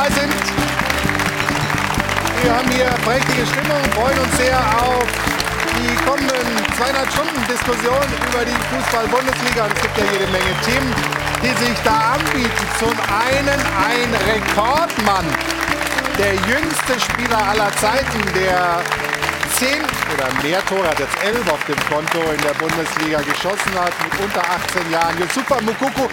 dabei 0.00 0.10
sind. 0.14 0.32
Wir 2.42 2.56
haben 2.56 2.70
hier 2.70 2.86
prächtige 3.04 3.46
Stimmung, 3.46 3.82
freuen 3.92 4.18
uns 4.18 4.36
sehr 4.36 4.56
auf 4.56 5.04
die 5.76 5.94
kommenden 6.04 6.46
200 6.76 7.12
Stunden 7.12 7.40
Diskussion 7.46 8.04
über 8.30 8.44
die 8.44 8.56
Fußball-Bundesliga. 8.72 9.64
Und 9.64 9.72
es 9.76 9.82
gibt 9.82 9.98
ja 9.98 10.04
jede 10.12 10.26
Menge 10.32 10.52
Themen, 10.64 10.94
die 11.42 11.64
sich 11.64 11.76
da 11.84 12.16
anbieten. 12.16 12.66
Zum 12.78 12.96
einen 13.12 13.60
ein 13.76 14.08
Rekordmann, 14.24 15.26
der 16.18 16.34
jüngste 16.48 16.98
Spieler 17.00 17.42
aller 17.48 17.70
Zeiten, 17.76 18.20
der 18.34 18.80
10 19.56 19.84
oder 20.14 20.28
mehr 20.42 20.64
Tore, 20.66 20.88
hat 20.88 20.98
jetzt 20.98 21.16
11 21.22 21.52
auf 21.52 21.64
dem 21.66 21.80
Konto 21.92 22.20
in 22.30 22.40
der 22.40 22.54
Bundesliga 22.54 23.20
geschossen 23.20 23.74
hat, 23.76 23.92
mit 24.04 24.20
unter 24.20 24.40
18 24.40 24.90
Jahren. 24.90 25.16
Super 25.34 25.60
Mukoko, 25.60 26.08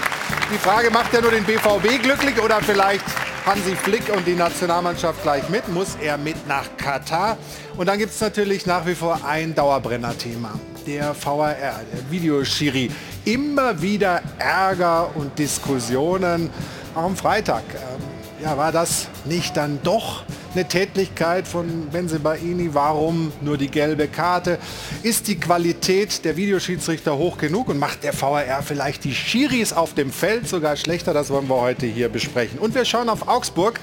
die 0.51 0.57
Frage, 0.57 0.91
macht 0.91 1.13
er 1.13 1.21
nur 1.21 1.31
den 1.31 1.45
BVB 1.45 2.01
glücklich 2.03 2.39
oder 2.41 2.59
vielleicht 2.61 3.05
Hansi 3.47 3.77
Flick 3.77 4.13
und 4.13 4.27
die 4.27 4.35
Nationalmannschaft 4.35 5.23
gleich 5.23 5.47
mit? 5.47 5.69
Muss 5.69 5.95
er 6.01 6.17
mit 6.17 6.35
nach 6.49 6.65
Katar? 6.75 7.37
Und 7.77 7.85
dann 7.85 7.97
gibt 7.97 8.11
es 8.11 8.19
natürlich 8.19 8.65
nach 8.65 8.85
wie 8.85 8.93
vor 8.93 9.21
ein 9.25 9.55
Dauerbrenner-Thema. 9.55 10.59
Der 10.85 11.15
VAR, 11.15 11.55
der 11.55 12.11
Videoschiri. 12.11 12.91
Immer 13.23 13.81
wieder 13.81 14.21
Ärger 14.37 15.15
und 15.15 15.39
Diskussionen. 15.39 16.49
Am 16.93 17.15
Freitag. 17.15 17.63
Ähm, 17.73 18.43
ja, 18.43 18.57
war 18.57 18.73
das 18.73 19.07
nicht 19.23 19.55
dann 19.55 19.79
doch 19.81 20.23
eine 20.53 20.67
Tätlichkeit 20.67 21.47
von 21.47 21.87
Benzebaini? 21.91 22.69
Warum 22.73 23.31
nur 23.41 23.57
die 23.57 23.69
gelbe 23.69 24.07
Karte? 24.07 24.57
Ist 25.03 25.27
die 25.27 25.39
Qualität 25.39 26.25
der 26.25 26.37
Videoschiedsrichter 26.37 27.17
hoch 27.17 27.37
genug 27.37 27.69
und 27.69 27.79
macht 27.79 28.03
der 28.03 28.19
VAR 28.19 28.63
vielleicht 28.63 29.03
die 29.03 29.13
Schiris 29.13 29.73
auf 29.73 29.93
dem 29.93 30.11
Feld 30.11 30.47
sogar 30.47 30.75
schlechter? 30.75 31.13
Das 31.13 31.29
wollen 31.29 31.49
wir 31.49 31.59
heute 31.59 31.85
hier 31.85 32.09
besprechen. 32.09 32.59
Und 32.59 32.75
wir 32.75 32.85
schauen 32.85 33.09
auf 33.09 33.27
Augsburg. 33.27 33.79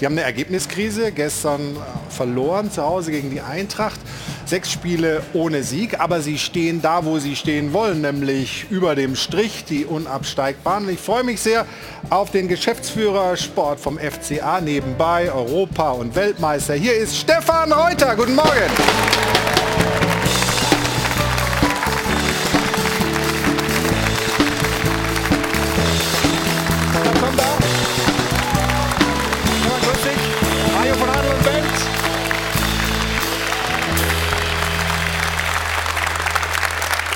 Die 0.00 0.06
haben 0.06 0.12
eine 0.12 0.22
Ergebniskrise, 0.22 1.10
gestern 1.10 1.60
äh, 1.60 2.10
verloren 2.10 2.70
zu 2.70 2.82
Hause 2.82 3.10
gegen 3.10 3.30
die 3.30 3.40
Eintracht. 3.40 3.98
Sechs 4.44 4.70
Spiele 4.70 5.22
ohne 5.34 5.64
Sieg, 5.64 5.98
aber 5.98 6.22
sie 6.22 6.38
stehen 6.38 6.80
da, 6.80 7.04
wo 7.04 7.18
sie 7.18 7.34
stehen 7.34 7.72
wollen, 7.72 8.00
nämlich 8.00 8.66
über 8.70 8.94
dem 8.94 9.16
Strich, 9.16 9.64
die 9.64 9.84
unabsteigbaren. 9.84 10.88
Ich 10.88 11.00
freue 11.00 11.24
mich 11.24 11.40
sehr 11.40 11.66
auf 12.10 12.30
den 12.30 12.48
Geschäftsführer 12.48 13.36
Sport 13.36 13.80
vom 13.80 13.98
FCA 13.98 14.60
nebenbei, 14.60 15.32
Europa- 15.32 15.92
und 15.98 16.14
Weltmeister. 16.14 16.74
Hier 16.74 16.94
ist 16.94 17.16
Stefan 17.16 17.72
Reuter. 17.72 18.14
Guten 18.14 18.36
Morgen. 18.36 18.48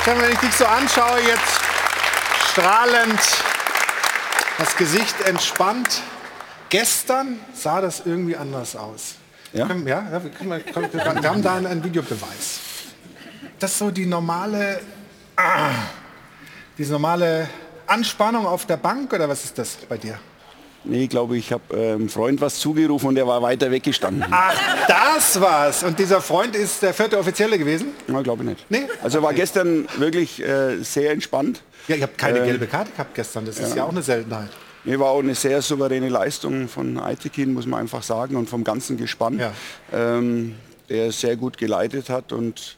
Stefan, 0.03 0.21
wenn 0.21 0.33
ich 0.33 0.39
dich 0.41 0.55
so 0.55 0.67
anschaue, 0.67 1.21
jetzt 1.21 1.61
strahlend, 2.51 3.21
das 4.59 4.77
Gesicht 4.77 5.21
entspannt. 5.27 6.03
Gestern 6.73 7.39
sah 7.53 7.83
das 7.83 8.01
irgendwie 8.07 8.35
anders 8.35 8.75
aus. 8.77 9.17
Ja? 9.53 9.67
Können, 9.67 9.87
ja, 9.87 10.07
ja 10.11 10.25
wir, 10.25 10.31
können, 10.31 10.51
wir, 10.51 11.23
wir, 11.23 11.31
haben 11.31 11.43
da 11.43 11.57
einen 11.57 11.85
Videobeweis. 11.85 12.61
Das 13.59 13.73
ist 13.73 13.79
so 13.79 13.91
die 13.91 14.07
normale, 14.07 14.81
ah, 15.37 15.69
diese 16.79 16.93
normale 16.93 17.47
Anspannung 17.87 18.47
auf 18.47 18.65
der 18.65 18.79
Bank 18.79 19.13
oder 19.13 19.29
was 19.29 19.45
ist 19.45 19.59
das 19.59 19.77
bei 19.87 19.99
dir? 19.99 20.19
Nee, 20.85 21.09
glaube 21.09 21.37
ich, 21.37 21.53
habe 21.53 21.77
äh, 21.77 21.93
einem 21.93 22.09
Freund 22.09 22.41
was 22.41 22.59
zugerufen 22.59 23.09
und 23.09 23.17
der 23.17 23.27
war 23.27 23.43
weiter 23.43 23.71
weggestanden. 23.71 24.25
Ach, 24.31 24.59
das 24.89 25.39
war's. 25.43 25.83
Und 25.83 25.99
dieser 25.99 26.23
Freund 26.23 26.57
ist 26.57 26.83
der 26.83 26.95
vierte 26.95 27.19
Offizielle 27.19 27.59
gewesen? 27.59 27.89
Ja, 28.09 28.23
glaube 28.23 28.45
ich 28.45 28.49
nicht. 28.49 28.71
Nee? 28.71 28.89
Also 29.03 29.23
war 29.23 29.35
gestern 29.35 29.87
wirklich 29.99 30.43
äh, 30.43 30.83
sehr 30.83 31.13
entspannt. 31.13 31.63
Ja, 31.87 31.97
ich 31.97 32.03
habe 32.03 32.15
keine 32.17 32.39
äh, 32.39 32.47
gelbe 32.47 32.67
Karte 32.67 32.93
gehabt 32.93 33.15
gestern. 33.15 33.45
Das 33.45 33.59
ja. 33.59 33.67
ist 33.67 33.77
ja 33.77 33.85
auch 33.85 33.91
eine 33.91 34.03
Seltenheit. 34.03 34.49
Nee, 34.85 34.99
war 34.99 35.11
auch 35.11 35.21
eine 35.21 35.35
sehr 35.35 35.63
souveräne 35.63 36.09
Leistung 36.09 36.69
von 36.69 36.99
Aitekin, 36.99 37.53
muss 37.53 37.67
man 37.67 37.81
einfach 37.81 38.03
sagen, 38.03 38.35
und 38.37 38.49
vom 38.49 38.65
ganzen 38.65 38.97
Gespann, 38.97 39.39
ja. 39.39 39.53
ähm, 39.93 40.57
der 40.89 41.13
sehr 41.13 41.37
gut 41.37 41.57
geleitet 41.57 42.09
hat 42.09 42.33
und 42.33 42.77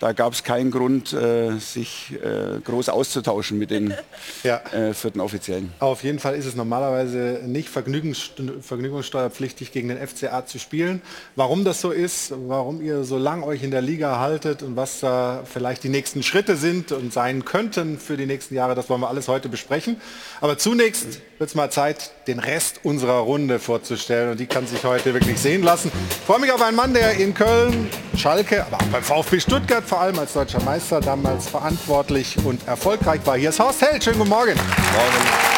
da 0.00 0.12
gab 0.12 0.32
es 0.32 0.42
keinen 0.42 0.70
Grund, 0.70 1.12
äh, 1.12 1.58
sich 1.58 2.12
äh, 2.12 2.60
groß 2.60 2.88
auszutauschen 2.88 3.58
mit 3.58 3.70
den 3.70 3.94
ja. 4.42 4.60
äh, 4.72 4.92
vierten 4.92 5.20
Offiziellen. 5.20 5.72
Auf 5.78 6.02
jeden 6.02 6.18
Fall 6.18 6.34
ist 6.34 6.46
es 6.46 6.56
normalerweise 6.56 7.40
nicht 7.44 7.68
vergnügungssteuerpflichtig 7.68 9.72
gegen 9.72 9.88
den 9.88 10.06
FCA 10.06 10.46
zu 10.46 10.58
spielen. 10.58 11.00
Warum 11.36 11.64
das 11.64 11.80
so 11.80 11.90
ist, 11.90 12.34
warum 12.48 12.82
ihr 12.82 13.04
so 13.04 13.18
lang 13.18 13.42
euch 13.42 13.62
in 13.62 13.70
der 13.70 13.82
Liga 13.82 14.18
haltet 14.18 14.62
und 14.62 14.76
was 14.76 15.00
da 15.00 15.44
vielleicht 15.44 15.84
die 15.84 15.88
nächsten 15.88 16.22
Schritte 16.22 16.56
sind 16.56 16.92
und 16.92 17.12
sein 17.12 17.44
könnten 17.44 17.98
für 17.98 18.16
die 18.16 18.26
nächsten 18.26 18.54
Jahre, 18.54 18.74
das 18.74 18.90
wollen 18.90 19.00
wir 19.00 19.08
alles 19.08 19.28
heute 19.28 19.48
besprechen. 19.48 20.00
Aber 20.40 20.58
zunächst 20.58 21.20
wird 21.38 21.50
es 21.50 21.54
mal 21.54 21.70
Zeit, 21.70 22.12
den 22.26 22.38
Rest 22.38 22.80
unserer 22.84 23.18
Runde 23.18 23.58
vorzustellen 23.58 24.30
und 24.30 24.40
die 24.40 24.46
kann 24.46 24.66
sich 24.66 24.84
heute 24.84 25.14
wirklich 25.14 25.38
sehen 25.40 25.62
lassen. 25.62 25.90
Ich 26.08 26.16
freue 26.26 26.38
mich 26.38 26.52
auf 26.52 26.62
einen 26.62 26.76
Mann, 26.76 26.94
der 26.94 27.12
in 27.14 27.34
Köln, 27.34 27.90
Schalke, 28.16 28.64
aber 28.64 28.76
auch 28.76 28.86
beim 28.86 29.02
VfB 29.02 29.40
Stuttgart 29.40 29.82
vor 29.84 30.00
allem 30.00 30.18
als 30.18 30.32
deutscher 30.34 30.62
Meister 30.62 31.00
damals 31.00 31.48
verantwortlich 31.48 32.36
und 32.44 32.66
erfolgreich 32.68 33.20
war. 33.24 33.36
Hier 33.36 33.50
ist 33.50 33.58
Horst 33.58 33.82
Held. 33.82 34.04
Schönen 34.04 34.18
guten 34.18 34.30
Morgen. 34.30 34.54
Morgen. 34.54 35.54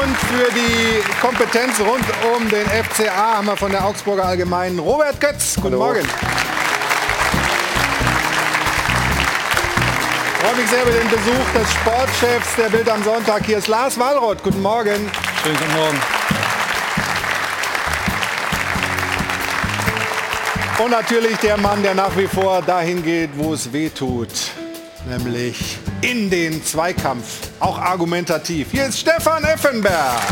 Und 0.00 0.16
für 0.16 0.52
die 0.52 1.02
Kompetenz 1.20 1.80
rund 1.80 2.04
um 2.36 2.48
den 2.48 2.66
FCA 2.66 3.36
haben 3.36 3.46
wir 3.46 3.56
von 3.56 3.72
der 3.72 3.84
Augsburger 3.84 4.26
Allgemeinen 4.26 4.78
Robert 4.78 5.20
Götz. 5.20 5.56
Guten 5.56 5.74
Hallo. 5.74 5.78
Morgen. 5.78 6.08
Freue 10.48 10.62
mich 10.62 10.70
sehr 10.70 10.82
über 10.82 10.92
den 10.92 11.08
Besuch 11.10 11.52
des 11.54 11.70
Sportchefs 11.72 12.56
der 12.56 12.70
Bild 12.70 12.88
am 12.88 13.02
Sonntag. 13.02 13.44
Hier 13.44 13.58
ist 13.58 13.68
Lars 13.68 13.98
Wallroth. 13.98 14.42
Guten 14.42 14.62
Morgen. 14.62 15.10
Schönen 15.42 15.58
guten 15.58 15.74
Morgen. 15.74 15.98
Und 20.78 20.90
natürlich 20.90 21.36
der 21.38 21.58
Mann, 21.58 21.82
der 21.82 21.94
nach 21.94 22.16
wie 22.16 22.26
vor 22.26 22.62
dahin 22.62 23.02
geht, 23.02 23.30
wo 23.34 23.52
es 23.52 23.70
weh 23.74 23.90
tut, 23.90 24.28
nämlich 25.06 25.76
in 26.00 26.30
den 26.30 26.64
Zweikampf, 26.64 27.50
auch 27.60 27.78
argumentativ. 27.78 28.68
Hier 28.70 28.86
ist 28.86 29.00
Stefan 29.00 29.44
Effenberg. 29.44 30.22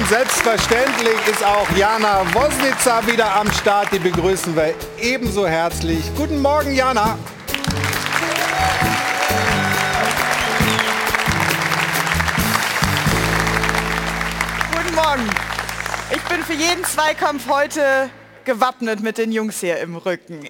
Und 0.00 0.08
selbstverständlich 0.08 1.18
ist 1.30 1.44
auch 1.44 1.70
Jana 1.76 2.22
Wosnitzer 2.32 3.06
wieder 3.06 3.36
am 3.36 3.52
Start. 3.52 3.92
Die 3.92 3.98
begrüßen 3.98 4.56
wir 4.56 4.72
ebenso 4.98 5.46
herzlich. 5.46 6.00
Guten 6.16 6.40
Morgen, 6.40 6.74
Jana. 6.74 7.18
Morgen. 14.94 15.30
Ich 16.10 16.22
bin 16.22 16.42
für 16.44 16.54
jeden 16.54 16.84
Zweikampf 16.84 17.48
heute 17.48 18.10
gewappnet 18.44 19.00
mit 19.00 19.18
den 19.18 19.32
Jungs 19.32 19.60
hier 19.60 19.78
im 19.80 19.96
Rücken. 19.96 20.48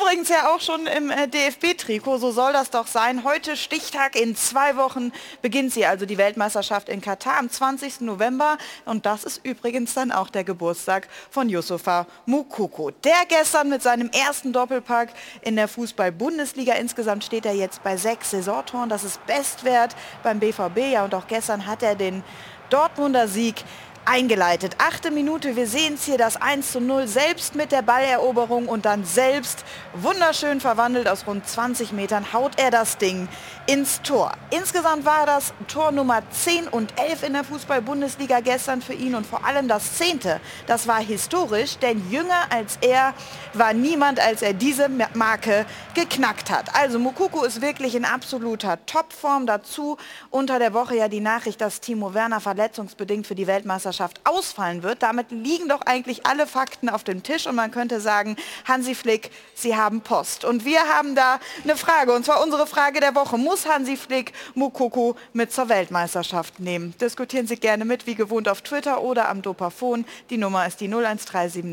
Übrigens 0.00 0.30
ja 0.30 0.48
auch 0.48 0.60
schon 0.60 0.86
im 0.86 1.10
äh, 1.10 1.28
DFB-Trikot, 1.28 2.18
so 2.18 2.30
soll 2.30 2.52
das 2.52 2.70
doch 2.70 2.86
sein. 2.86 3.22
Heute 3.22 3.56
Stichtag, 3.56 4.16
in 4.16 4.34
zwei 4.34 4.76
Wochen 4.76 5.12
beginnt 5.42 5.72
sie, 5.72 5.84
also 5.84 6.06
die 6.06 6.16
Weltmeisterschaft 6.16 6.88
in 6.88 7.02
Katar 7.02 7.38
am 7.38 7.50
20. 7.50 8.00
November. 8.00 8.56
Und 8.86 9.04
das 9.04 9.24
ist 9.24 9.44
übrigens 9.44 9.92
dann 9.92 10.10
auch 10.10 10.30
der 10.30 10.44
Geburtstag 10.44 11.06
von 11.30 11.50
Yusufa 11.50 12.06
Mukoko. 12.24 12.92
Der 12.92 13.26
gestern 13.28 13.68
mit 13.68 13.82
seinem 13.82 14.08
ersten 14.08 14.54
Doppelpack 14.54 15.10
in 15.42 15.56
der 15.56 15.68
Fußball-Bundesliga. 15.68 16.74
Insgesamt 16.74 17.24
steht 17.24 17.44
er 17.44 17.54
jetzt 17.54 17.82
bei 17.82 17.98
sechs 17.98 18.30
Saisontoren. 18.30 18.88
Das 18.88 19.04
ist 19.04 19.24
Bestwert 19.26 19.94
beim 20.22 20.40
BVB. 20.40 20.92
Ja, 20.92 21.04
und 21.04 21.14
auch 21.14 21.26
gestern 21.26 21.66
hat 21.66 21.82
er 21.82 21.94
den 21.94 22.22
Dortmunder 22.70 23.28
Sieg 23.28 23.64
eingeleitet. 24.04 24.76
Achte 24.78 25.10
Minute, 25.10 25.56
wir 25.56 25.66
sehen 25.66 25.94
es 25.94 26.04
hier, 26.04 26.18
das 26.18 26.40
1 26.40 26.72
zu 26.72 26.80
0, 26.80 27.06
selbst 27.06 27.54
mit 27.54 27.70
der 27.70 27.82
Balleroberung 27.82 28.66
und 28.66 28.84
dann 28.84 29.04
selbst 29.04 29.64
wunderschön 29.94 30.60
verwandelt 30.60 31.08
aus 31.08 31.26
rund 31.26 31.46
20 31.46 31.92
Metern, 31.92 32.32
haut 32.32 32.52
er 32.58 32.70
das 32.70 32.98
Ding 32.98 33.28
ins 33.66 34.02
Tor. 34.02 34.32
Insgesamt 34.50 35.04
war 35.04 35.26
das 35.26 35.52
Tor 35.68 35.92
Nummer 35.92 36.22
10 36.30 36.68
und 36.68 36.92
11 36.98 37.22
in 37.24 37.32
der 37.34 37.44
Fußball-Bundesliga 37.44 38.40
gestern 38.40 38.82
für 38.82 38.94
ihn 38.94 39.14
und 39.14 39.26
vor 39.26 39.44
allem 39.44 39.68
das 39.68 39.94
10. 39.98 40.20
Das 40.66 40.88
war 40.88 41.00
historisch, 41.00 41.78
denn 41.78 42.10
jünger 42.10 42.50
als 42.50 42.78
er 42.80 43.14
war 43.54 43.72
niemand, 43.72 44.18
als 44.18 44.42
er 44.42 44.54
diese 44.54 44.88
Marke 45.14 45.66
geknackt 45.94 46.50
hat. 46.50 46.74
Also 46.74 46.98
Mukoko 46.98 47.44
ist 47.44 47.60
wirklich 47.60 47.94
in 47.94 48.04
absoluter 48.04 48.84
Topform. 48.86 49.46
Dazu 49.46 49.98
unter 50.30 50.58
der 50.58 50.74
Woche 50.74 50.96
ja 50.96 51.08
die 51.08 51.20
Nachricht, 51.20 51.60
dass 51.60 51.80
Timo 51.80 52.14
Werner 52.14 52.40
verletzungsbedingt 52.40 53.26
für 53.26 53.34
die 53.34 53.46
Weltmeisterschaft 53.46 53.89
Weltmeisterschaft 53.90 54.20
ausfallen 54.24 54.82
wird. 54.82 55.02
Damit 55.02 55.30
liegen 55.30 55.68
doch 55.68 55.82
eigentlich 55.82 56.26
alle 56.26 56.46
Fakten 56.46 56.88
auf 56.88 57.04
dem 57.04 57.22
Tisch 57.22 57.46
und 57.46 57.56
man 57.56 57.70
könnte 57.70 58.00
sagen, 58.00 58.36
Hansi 58.66 58.94
Flick, 58.94 59.30
Sie 59.54 59.76
haben 59.76 60.00
Post. 60.00 60.44
Und 60.44 60.64
wir 60.64 60.80
haben 60.80 61.14
da 61.14 61.40
eine 61.64 61.76
Frage, 61.76 62.12
und 62.12 62.24
zwar 62.24 62.42
unsere 62.42 62.66
Frage 62.66 63.00
der 63.00 63.14
Woche. 63.14 63.36
Muss 63.36 63.66
Hansi 63.66 63.96
Flick 63.96 64.32
Mukoko 64.54 65.16
mit 65.32 65.52
zur 65.52 65.68
Weltmeisterschaft 65.68 66.60
nehmen? 66.60 66.94
Diskutieren 67.00 67.46
Sie 67.46 67.56
gerne 67.56 67.84
mit, 67.84 68.06
wie 68.06 68.14
gewohnt 68.14 68.48
auf 68.48 68.62
Twitter 68.62 69.02
oder 69.02 69.28
am 69.28 69.42
Dopafon. 69.42 70.04
Die 70.30 70.38
Nummer 70.38 70.66
ist 70.66 70.80
die 70.80 70.86
01379 70.86 71.64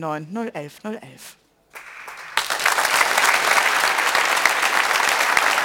011 0.54 0.74
011. 0.84 1.02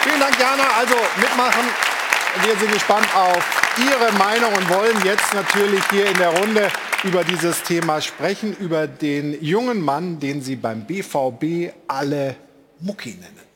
Vielen 0.02 0.20
Dank, 0.20 0.38
Jana. 0.38 0.64
Also 0.78 0.94
mitmachen. 1.16 1.91
Wir 2.40 2.56
sind 2.56 2.72
gespannt 2.72 3.06
auf 3.14 3.62
Ihre 3.76 4.10
Meinung 4.18 4.52
und 4.54 4.68
wollen 4.70 4.96
jetzt 5.04 5.34
natürlich 5.34 5.82
hier 5.90 6.06
in 6.06 6.16
der 6.16 6.30
Runde 6.30 6.68
über 7.04 7.24
dieses 7.24 7.62
Thema 7.62 8.00
sprechen, 8.00 8.56
über 8.58 8.86
den 8.86 9.42
jungen 9.44 9.80
Mann, 9.82 10.18
den 10.18 10.40
Sie 10.40 10.56
beim 10.56 10.86
BVB 10.86 11.74
alle 11.86 12.36
Mucki 12.80 13.10
nennen. 13.20 13.52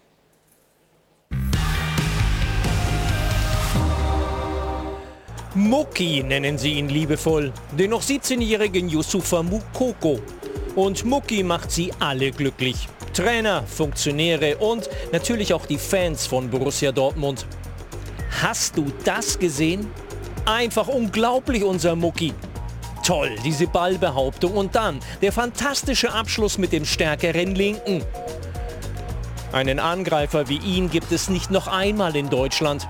Mucki 5.54 6.22
nennen 6.22 6.58
sie 6.58 6.72
ihn 6.72 6.90
liebevoll, 6.90 7.50
den 7.78 7.90
noch 7.90 8.02
17-jährigen 8.02 8.90
Yusufa 8.90 9.42
Mukoko. 9.42 10.20
Und 10.74 11.06
Mucki 11.06 11.42
macht 11.42 11.70
sie 11.70 11.90
alle 11.98 12.30
glücklich. 12.30 12.88
Trainer, 13.14 13.62
Funktionäre 13.62 14.58
und 14.58 14.90
natürlich 15.12 15.54
auch 15.54 15.64
die 15.64 15.78
Fans 15.78 16.26
von 16.26 16.50
Borussia 16.50 16.92
Dortmund. 16.92 17.46
Hast 18.42 18.76
du 18.76 18.92
das 19.04 19.38
gesehen? 19.38 19.90
Einfach 20.44 20.88
unglaublich, 20.88 21.64
unser 21.64 21.96
Mucki. 21.96 22.34
Toll, 23.02 23.34
diese 23.44 23.66
Ballbehauptung 23.66 24.52
und 24.52 24.74
dann 24.74 25.00
der 25.22 25.32
fantastische 25.32 26.12
Abschluss 26.12 26.58
mit 26.58 26.72
dem 26.72 26.84
stärkeren 26.84 27.54
Linken. 27.54 28.04
Einen 29.52 29.78
Angreifer 29.78 30.50
wie 30.50 30.58
ihn 30.58 30.90
gibt 30.90 31.12
es 31.12 31.30
nicht 31.30 31.50
noch 31.50 31.66
einmal 31.66 32.14
in 32.14 32.28
Deutschland. 32.28 32.86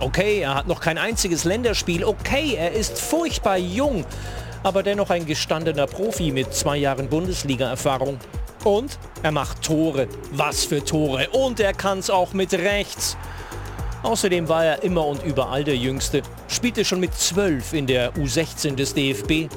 Okay, 0.00 0.40
er 0.40 0.56
hat 0.56 0.66
noch 0.66 0.80
kein 0.80 0.98
einziges 0.98 1.44
Länderspiel. 1.44 2.04
Okay, 2.04 2.56
er 2.58 2.72
ist 2.72 3.00
furchtbar 3.00 3.56
jung, 3.56 4.04
aber 4.62 4.82
dennoch 4.82 5.08
ein 5.08 5.24
gestandener 5.24 5.86
Profi 5.86 6.32
mit 6.32 6.52
zwei 6.52 6.76
Jahren 6.76 7.08
Bundesliga-Erfahrung. 7.08 8.18
Und 8.64 8.98
er 9.22 9.32
macht 9.32 9.62
Tore. 9.62 10.06
Was 10.32 10.64
für 10.64 10.84
Tore. 10.84 11.30
Und 11.30 11.60
er 11.60 11.72
kann 11.72 11.98
es 11.98 12.10
auch 12.10 12.34
mit 12.34 12.52
rechts. 12.52 13.16
Außerdem 14.02 14.48
war 14.48 14.64
er 14.64 14.82
immer 14.82 15.06
und 15.06 15.22
überall 15.22 15.62
der 15.62 15.76
Jüngste. 15.76 16.22
Spielte 16.48 16.84
schon 16.84 17.00
mit 17.00 17.14
12 17.14 17.72
in 17.72 17.86
der 17.86 18.12
U16 18.14 18.74
des 18.74 18.94
DFB. 18.94 19.48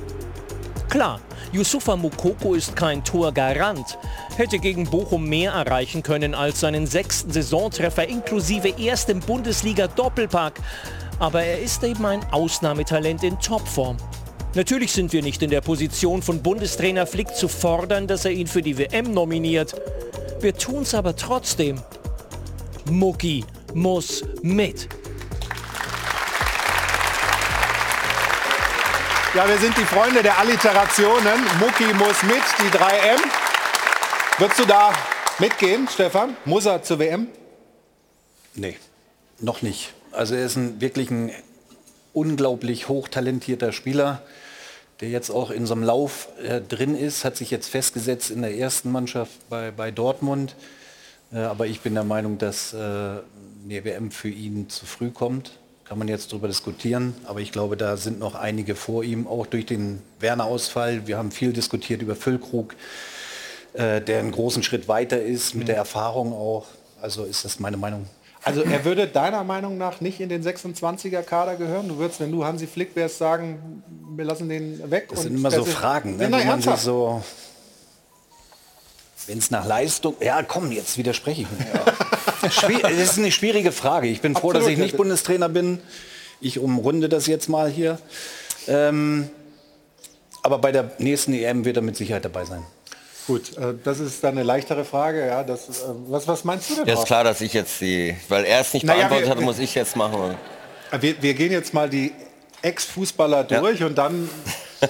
Klar, 0.89 1.19
Yusufa 1.51 1.95
Mukoko 1.95 2.53
ist 2.53 2.75
kein 2.75 3.03
Torgarant. 3.03 3.97
Hätte 4.37 4.59
gegen 4.59 4.85
Bochum 4.85 5.27
mehr 5.27 5.51
erreichen 5.53 6.03
können 6.03 6.35
als 6.35 6.59
seinen 6.59 6.85
sechsten 6.85 7.31
Saisontreffer 7.31 8.07
inklusive 8.07 8.73
erstem 8.79 9.19
Bundesliga-Doppelpack. 9.19 10.59
Aber 11.17 11.43
er 11.43 11.59
ist 11.59 11.83
eben 11.83 12.05
ein 12.05 12.23
Ausnahmetalent 12.31 13.23
in 13.23 13.39
Topform. 13.39 13.97
Natürlich 14.53 14.91
sind 14.91 15.11
wir 15.11 15.21
nicht 15.21 15.41
in 15.41 15.49
der 15.49 15.61
Position 15.61 16.21
von 16.21 16.41
Bundestrainer 16.41 17.07
Flick 17.07 17.35
zu 17.35 17.47
fordern, 17.47 18.07
dass 18.07 18.25
er 18.25 18.31
ihn 18.31 18.47
für 18.47 18.61
die 18.61 18.77
WM 18.77 19.13
nominiert. 19.13 19.75
Wir 20.39 20.55
tun's 20.55 20.93
aber 20.93 21.15
trotzdem. 21.15 21.81
Mucki 22.89 23.43
muss 23.75 24.23
mit. 24.41 24.87
Ja, 29.35 29.47
wir 29.47 29.57
sind 29.57 29.77
die 29.77 29.83
Freunde 29.83 30.23
der 30.23 30.39
Alliterationen. 30.39 31.43
Mucki 31.59 31.93
muss 31.93 32.23
mit, 32.23 32.41
die 32.59 32.75
3M. 32.75 33.19
Würdest 34.37 34.59
du 34.59 34.65
da 34.65 34.93
mitgehen, 35.39 35.89
Stefan? 35.91 36.37
Muss 36.45 36.65
er 36.65 36.81
zur 36.83 36.99
WM? 36.99 37.27
Nee, 38.53 38.77
noch 39.41 39.61
nicht. 39.61 39.93
Also 40.13 40.35
er 40.35 40.45
ist 40.45 40.55
ein, 40.55 40.79
wirklich 40.79 41.11
ein 41.11 41.31
unglaublich 42.13 42.87
hochtalentierter 42.87 43.73
Spieler 43.73 44.21
der 45.01 45.09
jetzt 45.09 45.29
auch 45.29 45.51
in 45.51 45.65
so 45.65 45.73
einem 45.73 45.83
Lauf 45.83 46.29
äh, 46.41 46.61
drin 46.61 46.95
ist, 46.95 47.25
hat 47.25 47.35
sich 47.35 47.51
jetzt 47.51 47.67
festgesetzt 47.67 48.31
in 48.31 48.41
der 48.41 48.57
ersten 48.57 48.91
Mannschaft 48.93 49.33
bei, 49.49 49.71
bei 49.71 49.91
Dortmund. 49.91 50.55
Äh, 51.33 51.39
aber 51.39 51.67
ich 51.67 51.81
bin 51.81 51.95
der 51.95 52.05
Meinung, 52.05 52.37
dass 52.37 52.73
äh, 52.73 53.17
eine 53.65 53.83
WM 53.83 54.11
für 54.11 54.29
ihn 54.29 54.69
zu 54.69 54.85
früh 54.85 55.09
kommt. 55.09 55.57
Kann 55.85 55.99
man 55.99 56.07
jetzt 56.07 56.31
darüber 56.31 56.47
diskutieren. 56.47 57.13
Aber 57.25 57.41
ich 57.41 57.51
glaube, 57.51 57.77
da 57.77 57.97
sind 57.97 58.19
noch 58.19 58.35
einige 58.35 58.75
vor 58.75 59.03
ihm, 59.03 59.27
auch 59.27 59.45
durch 59.45 59.65
den 59.65 60.01
Werner-Ausfall. 60.19 61.07
Wir 61.07 61.17
haben 61.17 61.31
viel 61.31 61.53
diskutiert 61.53 62.01
über 62.01 62.15
Füllkrug, 62.15 62.75
äh, 63.73 64.01
der 64.01 64.19
einen 64.19 64.31
großen 64.31 64.63
Schritt 64.63 64.87
weiter 64.87 65.21
ist, 65.21 65.53
mit 65.53 65.63
mhm. 65.63 65.67
der 65.67 65.75
Erfahrung 65.77 66.33
auch. 66.33 66.65
Also 67.01 67.23
ist 67.23 67.45
das 67.45 67.59
meine 67.59 67.77
Meinung. 67.77 68.07
Also 68.43 68.61
er 68.61 68.85
würde 68.85 69.07
deiner 69.07 69.43
Meinung 69.43 69.77
nach 69.77 70.01
nicht 70.01 70.19
in 70.19 70.29
den 70.29 70.43
26er 70.43 71.23
Kader 71.23 71.55
gehören? 71.55 71.87
Du 71.87 71.97
würdest, 71.97 72.19
wenn 72.19 72.31
du 72.31 72.45
Hansi 72.45 72.67
Flick 72.67 72.95
wärst, 72.95 73.17
sagen, 73.17 73.83
wir 74.15 74.25
lassen 74.25 74.49
den 74.49 74.91
weg? 74.91 75.07
Das 75.09 75.23
sind 75.23 75.35
immer 75.35 75.49
so 75.49 75.65
Fragen, 75.65 76.17
ne, 76.17 76.31
wo 76.31 76.43
man 76.45 76.61
sich 76.61 76.75
so... 76.75 77.23
Wenn 79.27 79.39
es 79.39 79.51
nach 79.51 79.65
Leistung... 79.65 80.15
Ja, 80.19 80.43
komm, 80.43 80.71
jetzt 80.71 80.97
widerspreche 80.97 81.43
ich 81.43 81.47
mir. 81.51 81.65
Ja. 81.73 82.79
das 82.89 82.91
ist 82.91 83.17
eine 83.17 83.31
schwierige 83.31 83.71
Frage. 83.71 84.07
Ich 84.07 84.21
bin 84.21 84.33
froh, 84.33 84.49
Absolut, 84.49 84.67
dass 84.67 84.71
ich 84.71 84.77
nicht 84.77 84.97
Bundestrainer 84.97 85.49
bin. 85.49 85.79
Ich 86.41 86.59
umrunde 86.59 87.09
das 87.09 87.27
jetzt 87.27 87.49
mal 87.49 87.69
hier. 87.69 87.97
Ähm, 88.67 89.29
aber 90.43 90.59
bei 90.59 90.71
der 90.71 90.91
nächsten 90.99 91.33
EM 91.33 91.65
wird 91.65 91.77
er 91.77 91.81
mit 91.81 91.97
Sicherheit 91.97 92.25
dabei 92.25 92.45
sein. 92.45 92.63
Gut, 93.27 93.57
äh, 93.57 93.73
das 93.83 93.99
ist 93.99 94.23
dann 94.23 94.35
eine 94.35 94.43
leichtere 94.43 94.85
Frage. 94.85 95.25
Ja, 95.25 95.43
das, 95.43 95.67
äh, 95.67 95.73
was, 96.07 96.27
was 96.27 96.43
meinst 96.43 96.69
du 96.69 96.75
denn? 96.75 96.87
Ja, 96.87 96.93
ist 96.93 97.05
klar, 97.05 97.23
dass 97.23 97.41
ich 97.41 97.53
jetzt 97.53 97.81
die, 97.81 98.15
weil 98.29 98.45
er 98.45 98.61
es 98.61 98.73
nicht 98.73 98.85
naja, 98.85 99.07
beantwortet 99.07 99.29
hat, 99.29 99.41
muss 99.41 99.57
ich 99.57 99.73
jetzt 99.73 99.95
machen. 99.95 100.37
Wir, 100.99 101.21
wir 101.21 101.33
gehen 101.33 101.51
jetzt 101.51 101.73
mal 101.73 101.89
die 101.89 102.13
Ex-Fußballer 102.61 103.43
durch 103.45 103.79
ja. 103.79 103.87
und 103.87 103.97
dann 103.97 104.29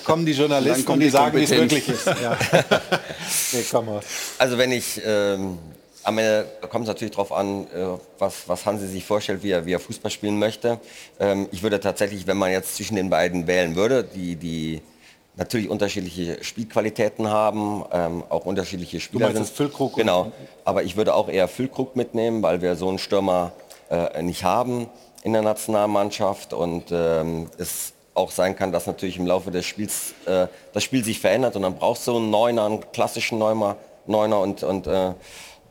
kommen 0.03 0.25
die 0.25 0.33
Journalisten 0.33 0.91
und 0.91 0.99
die, 0.99 1.05
die 1.05 1.11
sagen, 1.11 1.37
wie 1.37 1.43
es 1.43 1.51
wirklich 1.51 1.87
ist. 1.89 2.05
Ja. 2.05 2.37
nee, 3.53 3.99
also 4.37 4.57
wenn 4.57 4.71
ich, 4.71 5.01
ähm, 5.05 5.57
am 6.03 6.17
Ende 6.17 6.45
kommt 6.69 6.83
es 6.83 6.87
natürlich 6.87 7.11
darauf 7.11 7.31
an, 7.31 7.67
äh, 7.67 7.97
was, 8.19 8.47
was 8.47 8.65
Hansi 8.65 8.87
sich 8.87 9.03
vorstellt, 9.03 9.43
wie 9.43 9.51
er, 9.51 9.65
wie 9.65 9.73
er 9.73 9.79
Fußball 9.79 10.11
spielen 10.11 10.37
möchte. 10.39 10.79
Ähm, 11.19 11.47
ich 11.51 11.63
würde 11.63 11.79
tatsächlich, 11.79 12.27
wenn 12.27 12.37
man 12.37 12.51
jetzt 12.51 12.75
zwischen 12.75 12.95
den 12.95 13.09
beiden 13.09 13.47
wählen 13.47 13.75
würde, 13.75 14.03
die, 14.03 14.35
die 14.35 14.81
natürlich 15.37 15.69
unterschiedliche 15.69 16.43
Spielqualitäten 16.43 17.29
haben, 17.29 17.83
ähm, 17.91 18.23
auch 18.29 18.45
unterschiedliche 18.45 18.99
Spieler. 18.99 19.27
Du 19.27 19.33
meinst 19.33 19.55
sind. 19.55 19.57
Füllkrug? 19.57 19.95
Genau, 19.95 20.31
aber 20.63 20.83
ich 20.83 20.95
würde 20.95 21.13
auch 21.13 21.29
eher 21.29 21.47
Füllkrug 21.47 21.95
mitnehmen, 21.95 22.41
weil 22.41 22.61
wir 22.61 22.75
so 22.75 22.89
einen 22.89 22.99
Stürmer 22.99 23.51
äh, 23.89 24.21
nicht 24.21 24.43
haben 24.43 24.87
in 25.23 25.33
der 25.33 25.41
Nationalmannschaft 25.41 26.53
und 26.53 26.85
ähm, 26.91 27.49
es 27.57 27.94
auch 28.15 28.31
sein 28.31 28.55
kann, 28.55 28.71
dass 28.71 28.87
natürlich 28.87 29.17
im 29.17 29.27
Laufe 29.27 29.51
des 29.51 29.65
Spiels 29.65 30.13
äh, 30.25 30.47
das 30.73 30.83
Spiel 30.83 31.03
sich 31.03 31.19
verändert 31.19 31.55
und 31.55 31.61
dann 31.61 31.75
brauchst 31.75 32.07
du 32.07 32.15
einen 32.15 32.31
Neuner, 32.31 32.65
einen 32.65 32.91
klassischen 32.91 33.37
Neuner, 33.37 33.75
Neuner 34.07 34.39
und, 34.39 34.63
und 34.63 34.87
äh, 34.87 35.11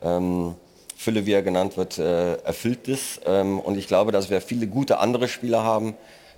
ähm, 0.03 0.55
Fülle, 0.97 1.27
wie 1.27 1.33
er 1.33 1.43
genannt 1.43 1.77
wird, 1.77 1.99
äh, 1.99 2.37
erfüllt 2.37 2.87
ist. 2.89 3.21
Ähm, 3.27 3.59
und 3.59 3.77
ich 3.77 3.89
glaube, 3.89 4.13
dass 4.13 4.31
wir 4.31 4.41
viele 4.41 4.67
gute 4.67 4.99
andere 4.99 5.27
Spieler 5.27 5.65
haben, 5.65 5.95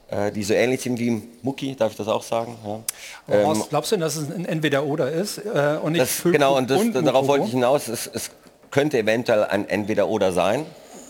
äh, 0.08 0.30
die 0.30 0.44
so 0.44 0.54
ähnlich 0.54 0.80
sind 0.80 0.98
wie 0.98 1.22
Mucki, 1.42 1.74
darf 1.74 1.90
ich 1.90 1.98
das 1.98 2.08
auch 2.08 2.22
sagen? 2.22 2.56
Ja. 2.64 3.52
Ähm, 3.52 3.64
glaubst 3.68 3.92
du, 3.92 3.96
dass 3.96 4.16
es 4.16 4.30
ein 4.30 4.44
Entweder-Oder 4.44 5.10
ist? 5.10 5.38
Äh, 5.38 5.78
und 5.82 5.92
nicht 5.92 6.02
das, 6.02 6.22
genau, 6.22 6.56
und, 6.56 6.70
das, 6.70 6.80
und 6.80 7.04
darauf 7.04 7.26
wollte 7.26 7.44
ich 7.44 7.50
hinaus. 7.50 7.88
Es, 7.88 8.08
es, 8.12 8.30
könnte 8.70 8.98
eventuell 8.98 9.44
ein 9.44 9.68
Entweder-Oder 9.68 10.32
sein. 10.32 10.66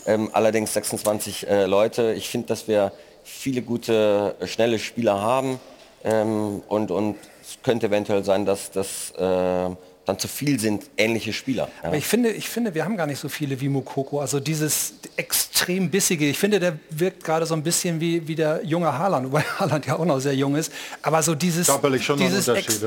Ähm, 0.07 0.31
allerdings 0.33 0.73
26 0.75 1.49
äh, 1.49 1.67
Leute. 1.67 2.13
Ich 2.13 2.29
finde, 2.29 2.47
dass 2.49 2.69
wir 2.69 2.93
viele 3.27 3.63
gute, 3.63 4.37
äh, 4.41 4.47
schnelle 4.47 4.79
Spieler 4.79 5.21
haben. 5.21 5.61
Ähm, 6.05 6.63
und, 6.69 6.91
und 6.91 7.17
es 7.43 7.59
könnte 7.63 7.89
eventuell 7.89 8.25
sein, 8.25 8.47
dass 8.47 8.71
das 8.71 9.11
äh, 9.19 9.75
dann 10.07 10.19
zu 10.19 10.29
viel 10.29 10.61
sind 10.61 10.85
ähnliche 10.97 11.33
Spieler. 11.33 11.69
Ja. 11.83 11.89
Aber 11.89 11.97
ich 11.97 12.07
finde, 12.07 12.31
ich 12.31 12.49
finde, 12.49 12.75
wir 12.75 12.85
haben 12.85 12.97
gar 12.97 13.09
nicht 13.09 13.19
so 13.19 13.29
viele 13.29 13.61
wie 13.61 13.69
Mukoko. 13.69 14.21
Also 14.21 14.39
dieses 14.39 14.95
extrem 15.17 15.91
bissige. 15.91 16.27
Ich 16.29 16.39
finde, 16.39 16.61
der 16.61 16.79
wirkt 16.91 17.25
gerade 17.25 17.45
so 17.45 17.55
ein 17.55 17.63
bisschen 17.65 18.01
wie, 18.01 18.27
wie 18.29 18.37
der 18.37 18.65
junge 18.65 18.97
Haaland, 18.97 19.27
wobei 19.33 19.43
Haaland 19.43 19.87
ja 19.87 19.99
auch 19.99 20.05
noch 20.05 20.21
sehr 20.21 20.35
jung 20.35 20.55
ist. 20.55 20.73
Aber 21.03 21.23
so 21.23 21.35
dieses... 21.35 21.67
Körperlich 21.67 22.05
schon 22.05 22.19
dieses 22.19 22.49
Unterschied, 22.49 22.81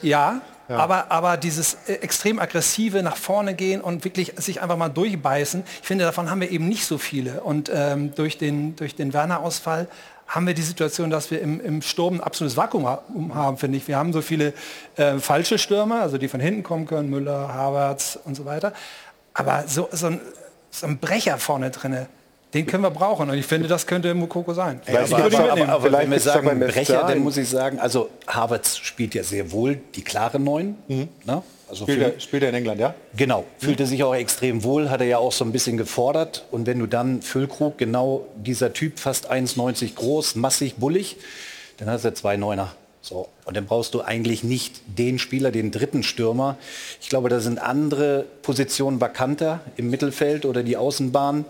ja, 0.00 0.40
ja. 0.68 0.78
Aber, 0.78 1.10
aber 1.10 1.36
dieses 1.36 1.74
äh, 1.86 1.94
extrem 1.94 2.38
aggressive 2.38 3.02
nach 3.02 3.16
vorne 3.16 3.54
gehen 3.54 3.80
und 3.80 4.04
wirklich 4.04 4.32
sich 4.36 4.60
einfach 4.60 4.76
mal 4.76 4.88
durchbeißen, 4.88 5.62
ich 5.80 5.86
finde, 5.86 6.04
davon 6.04 6.30
haben 6.30 6.40
wir 6.40 6.50
eben 6.50 6.68
nicht 6.68 6.86
so 6.86 6.98
viele. 6.98 7.42
Und 7.42 7.70
ähm, 7.72 8.14
durch 8.14 8.38
den, 8.38 8.74
durch 8.76 8.94
den 8.94 9.12
Werner-Ausfall 9.12 9.88
haben 10.26 10.46
wir 10.46 10.54
die 10.54 10.62
Situation, 10.62 11.10
dass 11.10 11.30
wir 11.30 11.40
im, 11.40 11.60
im 11.60 11.82
Sturm 11.82 12.14
ein 12.14 12.20
absolutes 12.20 12.56
Vakuum 12.56 12.86
haben, 13.34 13.58
finde 13.58 13.78
ich. 13.78 13.86
Wir 13.86 13.96
haben 13.96 14.12
so 14.12 14.22
viele 14.22 14.54
äh, 14.96 15.18
falsche 15.18 15.58
Stürmer, 15.58 16.00
also 16.00 16.18
die 16.18 16.26
von 16.26 16.40
hinten 16.40 16.64
kommen 16.64 16.86
können, 16.86 17.10
Müller, 17.10 17.54
Havertz 17.54 18.18
und 18.24 18.34
so 18.34 18.44
weiter. 18.44 18.72
Aber 19.34 19.64
so, 19.68 19.88
so, 19.92 20.08
ein, 20.08 20.20
so 20.70 20.86
ein 20.86 20.98
Brecher 20.98 21.38
vorne 21.38 21.70
drinne, 21.70 22.08
Den 22.54 22.66
können 22.66 22.84
wir 22.84 22.90
brauchen 22.90 23.28
und 23.28 23.36
ich 23.36 23.46
finde, 23.46 23.68
das 23.68 23.86
könnte 23.86 24.14
Mukoko 24.14 24.54
sein. 24.54 24.80
Ja, 24.86 25.00
aber, 25.00 25.24
aber, 25.24 25.52
aber, 25.52 25.68
aber 25.68 25.92
wenn 25.92 26.10
wir 26.10 26.20
sagen 26.20 26.60
Brecher, 26.60 27.04
dann 27.06 27.18
muss 27.18 27.36
ich 27.36 27.48
sagen, 27.48 27.78
also 27.78 28.08
Havertz 28.26 28.76
spielt 28.78 29.14
ja 29.14 29.22
sehr 29.22 29.50
wohl 29.50 29.80
die 29.94 30.02
klare 30.02 30.38
Neun. 30.38 30.76
Mhm. 30.86 31.08
Ne? 31.24 31.42
Also 31.68 31.84
spielt, 31.84 32.00
er, 32.00 32.20
spielt 32.20 32.44
er 32.44 32.50
in 32.50 32.54
England, 32.54 32.80
ja? 32.80 32.94
Genau, 33.16 33.44
fühlte 33.58 33.82
mhm. 33.82 33.88
sich 33.88 34.04
auch 34.04 34.14
extrem 34.14 34.62
wohl, 34.62 34.88
hat 34.88 35.00
er 35.00 35.06
ja 35.08 35.18
auch 35.18 35.32
so 35.32 35.44
ein 35.44 35.50
bisschen 35.50 35.76
gefordert. 35.76 36.46
Und 36.52 36.66
wenn 36.66 36.78
du 36.78 36.86
dann 36.86 37.22
Füllkrug, 37.22 37.76
genau 37.78 38.26
dieser 38.36 38.72
Typ, 38.72 39.00
fast 39.00 39.30
1,90 39.30 39.96
groß, 39.96 40.36
massig, 40.36 40.76
bullig, 40.76 41.16
dann 41.78 41.90
hast 41.90 42.04
du 42.04 42.14
zwei 42.14 42.36
Neuner. 42.36 42.72
So, 43.02 43.28
und 43.44 43.56
dann 43.56 43.66
brauchst 43.66 43.94
du 43.94 44.00
eigentlich 44.00 44.42
nicht 44.42 44.80
den 44.86 45.18
Spieler, 45.18 45.52
den 45.52 45.70
dritten 45.70 46.02
Stürmer. 46.02 46.56
Ich 47.00 47.08
glaube, 47.08 47.28
da 47.28 47.38
sind 47.38 47.60
andere 47.60 48.24
Positionen 48.42 49.00
vakanter 49.00 49.60
im 49.76 49.90
Mittelfeld 49.90 50.44
oder 50.44 50.64
die 50.64 50.76
Außenbahn, 50.76 51.44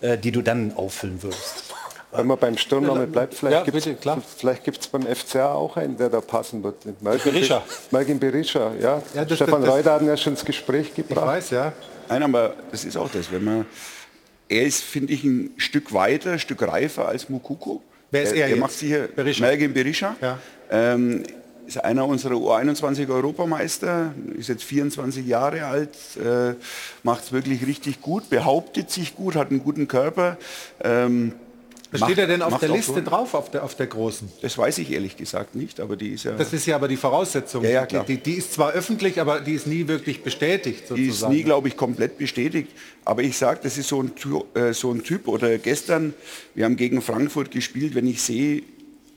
äh, 0.00 0.18
die 0.18 0.32
du 0.32 0.42
dann 0.42 0.72
auffüllen 0.74 1.22
würdest. 1.22 1.74
Wenn 2.12 2.26
man 2.26 2.38
beim 2.38 2.58
Sturm 2.58 2.84
noch 2.84 2.98
mit 2.98 3.12
bleibt, 3.12 3.34
vielleicht 3.34 3.66
ja, 3.66 4.54
gibt 4.54 4.80
es 4.80 4.88
beim 4.88 5.02
FCA 5.02 5.52
auch 5.52 5.76
einen, 5.76 5.96
der 5.96 6.08
da 6.08 6.20
passen 6.20 6.62
wird. 6.62 6.76
Malkin 7.02 7.32
Berisha. 7.32 7.62
Malkin 7.92 8.18
Berisha, 8.18 8.72
ja. 8.80 9.00
ja 9.14 9.24
das, 9.24 9.36
Stefan 9.36 9.62
das, 9.62 9.70
Reuter 9.70 9.92
hat 9.92 10.02
ja 10.02 10.16
schon 10.16 10.32
ins 10.32 10.44
Gespräch 10.44 10.92
gebracht. 10.92 11.24
Ich 11.24 11.32
weiß, 11.32 11.50
ja. 11.50 11.72
Nein, 12.08 12.24
aber 12.24 12.54
das 12.72 12.84
ist 12.84 12.96
auch 12.96 13.08
das. 13.10 13.30
Wenn 13.30 13.44
man, 13.44 13.66
er 14.48 14.62
ist, 14.62 14.82
finde 14.82 15.12
ich, 15.12 15.22
ein 15.22 15.54
Stück 15.56 15.94
weiter, 15.94 16.32
ein 16.32 16.40
Stück 16.40 16.62
reifer 16.62 17.06
als 17.06 17.28
Mukuko. 17.28 17.80
Wer 18.10 18.24
ist 18.24 18.32
er, 18.32 18.42
er 18.42 18.48
jetzt? 18.48 18.58
macht 18.58 18.72
sich 18.72 18.88
hier 18.88 19.08
Berisha. 19.14 19.44
Malkin 19.44 19.72
Berisha. 19.72 20.16
Ja. 20.20 20.38
Ähm, 20.68 21.22
ist 21.70 21.84
einer 21.84 22.04
unserer 22.06 22.34
U21 22.34 23.08
Europameister, 23.08 24.12
ist 24.36 24.48
jetzt 24.48 24.64
24 24.64 25.24
Jahre 25.26 25.66
alt, 25.66 25.90
äh, 26.16 26.54
macht 27.02 27.24
es 27.24 27.32
wirklich 27.32 27.66
richtig 27.66 28.00
gut, 28.00 28.28
behauptet 28.28 28.90
sich 28.90 29.14
gut, 29.14 29.36
hat 29.36 29.50
einen 29.50 29.62
guten 29.62 29.86
Körper. 29.86 30.36
Ähm, 30.82 31.32
was 31.92 32.02
steht 32.02 32.18
er 32.18 32.26
denn 32.28 32.42
auf 32.42 32.58
der 32.58 32.68
Liste 32.68 32.94
so? 32.94 33.00
drauf, 33.00 33.34
auf 33.34 33.50
der, 33.50 33.64
auf 33.64 33.74
der 33.74 33.88
großen? 33.88 34.30
Das 34.42 34.56
weiß 34.56 34.78
ich 34.78 34.92
ehrlich 34.92 35.16
gesagt 35.16 35.56
nicht, 35.56 35.80
aber 35.80 35.96
die 35.96 36.10
ist 36.10 36.24
ja... 36.24 36.32
Das 36.32 36.52
ist 36.52 36.66
ja 36.66 36.76
aber 36.76 36.86
die 36.86 36.96
Voraussetzung. 36.96 37.64
Ja, 37.64 37.70
ja, 37.70 37.86
klar. 37.86 38.04
Die, 38.04 38.16
die, 38.16 38.34
ist 38.34 38.52
zwar 38.52 38.72
öffentlich, 38.72 39.20
aber 39.20 39.40
die 39.40 39.54
ist 39.54 39.66
nie 39.66 39.88
wirklich 39.88 40.22
bestätigt. 40.22 40.86
Sozusagen. 40.86 41.02
Die 41.02 41.08
ist 41.08 41.28
nie, 41.28 41.42
glaube 41.42 41.66
ich, 41.66 41.76
komplett 41.76 42.16
bestätigt. 42.16 42.70
Aber 43.04 43.22
ich 43.22 43.36
sage, 43.36 43.60
das 43.62 43.76
ist 43.76 43.88
so 43.88 44.02
ein, 44.02 44.12
äh, 44.54 44.72
so 44.72 44.92
ein 44.92 45.02
Typ. 45.02 45.26
Oder 45.26 45.58
gestern, 45.58 46.14
wir 46.54 46.64
haben 46.64 46.76
gegen 46.76 47.02
Frankfurt 47.02 47.50
gespielt, 47.50 47.96
wenn 47.96 48.06
ich 48.06 48.22
sehe, 48.22 48.62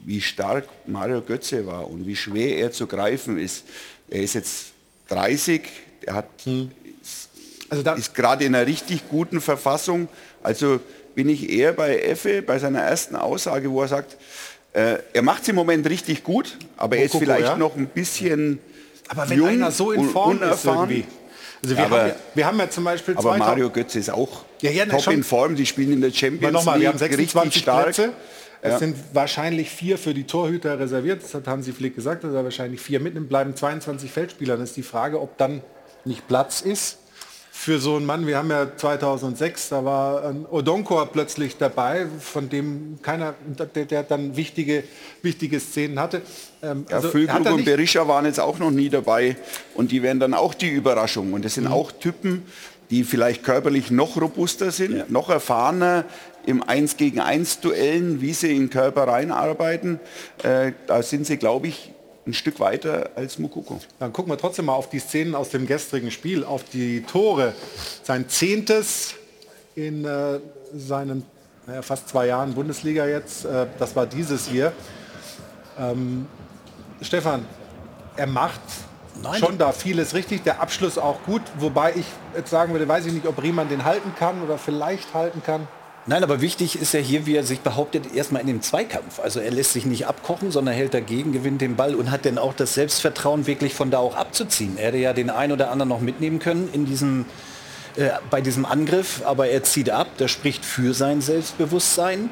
wie 0.05 0.21
stark 0.21 0.65
Mario 0.85 1.21
Götze 1.21 1.65
war 1.65 1.89
und 1.89 2.05
wie 2.05 2.15
schwer 2.15 2.57
er 2.57 2.71
zu 2.71 2.87
greifen 2.87 3.37
ist. 3.37 3.65
Er 4.09 4.21
ist 4.21 4.35
jetzt 4.35 4.67
30, 5.09 5.61
er 6.05 6.15
hat, 6.15 6.27
hm. 6.43 6.71
also 7.69 7.91
ist 7.91 8.13
gerade 8.13 8.45
in 8.45 8.55
einer 8.55 8.67
richtig 8.67 9.09
guten 9.09 9.41
Verfassung. 9.41 10.07
Also 10.41 10.79
bin 11.15 11.29
ich 11.29 11.49
eher 11.49 11.73
bei 11.73 11.99
Effe, 11.99 12.41
bei 12.41 12.59
seiner 12.59 12.81
ersten 12.81 13.15
Aussage, 13.15 13.71
wo 13.71 13.81
er 13.81 13.87
sagt, 13.87 14.17
äh, 14.73 14.97
er 15.13 15.21
macht 15.21 15.43
es 15.43 15.49
im 15.49 15.55
Moment 15.55 15.87
richtig 15.87 16.23
gut, 16.23 16.57
aber 16.77 16.97
er 16.97 17.05
ist 17.05 17.15
vielleicht 17.15 17.47
ja? 17.47 17.57
noch 17.57 17.75
ein 17.75 17.87
bisschen 17.87 18.59
aber 19.07 19.29
wenn 19.29 19.37
jung, 19.37 19.47
einer 19.47 19.71
so 19.71 19.91
in 19.91 20.09
Form 20.09 20.37
unerfahren, 20.37 20.89
ist 20.89 21.07
Also 21.63 21.77
wir, 21.77 21.85
aber, 21.85 21.99
haben 21.99 22.07
ja, 22.07 22.15
wir 22.33 22.45
haben 22.45 22.59
ja 22.59 22.69
zum 22.69 22.83
Beispiel 22.83 23.15
Aber 23.17 23.37
Mario 23.37 23.69
Götze 23.69 23.99
ist 23.99 24.09
auch 24.09 24.45
ja, 24.61 24.71
ja, 24.71 24.85
top 24.85 25.01
schon. 25.01 25.13
in 25.13 25.23
Form. 25.23 25.55
Die 25.55 25.65
spielen 25.65 25.93
in 25.93 26.01
der 26.01 26.11
Champions 26.11 26.65
League 26.65 26.87
haben 26.87 26.97
26 26.97 27.61
stark. 27.61 27.95
Es 28.63 28.71
ja. 28.71 28.79
sind 28.79 28.95
wahrscheinlich 29.11 29.69
vier 29.69 29.97
für 29.97 30.13
die 30.13 30.23
Torhüter 30.23 30.79
reserviert. 30.79 31.21
Das 31.21 31.33
hat 31.33 31.47
Hansi 31.47 31.73
Flick 31.73 31.95
gesagt, 31.95 32.23
dass 32.23 32.33
er 32.33 32.45
wahrscheinlich 32.45 32.79
vier 32.79 33.01
mitnimmt. 33.01 33.27
Bleiben 33.27 33.55
22 33.55 34.09
Feldspieler. 34.09 34.55
Dann 34.55 34.63
ist 34.63 34.77
die 34.77 34.83
Frage, 34.83 35.19
ob 35.19 35.37
dann 35.37 35.61
nicht 36.05 36.27
Platz 36.27 36.61
ist 36.61 36.97
für 37.55 37.79
so 37.79 37.95
einen 37.95 38.05
Mann, 38.05 38.25
wir 38.25 38.35
haben 38.35 38.49
ja 38.49 38.75
2006, 38.75 39.69
da 39.69 39.85
war 39.85 40.25
ein 40.25 40.45
Odonkor 40.49 41.05
plötzlich 41.05 41.55
dabei, 41.55 42.07
von 42.19 42.49
dem 42.49 42.97
keiner, 43.01 43.35
der, 43.75 43.85
der 43.85 44.03
dann 44.03 44.35
wichtige, 44.35 44.83
wichtige 45.21 45.59
Szenen 45.59 45.99
hatte. 45.99 46.23
Ähm, 46.63 46.85
ja, 46.89 46.95
also 46.95 47.09
Füllkrug 47.09 47.45
und 47.51 47.63
Berisha 47.63 48.07
waren 48.07 48.25
jetzt 48.25 48.39
auch 48.39 48.57
noch 48.57 48.71
nie 48.71 48.89
dabei 48.89 49.37
und 49.75 49.91
die 49.91 50.01
wären 50.01 50.19
dann 50.19 50.33
auch 50.33 50.55
die 50.55 50.69
Überraschung. 50.69 51.31
Und 51.31 51.45
das 51.45 51.53
sind 51.53 51.65
mhm. 51.65 51.73
auch 51.73 51.91
Typen, 51.91 52.41
die 52.89 53.03
vielleicht 53.03 53.43
körperlich 53.43 53.91
noch 53.91 54.19
robuster 54.19 54.71
sind, 54.71 54.97
ja. 54.97 55.05
noch 55.07 55.29
erfahrener 55.29 56.05
im 56.45 56.63
1 56.63 56.97
gegen 56.97 57.19
1 57.19 57.59
Duellen, 57.61 58.21
wie 58.21 58.33
sie 58.33 58.55
in 58.55 58.69
Körper 58.69 59.07
reinarbeiten. 59.07 59.99
Äh, 60.43 60.73
da 60.87 61.01
sind 61.01 61.25
sie, 61.25 61.37
glaube 61.37 61.67
ich, 61.67 61.93
ein 62.25 62.33
Stück 62.33 62.59
weiter 62.59 63.11
als 63.15 63.39
Mukoko. 63.39 63.79
Dann 63.99 64.13
gucken 64.13 64.31
wir 64.31 64.37
trotzdem 64.37 64.65
mal 64.65 64.73
auf 64.73 64.89
die 64.89 64.99
Szenen 64.99 65.35
aus 65.35 65.49
dem 65.49 65.67
gestrigen 65.67 66.11
Spiel, 66.11 66.43
auf 66.43 66.63
die 66.63 67.03
Tore. 67.03 67.53
Sein 68.03 68.29
zehntes 68.29 69.15
in 69.75 70.05
äh, 70.05 70.39
seinen 70.73 71.25
naja, 71.65 71.81
fast 71.81 72.09
zwei 72.09 72.27
Jahren 72.27 72.53
Bundesliga 72.53 73.05
jetzt, 73.05 73.45
äh, 73.45 73.67
das 73.79 73.95
war 73.95 74.05
dieses 74.05 74.47
hier. 74.47 74.73
Ähm, 75.79 76.27
Stefan, 77.01 77.45
er 78.15 78.27
macht 78.27 78.61
Nein. 79.21 79.39
schon 79.39 79.57
da 79.57 79.71
vieles 79.71 80.13
richtig, 80.13 80.43
der 80.43 80.61
Abschluss 80.61 80.97
auch 80.97 81.23
gut, 81.23 81.41
wobei 81.57 81.93
ich 81.95 82.05
jetzt 82.35 82.49
sagen 82.49 82.73
würde, 82.73 82.87
weiß 82.87 83.05
ich 83.05 83.13
nicht, 83.13 83.27
ob 83.27 83.41
Riemann 83.41 83.69
den 83.69 83.85
halten 83.85 84.13
kann 84.17 84.41
oder 84.41 84.57
vielleicht 84.57 85.13
halten 85.13 85.41
kann. 85.45 85.67
Nein, 86.05 86.21
aber 86.21 86.41
wichtig 86.41 86.81
ist 86.81 86.93
ja 86.93 86.99
hier, 86.99 87.25
wie 87.25 87.35
er 87.35 87.45
sich 87.45 87.61
behauptet, 87.61 88.13
erstmal 88.13 88.41
in 88.41 88.47
dem 88.47 88.61
Zweikampf. 88.61 89.21
Also 89.21 89.39
er 89.39 89.51
lässt 89.51 89.71
sich 89.71 89.85
nicht 89.85 90.05
abkochen, 90.05 90.51
sondern 90.51 90.75
hält 90.75 90.93
dagegen, 90.93 91.31
gewinnt 91.31 91.61
den 91.61 91.77
Ball 91.77 91.95
und 91.95 92.11
hat 92.11 92.25
dann 92.25 92.37
auch 92.37 92.53
das 92.53 92.73
Selbstvertrauen, 92.73 93.47
wirklich 93.47 93.73
von 93.73 93.89
da 93.89 93.99
auch 93.99 94.15
abzuziehen. 94.15 94.77
Er 94.77 94.87
hätte 94.87 94.97
ja 94.97 95.13
den 95.13 95.29
einen 95.29 95.53
oder 95.53 95.71
anderen 95.71 95.87
noch 95.87 96.01
mitnehmen 96.01 96.39
können 96.39 96.69
in 96.73 96.85
diesem, 96.85 97.25
äh, 97.95 98.09
bei 98.29 98.41
diesem 98.41 98.65
Angriff, 98.65 99.21
aber 99.23 99.47
er 99.47 99.63
zieht 99.63 99.89
ab. 99.89 100.07
Das 100.17 100.29
spricht 100.29 100.65
für 100.65 100.93
sein 100.93 101.21
Selbstbewusstsein. 101.21 102.31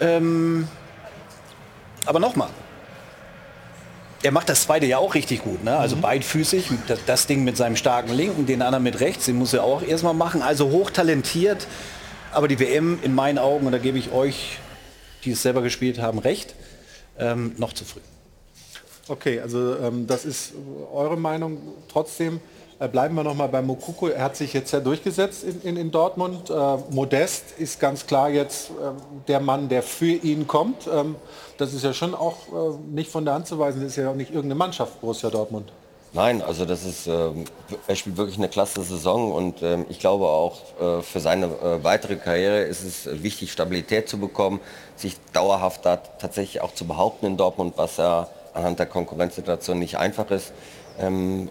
Ähm, 0.00 0.68
aber 2.04 2.18
nochmal, 2.18 2.50
er 4.22 4.32
macht 4.32 4.50
das 4.50 4.64
zweite 4.64 4.84
ja 4.84 4.98
auch 4.98 5.14
richtig 5.14 5.42
gut. 5.42 5.64
Ne? 5.64 5.74
Also 5.74 5.96
mhm. 5.96 6.02
beidfüßig, 6.02 6.68
das, 6.86 6.98
das, 7.06 7.26
Ding 7.26 7.44
mit 7.44 7.56
seinem 7.56 7.76
starken 7.76 8.12
Linken, 8.12 8.44
den 8.44 8.60
anderen 8.60 8.84
mit 8.84 9.00
rechts, 9.00 9.24
den 9.24 9.36
muss 9.36 9.54
er 9.54 9.64
auch 9.64 9.82
erstmal 9.82 10.14
machen. 10.14 10.42
Also 10.42 10.70
hochtalentiert. 10.70 11.66
Aber 12.34 12.48
die 12.48 12.58
WM 12.58 12.98
in 13.02 13.14
meinen 13.14 13.38
Augen, 13.38 13.66
und 13.66 13.72
da 13.72 13.78
gebe 13.78 13.96
ich 13.96 14.10
euch, 14.10 14.58
die 15.24 15.30
es 15.30 15.42
selber 15.42 15.62
gespielt 15.62 16.00
haben, 16.00 16.18
recht, 16.18 16.54
ähm, 17.18 17.54
noch 17.58 17.72
zu 17.72 17.84
früh. 17.84 18.00
Okay, 19.06 19.40
also 19.40 19.76
ähm, 19.76 20.06
das 20.06 20.24
ist 20.24 20.52
eure 20.92 21.16
Meinung. 21.16 21.58
Trotzdem 21.88 22.40
äh, 22.80 22.88
bleiben 22.88 23.14
wir 23.14 23.22
noch 23.22 23.36
mal 23.36 23.48
bei 23.48 23.62
Mokoko. 23.62 24.08
Er 24.08 24.24
hat 24.24 24.36
sich 24.36 24.52
jetzt 24.52 24.72
ja 24.72 24.80
durchgesetzt 24.80 25.44
in, 25.44 25.62
in, 25.62 25.76
in 25.76 25.90
Dortmund. 25.92 26.50
Äh, 26.50 26.54
Modest 26.90 27.52
ist 27.58 27.78
ganz 27.78 28.06
klar 28.06 28.30
jetzt 28.30 28.70
äh, 28.70 28.72
der 29.28 29.38
Mann, 29.40 29.68
der 29.68 29.82
für 29.82 30.06
ihn 30.06 30.48
kommt. 30.48 30.88
Ähm, 30.92 31.14
das 31.58 31.72
ist 31.72 31.84
ja 31.84 31.92
schon 31.92 32.14
auch 32.14 32.48
äh, 32.48 32.78
nicht 32.90 33.10
von 33.10 33.24
der 33.24 33.34
Hand 33.34 33.46
zu 33.46 33.58
weisen. 33.60 33.80
Das 33.80 33.90
ist 33.90 33.96
ja 33.96 34.10
auch 34.10 34.16
nicht 34.16 34.30
irgendeine 34.30 34.56
Mannschaft, 34.56 35.00
Borussia 35.00 35.30
Dortmund. 35.30 35.70
Nein, 36.14 36.42
also 36.42 36.64
das 36.64 36.84
ist, 36.84 37.08
äh, 37.08 37.30
er 37.88 37.96
spielt 37.96 38.16
wirklich 38.16 38.38
eine 38.38 38.48
klasse 38.48 38.82
Saison 38.84 39.32
und 39.32 39.62
äh, 39.62 39.78
ich 39.88 39.98
glaube 39.98 40.26
auch 40.26 40.60
äh, 40.80 41.02
für 41.02 41.18
seine 41.18 41.46
äh, 41.46 41.82
weitere 41.82 42.14
Karriere 42.14 42.62
ist 42.62 42.84
es 42.84 43.24
wichtig, 43.24 43.50
Stabilität 43.50 44.08
zu 44.08 44.18
bekommen, 44.20 44.60
sich 44.94 45.16
dauerhaft 45.32 45.84
da 45.84 45.96
tatsächlich 45.96 46.60
auch 46.60 46.72
zu 46.72 46.86
behaupten 46.86 47.26
in 47.26 47.36
Dortmund, 47.36 47.74
was 47.76 47.96
ja 47.96 48.28
anhand 48.52 48.78
der 48.78 48.86
Konkurrenzsituation 48.86 49.80
nicht 49.80 49.98
einfach 49.98 50.30
ist. 50.30 50.52
Ähm, 51.00 51.48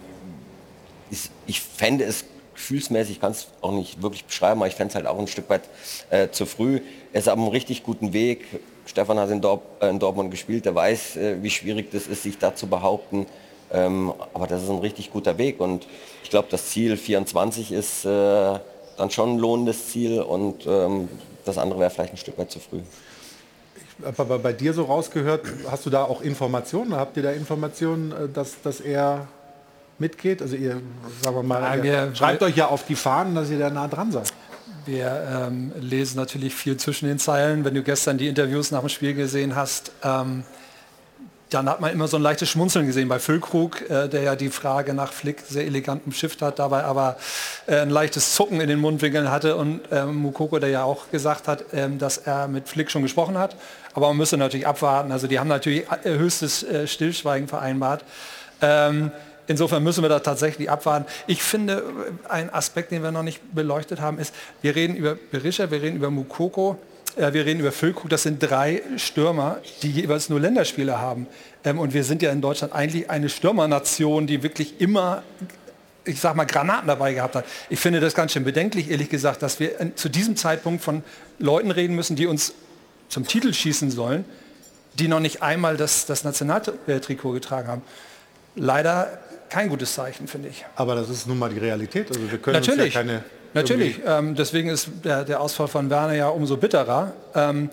ist 1.10 1.30
ich 1.46 1.60
fände 1.60 2.04
es 2.04 2.24
gefühlsmäßig, 2.54 3.16
ich 3.16 3.20
kann 3.20 3.32
es 3.32 3.48
auch 3.60 3.72
nicht 3.72 4.00
wirklich 4.00 4.24
beschreiben, 4.24 4.60
aber 4.60 4.68
ich 4.68 4.76
fände 4.76 4.92
es 4.92 4.94
halt 4.94 5.06
auch 5.06 5.18
ein 5.18 5.26
Stück 5.26 5.50
weit 5.50 5.68
äh, 6.08 6.30
zu 6.30 6.46
früh. 6.46 6.80
Er 7.12 7.18
ist 7.18 7.28
auf 7.28 7.36
einem 7.36 7.48
richtig 7.48 7.82
guten 7.82 8.14
Weg. 8.14 8.46
Stefan 8.86 9.18
hat 9.18 9.28
in, 9.28 9.42
Dort, 9.42 9.60
äh, 9.82 9.90
in 9.90 9.98
Dortmund 9.98 10.30
gespielt, 10.30 10.64
der 10.64 10.74
weiß, 10.74 11.18
wie 11.42 11.50
schwierig 11.50 11.90
das 11.90 12.06
ist, 12.06 12.22
sich 12.22 12.38
da 12.38 12.54
zu 12.54 12.66
behaupten. 12.66 13.26
Ähm, 13.74 14.12
aber 14.32 14.46
das 14.46 14.62
ist 14.62 14.70
ein 14.70 14.78
richtig 14.78 15.10
guter 15.12 15.36
Weg 15.36 15.58
und 15.58 15.88
ich 16.22 16.30
glaube, 16.30 16.46
das 16.48 16.66
Ziel 16.66 16.96
24 16.96 17.72
ist 17.72 18.04
äh, 18.04 18.08
dann 18.96 19.10
schon 19.10 19.34
ein 19.34 19.38
lohnendes 19.38 19.88
Ziel 19.88 20.22
und 20.22 20.64
ähm, 20.64 21.08
das 21.44 21.58
andere 21.58 21.80
wäre 21.80 21.90
vielleicht 21.90 22.14
ein 22.14 22.16
Stück 22.16 22.38
weit 22.38 22.52
zu 22.52 22.60
früh. 22.60 22.78
Ich 23.98 24.06
habe 24.06 24.22
aber 24.22 24.38
bei 24.38 24.52
dir 24.52 24.72
so 24.74 24.84
rausgehört, 24.84 25.46
hast 25.68 25.86
du 25.86 25.90
da 25.90 26.04
auch 26.04 26.20
Informationen? 26.20 26.94
Habt 26.94 27.16
ihr 27.16 27.24
da 27.24 27.32
Informationen, 27.32 28.12
äh, 28.12 28.28
dass, 28.32 28.62
dass 28.62 28.80
er 28.80 29.26
mitgeht? 29.98 30.40
Also 30.40 30.54
ihr, 30.54 30.80
sagen 31.22 31.36
wir 31.36 31.42
mal, 31.42 31.78
ja, 31.78 31.82
wir, 31.82 32.14
schreibt 32.14 32.42
wir, 32.42 32.46
euch 32.46 32.56
ja 32.56 32.68
auf 32.68 32.86
die 32.86 32.94
Fahnen, 32.96 33.34
dass 33.34 33.50
ihr 33.50 33.58
da 33.58 33.70
nah 33.70 33.88
dran 33.88 34.12
seid. 34.12 34.32
Wir 34.86 35.46
ähm, 35.48 35.72
lesen 35.80 36.16
natürlich 36.16 36.54
viel 36.54 36.76
zwischen 36.76 37.08
den 37.08 37.18
Zeilen. 37.18 37.64
Wenn 37.64 37.74
du 37.74 37.82
gestern 37.82 38.18
die 38.18 38.28
Interviews 38.28 38.70
nach 38.70 38.80
dem 38.80 38.88
Spiel 38.88 39.14
gesehen 39.14 39.56
hast, 39.56 39.90
ähm, 40.04 40.44
dann 41.54 41.68
hat 41.68 41.80
man 41.80 41.92
immer 41.92 42.08
so 42.08 42.16
ein 42.16 42.22
leichtes 42.22 42.50
Schmunzeln 42.50 42.86
gesehen 42.86 43.08
bei 43.08 43.20
Füllkrug, 43.20 43.88
äh, 43.88 44.08
der 44.08 44.22
ja 44.22 44.36
die 44.36 44.50
Frage 44.50 44.92
nach 44.92 45.12
Flick 45.12 45.40
sehr 45.48 45.64
elegant 45.64 46.04
beschifft 46.04 46.42
hat, 46.42 46.58
dabei 46.58 46.82
aber 46.82 47.16
äh, 47.66 47.76
ein 47.76 47.90
leichtes 47.90 48.34
Zucken 48.34 48.60
in 48.60 48.68
den 48.68 48.80
Mundwinkeln 48.80 49.30
hatte 49.30 49.56
und 49.56 49.80
äh, 49.92 50.04
Mukoko, 50.04 50.58
der 50.58 50.70
ja 50.70 50.82
auch 50.82 51.10
gesagt 51.12 51.46
hat, 51.46 51.66
ähm, 51.72 51.98
dass 51.98 52.18
er 52.18 52.48
mit 52.48 52.68
Flick 52.68 52.90
schon 52.90 53.02
gesprochen 53.02 53.38
hat. 53.38 53.56
Aber 53.94 54.08
man 54.08 54.16
müsste 54.16 54.36
natürlich 54.36 54.66
abwarten. 54.66 55.12
Also 55.12 55.28
die 55.28 55.38
haben 55.38 55.48
natürlich 55.48 55.84
äh, 56.02 56.18
höchstes 56.18 56.64
äh, 56.64 56.88
Stillschweigen 56.88 57.46
vereinbart. 57.48 58.04
Ähm, 58.60 59.12
Insofern 59.46 59.82
müssen 59.82 60.02
wir 60.02 60.08
da 60.08 60.20
tatsächlich 60.20 60.70
abwarten. 60.70 61.04
Ich 61.26 61.42
finde, 61.42 61.82
ein 62.30 62.48
Aspekt, 62.48 62.92
den 62.92 63.02
wir 63.02 63.10
noch 63.10 63.22
nicht 63.22 63.42
beleuchtet 63.54 64.00
haben, 64.00 64.18
ist, 64.18 64.34
wir 64.62 64.74
reden 64.74 64.96
über 64.96 65.16
Berisha, 65.16 65.70
wir 65.70 65.82
reden 65.82 65.96
über 65.96 66.08
Mukoko, 66.10 66.78
äh, 66.78 66.93
wir 67.16 67.46
reden 67.46 67.60
über 67.60 67.72
Füllkrug. 67.72 68.10
Das 68.10 68.22
sind 68.22 68.40
drei 68.40 68.82
Stürmer, 68.96 69.58
die 69.82 69.90
jeweils 69.90 70.28
nur 70.28 70.40
Länderspiele 70.40 71.00
haben. 71.00 71.26
Ähm, 71.64 71.78
und 71.78 71.94
wir 71.94 72.04
sind 72.04 72.22
ja 72.22 72.30
in 72.30 72.40
Deutschland 72.40 72.72
eigentlich 72.72 73.10
eine 73.10 73.28
Stürmernation, 73.28 74.26
die 74.26 74.42
wirklich 74.42 74.80
immer 74.80 75.22
ich 76.06 76.20
sag 76.20 76.36
mal, 76.36 76.44
Granaten 76.44 76.88
dabei 76.88 77.14
gehabt 77.14 77.34
hat. 77.34 77.46
Ich 77.70 77.80
finde 77.80 77.98
das 77.98 78.14
ganz 78.14 78.32
schön 78.32 78.44
bedenklich, 78.44 78.90
ehrlich 78.90 79.08
gesagt, 79.08 79.42
dass 79.42 79.58
wir 79.58 79.96
zu 79.96 80.08
diesem 80.08 80.36
Zeitpunkt 80.36 80.82
von 80.82 81.02
Leuten 81.38 81.70
reden 81.70 81.96
müssen, 81.96 82.14
die 82.14 82.26
uns 82.26 82.52
zum 83.08 83.26
Titel 83.26 83.54
schießen 83.54 83.90
sollen, 83.90 84.24
die 84.98 85.08
noch 85.08 85.20
nicht 85.20 85.42
einmal 85.42 85.76
das, 85.76 86.06
das 86.06 86.24
Nationaltrikot 86.24 87.32
getragen 87.32 87.68
haben. 87.68 87.82
Leider 88.54 89.18
kein 89.48 89.68
gutes 89.68 89.94
Zeichen, 89.94 90.28
finde 90.28 90.48
ich. 90.48 90.64
Aber 90.76 90.94
das 90.94 91.08
ist 91.08 91.26
nun 91.26 91.38
mal 91.38 91.50
die 91.50 91.58
Realität. 91.58 92.08
Also 92.08 92.30
wir 92.30 92.38
können 92.38 92.54
Natürlich. 92.54 92.86
uns 92.86 92.94
ja 92.94 93.00
keine 93.00 93.24
Natürlich, 93.54 94.00
ähm, 94.04 94.34
deswegen 94.34 94.68
ist 94.68 94.88
der, 95.04 95.24
der, 95.24 95.40
Ausfall 95.40 95.68
von 95.68 95.88
Werner 95.88 96.14
ja 96.14 96.28
umso 96.28 96.56
bitterer. 96.56 97.12
Ähm, 97.34 97.70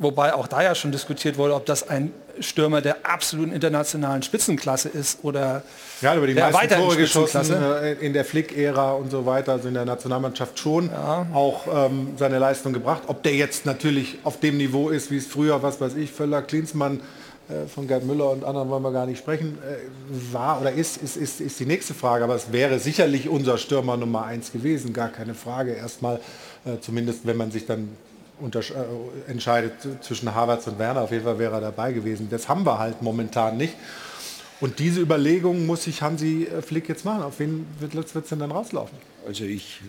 wobei 0.00 0.34
auch 0.34 0.48
da 0.48 0.62
ja 0.62 0.74
schon 0.74 0.92
diskutiert 0.92 1.38
wurde, 1.38 1.54
ob 1.54 1.66
das 1.66 1.88
ein 1.88 2.12
Stürmer 2.40 2.80
der 2.80 2.96
absoluten 3.04 3.52
internationalen 3.52 4.22
Spitzenklasse 4.22 4.88
ist 4.88 5.20
oder 5.22 5.62
ja, 6.00 6.16
über 6.16 6.26
die 6.26 6.34
der 6.34 6.50
meisten 6.50 6.76
Tore 6.76 6.96
geschossen 6.96 7.52
äh, 7.52 7.92
in 7.94 8.12
der 8.12 8.24
Flick-Ära 8.24 8.92
und 8.92 9.10
so 9.10 9.24
weiter, 9.24 9.52
also 9.52 9.68
in 9.68 9.74
der 9.74 9.84
Nationalmannschaft 9.84 10.58
schon 10.58 10.90
ja. 10.90 11.26
auch 11.32 11.66
ähm, 11.72 12.14
seine 12.16 12.38
Leistung 12.38 12.72
gebracht. 12.72 13.04
Ob 13.06 13.22
der 13.22 13.34
jetzt 13.34 13.66
natürlich 13.66 14.18
auf 14.24 14.40
dem 14.40 14.56
Niveau 14.56 14.88
ist, 14.88 15.10
wie 15.12 15.16
es 15.16 15.26
früher, 15.26 15.62
was 15.62 15.80
weiß 15.80 15.94
ich, 15.94 16.12
Völler, 16.12 16.42
Klinsmann, 16.42 17.00
von 17.68 17.86
Gerd 17.86 18.04
Müller 18.04 18.30
und 18.30 18.44
anderen 18.44 18.70
wollen 18.70 18.82
wir 18.82 18.92
gar 18.92 19.06
nicht 19.06 19.18
sprechen, 19.18 19.58
äh, 19.58 20.32
war 20.32 20.60
oder 20.60 20.72
ist, 20.72 20.96
ist, 20.96 21.16
ist, 21.16 21.40
ist 21.40 21.60
die 21.60 21.66
nächste 21.66 21.94
Frage. 21.94 22.24
Aber 22.24 22.34
es 22.34 22.52
wäre 22.52 22.78
sicherlich 22.78 23.28
unser 23.28 23.58
Stürmer 23.58 23.96
Nummer 23.96 24.24
eins 24.24 24.52
gewesen, 24.52 24.92
gar 24.92 25.10
keine 25.10 25.34
Frage. 25.34 25.72
Erstmal, 25.72 26.20
äh, 26.64 26.78
zumindest 26.80 27.26
wenn 27.26 27.36
man 27.36 27.50
sich 27.50 27.66
dann 27.66 27.90
entscheidet 29.28 29.74
zwischen 30.00 30.34
Havertz 30.34 30.66
und 30.66 30.78
Werner, 30.78 31.02
auf 31.02 31.12
jeden 31.12 31.22
Fall 31.22 31.38
wäre 31.38 31.54
er 31.54 31.60
dabei 31.60 31.92
gewesen. 31.92 32.26
Das 32.30 32.48
haben 32.48 32.66
wir 32.66 32.80
halt 32.80 33.00
momentan 33.00 33.56
nicht. 33.56 33.74
Und 34.60 34.80
diese 34.80 35.00
Überlegung 35.00 35.66
muss 35.66 35.84
sich 35.84 36.02
Hansi 36.02 36.48
Flick 36.62 36.88
jetzt 36.88 37.04
machen. 37.04 37.22
Auf 37.22 37.38
wen 37.38 37.64
wird 37.78 37.94
es 37.94 38.28
denn 38.28 38.40
dann 38.40 38.50
rauslaufen? 38.50 38.98
Also 39.26 39.44
ich 39.44 39.80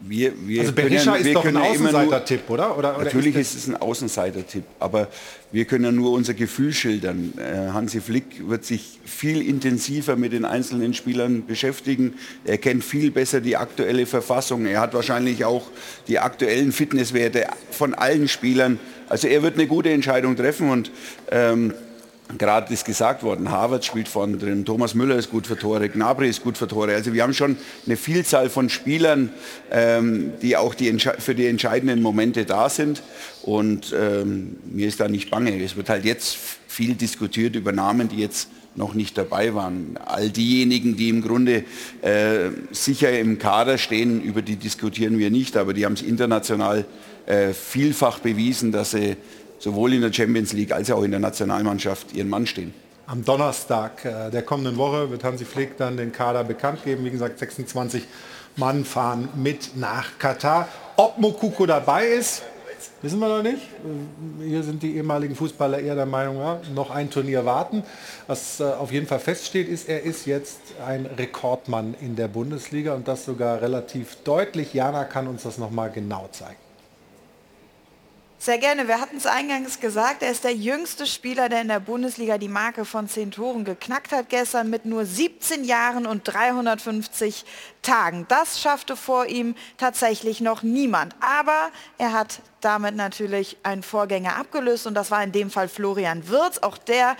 wir, 0.00 0.32
wir 0.46 0.60
also 0.60 0.72
Berisha 0.72 1.14
ist 1.16 1.34
doch 1.34 1.44
ein 1.44 1.56
Außenseiter-Tipp, 1.56 2.48
oder? 2.48 2.76
oder? 2.76 2.96
oder? 2.96 3.04
Natürlich 3.04 3.34
ist, 3.34 3.54
ist, 3.54 3.62
es 3.62 3.68
ein 3.68 3.76
Außenseiter-Tipp, 3.76 4.64
aber 4.78 5.08
wir 5.52 5.64
können 5.64 5.84
ja 5.84 5.92
nur 5.92 6.12
unser 6.12 6.34
Gefühl 6.34 6.72
schildern. 6.72 7.32
Äh, 7.38 7.72
Hansi 7.72 8.00
Flick 8.00 8.46
wird 8.46 8.64
sich 8.64 9.00
viel 9.04 9.40
intensiver 9.40 10.16
mit 10.16 10.32
den 10.32 10.44
einzelnen 10.44 10.92
Spielern 10.92 11.46
beschäftigen. 11.46 12.14
Er 12.44 12.58
kennt 12.58 12.84
viel 12.84 13.10
besser 13.10 13.40
die 13.40 13.56
aktuelle 13.56 14.04
Verfassung. 14.06 14.66
Er 14.66 14.80
hat 14.80 14.92
wahrscheinlich 14.92 15.44
auch 15.44 15.70
die 16.08 16.18
aktuellen 16.18 16.72
Fitnesswerte 16.72 17.46
von 17.70 17.94
allen 17.94 18.28
Spielern. 18.28 18.78
Also 19.08 19.28
er 19.28 19.42
wird 19.42 19.54
eine 19.54 19.66
gute 19.66 19.90
Entscheidung 19.90 20.36
treffen 20.36 20.68
und 20.70 20.90
ähm, 21.30 21.72
gerade 22.38 22.72
ist 22.72 22.84
gesagt 22.84 23.22
worden, 23.22 23.50
Harvard 23.50 23.84
spielt 23.84 24.08
vorne 24.08 24.36
drin, 24.36 24.64
Thomas 24.64 24.94
Müller 24.94 25.16
ist 25.16 25.30
gut 25.30 25.46
für 25.46 25.56
Tore, 25.56 25.88
Gnabry 25.88 26.28
ist 26.28 26.42
gut 26.42 26.58
für 26.58 26.66
Tore. 26.66 26.94
Also 26.94 27.12
wir 27.12 27.22
haben 27.22 27.34
schon 27.34 27.56
eine 27.86 27.96
Vielzahl 27.96 28.50
von 28.50 28.68
Spielern, 28.68 29.30
ähm, 29.70 30.32
die 30.42 30.56
auch 30.56 30.74
die 30.74 30.96
für 31.18 31.34
die 31.34 31.46
entscheidenden 31.46 32.02
Momente 32.02 32.44
da 32.44 32.68
sind. 32.68 33.02
Und 33.42 33.94
ähm, 33.98 34.56
mir 34.64 34.88
ist 34.88 34.98
da 35.00 35.08
nicht 35.08 35.30
bange. 35.30 35.62
Es 35.62 35.76
wird 35.76 35.88
halt 35.88 36.04
jetzt 36.04 36.36
viel 36.66 36.94
diskutiert 36.94 37.54
über 37.54 37.72
Namen, 37.72 38.08
die 38.08 38.16
jetzt 38.16 38.48
noch 38.74 38.94
nicht 38.94 39.16
dabei 39.16 39.54
waren. 39.54 39.98
All 40.04 40.28
diejenigen, 40.28 40.96
die 40.96 41.08
im 41.08 41.22
Grunde 41.22 41.64
äh, 42.02 42.50
sicher 42.72 43.18
im 43.18 43.38
Kader 43.38 43.78
stehen, 43.78 44.20
über 44.20 44.42
die 44.42 44.56
diskutieren 44.56 45.18
wir 45.18 45.30
nicht, 45.30 45.56
aber 45.56 45.72
die 45.72 45.86
haben 45.86 45.94
es 45.94 46.02
international 46.02 46.84
äh, 47.26 47.52
vielfach 47.52 48.18
bewiesen, 48.18 48.72
dass 48.72 48.90
sie 48.90 49.16
sowohl 49.58 49.94
in 49.94 50.02
der 50.02 50.12
Champions 50.12 50.52
League 50.52 50.72
als 50.72 50.90
auch 50.90 51.02
in 51.02 51.10
der 51.10 51.20
Nationalmannschaft 51.20 52.12
ihren 52.12 52.28
Mann 52.28 52.46
stehen. 52.46 52.74
Am 53.06 53.24
Donnerstag 53.24 54.04
äh, 54.04 54.30
der 54.30 54.42
kommenden 54.42 54.76
Woche 54.76 55.10
wird 55.10 55.22
Hansi 55.22 55.44
Flick 55.44 55.76
dann 55.76 55.96
den 55.96 56.10
Kader 56.10 56.42
bekannt 56.42 56.82
geben. 56.84 57.04
Wie 57.04 57.10
gesagt, 57.10 57.38
26 57.38 58.02
Mann 58.56 58.84
fahren 58.84 59.28
mit 59.36 59.76
nach 59.76 60.18
Katar. 60.18 60.68
Ob 60.96 61.18
Mokuko 61.18 61.66
dabei 61.66 62.06
ist, 62.06 62.42
wissen 63.02 63.20
wir 63.20 63.28
noch 63.28 63.44
nicht. 63.44 63.62
Äh, 64.42 64.48
hier 64.48 64.64
sind 64.64 64.82
die 64.82 64.96
ehemaligen 64.96 65.36
Fußballer 65.36 65.78
eher 65.78 65.94
der 65.94 66.06
Meinung, 66.06 66.38
ja, 66.38 66.60
noch 66.74 66.90
ein 66.90 67.08
Turnier 67.08 67.44
warten. 67.44 67.84
Was 68.26 68.58
äh, 68.58 68.64
auf 68.64 68.90
jeden 68.90 69.06
Fall 69.06 69.20
feststeht, 69.20 69.68
ist, 69.68 69.88
er 69.88 70.02
ist 70.02 70.26
jetzt 70.26 70.58
ein 70.84 71.06
Rekordmann 71.06 71.94
in 72.00 72.16
der 72.16 72.26
Bundesliga 72.26 72.94
und 72.94 73.06
das 73.06 73.24
sogar 73.24 73.62
relativ 73.62 74.16
deutlich. 74.24 74.74
Jana 74.74 75.04
kann 75.04 75.28
uns 75.28 75.44
das 75.44 75.58
nochmal 75.58 75.90
genau 75.90 76.28
zeigen. 76.32 76.65
Sehr 78.38 78.58
gerne. 78.58 78.86
Wir 78.86 79.00
hatten 79.00 79.16
es 79.16 79.24
eingangs 79.24 79.80
gesagt, 79.80 80.22
er 80.22 80.30
ist 80.30 80.44
der 80.44 80.54
jüngste 80.54 81.06
Spieler, 81.06 81.48
der 81.48 81.62
in 81.62 81.68
der 81.68 81.80
Bundesliga 81.80 82.36
die 82.36 82.48
Marke 82.48 82.84
von 82.84 83.08
10 83.08 83.30
Toren 83.30 83.64
geknackt 83.64 84.12
hat 84.12 84.28
gestern 84.28 84.68
mit 84.68 84.84
nur 84.84 85.06
17 85.06 85.64
Jahren 85.64 86.06
und 86.06 86.22
350 86.24 87.46
Tagen. 87.80 88.26
Das 88.28 88.60
schaffte 88.60 88.94
vor 88.94 89.24
ihm 89.24 89.54
tatsächlich 89.78 90.42
noch 90.42 90.62
niemand. 90.62 91.16
Aber 91.20 91.70
er 91.96 92.12
hat 92.12 92.40
damit 92.60 92.94
natürlich 92.94 93.56
einen 93.62 93.82
Vorgänger 93.82 94.36
abgelöst 94.36 94.86
und 94.86 94.94
das 94.94 95.10
war 95.10 95.24
in 95.24 95.32
dem 95.32 95.50
Fall 95.50 95.68
Florian 95.68 96.28
Wirz. 96.28 96.58
Auch 96.58 96.76
der 96.76 97.16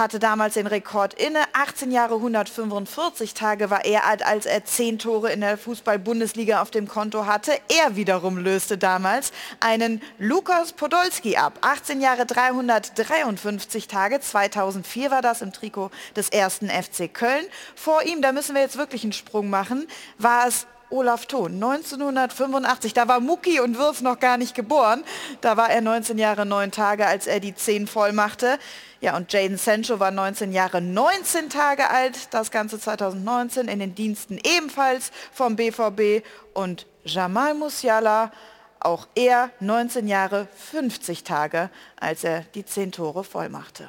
hatte 0.00 0.18
damals 0.18 0.54
den 0.54 0.66
Rekord 0.66 1.14
inne. 1.14 1.40
18 1.52 1.92
Jahre, 1.92 2.16
145 2.16 3.34
Tage 3.34 3.70
war 3.70 3.84
er 3.84 4.06
alt, 4.06 4.26
als 4.26 4.46
er 4.46 4.64
10 4.64 4.98
Tore 4.98 5.30
in 5.30 5.40
der 5.42 5.56
Fußball-Bundesliga 5.56 6.60
auf 6.60 6.72
dem 6.72 6.88
Konto 6.88 7.26
hatte. 7.26 7.52
Er 7.68 7.94
wiederum 7.94 8.38
löste 8.38 8.78
damals 8.78 9.32
einen 9.60 10.02
Lukas 10.18 10.72
Podolski 10.72 11.36
ab. 11.36 11.58
18 11.60 12.00
Jahre, 12.00 12.26
353 12.26 13.86
Tage. 13.86 14.20
2004 14.20 15.10
war 15.10 15.22
das 15.22 15.42
im 15.42 15.52
Trikot 15.52 15.90
des 16.16 16.30
ersten 16.30 16.68
FC 16.68 17.12
Köln. 17.12 17.44
Vor 17.76 18.02
ihm, 18.02 18.22
da 18.22 18.32
müssen 18.32 18.54
wir 18.54 18.62
jetzt 18.62 18.78
wirklich 18.78 19.04
einen 19.04 19.12
Sprung 19.12 19.50
machen, 19.50 19.86
war 20.18 20.48
es 20.48 20.66
Olaf 20.90 21.26
Thon, 21.26 21.54
1985. 21.54 22.92
Da 22.92 23.08
war 23.08 23.20
Mucki 23.20 23.60
und 23.60 23.78
Wirf 23.78 24.00
noch 24.00 24.18
gar 24.18 24.36
nicht 24.36 24.54
geboren. 24.54 25.04
Da 25.40 25.56
war 25.56 25.70
er 25.70 25.80
19 25.80 26.18
Jahre, 26.18 26.44
9 26.44 26.72
Tage, 26.72 27.06
als 27.06 27.26
er 27.26 27.40
die 27.40 27.54
10 27.54 27.86
voll 27.86 28.12
machte. 28.12 28.58
Ja, 29.00 29.16
und 29.16 29.32
Jaden 29.32 29.56
Sancho 29.56 29.98
war 30.00 30.10
19 30.10 30.52
Jahre, 30.52 30.80
19 30.80 31.48
Tage 31.48 31.88
alt. 31.88 32.34
Das 32.34 32.50
Ganze 32.50 32.78
2019 32.78 33.68
in 33.68 33.78
den 33.78 33.94
Diensten 33.94 34.38
ebenfalls 34.44 35.10
vom 35.32 35.56
BVB. 35.56 36.24
Und 36.52 36.86
Jamal 37.04 37.54
Musiala, 37.54 38.32
auch 38.80 39.06
er 39.14 39.50
19 39.60 40.08
Jahre, 40.08 40.48
50 40.72 41.24
Tage, 41.24 41.70
als 41.98 42.24
er 42.24 42.42
die 42.54 42.64
10 42.64 42.92
Tore 42.92 43.24
voll 43.24 43.48
machte. 43.48 43.88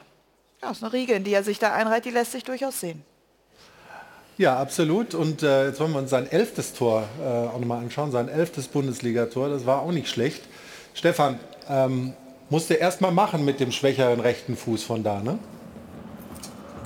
Ja, 0.61 0.71
ist 0.71 0.83
eine 0.83 0.93
Riege, 0.93 1.13
in 1.13 1.23
die 1.23 1.33
er 1.33 1.43
sich 1.43 1.59
da 1.59 1.73
einreiht, 1.73 2.05
die 2.05 2.11
lässt 2.11 2.33
sich 2.33 2.43
durchaus 2.43 2.79
sehen. 2.79 3.03
Ja, 4.41 4.57
absolut. 4.57 5.13
Und 5.13 5.43
äh, 5.43 5.67
jetzt 5.67 5.79
wollen 5.79 5.91
wir 5.91 5.99
uns 5.99 6.09
sein 6.09 6.25
elftes 6.25 6.73
Tor 6.73 7.03
äh, 7.23 7.27
auch 7.27 7.59
nochmal 7.59 7.77
anschauen, 7.77 8.11
sein 8.11 8.27
elftes 8.27 8.67
Bundesligator. 8.67 9.49
Das 9.49 9.67
war 9.67 9.83
auch 9.83 9.91
nicht 9.91 10.09
schlecht. 10.09 10.41
Stefan, 10.95 11.37
ähm, 11.69 12.13
musste 12.49 12.73
erst 12.73 13.01
mal 13.01 13.11
machen 13.11 13.45
mit 13.45 13.59
dem 13.59 13.71
schwächeren 13.71 14.19
rechten 14.19 14.57
Fuß 14.57 14.83
von 14.83 15.03
da, 15.03 15.21
ne? 15.21 15.37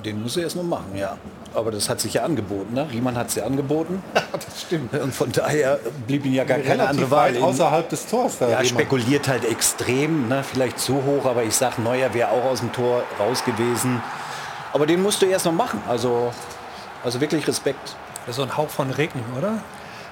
Den 0.04 0.22
muss 0.22 0.36
er 0.36 0.42
erst 0.42 0.56
mal 0.56 0.64
machen, 0.64 0.96
ja. 0.96 1.16
Aber 1.54 1.70
das 1.70 1.88
hat 1.88 1.98
sich 1.98 2.12
ja 2.12 2.24
angeboten. 2.24 2.74
Ne? 2.74 2.86
Riemann 2.92 3.16
hat 3.16 3.28
es 3.28 3.36
ja 3.36 3.46
angeboten. 3.46 4.02
Ja, 4.14 4.22
das 4.32 4.60
stimmt. 4.60 4.92
Und 4.92 5.14
von 5.14 5.32
daher 5.32 5.78
blieb 6.06 6.26
ihm 6.26 6.34
ja 6.34 6.44
gar 6.44 6.58
keine 6.58 6.86
andere 6.86 7.10
Wahl. 7.10 7.38
außerhalb 7.38 7.88
des 7.88 8.06
Tors. 8.06 8.36
Da 8.38 8.50
ja, 8.50 8.58
Riemann. 8.58 8.66
spekuliert 8.66 9.28
halt 9.28 9.46
extrem. 9.46 10.28
Ne? 10.28 10.44
Vielleicht 10.44 10.78
zu 10.78 11.02
hoch, 11.02 11.24
aber 11.24 11.42
ich 11.42 11.54
sage, 11.54 11.80
Neuer 11.80 12.12
wäre 12.12 12.32
auch 12.32 12.44
aus 12.44 12.60
dem 12.60 12.70
Tor 12.74 13.02
raus 13.18 13.42
gewesen. 13.46 14.02
Aber 14.74 14.84
den 14.84 15.02
musst 15.02 15.22
du 15.22 15.26
erst 15.26 15.46
mal 15.46 15.52
machen. 15.52 15.80
Also 15.88 16.32
also 17.04 17.20
wirklich 17.20 17.46
Respekt. 17.46 17.96
Das 18.26 18.30
ist 18.30 18.36
so 18.36 18.42
ein 18.42 18.56
Hauch 18.56 18.68
von 18.68 18.90
Regen, 18.90 19.22
oder? 19.38 19.58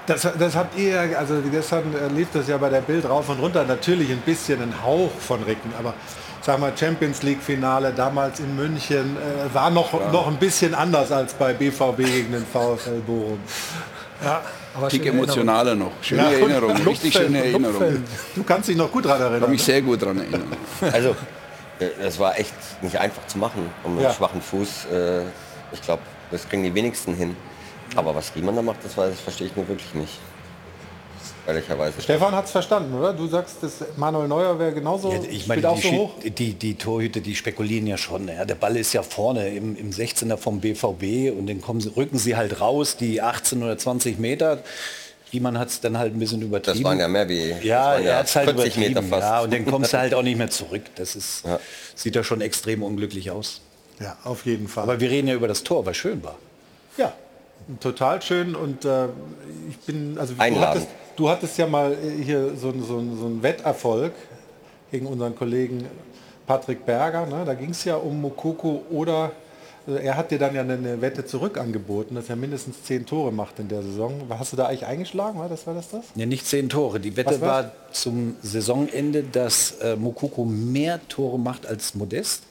Das, 0.07 0.29
das 0.39 0.55
habt 0.55 0.79
ihr, 0.79 1.19
also 1.19 1.41
gestern 1.51 1.95
lief 2.15 2.29
das 2.33 2.47
ja 2.47 2.59
bei 2.59 2.69
der 2.69 2.83
Bild 2.83 3.09
rauf 3.09 3.29
und 3.31 3.41
runter, 3.41 3.65
natürlich 3.65 4.11
ein 4.11 4.21
bisschen 4.21 4.61
ein 4.61 4.75
Hauch 4.85 5.11
von 5.19 5.43
Regen, 5.45 5.73
aber 5.79 5.95
sag 6.43 6.61
mal 6.61 6.73
Champions 6.77 7.23
League 7.23 7.43
Finale 7.43 7.93
damals 7.93 8.39
in 8.39 8.55
München 8.55 9.17
äh, 9.17 9.55
war 9.55 9.71
noch, 9.71 9.95
ja. 9.95 10.13
noch 10.13 10.27
ein 10.27 10.37
bisschen 10.37 10.75
anders 10.75 11.11
als 11.11 11.33
bei 11.33 11.55
BVB 11.55 11.97
gegen 11.97 12.33
den 12.33 12.45
VfL 12.45 13.01
Bochum. 13.07 13.39
Ja, 14.23 14.43
aber 14.75 14.89
Tick 14.89 15.07
emotionaler 15.07 15.75
noch. 15.75 15.93
Schöne 16.03 16.23
ja, 16.23 16.31
Erinnerung, 16.33 16.77
richtig 16.87 17.15
schöne 17.15 17.39
Erinnerung. 17.39 18.05
Du 18.35 18.43
kannst 18.43 18.69
dich 18.69 18.77
noch 18.77 18.93
gut 18.93 19.07
daran 19.07 19.21
erinnern. 19.21 19.37
Ich 19.37 19.43
kann 19.43 19.51
mich 19.51 19.63
sehr 19.63 19.83
gut 19.83 20.03
daran 20.03 20.19
erinnern. 20.19 20.57
Also, 20.93 21.17
es 21.79 22.19
war 22.19 22.39
echt 22.39 22.55
nicht 22.83 22.99
einfach 22.99 23.27
zu 23.27 23.39
machen, 23.39 23.71
um 23.83 23.93
einen 23.93 24.03
ja. 24.03 24.13
schwachen 24.13 24.41
Fuß. 24.41 24.87
Äh, 24.93 25.23
ich 25.73 25.83
glaube, 25.83 26.03
das 26.35 26.49
kriegen 26.49 26.65
die 26.65 26.75
wenigsten 26.75 27.15
hin. 27.15 27.37
Aber 27.97 28.15
was 28.15 28.35
Riemann 28.35 28.57
da 28.57 28.63
macht, 28.63 28.85
das, 28.85 28.95
das 28.95 29.21
verstehe 29.21 29.47
ich 29.47 29.57
nur 29.57 29.69
wirklich 29.69 29.95
nicht. 29.95 30.19
ehrlicherweise. 31.47 32.01
Stefan 32.01 32.35
hat 32.35 32.47
es 32.47 32.51
verstanden, 32.51 32.95
oder? 32.95 33.13
Du 33.13 33.27
sagst, 33.29 33.63
dass 33.63 33.85
Manuel 33.97 34.27
Neuer 34.29 34.59
wäre 34.59 34.73
genauso, 34.73 35.13
ja, 35.13 35.21
ich 35.31 35.47
meine, 35.47 35.63
die, 35.63 35.89
so 35.89 36.13
die, 36.25 36.55
die, 36.55 36.75
Torhüter, 36.75 37.21
die 37.21 37.37
spekulieren 37.37 37.87
ja 37.87 37.97
schon. 37.97 38.29
Ja, 38.29 38.45
der 38.45 38.57
Ball 38.57 38.77
ist 38.77 38.93
ja 38.93 39.03
vorne 39.03 39.49
im, 39.49 39.77
im 39.77 39.91
16er 39.91 40.37
vom 40.37 40.61
BVB 40.61 41.37
und 41.39 41.47
dann 41.47 41.61
kommen 41.61 41.81
sie, 41.81 41.91
rücken 41.91 42.19
sie 42.19 42.37
halt 42.37 42.61
raus, 42.61 42.97
die 42.97 43.23
18 43.23 43.63
oder 43.63 43.79
20 43.79 44.19
Meter. 44.19 44.63
Riemann 45.33 45.59
hat 45.59 45.69
es 45.69 45.81
dann 45.81 45.99
halt 45.99 46.15
ein 46.15 46.19
bisschen 46.19 46.43
übertrieben. 46.43 46.83
Das 46.83 46.85
waren 46.85 47.01
ja 47.01 47.09
mehr 47.09 47.29
wie 47.29 47.55
ja, 47.63 47.97
er 47.97 48.19
hat 48.19 48.35
halt 48.35 48.51
40 48.51 48.77
Meter 48.77 49.03
fast. 49.03 49.23
Ja, 49.23 49.41
und 49.43 49.53
dann 49.53 49.67
kommst 49.67 49.93
du 49.93 49.99
halt 49.99 50.15
auch 50.15 50.23
nicht 50.23 50.39
mehr 50.39 50.51
zurück. 50.51 50.83
Das 50.95 51.17
ist, 51.17 51.45
ja. 51.45 51.59
sieht 51.95 52.15
ja 52.15 52.23
schon 52.23 52.41
extrem 52.41 52.83
unglücklich 52.83 53.31
aus. 53.31 53.61
Ja, 54.01 54.17
auf 54.25 54.47
jeden 54.47 54.69
Fall. 54.69 54.85
Aber 54.85 55.01
wir 55.01 55.11
reden 55.11 55.29
ja 55.29 55.35
über 55.35 55.49
das 55.49 55.63
Tor, 55.63 55.87
was 55.87 55.97
schön 55.97 56.23
war. 56.23 56.37
Ja, 56.97 57.13
total 57.81 58.23
schön 58.23 58.55
und 58.55 58.85
äh, 58.85 59.07
ich 59.69 59.79
bin, 59.79 60.19
also 60.19 60.35
du 60.35 60.61
hattest, 60.61 60.89
du 61.17 61.29
hattest, 61.29 61.59
ja 61.59 61.67
mal 61.67 61.93
äh, 61.93 62.23
hier 62.23 62.57
so, 62.57 62.73
so, 62.73 62.85
so 62.87 63.27
einen 63.27 63.43
Wetterfolg 63.43 64.13
gegen 64.91 65.07
unseren 65.07 65.35
Kollegen 65.35 65.87
Patrick 66.47 66.85
Berger. 66.85 67.27
Ne? 67.27 67.45
Da 67.45 67.55
ging 67.55 67.71
es 67.71 67.85
ja 67.85 67.97
um 67.97 68.21
Mokoko 68.21 68.83
oder 68.91 69.33
also 69.87 69.99
er 69.99 70.17
hat 70.17 70.31
dir 70.31 70.39
dann 70.39 70.55
ja 70.55 70.63
eine 70.63 71.03
Wette 71.03 71.27
zurück 71.27 71.59
angeboten, 71.59 72.15
dass 72.15 72.31
er 72.31 72.37
mindestens 72.37 72.83
zehn 72.85 73.05
Tore 73.05 73.33
macht 73.33 73.59
in 73.59 73.69
der 73.69 73.83
Saison. 73.83 74.23
Hast 74.31 74.53
du 74.53 74.57
da 74.57 74.67
eigentlich 74.67 74.87
eingeschlagen? 74.87 75.39
War 75.39 75.49
das 75.51 75.67
war 75.67 75.75
das? 75.75 75.91
das? 75.91 76.05
Ja, 76.15 76.25
nicht 76.25 76.47
zehn 76.47 76.71
Tore. 76.71 77.01
Die 77.01 77.17
Wette 77.19 77.41
war 77.43 77.73
zum 77.93 78.37
Saisonende, 78.43 79.23
dass 79.23 79.73
äh, 79.83 79.97
Mokoko 79.97 80.47
mehr 80.47 81.01
Tore 81.09 81.39
macht 81.39 81.67
als 81.67 81.95
Modest 81.95 82.45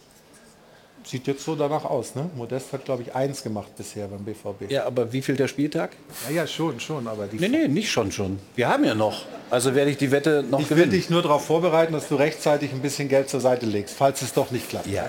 sieht 1.06 1.28
jetzt 1.28 1.44
so 1.44 1.56
danach 1.56 1.86
aus. 1.86 2.16
Ne? 2.16 2.30
Modest 2.36 2.74
hat, 2.74 2.86
glaube 2.86 3.04
ich, 3.04 3.16
eins 3.16 3.44
gemacht 3.44 3.76
bisher 3.78 4.08
beim 4.08 4.24
BVB. 4.24 4.70
Ja, 4.72 4.86
aber 4.86 5.12
wie 5.12 5.22
viel 5.22 5.36
der 5.36 5.48
Spieltag? 5.48 5.92
Ja, 6.28 6.36
ja, 6.36 6.48
schon, 6.48 6.80
schon. 6.80 7.08
Aber 7.08 7.28
die 7.28 7.38
nee, 7.38 7.48
nee, 7.48 7.68
nicht 7.68 7.92
schon, 7.92 8.12
schon. 8.12 8.40
Wir 8.56 8.70
haben 8.70 8.84
ja 8.84 8.96
noch. 8.96 9.26
Also 9.50 9.76
werde 9.76 9.92
ich 9.92 9.98
die 9.98 10.12
Wette 10.12 10.44
noch 10.50 10.60
ich 10.60 10.70
gewinnen. 10.70 10.88
Ich 10.88 10.94
will 10.94 11.00
dich 11.00 11.10
nur 11.10 11.22
darauf 11.22 11.46
vorbereiten, 11.46 11.94
dass 11.94 12.08
du 12.08 12.16
rechtzeitig 12.16 12.72
ein 12.72 12.82
bisschen 12.82 13.10
Geld 13.10 13.30
zur 13.30 13.40
Seite 13.40 13.66
legst, 13.66 13.96
falls 13.96 14.22
es 14.22 14.34
doch 14.34 14.52
nicht 14.52 14.70
klappt. 14.70 14.88
Ja, 14.88 15.08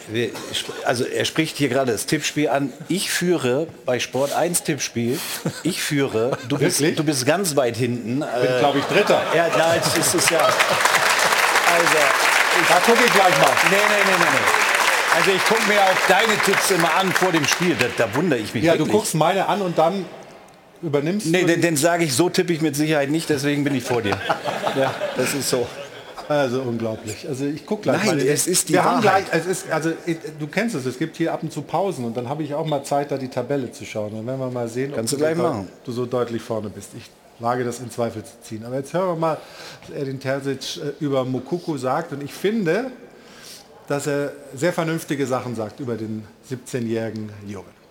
also 0.85 1.05
er 1.05 1.25
spricht 1.25 1.57
hier 1.57 1.69
gerade 1.69 1.93
das 1.93 2.07
Tippspiel 2.07 2.49
an. 2.49 2.73
Ich 2.89 3.11
führe 3.11 3.67
bei 3.87 3.99
Sport 4.01 4.33
1 4.33 4.65
Tippspiel. 4.65 5.19
Ich 5.63 5.83
führe. 5.83 6.37
Du, 6.49 6.59
bist, 6.59 6.81
du 6.81 7.05
bist 7.05 7.25
ganz 7.25 7.57
weit 7.57 7.77
hinten. 7.77 8.23
Ich 8.23 8.49
bin, 8.49 8.59
glaube 8.59 8.79
ich, 8.79 8.85
Dritter. 8.85 9.23
Ja, 9.35 9.49
na, 9.57 9.77
es 9.77 10.15
ist 10.15 10.31
ja... 10.31 10.41
Also, 11.75 11.97
da 12.69 12.75
gucke 12.81 13.05
ich 13.05 13.13
gleich 13.13 13.37
mal. 13.39 13.51
Nee, 13.71 13.77
nee, 13.77 14.05
nee, 14.05 14.13
nee, 14.19 14.25
nee. 14.31 14.54
Also 15.17 15.31
ich 15.31 15.45
gucke 15.45 15.63
mir 15.69 15.81
auch 15.81 16.09
deine 16.09 16.37
Tipps 16.45 16.71
immer 16.71 16.93
an 16.95 17.13
vor 17.13 17.31
dem 17.31 17.45
Spiel. 17.45 17.77
Da, 17.79 17.87
da 17.97 18.15
wundere 18.15 18.39
ich 18.41 18.53
mich 18.55 18.65
Ja, 18.65 18.73
wirklich. 18.73 18.89
du 18.89 18.93
guckst 18.93 19.15
meine 19.15 19.47
an 19.49 19.63
und 19.63 19.79
dann 19.79 20.05
übernimmst 20.83 21.27
nee, 21.27 21.43
du... 21.43 21.47
Nee, 21.47 21.57
den 21.57 21.77
sage 21.77 22.05
ich, 22.05 22.15
so 22.15 22.29
tippe 22.29 22.53
ich 22.53 22.61
mit 22.61 22.75
Sicherheit 22.75 23.11
nicht, 23.11 23.29
deswegen 23.29 23.65
bin 23.65 23.75
ich 23.75 23.85
vor 23.85 24.03
dir. 24.03 24.19
ja, 24.77 24.95
das 25.17 25.35
ist 25.35 25.49
so. 25.49 25.67
Also 26.29 26.63
unglaublich. 26.63 27.29
Also 27.29 27.45
ich 27.45 27.67
gucke 27.67 27.83
gleich 27.83 28.05
Nein, 28.07 28.17
mal. 28.17 28.27
es 28.27 28.47
ist 28.47 28.69
die 28.69 28.73
Wir 28.73 28.85
Wahrheit. 28.85 28.95
haben 28.95 29.03
gleich, 29.03 29.25
es 29.33 29.47
ist, 29.47 29.71
also 29.71 29.93
du 30.39 30.47
kennst 30.47 30.75
es, 30.75 30.87
es 30.87 30.99
gibt 30.99 31.17
hier 31.17 31.33
ab 31.33 31.43
und 31.43 31.53
zu 31.53 31.63
Pausen 31.63 32.05
und 32.05 32.17
dann 32.17 32.29
habe 32.29 32.43
ich 32.43 32.55
auch 32.55 32.65
mal 32.67 32.83
Zeit, 32.83 33.11
da 33.11 33.19
die 33.19 33.29
Tabelle 33.29 33.71
zu 33.71 33.85
schauen. 33.85 34.13
Dann 34.15 34.27
werden 34.27 34.41
wir 34.41 34.51
mal 34.51 34.69
sehen, 34.69 34.93
Kannst 34.95 35.13
ob 35.13 35.19
du, 35.19 35.25
gleich 35.25 35.37
machen. 35.37 35.69
du 35.85 35.93
so 35.93 36.07
deutlich 36.07 36.41
vorne 36.41 36.71
bist. 36.71 36.91
Ich 36.97 37.11
wage 37.41 37.63
das 37.65 37.81
in 37.81 37.91
Zweifel 37.91 38.25
zu 38.25 38.33
ziehen. 38.43 38.65
Aber 38.65 38.77
jetzt 38.77 38.95
hören 38.95 39.09
wir 39.09 39.17
mal, 39.17 39.39
was 39.87 39.97
Edin 40.01 40.19
Terzic 40.19 40.79
äh, 40.79 40.93
über 41.05 41.25
Mukuku 41.25 41.77
sagt. 41.77 42.13
Und 42.13 42.23
ich 42.23 42.33
finde, 42.33 42.91
dass 43.87 44.07
er 44.07 44.33
sehr 44.55 44.73
vernünftige 44.73 45.27
Sachen 45.27 45.55
sagt 45.55 45.81
über 45.81 45.97
den 45.97 46.25
17-jährigen 46.51 47.31
Jungen. 47.47 47.85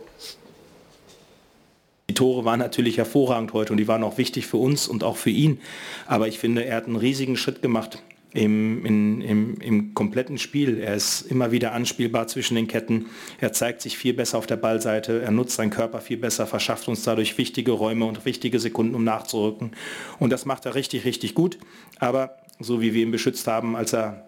Die 2.09 2.13
Tore 2.13 2.45
waren 2.45 2.59
natürlich 2.59 2.97
hervorragend 2.97 3.53
heute 3.53 3.73
und 3.73 3.77
die 3.77 3.87
waren 3.87 4.03
auch 4.03 4.17
wichtig 4.17 4.45
für 4.45 4.57
uns 4.57 4.87
und 4.87 5.03
auch 5.03 5.17
für 5.17 5.29
ihn. 5.29 5.59
Aber 6.05 6.27
ich 6.27 6.37
finde, 6.37 6.65
er 6.65 6.77
hat 6.77 6.85
einen 6.85 6.95
riesigen 6.95 7.37
Schritt 7.37 7.61
gemacht 7.61 8.03
im, 8.33 8.85
in, 8.85 9.21
im, 9.21 9.61
im 9.61 9.93
kompletten 9.93 10.37
Spiel. 10.37 10.79
Er 10.79 10.95
ist 10.95 11.21
immer 11.21 11.51
wieder 11.51 11.71
anspielbar 11.71 12.27
zwischen 12.27 12.55
den 12.55 12.67
Ketten. 12.67 13.05
Er 13.39 13.53
zeigt 13.53 13.81
sich 13.81 13.97
viel 13.97 14.13
besser 14.13 14.37
auf 14.37 14.47
der 14.47 14.57
Ballseite. 14.57 15.21
Er 15.21 15.31
nutzt 15.31 15.55
seinen 15.55 15.69
Körper 15.69 16.01
viel 16.01 16.17
besser, 16.17 16.45
verschafft 16.45 16.87
uns 16.87 17.03
dadurch 17.03 17.37
wichtige 17.37 17.71
Räume 17.71 18.05
und 18.05 18.25
wichtige 18.25 18.59
Sekunden, 18.59 18.95
um 18.95 19.03
nachzurücken. 19.03 19.71
Und 20.19 20.31
das 20.31 20.45
macht 20.45 20.65
er 20.65 20.75
richtig, 20.75 21.05
richtig 21.05 21.35
gut. 21.35 21.57
Aber 21.99 22.37
so 22.59 22.81
wie 22.81 22.93
wir 22.93 23.03
ihn 23.03 23.11
beschützt 23.11 23.47
haben, 23.47 23.75
als 23.75 23.93
er 23.93 24.25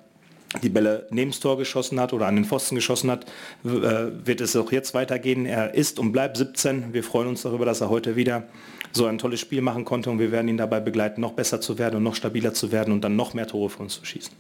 die 0.62 0.70
Bälle 0.70 1.08
neben 1.10 1.32
das 1.32 1.40
Tor 1.40 1.58
geschossen 1.58 2.00
hat 2.00 2.14
oder 2.14 2.28
an 2.28 2.36
den 2.36 2.46
Pfosten 2.46 2.76
geschossen 2.76 3.12
hat, 3.12 3.26
äh, 3.64 3.68
wird 4.26 4.42
es 4.42 4.56
auch 4.56 4.72
jetzt 4.72 4.94
weitergehen. 4.94 5.46
Er 5.46 5.74
ist 5.74 6.00
und 6.00 6.12
bleibt 6.12 6.38
17. 6.38 6.94
Wir 6.94 7.04
freuen 7.04 7.28
uns 7.28 7.42
darüber, 7.42 7.66
dass 7.66 7.82
er 7.82 7.90
heute 7.90 8.16
wieder 8.16 8.44
so 8.92 9.06
ein 9.06 9.18
tolles 9.18 9.40
Spiel 9.40 9.62
machen 9.62 9.86
konnte 9.86 10.10
und 10.10 10.20
wir 10.20 10.32
werden 10.32 10.48
ihn 10.48 10.58
dabei 10.58 10.80
begleiten, 10.80 11.22
noch 11.22 11.34
besser 11.34 11.60
zu 11.62 11.78
werden 11.78 11.98
und 11.98 12.04
noch 12.04 12.16
stabiler 12.16 12.54
zu 12.54 12.72
werden 12.72 12.94
und 12.94 13.02
dann 13.02 13.16
noch 13.16 13.34
mehr 13.34 13.48
Tore 13.48 13.70
für 13.70 13.84
uns 13.84 13.96
zu 13.96 14.06
schießen. 14.06 14.34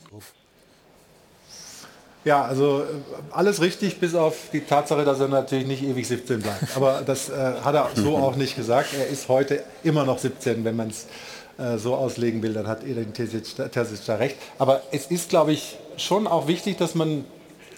Ja, 2.24 2.44
also 2.44 2.80
äh, 2.80 2.86
alles 3.32 3.62
richtig, 3.62 4.00
bis 4.00 4.16
auf 4.16 4.50
die 4.52 4.62
Tatsache, 4.62 5.06
dass 5.06 5.20
er 5.20 5.28
natürlich 5.28 5.68
nicht 5.68 5.84
ewig 5.84 6.08
17 6.08 6.42
bleibt. 6.42 6.76
Aber 6.76 7.04
das 7.06 7.30
äh, 7.30 7.34
hat 7.34 7.76
er 7.76 7.90
so 7.94 8.18
auch 8.18 8.36
nicht 8.36 8.56
gesagt. 8.56 8.96
Er 8.98 9.08
ist 9.08 9.30
heute 9.30 9.64
immer 9.84 10.06
noch 10.06 10.18
17, 10.18 10.66
wenn 10.66 10.76
man 10.76 10.90
es 10.90 11.06
äh, 11.58 11.78
so 11.78 11.96
auslegen 11.96 12.42
will, 12.42 12.54
dann 12.54 12.68
hat 12.68 12.84
Edin 12.84 13.14
Terzic 13.14 14.06
da 14.06 14.16
recht. 14.16 14.38
Aber 14.58 14.82
es 14.92 15.06
ist, 15.06 15.30
glaube 15.30 15.54
ich, 15.54 15.78
schon 15.98 16.28
auch 16.28 16.48
wichtig, 16.48 16.78
dass 16.78 16.96
man 16.96 17.26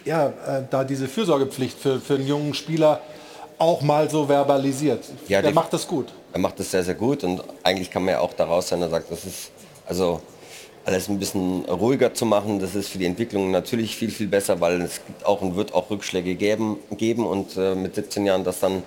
ja, 0.06 0.28
äh, 0.28 0.64
da 0.70 0.84
diese 0.84 1.08
Fürsorgepflicht 1.08 1.78
für, 1.78 2.00
für 2.00 2.16
einen 2.16 2.28
jungen 2.28 2.54
Spieler 2.54 3.02
auch 3.58 3.82
mal 3.82 4.10
so 4.10 4.28
verbalisiert. 4.28 5.04
Ja, 5.28 5.42
der 5.42 5.54
macht 5.54 5.74
das 5.74 5.88
gut. 5.88 6.08
Er 6.34 6.40
macht 6.40 6.60
das 6.60 6.72
sehr, 6.72 6.84
sehr 6.84 6.96
gut 6.96 7.24
und 7.24 7.44
eigentlich 7.64 7.90
kann 7.90 8.04
man 8.04 8.14
ja 8.14 8.20
auch 8.20 8.34
daraus 8.34 8.70
sein, 8.70 8.82
er 8.82 8.90
sagt, 8.90 9.12
das 9.12 9.26
ist 9.26 9.52
also 9.86 10.22
alles 10.86 11.10
ein 11.10 11.20
bisschen 11.20 11.66
ruhiger 11.66 12.14
zu 12.14 12.26
machen. 12.26 12.60
Das 12.60 12.74
ist 12.74 12.90
für 12.90 12.98
die 12.98 13.06
Entwicklung 13.06 13.52
natürlich 13.52 13.96
viel, 13.96 14.10
viel 14.10 14.28
besser, 14.28 14.62
weil 14.62 14.82
es 14.82 15.02
gibt 15.06 15.26
auch 15.26 15.42
und 15.42 15.56
wird 15.56 15.74
auch 15.74 15.90
Rückschläge 15.90 16.36
geben, 16.36 16.78
geben 16.92 17.26
und 17.26 17.58
äh, 17.58 17.76
mit 17.76 17.96
17 17.96 18.26
Jahren 18.26 18.44
das 18.44 18.62
dann 18.62 18.84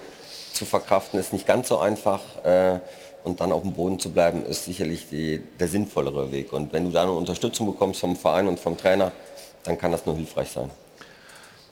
zu 0.53 0.65
verkraften 0.65 1.19
ist 1.21 1.33
nicht 1.33 1.47
ganz 1.47 1.69
so 1.69 1.79
einfach. 1.79 2.21
Äh, 2.45 2.81
und 3.25 3.41
dann 3.41 3.53
auf 3.53 3.63
dem 3.63 3.73
Boden 3.73 3.99
zu 3.99 4.11
bleiben, 4.11 4.45
ist 4.45 4.65
sicherlich 4.65 5.09
die, 5.09 5.43
der 5.59 5.69
sinnvollere 5.69 6.33
Weg. 6.33 6.53
Und 6.53 6.73
wenn 6.73 6.85
du 6.85 6.91
da 6.91 7.03
eine 7.03 7.13
Unterstützung 7.13 7.67
bekommst 7.67 8.01
vom 8.01 8.17
Verein 8.17 8.49
und 8.49 8.59
vom 8.59 8.77
Trainer, 8.77 9.13
dann 9.65 9.79
kann 9.79 9.93
das 9.93 10.07
nur 10.07 10.17
hilfreich 10.17 10.51
sein. 10.51 10.71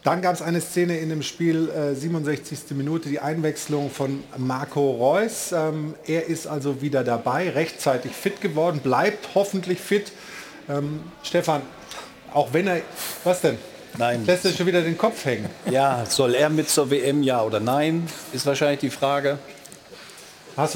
Dann 0.05 0.23
gab 0.23 0.35
es 0.35 0.43
eine 0.43 0.61
Szene 0.61 0.99
in 0.99 1.09
dem 1.09 1.23
Spiel, 1.23 1.69
äh, 1.71 1.95
67. 1.95 2.77
Minute, 2.77 3.09
die 3.09 3.19
Einwechslung 3.19 3.91
von 3.91 4.23
Marco 4.37 4.93
Reus. 4.93 5.53
Ähm, 5.53 5.95
er 6.07 6.27
ist 6.27 6.47
also 6.47 6.81
wieder 6.81 7.03
dabei, 7.03 7.51
rechtzeitig 7.51 8.13
fit 8.13 8.41
geworden, 8.41 8.81
bleibt 8.83 9.31
hoffentlich 9.35 9.81
fit. 9.81 10.13
Ähm, 10.69 11.01
Stefan, 11.23 11.63
auch 12.33 12.53
wenn 12.53 12.69
er, 12.69 12.81
was 13.25 13.41
denn? 13.41 13.59
Nein. 13.97 14.25
Lässt 14.25 14.45
er 14.45 14.53
schon 14.53 14.67
wieder 14.67 14.83
den 14.83 14.97
Kopf 14.97 15.25
hängen? 15.25 15.47
Ja, 15.71 16.05
soll 16.09 16.35
er 16.35 16.51
mit 16.51 16.69
zur 16.69 16.91
WM, 16.91 17.23
ja 17.23 17.43
oder 17.43 17.59
nein, 17.59 18.07
ist 18.33 18.47
wahrscheinlich 18.47 18.81
die 18.81 18.91
Frage. 18.91 19.39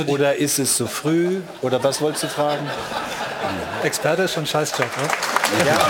Oder 0.06 0.36
ist 0.36 0.58
es 0.58 0.76
zu 0.76 0.86
früh? 0.86 1.40
Oder 1.60 1.82
was 1.82 2.00
wolltest 2.00 2.24
du 2.24 2.28
fragen? 2.28 2.68
Experte 3.82 4.22
ist 4.22 4.34
schon 4.34 4.44
ein 4.44 4.46
Scheißjob, 4.46 4.86
ne? 4.96 5.66
Ja, 5.66 5.86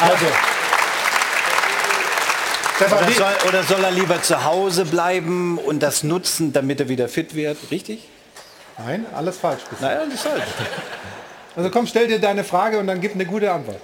also. 0.00 0.26
Oder 2.80 3.12
soll, 3.12 3.48
oder 3.48 3.62
soll 3.62 3.84
er 3.84 3.90
lieber 3.90 4.20
zu 4.22 4.44
Hause 4.44 4.84
bleiben 4.84 5.58
und 5.58 5.82
das 5.82 6.02
nutzen, 6.02 6.52
damit 6.52 6.80
er 6.80 6.88
wieder 6.88 7.08
fit 7.08 7.34
wird? 7.34 7.58
Richtig? 7.70 8.08
Nein, 8.78 9.06
alles 9.14 9.36
falsch. 9.36 9.62
Nein, 9.80 9.98
alles 9.98 10.22
falsch. 10.22 10.42
Also 11.56 11.70
komm, 11.70 11.86
stell 11.86 12.08
dir 12.08 12.18
deine 12.18 12.42
Frage 12.42 12.78
und 12.78 12.86
dann 12.88 13.00
gib 13.00 13.14
eine 13.14 13.26
gute 13.26 13.52
Antwort. 13.52 13.80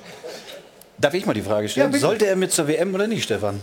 Darf 0.99 1.15
ich 1.15 1.25
mal 1.25 1.35
die 1.35 1.43
Frage 1.43 1.69
stellen? 1.69 1.93
Ja, 1.93 1.99
Sollte 1.99 2.27
er 2.27 2.37
mit 2.37 2.53
zur 2.53 2.67
WM 2.67 2.95
oder 2.95 3.07
nicht, 3.07 3.23
Stefan? 3.23 3.61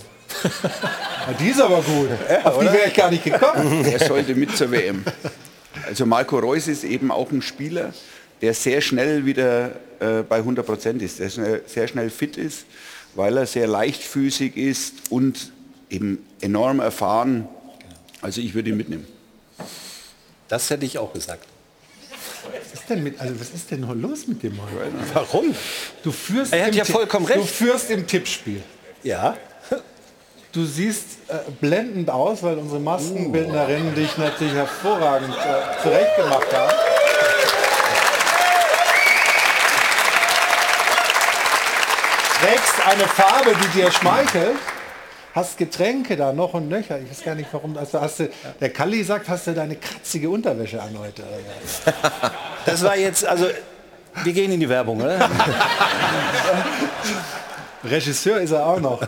Ja, 1.27 1.33
die 1.39 1.49
ist 1.49 1.61
aber 1.61 1.81
gut. 1.81 2.09
Ja, 2.29 2.45
Auf 2.45 2.59
die 2.59 2.65
wäre 2.65 2.87
ich 2.87 2.93
gar 2.93 3.11
nicht 3.11 3.23
gekommen. 3.23 3.85
Er 3.85 3.99
sollte 4.05 4.35
mit 4.35 4.55
zur 4.55 4.71
WM. 4.71 5.03
Also 5.85 6.05
Marco 6.05 6.39
Reus 6.39 6.67
ist 6.67 6.83
eben 6.83 7.11
auch 7.11 7.31
ein 7.31 7.41
Spieler, 7.41 7.93
der 8.41 8.53
sehr 8.53 8.81
schnell 8.81 9.25
wieder 9.25 9.71
äh, 9.99 10.23
bei 10.27 10.37
100 10.37 10.65
Prozent 10.65 11.01
ist, 11.01 11.19
der 11.19 11.29
schnell, 11.29 11.61
sehr 11.65 11.87
schnell 11.87 12.09
fit 12.09 12.37
ist, 12.37 12.65
weil 13.15 13.37
er 13.37 13.45
sehr 13.45 13.67
leichtfüßig 13.67 14.57
ist 14.57 14.93
und 15.09 15.51
eben 15.89 16.25
enorm 16.41 16.79
erfahren. 16.79 17.47
Also 18.21 18.41
ich 18.41 18.53
würde 18.53 18.69
ihn 18.69 18.77
mitnehmen. 18.77 19.07
Das 20.47 20.69
hätte 20.69 20.85
ich 20.85 20.97
auch 20.97 21.13
gesagt. 21.13 21.45
Was 22.43 22.79
ist 22.79 22.89
denn, 22.89 23.03
mit, 23.03 23.19
also 23.19 23.39
was 23.39 23.49
ist 23.49 23.71
denn 23.71 23.81
los 24.01 24.27
mit 24.27 24.41
dem 24.43 24.55
Mann? 24.55 24.67
Warum? 25.13 25.53
Du 26.03 26.11
führst 26.11 26.53
er 26.53 26.67
hat 26.67 26.75
ja 26.75 26.85
vollkommen 26.85 27.25
recht. 27.25 27.39
Du 27.39 27.45
führst 27.45 27.89
im 27.91 28.07
Tippspiel. 28.07 28.63
Ja. 29.03 29.37
Du 30.53 30.63
siehst 30.63 31.05
äh, 31.27 31.35
blendend 31.59 32.09
aus, 32.09 32.41
weil 32.41 32.57
unsere 32.57 32.79
Maskenbildnerinnen 32.79 33.93
dich 33.95 34.17
natürlich 34.17 34.53
hervorragend 34.53 35.35
äh, 35.35 35.83
zurechtgemacht 35.83 36.53
haben. 36.53 36.73
Trägst 42.39 42.87
eine 42.87 43.07
Farbe, 43.07 43.55
die 43.61 43.67
dir 43.79 43.91
schmeichelt, 43.91 44.55
hast 45.33 45.57
Getränke 45.57 46.15
da 46.15 46.31
noch 46.31 46.53
und 46.53 46.69
nöcher. 46.69 46.97
Ich 46.99 47.09
weiß 47.09 47.25
gar 47.25 47.35
nicht, 47.35 47.49
warum. 47.51 47.77
Also 47.77 47.99
hast 47.99 48.19
du, 48.19 48.29
der 48.61 48.69
Kalli 48.69 49.03
sagt, 49.03 49.27
hast 49.27 49.47
du 49.47 49.53
deine 49.53 49.75
kratzige 49.75 50.29
Unterwäsche 50.29 50.81
an 50.81 50.97
heute. 50.97 51.23
Das 52.65 52.83
war 52.83 52.95
jetzt, 52.95 53.25
also 53.25 53.47
wir 54.23 54.33
gehen 54.33 54.51
in 54.51 54.59
die 54.61 54.69
Werbung, 54.69 55.01
oder? 55.01 55.29
Regisseur 57.83 58.39
ist 58.39 58.51
er 58.51 58.65
auch 58.65 58.79
noch. 58.79 59.01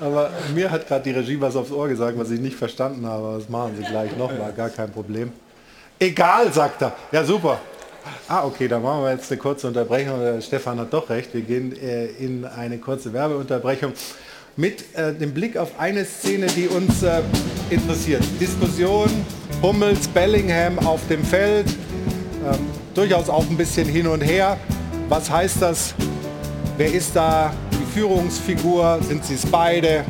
Aber 0.00 0.30
mir 0.54 0.70
hat 0.70 0.86
gerade 0.86 1.02
die 1.04 1.10
Regie 1.10 1.40
was 1.40 1.56
aufs 1.56 1.70
Ohr 1.70 1.88
gesagt, 1.88 2.18
was 2.18 2.30
ich 2.30 2.40
nicht 2.40 2.56
verstanden 2.56 3.06
habe. 3.06 3.36
Das 3.38 3.48
machen 3.48 3.74
sie 3.76 3.82
gleich 3.82 4.16
nochmal, 4.16 4.52
gar 4.52 4.70
kein 4.70 4.90
Problem. 4.90 5.32
Egal, 5.98 6.52
sagt 6.52 6.82
er. 6.82 6.92
Ja, 7.12 7.24
super. 7.24 7.60
Ah, 8.28 8.44
okay, 8.44 8.68
dann 8.68 8.82
machen 8.82 9.02
wir 9.02 9.12
jetzt 9.12 9.30
eine 9.30 9.38
kurze 9.38 9.66
Unterbrechung. 9.66 10.20
Stefan 10.40 10.78
hat 10.78 10.92
doch 10.92 11.08
recht. 11.08 11.32
Wir 11.32 11.42
gehen 11.42 11.74
äh, 11.80 12.06
in 12.06 12.44
eine 12.44 12.78
kurze 12.78 13.12
Werbeunterbrechung 13.12 13.92
mit 14.56 14.94
äh, 14.94 15.12
dem 15.12 15.32
Blick 15.32 15.56
auf 15.56 15.72
eine 15.78 16.04
Szene, 16.04 16.46
die 16.46 16.68
uns 16.68 17.02
äh, 17.02 17.22
interessiert. 17.70 18.22
Diskussion 18.40 19.08
Hummels, 19.62 20.06
Bellingham 20.08 20.78
auf 20.80 21.00
dem 21.08 21.24
Feld. 21.24 21.66
Ähm, 21.68 22.58
durchaus 22.94 23.28
auch 23.28 23.48
ein 23.48 23.56
bisschen 23.56 23.88
hin 23.88 24.06
und 24.06 24.20
her. 24.20 24.58
Was 25.08 25.30
heißt 25.30 25.62
das? 25.62 25.94
Wer 26.76 26.92
ist 26.92 27.16
da 27.16 27.52
Führungsfigur? 27.94 28.98
Sind 29.06 29.24
sie 29.24 29.34
es 29.34 29.46
beide? 29.46 30.04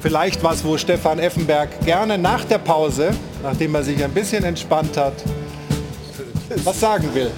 Vielleicht 0.00 0.42
was, 0.42 0.64
wo 0.64 0.78
Stefan 0.78 1.18
Effenberg 1.18 1.68
gerne 1.84 2.16
nach 2.16 2.44
der 2.44 2.56
Pause, 2.56 3.10
nachdem 3.42 3.74
er 3.74 3.84
sich 3.84 4.02
ein 4.02 4.12
bisschen 4.12 4.44
entspannt 4.44 4.96
hat, 4.96 5.12
was 6.64 6.80
sagen 6.80 7.10
will. 7.12 7.30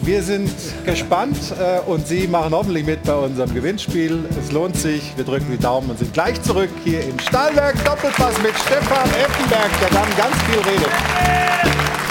Wir 0.00 0.22
sind 0.22 0.50
gespannt 0.84 1.38
äh, 1.60 1.80
und 1.88 2.06
Sie 2.08 2.26
machen 2.26 2.52
hoffentlich 2.52 2.84
mit 2.84 3.04
bei 3.04 3.14
unserem 3.14 3.54
Gewinnspiel. 3.54 4.24
Es 4.40 4.50
lohnt 4.50 4.76
sich. 4.76 5.12
Wir 5.16 5.24
drücken 5.24 5.46
die 5.50 5.58
Daumen 5.58 5.90
und 5.90 5.98
sind 5.98 6.12
gleich 6.12 6.42
zurück 6.42 6.70
hier 6.84 7.02
in 7.02 7.18
Stahlwerk 7.20 7.84
Doppelpass 7.84 8.40
mit 8.42 8.52
Stefan 8.56 9.08
Effenberg, 9.10 9.70
der 9.80 9.90
dann 9.90 10.16
ganz 10.16 10.36
viel 10.42 10.60
redet. 10.60 12.05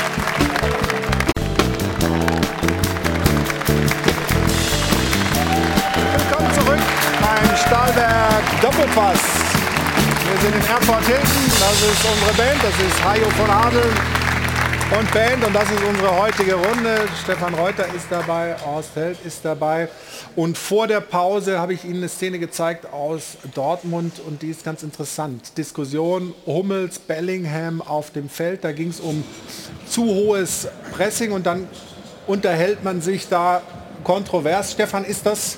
Doppelpass. 8.86 9.20
Wir 10.30 10.42
sind 10.42 10.56
in 10.56 10.70
Erfurt 10.70 11.06
Hilton. 11.06 11.26
Das 11.60 11.82
ist 11.82 12.06
unsere 12.06 12.34
Band. 12.36 12.64
Das 12.64 12.88
ist 12.88 13.04
Hajo 13.04 13.30
von 13.32 13.50
Adeln 13.50 13.94
und 15.00 15.12
Band. 15.12 15.44
Und 15.44 15.54
das 15.54 15.72
ist 15.72 15.84
unsere 15.84 16.16
heutige 16.16 16.54
Runde. 16.54 17.08
Stefan 17.24 17.56
Reuter 17.56 17.86
ist 17.96 18.06
dabei, 18.10 18.56
Horst 18.64 18.96
Held 18.96 19.18
ist 19.26 19.44
dabei. 19.44 19.90
Und 20.36 20.58
vor 20.58 20.88
der 20.88 21.02
Pause 21.02 21.60
habe 21.60 21.74
ich 21.74 21.84
Ihnen 21.84 21.98
eine 21.98 22.10
Szene 22.10 22.38
gezeigt 22.38 22.92
aus 22.94 23.38
Dortmund 23.56 24.22
und 24.26 24.42
die 24.44 24.50
ist 24.50 24.64
ganz 24.64 24.84
interessant. 24.84 25.58
Diskussion 25.58 26.36
Hummels, 26.46 27.00
Bellingham 27.00 27.82
auf 27.82 28.12
dem 28.12 28.30
Feld. 28.30 28.64
Da 28.64 28.72
ging 28.72 28.90
es 28.90 29.00
um 29.00 29.24
zu 29.88 30.06
hohes 30.06 30.68
Pressing 30.96 31.32
und 31.32 31.46
dann 31.46 31.68
unterhält 32.28 32.84
man 32.84 33.02
sich 33.02 33.28
da 33.30 33.62
kontrovers. 34.04 34.74
Stefan, 34.74 35.06
ist 35.06 35.26
das 35.26 35.58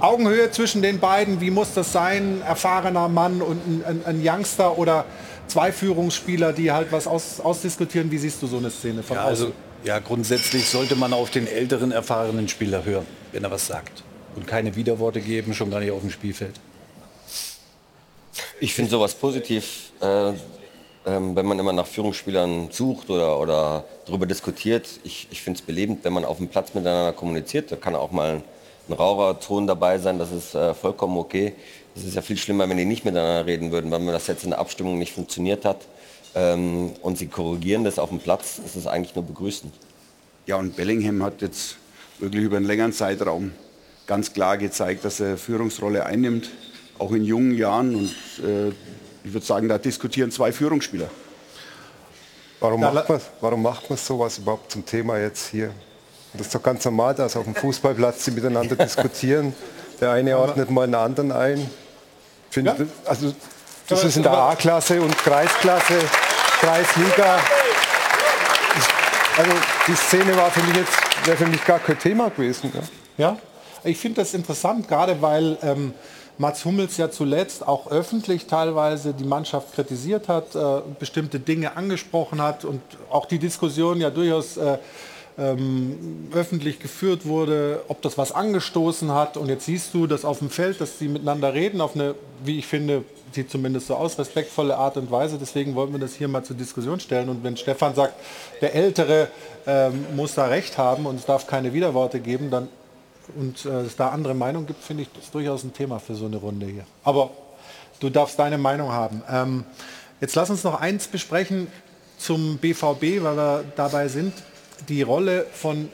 Augenhöhe 0.00 0.50
zwischen 0.50 0.82
den 0.82 1.00
beiden? 1.00 1.40
Wie 1.40 1.50
muss 1.50 1.74
das 1.74 1.92
sein? 1.92 2.42
Erfahrener 2.42 3.08
Mann 3.08 3.40
und 3.40 3.66
ein, 3.66 3.84
ein, 3.84 4.00
ein 4.04 4.22
Youngster 4.22 4.76
oder 4.78 5.04
zwei 5.46 5.72
Führungsspieler, 5.72 6.52
die 6.52 6.70
halt 6.72 6.92
was 6.92 7.06
aus, 7.06 7.40
ausdiskutieren. 7.40 8.10
Wie 8.10 8.18
siehst 8.18 8.42
du 8.42 8.46
so 8.46 8.58
eine 8.58 8.70
Szene 8.70 9.02
von 9.02 9.16
ja, 9.16 9.24
also, 9.24 9.52
ja, 9.84 9.98
grundsätzlich 9.98 10.68
sollte 10.68 10.96
man 10.96 11.12
auf 11.12 11.30
den 11.30 11.46
älteren, 11.46 11.92
erfahrenen 11.92 12.48
Spieler 12.48 12.84
hören, 12.84 13.06
wenn 13.32 13.44
er 13.44 13.50
was 13.50 13.66
sagt. 13.66 14.02
Und 14.34 14.46
keine 14.46 14.76
Widerworte 14.76 15.20
geben, 15.20 15.54
schon 15.54 15.70
gar 15.70 15.80
nicht 15.80 15.92
auf 15.92 16.00
dem 16.00 16.10
Spielfeld. 16.10 16.60
Ich 18.60 18.74
finde 18.74 18.90
sowas 18.90 19.14
positiv, 19.14 19.92
äh, 20.02 20.28
äh, 20.28 20.34
wenn 21.04 21.46
man 21.46 21.58
immer 21.58 21.72
nach 21.72 21.86
Führungsspielern 21.86 22.68
sucht 22.70 23.08
oder, 23.08 23.38
oder 23.38 23.84
darüber 24.06 24.26
diskutiert. 24.26 24.88
Ich, 25.04 25.28
ich 25.30 25.40
finde 25.40 25.60
es 25.60 25.64
belebend, 25.64 26.04
wenn 26.04 26.12
man 26.12 26.24
auf 26.24 26.38
dem 26.38 26.48
Platz 26.48 26.74
miteinander 26.74 27.12
kommuniziert. 27.12 27.72
Da 27.72 27.76
kann 27.76 27.94
auch 27.94 28.10
mal 28.10 28.42
ein, 28.88 28.92
raurer 28.92 29.40
Ton 29.40 29.66
dabei 29.66 29.98
sein, 29.98 30.18
das 30.18 30.32
ist 30.32 30.54
äh, 30.54 30.74
vollkommen 30.74 31.16
okay. 31.16 31.54
Es 31.94 32.04
ist 32.04 32.14
ja 32.14 32.22
viel 32.22 32.36
schlimmer, 32.36 32.68
wenn 32.68 32.76
die 32.76 32.84
nicht 32.84 33.04
miteinander 33.04 33.46
reden 33.46 33.72
würden, 33.72 33.90
weil 33.90 34.00
mir 34.00 34.12
das 34.12 34.26
jetzt 34.26 34.44
in 34.44 34.50
der 34.50 34.58
Abstimmung 34.58 34.98
nicht 34.98 35.12
funktioniert 35.12 35.64
hat. 35.64 35.78
Ähm, 36.34 36.92
und 37.02 37.16
sie 37.16 37.28
korrigieren 37.28 37.84
das 37.84 37.98
auf 37.98 38.10
dem 38.10 38.18
Platz, 38.18 38.60
ist 38.64 38.76
es 38.76 38.86
eigentlich 38.86 39.14
nur 39.14 39.24
begrüßend. 39.24 39.72
Ja, 40.46 40.56
und 40.56 40.76
Bellingham 40.76 41.22
hat 41.22 41.40
jetzt 41.40 41.76
wirklich 42.18 42.44
über 42.44 42.58
einen 42.58 42.66
längeren 42.66 42.92
Zeitraum 42.92 43.52
ganz 44.06 44.32
klar 44.32 44.58
gezeigt, 44.58 45.04
dass 45.04 45.20
er 45.20 45.36
Führungsrolle 45.38 46.04
einnimmt, 46.04 46.50
auch 46.98 47.12
in 47.12 47.24
jungen 47.24 47.56
Jahren. 47.56 47.94
Und 47.94 48.14
äh, 48.44 48.68
ich 49.24 49.32
würde 49.32 49.44
sagen, 49.44 49.68
da 49.68 49.78
diskutieren 49.78 50.30
zwei 50.30 50.52
Führungsspieler. 50.52 51.10
Warum 52.60 52.80
macht, 52.80 53.08
man, 53.08 53.20
warum 53.40 53.62
macht 53.62 53.90
man 53.90 53.98
sowas 53.98 54.38
überhaupt 54.38 54.70
zum 54.70 54.84
Thema 54.86 55.18
jetzt 55.18 55.48
hier? 55.48 55.72
Das 56.36 56.46
ist 56.46 56.54
doch 56.54 56.62
ganz 56.62 56.84
normal, 56.84 57.14
dass 57.14 57.36
auf 57.36 57.44
dem 57.44 57.54
Fußballplatz 57.54 58.24
sie 58.24 58.30
miteinander 58.30 58.76
diskutieren. 58.76 59.54
Der 60.00 60.12
eine 60.12 60.38
ordnet 60.38 60.70
mal 60.70 60.84
einen 60.84 60.94
anderen 60.94 61.32
ein. 61.32 61.70
Finde, 62.50 62.76
ja. 62.78 62.86
Also 63.04 63.34
das 63.88 64.04
ist 64.04 64.16
in 64.16 64.22
der 64.22 64.32
A-Klasse 64.32 65.00
und 65.00 65.16
Kreisklasse, 65.16 65.98
Kreisliga. 66.60 67.38
Also 69.38 69.52
die 69.86 69.94
Szene 69.94 70.36
war 70.36 70.50
für 70.50 70.62
mich 70.62 70.76
jetzt 70.76 71.06
wäre 71.26 71.36
für 71.36 71.46
mich 71.46 71.64
gar 71.64 71.78
kein 71.78 71.98
Thema 71.98 72.30
gewesen. 72.30 72.72
Ja, 73.18 73.30
ja? 73.30 73.38
ich 73.84 73.98
finde 73.98 74.20
das 74.20 74.34
interessant, 74.34 74.88
gerade 74.88 75.20
weil 75.20 75.58
ähm, 75.62 75.92
Mats 76.38 76.64
Hummels 76.64 76.96
ja 76.96 77.10
zuletzt 77.10 77.66
auch 77.66 77.90
öffentlich 77.90 78.46
teilweise 78.46 79.14
die 79.14 79.24
Mannschaft 79.24 79.74
kritisiert 79.74 80.28
hat, 80.28 80.54
äh, 80.54 80.82
bestimmte 80.98 81.40
Dinge 81.40 81.76
angesprochen 81.76 82.42
hat 82.42 82.64
und 82.64 82.80
auch 83.10 83.26
die 83.26 83.38
Diskussion 83.38 84.00
ja 84.00 84.10
durchaus 84.10 84.56
äh, 84.56 84.78
ähm, 85.38 86.28
öffentlich 86.32 86.78
geführt 86.78 87.26
wurde, 87.26 87.82
ob 87.88 88.00
das 88.02 88.16
was 88.16 88.32
angestoßen 88.32 89.12
hat. 89.12 89.36
Und 89.36 89.48
jetzt 89.48 89.66
siehst 89.66 89.92
du, 89.92 90.06
dass 90.06 90.24
auf 90.24 90.38
dem 90.38 90.50
Feld, 90.50 90.80
dass 90.80 90.98
sie 90.98 91.08
miteinander 91.08 91.52
reden, 91.52 91.80
auf 91.80 91.94
eine, 91.94 92.14
wie 92.44 92.58
ich 92.58 92.66
finde, 92.66 93.04
sieht 93.32 93.50
zumindest 93.50 93.88
so 93.88 93.96
aus, 93.96 94.18
respektvolle 94.18 94.76
Art 94.76 94.96
und 94.96 95.10
Weise. 95.10 95.36
Deswegen 95.38 95.74
wollten 95.74 95.92
wir 95.92 96.00
das 96.00 96.14
hier 96.14 96.28
mal 96.28 96.42
zur 96.42 96.56
Diskussion 96.56 97.00
stellen. 97.00 97.28
Und 97.28 97.44
wenn 97.44 97.56
Stefan 97.56 97.94
sagt, 97.94 98.14
der 98.62 98.74
Ältere 98.74 99.28
ähm, 99.66 100.06
muss 100.14 100.34
da 100.34 100.46
recht 100.46 100.78
haben 100.78 101.06
und 101.06 101.16
es 101.16 101.26
darf 101.26 101.46
keine 101.46 101.72
Widerworte 101.74 102.20
geben, 102.20 102.50
dann 102.50 102.68
und 103.34 103.64
äh, 103.64 103.80
es 103.80 103.96
da 103.96 104.10
andere 104.10 104.34
Meinung 104.34 104.66
gibt, 104.66 104.82
finde 104.82 105.02
ich 105.02 105.08
das 105.12 105.30
durchaus 105.32 105.64
ein 105.64 105.72
Thema 105.72 105.98
für 105.98 106.14
so 106.14 106.26
eine 106.26 106.36
Runde 106.36 106.66
hier. 106.66 106.84
Aber 107.02 107.30
du 107.98 108.08
darfst 108.08 108.38
deine 108.38 108.56
Meinung 108.56 108.92
haben. 108.92 109.22
Ähm, 109.28 109.64
jetzt 110.20 110.36
lass 110.36 110.48
uns 110.48 110.62
noch 110.64 110.80
eins 110.80 111.08
besprechen 111.08 111.66
zum 112.18 112.58
BVB, 112.58 113.22
weil 113.22 113.36
wir 113.36 113.64
dabei 113.74 114.08
sind 114.08 114.32
die 114.88 115.02
Rolle 115.02 115.46
von 115.52 115.88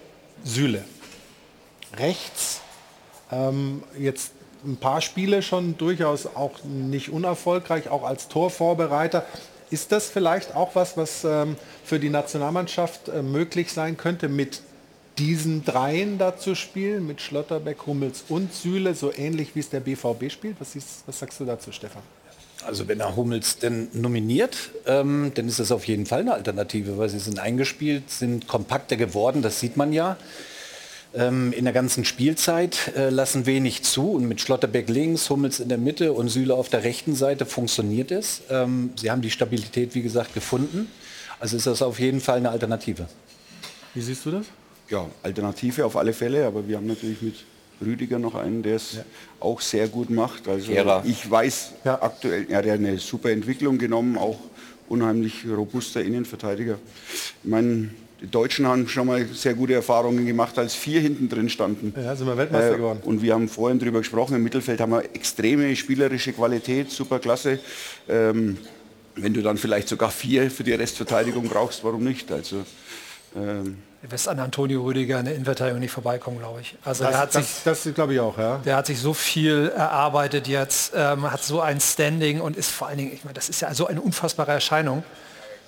Süle. 0.44 0.84
Rechts, 1.96 2.60
ähm, 3.30 3.82
jetzt 3.98 4.32
ein 4.64 4.76
paar 4.76 5.00
Spiele 5.00 5.42
schon 5.42 5.76
durchaus 5.76 6.26
auch 6.26 6.62
nicht 6.64 7.10
unerfolgreich, 7.10 7.88
auch 7.88 8.04
als 8.04 8.28
Torvorbereiter. 8.28 9.24
Ist 9.70 9.92
das 9.92 10.08
vielleicht 10.08 10.54
auch 10.54 10.74
was, 10.74 10.96
was 10.96 11.24
ähm, 11.24 11.56
für 11.84 11.98
die 11.98 12.10
Nationalmannschaft 12.10 13.08
äh, 13.08 13.22
möglich 13.22 13.72
sein 13.72 13.96
könnte, 13.96 14.28
mit 14.28 14.62
diesen 15.18 15.64
dreien 15.64 16.18
da 16.18 16.36
zu 16.36 16.54
spielen, 16.54 17.06
mit 17.06 17.20
Schlotterbeck, 17.20 17.86
Hummels 17.86 18.24
und 18.28 18.52
Süle, 18.52 18.94
so 18.94 19.12
ähnlich 19.12 19.54
wie 19.54 19.60
es 19.60 19.68
der 19.68 19.80
BVB 19.80 20.30
spielt? 20.30 20.56
Was, 20.60 20.76
ist, 20.76 21.04
was 21.06 21.18
sagst 21.18 21.40
du 21.40 21.44
dazu, 21.44 21.72
Stefan? 21.72 22.02
Also 22.66 22.88
wenn 22.88 23.00
er 23.00 23.16
Hummels 23.16 23.58
denn 23.58 23.88
nominiert, 23.92 24.56
ähm, 24.86 25.32
dann 25.34 25.48
ist 25.48 25.58
das 25.58 25.72
auf 25.72 25.86
jeden 25.86 26.06
Fall 26.06 26.20
eine 26.20 26.34
Alternative, 26.34 26.98
weil 26.98 27.08
sie 27.08 27.18
sind 27.18 27.38
eingespielt, 27.38 28.10
sind 28.10 28.46
kompakter 28.46 28.96
geworden, 28.96 29.42
das 29.42 29.60
sieht 29.60 29.76
man 29.76 29.92
ja. 29.92 30.16
Ähm, 31.14 31.52
in 31.52 31.64
der 31.64 31.74
ganzen 31.74 32.06
Spielzeit 32.06 32.92
äh, 32.96 33.10
lassen 33.10 33.44
wenig 33.44 33.82
zu 33.82 34.12
und 34.12 34.26
mit 34.26 34.40
Schlotterbeck 34.40 34.88
links, 34.88 35.28
Hummels 35.28 35.60
in 35.60 35.68
der 35.68 35.76
Mitte 35.76 36.14
und 36.14 36.28
Süle 36.28 36.54
auf 36.54 36.70
der 36.70 36.84
rechten 36.84 37.14
Seite 37.14 37.44
funktioniert 37.44 38.10
es. 38.10 38.42
Ähm, 38.48 38.90
sie 38.96 39.10
haben 39.10 39.20
die 39.20 39.30
Stabilität, 39.30 39.94
wie 39.94 40.02
gesagt, 40.02 40.32
gefunden. 40.32 40.90
Also 41.38 41.56
ist 41.56 41.66
das 41.66 41.82
auf 41.82 41.98
jeden 41.98 42.20
Fall 42.20 42.38
eine 42.38 42.50
Alternative. 42.50 43.08
Wie 43.92 44.00
siehst 44.00 44.24
du 44.24 44.30
das? 44.30 44.46
Ja, 44.88 45.06
Alternative 45.22 45.84
auf 45.84 45.96
alle 45.96 46.14
Fälle, 46.14 46.46
aber 46.46 46.66
wir 46.66 46.76
haben 46.76 46.86
natürlich 46.86 47.20
mit 47.20 47.34
Rüdiger 47.84 48.18
noch 48.18 48.34
einen, 48.34 48.62
der 48.62 48.76
es 48.76 48.94
ja. 48.94 49.04
auch 49.40 49.60
sehr 49.60 49.88
gut 49.88 50.10
macht. 50.10 50.48
Also 50.48 50.72
Gera. 50.72 51.02
ich 51.06 51.30
weiß 51.30 51.72
ja. 51.84 52.00
aktuell, 52.02 52.46
ja, 52.50 52.62
der 52.62 52.74
hat 52.74 52.80
eine 52.80 52.98
super 52.98 53.30
Entwicklung 53.30 53.78
genommen, 53.78 54.16
auch 54.16 54.38
unheimlich 54.88 55.44
robuster 55.48 56.02
Innenverteidiger. 56.02 56.78
Ich 57.42 57.50
meine, 57.50 57.90
die 58.20 58.30
Deutschen 58.30 58.66
haben 58.66 58.86
schon 58.86 59.08
mal 59.08 59.26
sehr 59.26 59.54
gute 59.54 59.74
Erfahrungen 59.74 60.24
gemacht, 60.26 60.56
als 60.58 60.74
vier 60.74 61.00
hinten 61.00 61.28
drin 61.28 61.48
standen. 61.48 61.92
Ja, 61.96 62.14
sind 62.14 62.26
wir 62.26 62.36
Weltmeister 62.36 62.74
äh, 62.74 62.76
geworden. 62.76 63.00
Und 63.04 63.20
wir 63.20 63.34
haben 63.34 63.48
vorhin 63.48 63.80
darüber 63.80 63.98
gesprochen, 63.98 64.36
im 64.36 64.44
Mittelfeld 64.44 64.80
haben 64.80 64.92
wir 64.92 65.02
extreme 65.14 65.74
spielerische 65.74 66.32
Qualität, 66.32 66.90
super 66.90 67.18
klasse. 67.18 67.58
Ähm, 68.08 68.58
wenn 69.16 69.34
du 69.34 69.42
dann 69.42 69.56
vielleicht 69.58 69.88
sogar 69.88 70.10
vier 70.10 70.50
für 70.50 70.62
die 70.62 70.72
Restverteidigung 70.72 71.48
brauchst, 71.48 71.82
warum 71.84 72.04
nicht? 72.04 72.30
Also 72.30 72.64
ähm, 73.36 73.78
wirst 74.10 74.28
an 74.28 74.40
Antonio 74.40 74.82
Rüdiger 74.82 75.20
in 75.20 75.26
der 75.26 75.34
Innenverteidigung 75.34 75.80
nicht 75.80 75.92
vorbeikommen, 75.92 76.38
glaube 76.38 76.60
ich. 76.60 76.76
Also 76.84 77.04
das, 77.04 77.12
der 77.12 77.20
hat 77.20 77.34
das, 77.34 77.54
sich, 77.54 77.64
das 77.64 77.94
glaube 77.94 78.14
ich 78.14 78.20
auch, 78.20 78.36
ja. 78.36 78.60
Der 78.64 78.76
hat 78.76 78.86
sich 78.86 79.00
so 79.00 79.14
viel 79.14 79.72
erarbeitet 79.76 80.48
jetzt, 80.48 80.92
ähm, 80.96 81.30
hat 81.30 81.42
so 81.44 81.60
ein 81.60 81.80
Standing 81.80 82.40
und 82.40 82.56
ist 82.56 82.70
vor 82.70 82.88
allen 82.88 82.98
Dingen, 82.98 83.12
ich 83.12 83.24
meine, 83.24 83.34
das 83.34 83.48
ist 83.48 83.60
ja 83.60 83.72
so 83.74 83.86
eine 83.86 84.00
unfassbare 84.00 84.50
Erscheinung, 84.50 85.04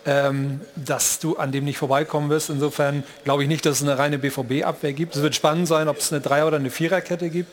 ähm, 0.05 0.61
dass 0.75 1.21
du 1.21 1.37
an 1.37 1.53
dem 1.53 1.65
nicht 1.65 1.79
vorbeikommen 1.79 2.29
wirst. 2.29 2.51
Insofern 2.51 3.05
glaube 3.23 3.43
ich 3.45 3.49
nicht, 3.49 3.65
dass 3.65 3.77
es 3.81 3.83
eine 3.83 3.99
reine 3.99 4.19
BVB-Abwehr 4.19 4.93
gibt. 4.93 5.15
Es 5.15 5.23
wird 5.23 5.37
spannend 5.37 5.69
sein, 5.69 5.89
ob 5.89 5.99
es 5.99 6.13
eine 6.13 6.21
Dreier- 6.21 6.49
oder 6.49 6.57
eine 6.57 6.71
Viererkette 6.71 7.31
gibt. 7.31 7.51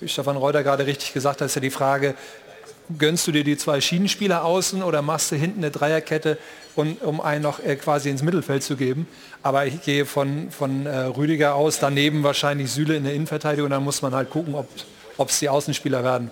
Wie 0.00 0.08
Stefan 0.08 0.36
Reuter 0.36 0.62
gerade 0.62 0.86
richtig 0.86 1.14
gesagt 1.14 1.40
hat, 1.40 1.46
ist 1.46 1.54
ja 1.54 1.60
die 1.60 1.70
Frage, 1.70 2.14
gönnst 2.98 3.26
du 3.26 3.32
dir 3.32 3.44
die 3.44 3.56
zwei 3.56 3.80
Schienenspieler 3.80 4.44
außen 4.44 4.82
oder 4.82 5.02
machst 5.02 5.32
du 5.32 5.36
hinten 5.36 5.60
eine 5.60 5.70
Dreierkette, 5.70 6.38
und, 6.76 7.02
um 7.02 7.20
einen 7.20 7.42
noch 7.42 7.58
äh, 7.58 7.76
quasi 7.76 8.10
ins 8.10 8.22
Mittelfeld 8.22 8.62
zu 8.62 8.76
geben. 8.76 9.08
Aber 9.42 9.66
ich 9.66 9.82
gehe 9.82 10.04
von, 10.04 10.50
von 10.50 10.86
äh, 10.86 10.96
Rüdiger 11.04 11.54
aus, 11.54 11.78
daneben 11.80 12.22
wahrscheinlich 12.22 12.70
Süle 12.70 12.96
in 12.96 13.04
der 13.04 13.14
Innenverteidigung. 13.14 13.70
Dann 13.70 13.82
muss 13.82 14.02
man 14.02 14.14
halt 14.14 14.30
gucken, 14.30 14.54
ob 14.54 15.28
es 15.28 15.38
die 15.38 15.48
Außenspieler 15.48 16.04
werden. 16.04 16.30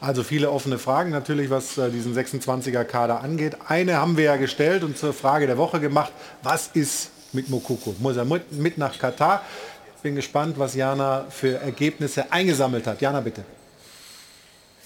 Also 0.00 0.24
viele 0.24 0.50
offene 0.50 0.78
Fragen 0.78 1.10
natürlich, 1.10 1.50
was 1.50 1.78
äh, 1.78 1.90
diesen 1.90 2.16
26er 2.16 2.84
Kader 2.84 3.20
angeht. 3.20 3.56
Eine 3.68 3.96
haben 3.96 4.16
wir 4.16 4.24
ja 4.24 4.36
gestellt 4.36 4.82
und 4.82 4.96
zur 4.96 5.12
Frage 5.12 5.46
der 5.46 5.58
Woche 5.58 5.80
gemacht. 5.80 6.12
Was 6.42 6.70
ist 6.74 7.10
mit 7.32 7.50
Mokoko? 7.50 7.94
Muss 7.98 8.16
er 8.16 8.24
mit 8.24 8.78
nach 8.78 8.98
Katar? 8.98 9.42
Bin 10.02 10.16
gespannt, 10.16 10.58
was 10.58 10.74
Jana 10.74 11.26
für 11.30 11.60
Ergebnisse 11.60 12.32
eingesammelt 12.32 12.88
hat. 12.88 13.00
Jana, 13.00 13.20
bitte. 13.20 13.44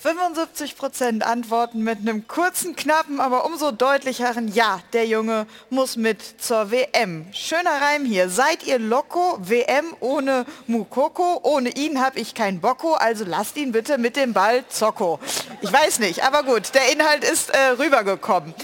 75 0.02 0.76
Prozent 0.76 1.26
antworten 1.26 1.82
mit 1.82 2.00
einem 2.00 2.28
kurzen, 2.28 2.76
knappen, 2.76 3.18
aber 3.18 3.46
umso 3.46 3.70
deutlicheren 3.72 4.48
Ja. 4.48 4.80
Der 4.92 5.06
Junge 5.06 5.46
muss 5.70 5.96
mit 5.96 6.22
zur 6.40 6.70
WM. 6.70 7.26
Schöner 7.32 7.80
Reim 7.80 8.04
hier. 8.04 8.28
Seid 8.28 8.66
ihr 8.66 8.78
Loco? 8.78 9.38
WM 9.40 9.96
ohne 10.00 10.44
Mukoko? 10.66 11.40
Ohne 11.42 11.70
ihn 11.70 12.00
habe 12.00 12.20
ich 12.20 12.34
kein 12.34 12.60
Bocco, 12.60 12.94
also 12.94 13.24
lasst 13.24 13.56
ihn 13.56 13.72
bitte 13.72 13.96
mit 13.96 14.16
dem 14.16 14.34
Ball 14.34 14.64
Zocco. 14.68 15.18
Ich 15.62 15.72
weiß 15.72 15.98
nicht, 16.00 16.22
aber 16.22 16.42
gut, 16.42 16.74
der 16.74 16.92
Inhalt 16.92 17.24
ist 17.24 17.50
äh, 17.50 17.68
rübergekommen. 17.78 18.54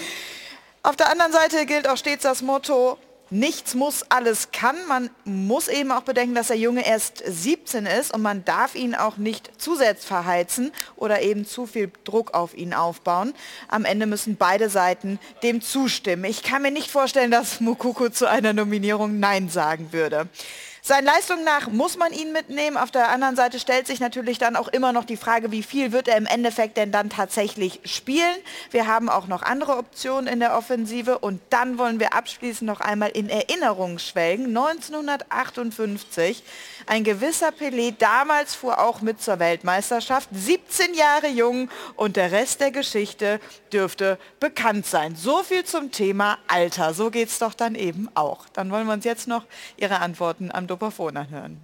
Auf 0.83 0.97
der 0.97 1.11
anderen 1.11 1.33
Seite 1.33 1.64
gilt 1.64 1.88
auch 1.88 1.97
stets 1.97 2.25
das 2.25 2.42
Motto, 2.42 2.99
nichts 3.33 3.75
muss, 3.75 4.05
alles 4.11 4.51
kann. 4.53 4.77
Man 4.87 5.11
muss 5.25 5.68
eben 5.68 5.90
auch 5.90 6.03
bedenken, 6.03 6.35
dass 6.35 6.49
der 6.49 6.59
Junge 6.59 6.87
erst 6.87 7.23
17 7.27 7.87
ist 7.87 8.14
und 8.14 8.23
man 8.23 8.45
darf 8.45 8.75
ihn 8.75 8.95
auch 8.95 9.16
nicht 9.16 9.51
zusätzlich 9.59 10.07
verheizen 10.07 10.73
oder 10.97 11.23
eben 11.23 11.47
zu 11.47 11.66
viel 11.66 11.90
Druck 12.05 12.35
auf 12.35 12.55
ihn 12.55 12.75
aufbauen. 12.75 13.35
Am 13.68 13.85
Ende 13.85 14.07
müssen 14.07 14.37
beide 14.37 14.68
Seiten 14.68 15.18
dem 15.42 15.61
zustimmen. 15.61 16.25
Ich 16.25 16.42
kann 16.42 16.62
mir 16.62 16.71
nicht 16.71 16.90
vorstellen, 16.90 17.31
dass 17.31 17.61
Mukoko 17.61 18.11
zu 18.11 18.29
einer 18.29 18.53
Nominierung 18.53 19.18
Nein 19.18 19.49
sagen 19.49 19.92
würde. 19.92 20.29
Seinen 20.85 21.05
Leistungen 21.05 21.45
nach 21.45 21.68
muss 21.68 21.97
man 21.97 22.12
ihn 22.12 22.33
mitnehmen. 22.33 22.77
Auf 22.77 22.90
der 22.90 23.11
anderen 23.11 23.37
Seite 23.37 23.61
stellt 23.61 23.87
sich 23.87 24.01
natürlich 24.01 24.38
dann 24.38 24.57
auch 24.57 24.66
immer 24.66 24.92
noch 24.92 25.05
die 25.05 25.16
Frage, 25.16 25.53
wie 25.53 25.62
viel 25.62 25.92
wird 25.92 26.09
er 26.09 26.16
im 26.16 26.27
Endeffekt 26.27 26.77
denn 26.77 26.90
dann 26.90 27.09
tatsächlich 27.09 27.79
spielen. 27.85 28.35
Wir 28.73 28.88
haben 28.88 29.09
auch 29.09 29.29
noch 29.29 29.42
andere 29.42 29.77
Optionen 29.77 30.27
in 30.27 30.40
der 30.40 30.57
Offensive 30.57 31.21
und 31.21 31.40
dann 31.51 31.79
wollen 31.79 32.01
wir 32.01 32.14
abschließend 32.14 32.68
noch 32.68 32.81
einmal 32.81 33.11
in 33.11 33.29
Erinnerung 33.29 34.01
schwelgen. 34.01 34.47
1958, 34.47 36.42
ein 36.87 37.05
gewisser 37.05 37.51
Pelé, 37.51 37.95
damals 37.97 38.57
fuhr 38.57 38.81
auch 38.81 39.03
mit 39.03 39.23
zur 39.23 39.38
Weltmeisterschaft, 39.38 40.31
17 40.33 40.95
Jahre 40.95 41.29
jung 41.29 41.71
und 41.95 42.16
der 42.16 42.33
Rest 42.33 42.61
der 42.61 42.73
Geschichte 42.73 43.38
dürfte 43.73 44.18
bekannt 44.40 44.87
sein. 44.87 45.14
So 45.14 45.45
viel 45.45 45.62
zum 45.62 45.92
Thema 45.92 46.38
Alter. 46.49 46.92
So 46.92 47.12
geht 47.12 47.29
es 47.29 47.38
doch 47.38 47.55
dann 47.55 47.77
eben 47.77 48.09
auch. 48.14 48.49
Dann 48.53 48.73
wollen 48.73 48.88
wir 48.88 48.95
uns 48.95 49.05
jetzt 49.05 49.29
noch 49.29 49.45
Ihre 49.77 50.01
Antworten 50.01 50.51
am 50.53 50.66
Dopafon 50.72 51.16
anhören. 51.18 51.61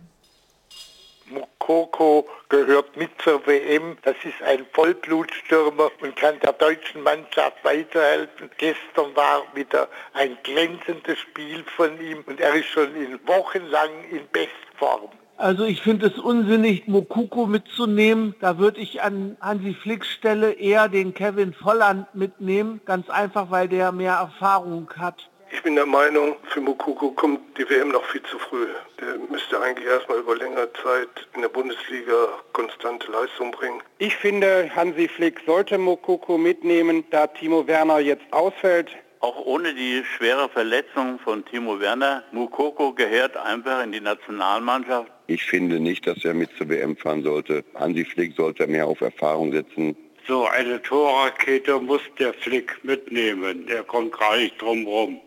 Mukoko 1.30 2.28
gehört 2.50 2.94
mit 2.96 3.10
zur 3.22 3.46
WM. 3.46 3.96
Das 4.02 4.16
ist 4.22 4.42
ein 4.42 4.66
Vollblutstürmer 4.72 5.90
und 6.02 6.14
kann 6.16 6.38
der 6.40 6.52
deutschen 6.52 7.02
Mannschaft 7.02 7.56
weiterhelfen. 7.62 8.50
Gestern 8.58 9.16
war 9.16 9.44
wieder 9.54 9.88
ein 10.12 10.36
glänzendes 10.42 11.18
Spiel 11.18 11.64
von 11.76 11.98
ihm 12.00 12.22
und 12.26 12.38
er 12.38 12.54
ist 12.54 12.66
schon 12.66 12.94
in 12.96 13.18
wochenlang 13.26 13.90
in 14.10 14.22
Bestform. 14.30 15.08
Also 15.38 15.64
ich 15.64 15.80
finde 15.82 16.08
es 16.08 16.18
unsinnig, 16.18 16.86
Mokuko 16.86 17.46
mitzunehmen. 17.46 18.34
Da 18.40 18.58
würde 18.58 18.80
ich 18.80 19.02
an 19.02 19.36
Hansi 19.40 19.72
Flicks 19.72 20.08
Stelle 20.08 20.52
eher 20.52 20.88
den 20.88 21.14
Kevin 21.14 21.54
Volland 21.54 22.14
mitnehmen. 22.14 22.80
Ganz 22.84 23.08
einfach, 23.08 23.50
weil 23.50 23.68
der 23.68 23.92
mehr 23.92 24.14
Erfahrung 24.14 24.90
hat. 24.96 25.30
Ich 25.50 25.62
bin 25.62 25.76
der 25.76 25.86
Meinung, 25.86 26.36
für 26.50 26.60
Mukoko 26.60 27.10
kommt 27.12 27.40
die 27.56 27.68
WM 27.68 27.88
noch 27.88 28.04
viel 28.06 28.22
zu 28.22 28.38
früh. 28.38 28.66
Der 29.00 29.16
müsste 29.30 29.60
eigentlich 29.60 29.86
erstmal 29.86 30.18
über 30.18 30.36
längere 30.36 30.70
Zeit 30.74 31.08
in 31.34 31.40
der 31.40 31.48
Bundesliga 31.48 32.28
konstante 32.52 33.10
Leistung 33.10 33.50
bringen. 33.50 33.80
Ich 33.98 34.14
finde, 34.16 34.70
Hansi 34.74 35.08
Flick 35.08 35.40
sollte 35.46 35.78
Mukoko 35.78 36.36
mitnehmen, 36.36 37.04
da 37.10 37.26
Timo 37.26 37.66
Werner 37.66 37.98
jetzt 37.98 38.24
ausfällt. 38.30 38.90
Auch 39.20 39.44
ohne 39.46 39.74
die 39.74 40.04
schwere 40.04 40.48
Verletzung 40.48 41.18
von 41.18 41.44
Timo 41.46 41.80
Werner, 41.80 42.22
Mukoko 42.30 42.92
gehört 42.92 43.36
einfach 43.36 43.82
in 43.82 43.92
die 43.92 44.00
Nationalmannschaft. 44.00 45.10
Ich 45.26 45.44
finde 45.44 45.80
nicht, 45.80 46.06
dass 46.06 46.24
er 46.24 46.34
mit 46.34 46.50
zur 46.56 46.68
WM 46.68 46.96
fahren 46.96 47.22
sollte. 47.22 47.64
Hansi 47.74 48.04
Flick 48.04 48.36
sollte 48.36 48.66
mehr 48.66 48.86
auf 48.86 49.00
Erfahrung 49.00 49.52
setzen. 49.52 49.96
So 50.26 50.46
eine 50.46 50.80
Torrakete 50.82 51.80
muss 51.80 52.02
der 52.18 52.34
Flick 52.34 52.78
mitnehmen. 52.84 53.66
Der 53.66 53.82
kommt 53.82 54.12
gar 54.18 54.36
nicht 54.36 54.60
drum 54.60 54.86
rum. 54.86 55.20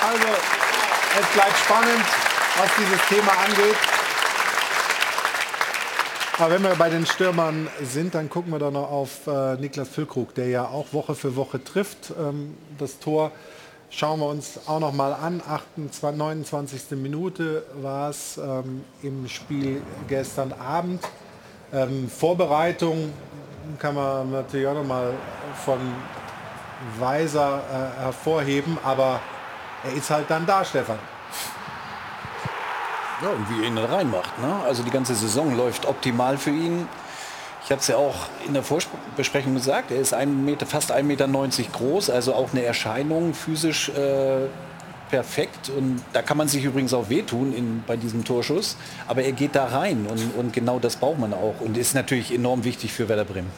Also, 0.00 0.28
es 1.20 1.26
bleibt 1.34 1.58
spannend, 1.58 2.04
was 2.56 2.70
dieses 2.78 3.06
Thema 3.08 3.32
angeht. 3.32 3.76
Aber 6.38 6.54
wenn 6.54 6.62
wir 6.62 6.76
bei 6.76 6.88
den 6.88 7.04
Stürmern 7.04 7.68
sind, 7.82 8.14
dann 8.14 8.30
gucken 8.30 8.52
wir 8.52 8.60
doch 8.60 8.70
noch 8.70 8.92
auf 8.92 9.26
äh, 9.26 9.56
Niklas 9.56 9.88
Füllkrug, 9.88 10.34
der 10.36 10.48
ja 10.48 10.66
auch 10.66 10.92
Woche 10.92 11.16
für 11.16 11.34
Woche 11.34 11.62
trifft. 11.64 12.12
Ähm, 12.16 12.56
das 12.78 13.00
Tor 13.00 13.32
schauen 13.90 14.20
wir 14.20 14.26
uns 14.26 14.60
auch 14.68 14.78
noch 14.78 14.92
mal 14.92 15.12
an. 15.14 15.42
28, 15.44 16.16
29. 16.16 16.90
Minute 16.92 17.64
war 17.82 18.10
es 18.10 18.38
ähm, 18.38 18.84
im 19.02 19.28
Spiel 19.28 19.82
gestern 20.06 20.52
Abend. 20.52 21.02
Ähm, 21.72 22.08
Vorbereitung 22.08 23.12
kann 23.80 23.96
man 23.96 24.30
natürlich 24.30 24.68
auch 24.68 24.74
noch 24.74 24.86
mal 24.86 25.12
von 25.64 25.80
Weiser 27.00 27.62
äh, 27.68 28.02
hervorheben, 28.02 28.78
aber 28.84 29.20
er 29.84 29.92
ist 29.92 30.10
halt 30.10 30.28
dann 30.28 30.46
da, 30.46 30.64
Stefan. 30.64 30.98
Ja, 33.22 33.30
und 33.30 33.50
wie 33.50 33.62
er 33.62 33.68
ihn 33.68 33.78
reinmacht. 33.78 34.38
Ne? 34.38 34.54
Also 34.64 34.82
die 34.82 34.90
ganze 34.90 35.14
Saison 35.14 35.56
läuft 35.56 35.86
optimal 35.86 36.38
für 36.38 36.50
ihn. 36.50 36.88
Ich 37.64 37.70
habe 37.70 37.80
es 37.80 37.88
ja 37.88 37.96
auch 37.96 38.14
in 38.46 38.54
der 38.54 38.62
Vorbesprechung 38.62 39.54
gesagt, 39.54 39.90
er 39.90 40.00
ist 40.00 40.14
ein 40.14 40.44
Meter, 40.44 40.64
fast 40.64 40.92
1,90 40.92 41.02
Meter 41.02 41.28
groß, 41.72 42.10
also 42.10 42.34
auch 42.34 42.52
eine 42.52 42.62
Erscheinung 42.62 43.34
physisch 43.34 43.90
äh, 43.90 44.46
perfekt. 45.10 45.70
Und 45.76 46.02
da 46.12 46.22
kann 46.22 46.36
man 46.36 46.48
sich 46.48 46.64
übrigens 46.64 46.94
auch 46.94 47.08
wehtun 47.10 47.52
in, 47.52 47.82
bei 47.86 47.96
diesem 47.96 48.24
Torschuss. 48.24 48.76
Aber 49.06 49.22
er 49.22 49.32
geht 49.32 49.54
da 49.54 49.66
rein 49.66 50.06
und, 50.08 50.34
und 50.36 50.52
genau 50.52 50.78
das 50.78 50.96
braucht 50.96 51.18
man 51.18 51.34
auch 51.34 51.60
und 51.60 51.76
ist 51.76 51.94
natürlich 51.94 52.32
enorm 52.32 52.64
wichtig 52.64 52.92
für 52.92 53.08
Werder 53.08 53.24
Bremen. 53.24 53.50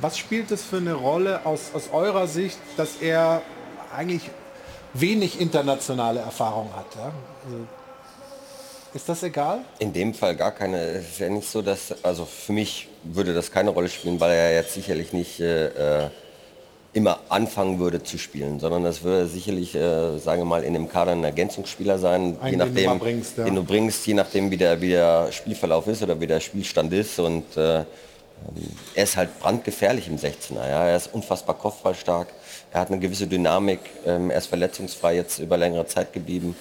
Was 0.00 0.18
spielt 0.18 0.50
es 0.50 0.64
für 0.64 0.78
eine 0.78 0.94
Rolle 0.94 1.44
aus, 1.44 1.70
aus 1.74 1.90
eurer 1.92 2.26
Sicht, 2.26 2.58
dass 2.76 2.96
er 2.96 3.42
eigentlich 3.94 4.30
wenig 4.94 5.40
internationale 5.40 6.20
Erfahrung 6.20 6.70
hat. 6.74 6.86
Ja? 6.96 7.12
Also, 7.44 7.66
ist 8.94 9.08
das 9.08 9.24
egal? 9.24 9.60
In 9.80 9.92
dem 9.92 10.14
Fall 10.14 10.36
gar 10.36 10.52
keine. 10.52 10.80
Es 10.80 11.10
ist 11.10 11.18
ja 11.18 11.28
nicht 11.28 11.48
so, 11.48 11.62
dass, 11.62 11.94
also 12.04 12.24
für 12.24 12.52
mich 12.52 12.88
würde 13.02 13.34
das 13.34 13.50
keine 13.50 13.70
Rolle 13.70 13.88
spielen, 13.88 14.20
weil 14.20 14.32
er 14.32 14.54
jetzt 14.54 14.74
sicherlich 14.74 15.12
nicht 15.12 15.40
äh, 15.40 16.08
immer 16.92 17.18
anfangen 17.28 17.80
würde 17.80 18.04
zu 18.04 18.18
spielen, 18.18 18.60
sondern 18.60 18.84
das 18.84 19.02
würde 19.02 19.26
sicherlich, 19.26 19.74
äh, 19.74 20.16
sagen 20.18 20.42
wir 20.42 20.46
mal, 20.46 20.62
in 20.62 20.74
dem 20.74 20.88
Kader 20.88 21.10
ein 21.10 21.24
Ergänzungsspieler 21.24 21.98
sein, 21.98 22.38
Einen, 22.40 22.52
je 22.52 22.56
nachdem, 22.56 22.74
den 22.74 22.92
du, 22.92 22.98
bringst, 22.98 23.38
ja. 23.38 23.44
den 23.44 23.54
du 23.56 23.64
bringst, 23.64 24.06
je 24.06 24.14
nachdem, 24.14 24.50
wie 24.52 24.56
der, 24.56 24.80
wie 24.80 24.90
der 24.90 25.32
Spielverlauf 25.32 25.88
ist 25.88 26.02
oder 26.04 26.20
wie 26.20 26.28
der 26.28 26.38
Spielstand 26.38 26.92
ist. 26.92 27.18
Und 27.18 27.56
äh, 27.56 27.82
er 28.94 29.04
ist 29.04 29.16
halt 29.16 29.40
brandgefährlich 29.40 30.06
im 30.06 30.18
16er. 30.18 30.68
Ja? 30.68 30.86
Er 30.86 30.96
ist 30.96 31.12
unfassbar 31.12 31.58
kopfballstark 31.58 32.28
er 32.74 32.80
hat 32.80 32.90
eine 32.90 32.98
gewisse 32.98 33.28
Dynamik, 33.28 33.78
ähm, 34.04 34.30
er 34.30 34.38
ist 34.38 34.48
verletzungsfrei 34.48 35.14
jetzt 35.14 35.38
über 35.38 35.56
längere 35.56 35.86
Zeit 35.86 36.12
geblieben. 36.12 36.56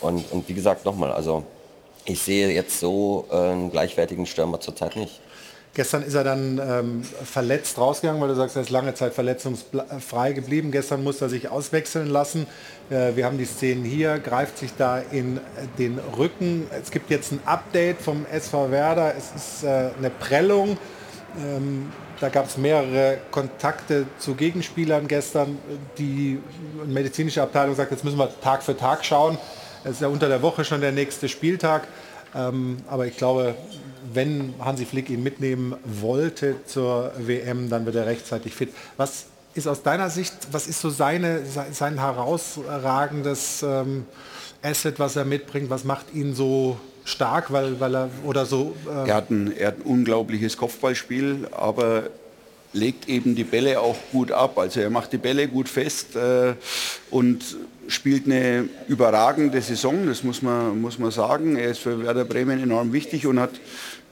Und, 0.00 0.30
und 0.30 0.46
wie 0.46 0.52
gesagt, 0.52 0.84
nochmal, 0.84 1.10
also 1.10 1.42
ich 2.04 2.20
sehe 2.20 2.50
jetzt 2.50 2.78
so 2.78 3.26
äh, 3.30 3.34
einen 3.34 3.70
gleichwertigen 3.70 4.26
Stürmer 4.26 4.60
zurzeit 4.60 4.94
nicht. 4.94 5.20
Gestern 5.72 6.02
ist 6.02 6.12
er 6.12 6.22
dann 6.22 6.60
ähm, 6.62 7.02
verletzt 7.02 7.78
rausgegangen, 7.78 8.20
weil 8.20 8.28
du 8.28 8.34
sagst, 8.34 8.56
er 8.56 8.62
ist 8.62 8.68
lange 8.68 8.92
Zeit 8.92 9.14
verletzungsfrei 9.14 10.32
geblieben. 10.34 10.70
Gestern 10.70 11.02
musste 11.02 11.24
er 11.24 11.28
sich 11.30 11.48
auswechseln 11.48 12.08
lassen. 12.08 12.46
Äh, 12.90 13.16
wir 13.16 13.24
haben 13.24 13.38
die 13.38 13.46
Szenen 13.46 13.84
hier, 13.84 14.18
greift 14.18 14.58
sich 14.58 14.70
da 14.76 14.98
in 14.98 15.40
den 15.78 15.98
Rücken. 16.18 16.66
Es 16.78 16.90
gibt 16.90 17.08
jetzt 17.08 17.32
ein 17.32 17.40
Update 17.46 18.02
vom 18.02 18.26
SV 18.30 18.70
Werder. 18.70 19.14
Es 19.16 19.32
ist 19.34 19.64
äh, 19.64 19.88
eine 19.98 20.10
Prellung 20.10 20.76
Ähm, 21.36 21.90
da 22.20 22.28
gab 22.28 22.46
es 22.46 22.56
mehrere 22.56 23.18
Kontakte 23.30 24.06
zu 24.18 24.34
Gegenspielern 24.34 25.08
gestern. 25.08 25.58
Die 25.98 26.40
medizinische 26.86 27.42
Abteilung 27.42 27.74
sagt, 27.74 27.90
jetzt 27.90 28.04
müssen 28.04 28.18
wir 28.18 28.28
Tag 28.40 28.62
für 28.62 28.76
Tag 28.76 29.04
schauen. 29.04 29.38
Es 29.84 29.92
ist 29.92 30.00
ja 30.00 30.08
unter 30.08 30.28
der 30.28 30.42
Woche 30.42 30.64
schon 30.64 30.80
der 30.80 30.92
nächste 30.92 31.28
Spieltag. 31.28 31.86
Ähm, 32.34 32.78
aber 32.88 33.06
ich 33.06 33.16
glaube, 33.16 33.54
wenn 34.12 34.54
Hansi 34.58 34.86
Flick 34.86 35.10
ihn 35.10 35.22
mitnehmen 35.22 35.74
wollte 35.84 36.56
zur 36.66 37.12
WM, 37.18 37.70
dann 37.70 37.86
wird 37.86 37.96
er 37.96 38.06
rechtzeitig 38.06 38.54
fit. 38.54 38.72
Was 38.96 39.26
ist 39.54 39.68
aus 39.68 39.82
deiner 39.82 40.10
Sicht, 40.10 40.34
was 40.50 40.66
ist 40.66 40.80
so 40.80 40.90
seine, 40.90 41.42
sein 41.46 41.98
herausragendes 41.98 43.62
ähm, 43.62 44.06
Asset, 44.62 44.98
was 44.98 45.16
er 45.16 45.24
mitbringt? 45.24 45.70
Was 45.70 45.84
macht 45.84 46.12
ihn 46.12 46.34
so 46.34 46.78
stark, 47.04 47.52
weil, 47.52 47.78
weil 47.80 47.94
er 47.94 48.10
oder 48.24 48.46
so? 48.46 48.74
Äh 48.86 49.08
er, 49.08 49.14
hat 49.14 49.30
ein, 49.30 49.56
er 49.56 49.68
hat 49.68 49.78
ein 49.78 49.82
unglaubliches 49.82 50.56
Kopfballspiel, 50.56 51.48
aber 51.52 52.04
legt 52.74 53.08
eben 53.08 53.34
die 53.34 53.44
Bälle 53.44 53.80
auch 53.80 53.96
gut 54.12 54.32
ab. 54.32 54.58
Also 54.58 54.80
er 54.80 54.90
macht 54.90 55.12
die 55.12 55.18
Bälle 55.18 55.48
gut 55.48 55.68
fest 55.68 56.16
äh, 56.16 56.54
und 57.10 57.56
spielt 57.86 58.26
eine 58.26 58.68
überragende 58.88 59.60
Saison, 59.60 60.06
das 60.06 60.24
muss 60.24 60.42
man, 60.42 60.80
muss 60.80 60.98
man 60.98 61.10
sagen. 61.10 61.56
Er 61.56 61.70
ist 61.70 61.78
für 61.78 62.02
Werder 62.02 62.24
Bremen 62.24 62.62
enorm 62.62 62.92
wichtig 62.92 63.26
und 63.26 63.38
hat, 63.38 63.52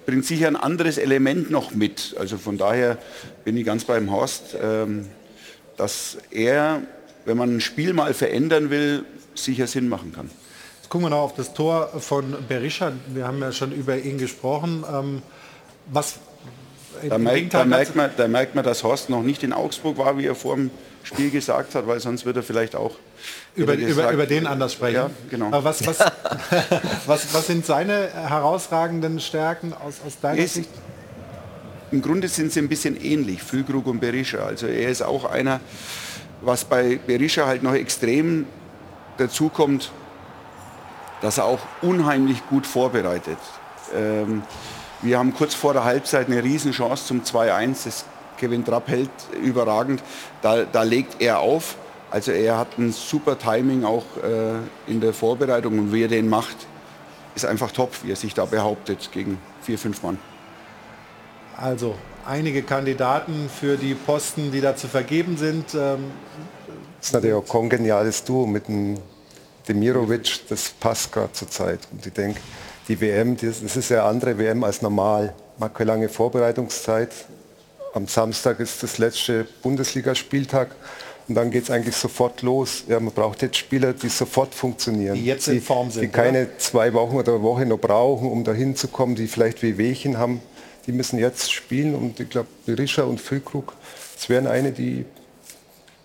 bringt 0.06 0.24
sicher 0.24 0.46
ein 0.46 0.56
anderes 0.56 0.98
Element 0.98 1.50
noch 1.50 1.74
mit. 1.74 2.14
Also 2.18 2.38
von 2.38 2.56
daher 2.56 2.98
bin 3.44 3.56
ich 3.56 3.64
ganz 3.64 3.84
beim 3.84 4.10
Horst, 4.10 4.56
ähm, 4.62 5.06
dass 5.76 6.18
er, 6.30 6.82
wenn 7.24 7.36
man 7.36 7.56
ein 7.56 7.60
Spiel 7.60 7.92
mal 7.92 8.14
verändern 8.14 8.70
will, 8.70 9.04
sicher 9.34 9.66
Sinn 9.66 9.88
machen 9.88 10.12
kann. 10.14 10.30
Gucken 10.92 11.06
wir 11.06 11.10
noch 11.10 11.22
auf 11.22 11.34
das 11.34 11.54
Tor 11.54 11.88
von 12.00 12.36
Berisha. 12.50 12.92
Wir 13.14 13.26
haben 13.26 13.40
ja 13.40 13.50
schon 13.50 13.72
über 13.72 13.96
ihn 13.96 14.18
gesprochen. 14.18 14.84
Ähm, 14.92 15.22
was 15.86 16.16
da 17.08 17.16
merkt, 17.16 17.54
da, 17.54 17.64
merkt 17.64 17.96
man, 17.96 18.10
da 18.14 18.28
merkt 18.28 18.54
man, 18.54 18.62
dass 18.62 18.84
Horst 18.84 19.08
noch 19.08 19.22
nicht 19.22 19.42
in 19.42 19.54
Augsburg 19.54 19.96
war, 19.96 20.18
wie 20.18 20.26
er 20.26 20.34
vor 20.34 20.54
dem 20.54 20.70
Spiel 21.02 21.30
gesagt 21.30 21.74
hat, 21.74 21.86
weil 21.86 21.98
sonst 21.98 22.26
wird 22.26 22.36
er 22.36 22.42
vielleicht 22.42 22.76
auch 22.76 22.96
über, 23.56 23.72
über, 23.72 24.12
über 24.12 24.26
den 24.26 24.46
anders 24.46 24.74
sprechen. 24.74 24.96
Ja, 24.96 25.10
genau. 25.30 25.46
Aber 25.46 25.64
was, 25.64 25.86
was, 25.86 25.98
was, 27.06 27.32
was 27.32 27.46
sind 27.46 27.64
seine 27.64 28.10
herausragenden 28.12 29.18
Stärken 29.18 29.72
aus, 29.72 29.94
aus 30.06 30.20
deiner 30.20 30.42
ist, 30.42 30.52
Sicht? 30.52 30.68
Im 31.90 32.02
Grunde 32.02 32.28
sind 32.28 32.52
sie 32.52 32.60
ein 32.60 32.68
bisschen 32.68 33.02
ähnlich, 33.02 33.42
Füllkrug 33.42 33.86
und 33.86 34.00
Berisha. 34.00 34.40
Also 34.40 34.66
er 34.66 34.90
ist 34.90 35.00
auch 35.00 35.24
einer, 35.24 35.60
was 36.42 36.66
bei 36.66 37.00
Berisha 37.06 37.46
halt 37.46 37.62
noch 37.62 37.72
extrem 37.72 38.44
dazu 39.16 39.48
kommt, 39.48 39.90
dass 41.22 41.38
er 41.38 41.46
auch 41.46 41.60
unheimlich 41.80 42.46
gut 42.48 42.66
vorbereitet. 42.66 43.38
Ähm, 43.94 44.42
wir 45.00 45.18
haben 45.18 45.34
kurz 45.34 45.54
vor 45.54 45.72
der 45.72 45.84
Halbzeit 45.84 46.26
eine 46.26 46.42
Riesenchance 46.44 47.06
zum 47.06 47.22
2-1. 47.22 47.84
Das 47.84 48.04
Kevin 48.38 48.64
Trapp 48.64 48.88
hält 48.88 49.10
überragend. 49.42 50.02
Da, 50.42 50.64
da 50.64 50.82
legt 50.82 51.20
er 51.20 51.40
auf. 51.40 51.76
Also 52.10 52.32
er 52.32 52.58
hat 52.58 52.76
ein 52.76 52.92
super 52.92 53.38
Timing 53.38 53.84
auch 53.84 54.04
äh, 54.22 54.90
in 54.90 55.00
der 55.00 55.14
Vorbereitung 55.14 55.78
und 55.78 55.92
wie 55.92 56.02
er 56.02 56.08
den 56.08 56.28
macht, 56.28 56.56
ist 57.34 57.46
einfach 57.46 57.72
top, 57.72 57.90
wie 58.02 58.12
er 58.12 58.16
sich 58.16 58.34
da 58.34 58.44
behauptet 58.44 59.10
gegen 59.12 59.38
vier, 59.62 59.78
fünf 59.78 60.02
Mann. 60.02 60.18
Also 61.56 61.94
einige 62.26 62.62
Kandidaten 62.62 63.48
für 63.48 63.76
die 63.76 63.94
Posten, 63.94 64.52
die 64.52 64.60
da 64.60 64.76
zu 64.76 64.88
vergeben 64.88 65.36
sind. 65.36 65.74
Ähm, 65.74 66.10
das 66.98 67.08
ist 67.08 67.12
natürlich 67.14 67.34
auch 67.34 67.42
ein 67.42 67.48
kongeniales 67.48 68.24
Duo 68.24 68.46
mit 68.46 68.68
dem 68.68 68.98
Demirovic, 69.68 70.40
das 70.48 70.70
passt 70.70 71.12
gerade 71.12 71.32
zur 71.32 71.50
Zeit. 71.50 71.80
Und 71.90 72.06
ich 72.06 72.12
denke, 72.12 72.40
die 72.88 73.00
WM, 73.00 73.36
das 73.36 73.76
ist 73.76 73.88
ja 73.90 74.08
andere 74.08 74.38
WM 74.38 74.64
als 74.64 74.82
normal. 74.82 75.34
Man 75.58 75.68
hat 75.68 75.76
keine 75.76 75.92
lange 75.92 76.08
Vorbereitungszeit. 76.08 77.10
Am 77.94 78.06
Samstag 78.06 78.58
ist 78.60 78.82
das 78.82 78.98
letzte 78.98 79.46
Bundesligaspieltag 79.62 80.74
und 81.28 81.34
dann 81.34 81.50
geht 81.50 81.64
es 81.64 81.70
eigentlich 81.70 81.96
sofort 81.96 82.42
los. 82.42 82.84
Ja, 82.88 82.98
man 82.98 83.12
braucht 83.12 83.42
jetzt 83.42 83.56
Spieler, 83.56 83.92
die 83.92 84.08
sofort 84.08 84.54
funktionieren. 84.54 85.14
Die 85.14 85.24
jetzt 85.24 85.46
in 85.48 85.60
Form 85.62 85.90
sind. 85.90 86.02
Die 86.02 86.08
keine 86.08 86.42
oder? 86.42 86.58
zwei 86.58 86.92
Wochen 86.94 87.16
oder 87.16 87.34
eine 87.34 87.42
Woche 87.42 87.66
noch 87.66 87.78
brauchen, 87.78 88.30
um 88.30 88.44
dahin 88.44 88.74
zu 88.74 88.88
kommen, 88.88 89.14
die 89.14 89.28
vielleicht 89.28 89.62
Wehwehchen 89.62 90.18
haben. 90.18 90.40
Die 90.86 90.92
müssen 90.92 91.18
jetzt 91.18 91.52
spielen 91.52 91.94
und 91.94 92.18
ich 92.18 92.28
glaube, 92.28 92.48
Berisha 92.66 93.04
und 93.04 93.20
Füllkrug, 93.20 93.74
das 94.16 94.28
wären 94.28 94.48
eine, 94.48 94.72
die, 94.72 95.04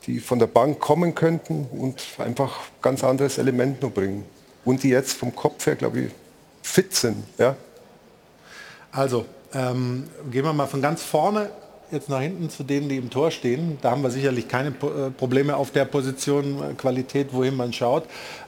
die 0.08 0.20
von 0.20 0.40
der 0.40 0.48
Bank 0.48 0.80
kommen 0.80 1.14
könnten 1.14 1.66
und 1.66 2.02
einfach 2.18 2.60
ganz 2.82 3.04
anderes 3.04 3.38
Element 3.38 3.82
noch 3.82 3.92
bringen. 3.92 4.26
Und 4.66 4.84
die 4.84 4.90
jetzt 4.90 5.14
vom 5.14 5.36
Kopf 5.36 5.66
her, 5.66 5.76
glaube 5.76 6.00
ich, 6.00 6.12
fit 6.62 6.94
sind. 6.96 7.24
Ja? 7.38 7.56
Also, 8.92 9.26
ähm, 9.54 10.10
gehen 10.32 10.44
wir 10.44 10.54
mal 10.54 10.68
von 10.68 10.82
ganz 10.82 11.04
vorne 11.04 11.50
jetzt 11.92 12.10
nach 12.10 12.22
hinten 12.22 12.50
zu 12.50 12.64
denen, 12.64 12.90
die 12.90 12.98
im 12.98 13.10
Tor 13.10 13.32
stehen. 13.32 13.78
Da 13.82 13.92
haben 13.92 14.02
wir 14.02 14.10
sicherlich 14.10 14.48
keine 14.48 14.70
äh, 14.70 15.10
Probleme 15.16 15.56
auf 15.56 15.72
der 15.72 15.86
Position 15.86 16.62
äh, 16.62 16.74
Qualität, 16.74 17.30
wohin 17.32 17.56
man 17.56 17.72
schaut. 17.72 18.04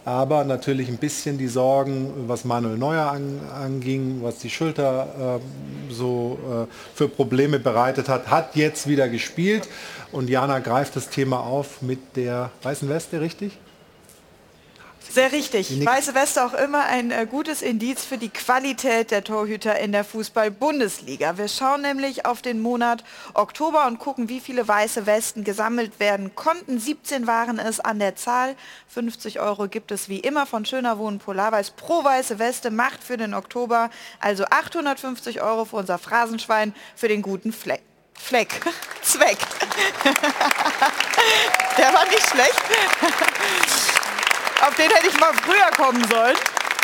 Aber 0.06 0.44
natürlich 0.44 0.90
ein 0.90 0.98
bisschen 0.98 1.38
die 1.38 1.48
Sorgen, 1.48 2.12
was 2.28 2.44
Manuel 2.46 2.78
Neuer 2.78 3.12
an, 3.12 3.40
anging, 3.54 4.20
was 4.22 4.40
die 4.40 4.50
Schulter 4.50 5.40
äh, 5.40 5.94
so 5.94 6.38
äh, 6.70 6.74
für 6.96 7.08
Probleme 7.08 7.60
bereitet 7.60 8.10
hat, 8.10 8.30
hat 8.30 8.56
jetzt 8.56 8.88
wieder 8.88 9.08
gespielt. 9.08 9.68
Und 10.12 10.30
Jana 10.30 10.60
greift 10.60 10.96
das 10.96 11.10
Thema 11.10 11.40
auf 11.40 11.82
mit 11.82 12.00
der 12.16 12.52
weißen 12.64 12.90
Weste, 12.90 13.22
richtig? 13.22 13.58
Sehr 15.12 15.32
richtig. 15.32 15.86
Weiße 15.86 16.14
Weste 16.14 16.46
auch 16.46 16.54
immer 16.54 16.86
ein 16.86 17.10
äh, 17.12 17.26
gutes 17.30 17.62
Indiz 17.62 18.06
für 18.06 18.18
die 18.18 18.30
Qualität 18.30 19.10
der 19.10 19.24
Torhüter 19.24 19.80
in 19.80 19.92
der 19.92 20.04
Fußball-Bundesliga. 20.04 21.38
Wir 21.38 21.48
schauen 21.48 21.82
nämlich 21.82 22.26
auf 22.28 22.42
den 22.42 22.62
Monat 22.62 23.04
Oktober 23.34 23.88
und 23.88 23.98
gucken, 23.98 24.30
wie 24.30 24.40
viele 24.40 24.68
weiße 24.68 25.08
Westen 25.08 25.44
gesammelt 25.44 26.00
werden 26.00 26.36
konnten. 26.36 26.80
17 26.80 27.26
waren 27.26 27.58
es 27.58 27.80
an 27.80 27.98
der 27.98 28.16
Zahl. 28.16 28.56
50 28.90 29.40
Euro 29.40 29.68
gibt 29.68 29.92
es 29.92 30.10
wie 30.10 30.20
immer 30.20 30.46
von 30.46 30.66
Schöner 30.66 31.00
Wohnen 31.00 31.18
Polarweiß 31.18 31.72
pro 31.72 32.04
weiße 32.04 32.38
Weste. 32.38 32.70
Macht 32.70 33.04
für 33.04 33.18
den 33.18 33.34
Oktober 33.34 33.90
also 34.20 34.46
850 34.46 35.42
Euro 35.42 35.66
für 35.66 35.78
unser 35.78 35.98
Phrasenschwein 35.98 36.76
für 36.96 37.08
den 37.08 37.24
guten 37.24 37.52
Fleck. 37.52 37.82
Fleck. 38.14 38.50
Zweck. 39.02 39.38
der 41.78 41.94
war 41.94 42.06
nicht 42.06 42.28
schlecht. 42.30 42.62
Auf 44.62 44.76
den 44.76 44.90
hätte 44.90 45.08
ich 45.08 45.20
mal 45.20 45.34
früher 45.34 45.72
kommen 45.78 46.06
sollen. 46.10 46.36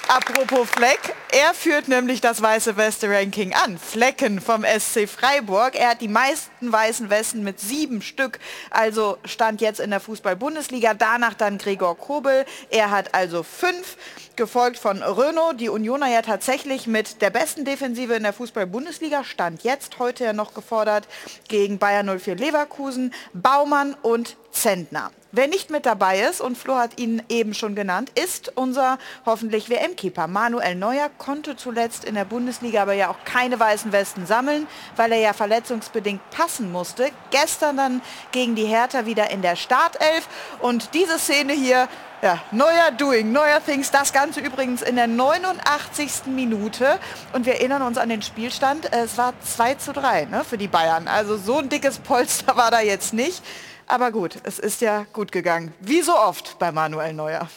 Apropos 0.08 0.70
Fleck, 0.70 1.00
er 1.32 1.54
führt 1.56 1.88
nämlich 1.88 2.22
das 2.22 2.42
weiße 2.42 2.78
Weste-Ranking 2.78 3.54
an. 3.54 3.78
Flecken 3.80 4.40
vom 4.40 4.64
SC 4.64 5.10
Freiburg. 5.10 5.76
Er 5.76 5.90
hat 5.90 6.02
die 6.02 6.08
meisten 6.08 6.72
weißen 6.72 7.10
Westen 7.10 7.44
mit 7.44 7.60
sieben 7.60 8.04
Stück. 8.04 8.40
Also 8.70 9.18
stand 9.26 9.62
jetzt 9.62 9.80
in 9.80 9.90
der 9.90 10.00
Fußball-Bundesliga. 10.00 10.94
Danach 10.94 11.34
dann 11.34 11.58
Gregor 11.58 11.98
Kobel. 11.98 12.46
Er 12.70 12.92
hat 12.92 13.16
also 13.16 13.42
fünf, 13.42 13.98
gefolgt 14.36 14.78
von 14.78 15.02
Renault. 15.02 15.60
Die 15.60 15.70
Unioner 15.70 16.08
ja 16.08 16.22
tatsächlich 16.22 16.86
mit 16.86 17.22
der 17.22 17.32
besten 17.32 17.66
Defensive 17.66 18.14
in 18.14 18.24
der 18.24 18.34
Fußball-Bundesliga. 18.34 19.24
Stand 19.24 19.64
jetzt, 19.64 19.98
heute 19.98 20.24
ja 20.24 20.34
noch 20.34 20.54
gefordert, 20.54 21.08
gegen 21.48 21.80
Bayern 21.80 22.20
04 22.20 22.36
Leverkusen, 22.36 23.12
Baumann 23.34 23.96
und 24.02 24.38
Zentner. 24.52 25.12
Wer 25.36 25.48
nicht 25.48 25.70
mit 25.70 25.86
dabei 25.86 26.22
ist, 26.22 26.40
und 26.40 26.58
Flo 26.58 26.78
hat 26.78 26.98
ihn 26.98 27.22
eben 27.28 27.54
schon 27.54 27.76
genannt, 27.76 28.10
ist 28.16 28.54
unser 28.56 28.98
hoffentlich 29.26 29.70
WM-Keeper. 29.70 30.28
Manuel 30.28 30.76
Neuer 30.76 31.10
konnte 31.18 31.58
zuletzt 31.58 32.06
in 32.06 32.16
der 32.16 32.24
Bundesliga 32.24 32.84
aber 32.84 32.94
ja 32.94 33.10
auch 33.10 33.18
keine 33.26 33.60
weißen 33.60 33.92
Westen 33.92 34.26
sammeln, 34.26 34.66
weil 34.96 35.12
er 35.12 35.20
ja 35.20 35.34
verletzungsbedingt 35.34 36.22
passen 36.30 36.72
musste. 36.72 37.10
Gestern 37.32 37.76
dann 37.76 38.02
gegen 38.32 38.56
die 38.56 38.64
Hertha 38.64 39.06
wieder 39.06 39.30
in 39.30 39.42
der 39.42 39.58
Startelf. 39.58 40.30
Und 40.62 40.94
diese 40.94 41.20
Szene 41.20 41.52
hier, 41.52 41.90
ja, 42.22 42.40
neuer 42.52 42.92
Doing, 42.98 43.34
neuer 43.34 43.62
Things. 43.62 43.92
Das 43.92 44.14
Ganze 44.14 44.40
übrigens 44.40 44.82
in 44.82 44.96
der 44.96 45.08
89. 45.08 46.28
Minute. 46.28 46.98
Und 47.34 47.46
wir 47.46 47.56
erinnern 47.56 47.82
uns 47.82 47.98
an 47.98 48.08
den 48.08 48.22
Spielstand. 48.22 48.90
Es 48.94 49.18
war 49.18 49.34
2 49.42 49.76
zu 49.76 49.92
3 49.92 50.26
ne, 50.26 50.46
für 50.46 50.58
die 50.58 50.70
Bayern. 50.70 51.10
Also 51.10 51.36
so 51.36 51.58
ein 51.58 51.68
dickes 51.68 52.00
Polster 52.00 52.56
war 52.56 52.72
da 52.72 52.80
jetzt 52.80 53.14
nicht. 53.14 53.44
Aber 53.88 54.12
gut, 54.12 54.38
es 54.44 54.58
ist 54.58 54.82
ja 54.82 55.06
gut 55.14 55.32
gegangen. 55.32 55.74
Wie 55.80 56.02
so 56.02 56.18
oft 56.18 56.58
bei 56.58 56.72
Manuel 56.72 57.14
Neuer. 57.14 57.48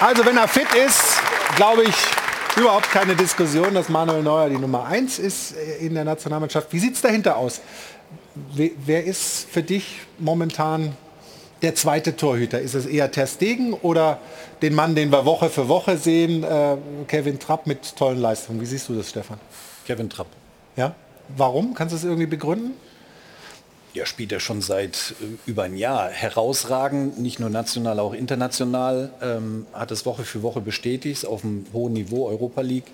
Also 0.00 0.24
wenn 0.24 0.38
er 0.38 0.48
fit 0.48 0.72
ist, 0.74 1.20
glaube 1.56 1.84
ich, 1.84 1.94
überhaupt 2.56 2.90
keine 2.90 3.14
Diskussion, 3.14 3.74
dass 3.74 3.90
Manuel 3.90 4.22
Neuer 4.22 4.48
die 4.48 4.56
Nummer 4.56 4.86
1 4.86 5.18
ist 5.18 5.52
in 5.78 5.92
der 5.94 6.04
Nationalmannschaft. 6.04 6.72
Wie 6.72 6.78
sieht 6.78 6.94
es 6.94 7.02
dahinter 7.02 7.36
aus? 7.36 7.60
Wer 8.54 9.04
ist 9.04 9.46
für 9.50 9.62
dich 9.62 10.00
momentan 10.18 10.96
der 11.62 11.74
zweite 11.74 12.16
Torhüter? 12.16 12.60
Ist 12.60 12.74
es 12.74 12.86
eher 12.86 13.10
Ter 13.10 13.26
Stegen 13.26 13.74
oder 13.74 14.18
den 14.62 14.74
Mann, 14.74 14.94
den 14.94 15.10
wir 15.10 15.24
Woche 15.24 15.50
für 15.50 15.68
Woche 15.68 15.96
sehen, 15.96 16.42
äh, 16.42 16.76
Kevin 17.06 17.38
Trapp 17.38 17.66
mit 17.66 17.96
tollen 17.96 18.20
Leistungen? 18.20 18.60
Wie 18.60 18.66
siehst 18.66 18.88
du 18.88 18.94
das, 18.94 19.10
Stefan? 19.10 19.38
Kevin 19.86 20.08
Trapp. 20.08 20.28
Ja? 20.76 20.94
Warum? 21.36 21.74
Kannst 21.74 21.92
du 21.92 21.96
es 21.96 22.04
irgendwie 22.04 22.26
begründen? 22.26 22.72
Ja, 23.92 24.06
spielt 24.06 24.30
er 24.30 24.38
schon 24.38 24.62
seit 24.62 25.14
äh, 25.20 25.50
über 25.50 25.64
ein 25.64 25.76
Jahr 25.76 26.08
herausragend, 26.10 27.18
nicht 27.18 27.40
nur 27.40 27.50
national, 27.50 27.98
auch 27.98 28.14
international. 28.14 29.10
Ähm, 29.20 29.66
hat 29.72 29.90
es 29.90 30.06
Woche 30.06 30.24
für 30.24 30.42
Woche 30.42 30.60
bestätigt, 30.60 31.26
auf 31.26 31.44
einem 31.44 31.66
hohen 31.72 31.92
Niveau 31.92 32.28
Europa 32.28 32.60
League. 32.60 32.86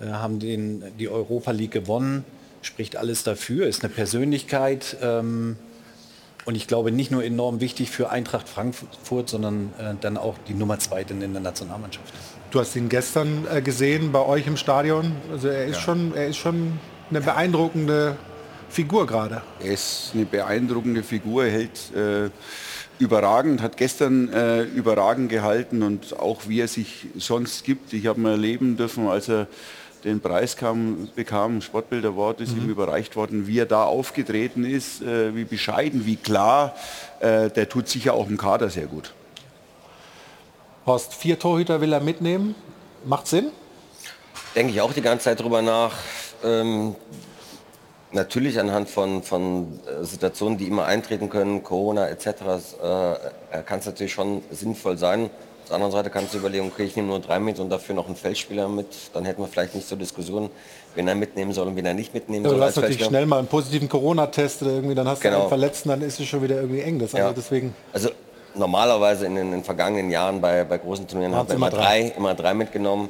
Äh, 0.00 0.06
haben 0.06 0.40
den, 0.40 0.84
die 0.98 1.08
Europa 1.08 1.52
League 1.52 1.70
gewonnen, 1.70 2.24
spricht 2.62 2.96
alles 2.96 3.22
dafür, 3.22 3.66
ist 3.66 3.84
eine 3.84 3.92
Persönlichkeit. 3.92 4.96
Ähm, 5.02 5.56
und 6.44 6.54
ich 6.54 6.66
glaube 6.66 6.92
nicht 6.92 7.10
nur 7.10 7.24
enorm 7.24 7.60
wichtig 7.60 7.90
für 7.90 8.10
Eintracht 8.10 8.48
Frankfurt, 8.48 9.28
sondern 9.28 9.72
äh, 9.78 9.94
dann 10.00 10.16
auch 10.16 10.36
die 10.48 10.54
Nummer 10.54 10.78
zwei 10.78 11.02
in 11.02 11.20
der 11.20 11.40
Nationalmannschaft. 11.40 12.12
Du 12.50 12.60
hast 12.60 12.76
ihn 12.76 12.88
gestern 12.88 13.46
äh, 13.50 13.62
gesehen 13.62 14.12
bei 14.12 14.24
euch 14.24 14.46
im 14.46 14.56
Stadion. 14.56 15.12
Also 15.30 15.48
er 15.48 15.66
ist, 15.66 15.76
ja. 15.76 15.82
schon, 15.82 16.14
er 16.14 16.28
ist 16.28 16.36
schon 16.36 16.78
eine 17.10 17.20
beeindruckende 17.20 18.16
Figur 18.68 19.06
gerade. 19.06 19.42
Er 19.60 19.72
ist 19.72 20.10
eine 20.14 20.24
beeindruckende 20.24 21.02
Figur, 21.02 21.44
er 21.44 21.50
hält 21.50 21.94
äh, 21.94 22.30
überragend, 22.98 23.62
hat 23.62 23.76
gestern 23.76 24.32
äh, 24.32 24.62
überragend 24.62 25.30
gehalten 25.30 25.82
und 25.82 26.18
auch 26.18 26.42
wie 26.48 26.60
er 26.60 26.68
sich 26.68 27.06
sonst 27.16 27.64
gibt. 27.64 27.92
Ich 27.92 28.06
habe 28.06 28.20
mal 28.20 28.32
erleben 28.32 28.76
dürfen, 28.76 29.08
als 29.08 29.28
er 29.28 29.46
den 30.04 30.20
Preis 30.20 30.56
kam, 30.56 31.08
bekam, 31.14 31.62
Sportbild 31.62 32.04
Award 32.04 32.40
ist 32.40 32.54
mhm. 32.54 32.64
ihm 32.64 32.70
überreicht 32.70 33.16
worden, 33.16 33.46
wie 33.46 33.58
er 33.58 33.66
da 33.66 33.84
aufgetreten 33.84 34.64
ist, 34.64 35.02
äh, 35.02 35.34
wie 35.34 35.44
bescheiden, 35.44 36.06
wie 36.06 36.16
klar, 36.16 36.74
äh, 37.20 37.50
der 37.50 37.68
tut 37.68 37.88
sicher 37.88 38.14
auch 38.14 38.28
im 38.28 38.36
Kader 38.36 38.68
sehr 38.68 38.86
gut. 38.86 39.14
Horst, 40.86 41.14
vier 41.14 41.38
Torhüter 41.38 41.80
will 41.80 41.92
er 41.92 42.00
mitnehmen. 42.00 42.54
Macht 43.04 43.26
Sinn? 43.26 43.50
Denke 44.54 44.72
ich 44.72 44.80
auch 44.80 44.92
die 44.92 45.00
ganze 45.00 45.24
Zeit 45.24 45.40
drüber 45.40 45.62
nach. 45.62 45.94
Ähm, 46.44 46.94
natürlich 48.12 48.60
anhand 48.60 48.90
von, 48.90 49.22
von 49.22 49.80
äh, 49.86 50.04
Situationen, 50.04 50.58
die 50.58 50.66
immer 50.66 50.84
eintreten 50.84 51.30
können, 51.30 51.62
Corona 51.62 52.08
etc., 52.08 52.26
äh, 52.26 53.62
kann 53.62 53.78
es 53.78 53.86
natürlich 53.86 54.12
schon 54.12 54.42
sinnvoll 54.50 54.98
sein. 54.98 55.30
Auf 55.64 55.68
der 55.68 55.76
anderen 55.76 55.92
Seite 55.92 56.10
kannst 56.10 56.34
du 56.34 56.38
überlegen, 56.38 56.70
okay, 56.70 56.84
ich 56.84 56.94
nehme 56.94 57.08
nur 57.08 57.20
drei 57.20 57.38
mit 57.38 57.58
und 57.58 57.70
dafür 57.70 57.94
noch 57.94 58.06
einen 58.06 58.16
Feldspieler 58.16 58.68
mit. 58.68 58.86
Dann 59.14 59.24
hätten 59.24 59.40
wir 59.40 59.48
vielleicht 59.48 59.74
nicht 59.74 59.88
so 59.88 59.96
Diskussionen, 59.96 60.50
wen 60.94 61.08
er 61.08 61.14
mitnehmen 61.14 61.54
soll 61.54 61.68
und 61.68 61.74
wen 61.74 61.86
er 61.86 61.94
nicht 61.94 62.12
mitnehmen 62.12 62.44
ja, 62.44 62.50
soll. 62.50 62.58
Du 62.58 62.64
hast 62.66 62.76
natürlich 62.76 63.02
schnell 63.02 63.24
mal 63.24 63.38
einen 63.38 63.48
positiven 63.48 63.88
Corona-Test 63.88 64.60
oder 64.60 64.72
irgendwie, 64.72 64.94
dann 64.94 65.08
hast 65.08 65.22
genau. 65.22 65.36
du 65.36 65.40
einen 65.40 65.48
Verletzten, 65.48 65.88
dann 65.88 66.02
ist 66.02 66.20
es 66.20 66.26
schon 66.26 66.42
wieder 66.42 66.56
irgendwie 66.56 66.80
eng. 66.80 66.98
Das 66.98 67.12
ja. 67.12 67.24
also 67.24 67.36
deswegen 67.36 67.74
also 67.94 68.10
normalerweise 68.54 69.24
in 69.24 69.36
den, 69.36 69.46
in 69.46 69.52
den, 69.52 69.64
vergangenen 69.64 70.10
Jahren 70.10 70.42
bei, 70.42 70.64
bei 70.64 70.76
großen 70.76 71.08
Turnieren 71.08 71.34
haben 71.34 71.48
wir 71.48 71.56
immer 71.56 71.70
drei, 71.70 72.12
immer 72.14 72.34
drei 72.34 72.52
mitgenommen. 72.52 73.08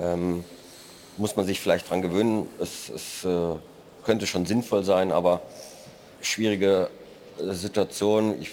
Ähm, 0.00 0.42
muss 1.18 1.36
man 1.36 1.44
sich 1.44 1.60
vielleicht 1.60 1.90
dran 1.90 2.00
gewöhnen. 2.00 2.48
Es, 2.58 2.88
es 2.88 3.26
äh, 3.26 3.56
könnte 4.06 4.26
schon 4.26 4.46
sinnvoll 4.46 4.84
sein, 4.84 5.12
aber 5.12 5.42
schwierige 6.22 6.88
Situation. 7.38 8.40
Ich 8.40 8.52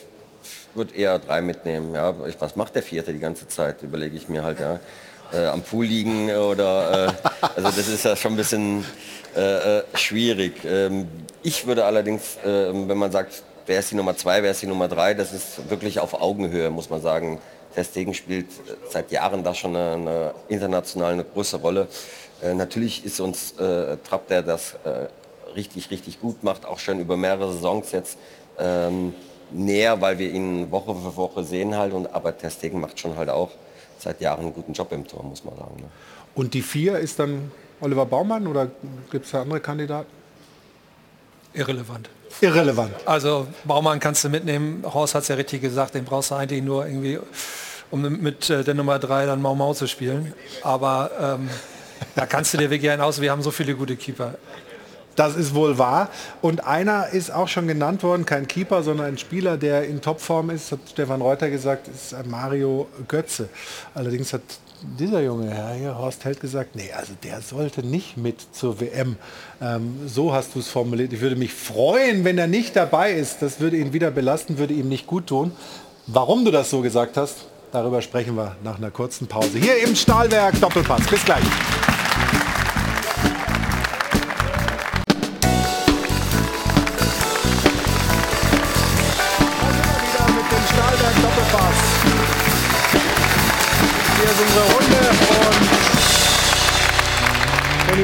würde 0.77 0.95
eher 0.95 1.19
drei 1.19 1.41
mitnehmen. 1.41 1.93
Ja. 1.93 2.15
Was 2.39 2.55
macht 2.55 2.75
der 2.75 2.83
Vierte 2.83 3.11
die 3.11 3.19
ganze 3.19 3.47
Zeit, 3.47 3.83
überlege 3.83 4.15
ich 4.15 4.29
mir 4.29 4.43
halt. 4.43 4.59
Ja. 4.59 4.79
Äh, 5.33 5.47
am 5.47 5.61
Pool 5.61 5.85
liegen 5.85 6.31
oder 6.31 7.07
äh, 7.07 7.29
also 7.57 7.69
das 7.69 7.89
ist 7.89 8.05
ja 8.05 8.15
schon 8.15 8.33
ein 8.33 8.37
bisschen 8.37 8.85
äh, 9.35 9.79
äh 9.79 9.83
schwierig. 9.93 10.63
Ähm, 10.63 11.09
ich 11.43 11.67
würde 11.67 11.83
allerdings, 11.83 12.37
ähm, 12.45 12.87
wenn 12.87 12.97
man 12.97 13.11
sagt, 13.11 13.43
wer 13.65 13.79
ist 13.79 13.91
die 13.91 13.95
Nummer 13.95 14.15
zwei, 14.15 14.41
wer 14.41 14.51
ist 14.51 14.61
die 14.61 14.67
Nummer 14.67 14.87
drei, 14.87 15.13
das 15.13 15.33
ist 15.33 15.69
wirklich 15.69 15.99
auf 15.99 16.13
Augenhöhe, 16.13 16.69
muss 16.69 16.89
man 16.89 17.01
sagen. 17.01 17.39
Testegen 17.75 18.13
spielt 18.13 18.45
äh, 18.45 18.73
seit 18.89 19.11
Jahren 19.11 19.43
da 19.43 19.53
schon 19.53 19.75
eine, 19.75 19.91
eine 19.91 20.33
international 20.47 21.11
eine 21.11 21.25
große 21.25 21.57
Rolle. 21.57 21.89
Äh, 22.41 22.53
natürlich 22.53 23.03
ist 23.03 23.19
uns 23.19 23.55
Trapp, 23.55 24.27
der 24.29 24.43
das 24.43 24.75
richtig, 25.55 25.89
richtig 25.91 26.21
gut 26.21 26.43
macht, 26.43 26.65
auch 26.65 26.79
schon 26.79 26.99
über 26.99 27.17
mehrere 27.17 27.51
Saisons 27.51 27.91
jetzt 27.91 28.17
ähm, 28.59 29.13
näher, 29.51 29.99
weil 30.01 30.19
wir 30.19 30.31
ihn 30.31 30.71
Woche 30.71 30.95
für 30.95 31.15
Woche 31.15 31.43
sehen 31.43 31.75
halt. 31.75 31.93
Und, 31.93 32.13
aber 32.13 32.37
Ter 32.37 32.49
Stegen 32.49 32.79
macht 32.79 32.99
schon 32.99 33.15
halt 33.15 33.29
auch 33.29 33.51
seit 33.99 34.21
Jahren 34.21 34.41
einen 34.41 34.53
guten 34.53 34.73
Job 34.73 34.91
im 34.91 35.07
Tor, 35.07 35.23
muss 35.23 35.43
man 35.43 35.55
sagen. 35.55 35.75
Ne? 35.77 35.87
Und 36.35 36.53
die 36.53 36.61
vier 36.61 36.99
ist 36.99 37.19
dann 37.19 37.51
Oliver 37.81 38.05
Baumann 38.05 38.47
oder 38.47 38.67
gibt 39.11 39.25
es 39.25 39.31
da 39.31 39.41
andere 39.41 39.59
Kandidaten? 39.59 40.09
Irrelevant. 41.53 42.09
Irrelevant. 42.41 42.93
Also 43.05 43.47
Baumann 43.63 43.99
kannst 43.99 44.23
du 44.23 44.29
mitnehmen. 44.29 44.83
Horst 44.85 45.15
hat 45.15 45.23
es 45.23 45.27
ja 45.27 45.35
richtig 45.35 45.61
gesagt, 45.61 45.95
den 45.95 46.05
brauchst 46.05 46.31
du 46.31 46.35
eigentlich 46.35 46.63
nur 46.63 46.85
irgendwie, 46.85 47.19
um 47.89 48.01
mit 48.01 48.49
äh, 48.49 48.63
der 48.63 48.73
Nummer 48.73 48.99
drei 48.99 49.25
dann 49.25 49.41
Mau 49.41 49.55
Mau 49.55 49.73
zu 49.73 49.87
spielen. 49.87 50.33
Aber 50.61 51.09
ähm, 51.19 51.49
da 52.15 52.25
kannst 52.25 52.53
du 52.53 52.57
dir 52.57 52.69
wirklich 52.69 52.91
einen 52.91 53.01
aus. 53.01 53.21
Wir 53.21 53.31
haben 53.31 53.41
so 53.41 53.51
viele 53.51 53.75
gute 53.75 53.95
Keeper. 53.95 54.35
Das 55.17 55.35
ist 55.35 55.55
wohl 55.55 55.77
wahr. 55.79 56.09
Und 56.41 56.65
einer 56.65 57.07
ist 57.09 57.31
auch 57.33 57.47
schon 57.47 57.67
genannt 57.67 58.03
worden, 58.03 58.25
kein 58.25 58.47
Keeper, 58.47 58.83
sondern 58.83 59.07
ein 59.07 59.17
Spieler, 59.17 59.57
der 59.57 59.85
in 59.85 59.99
Topform 59.99 60.51
ist, 60.51 60.71
hat 60.71 60.79
Stefan 60.89 61.21
Reuter 61.21 61.49
gesagt, 61.49 61.87
ist 61.87 62.15
Mario 62.27 62.87
Götze. 63.07 63.49
Allerdings 63.95 64.31
hat 64.31 64.43
dieser 64.99 65.21
junge 65.21 65.49
Herr 65.49 65.73
hier, 65.73 65.97
Horst 65.97 66.23
Held, 66.23 66.39
gesagt, 66.39 66.75
nee, 66.75 66.91
also 66.95 67.13
der 67.23 67.41
sollte 67.41 67.83
nicht 67.83 68.15
mit 68.15 68.35
zur 68.51 68.79
WM. 68.79 69.15
Ähm, 69.59 69.95
so 70.05 70.33
hast 70.33 70.53
du 70.53 70.59
es 70.59 70.67
formuliert. 70.67 71.11
Ich 71.11 71.19
würde 71.19 71.35
mich 71.35 71.51
freuen, 71.51 72.23
wenn 72.23 72.37
er 72.37 72.45
nicht 72.45 72.75
dabei 72.75 73.11
ist. 73.13 73.41
Das 73.41 73.59
würde 73.59 73.77
ihn 73.77 73.93
wieder 73.93 74.11
belasten, 74.11 74.59
würde 74.59 74.75
ihm 74.75 74.87
nicht 74.87 75.07
gut 75.07 75.25
tun. 75.27 75.51
Warum 76.05 76.45
du 76.45 76.51
das 76.51 76.69
so 76.69 76.81
gesagt 76.81 77.17
hast, 77.17 77.37
darüber 77.71 78.03
sprechen 78.03 78.35
wir 78.35 78.55
nach 78.63 78.77
einer 78.77 78.91
kurzen 78.91 79.25
Pause. 79.25 79.57
Hier 79.57 79.83
im 79.83 79.95
Stahlwerk 79.95 80.61
Doppelpass. 80.61 81.07
Bis 81.07 81.25
gleich. 81.25 81.43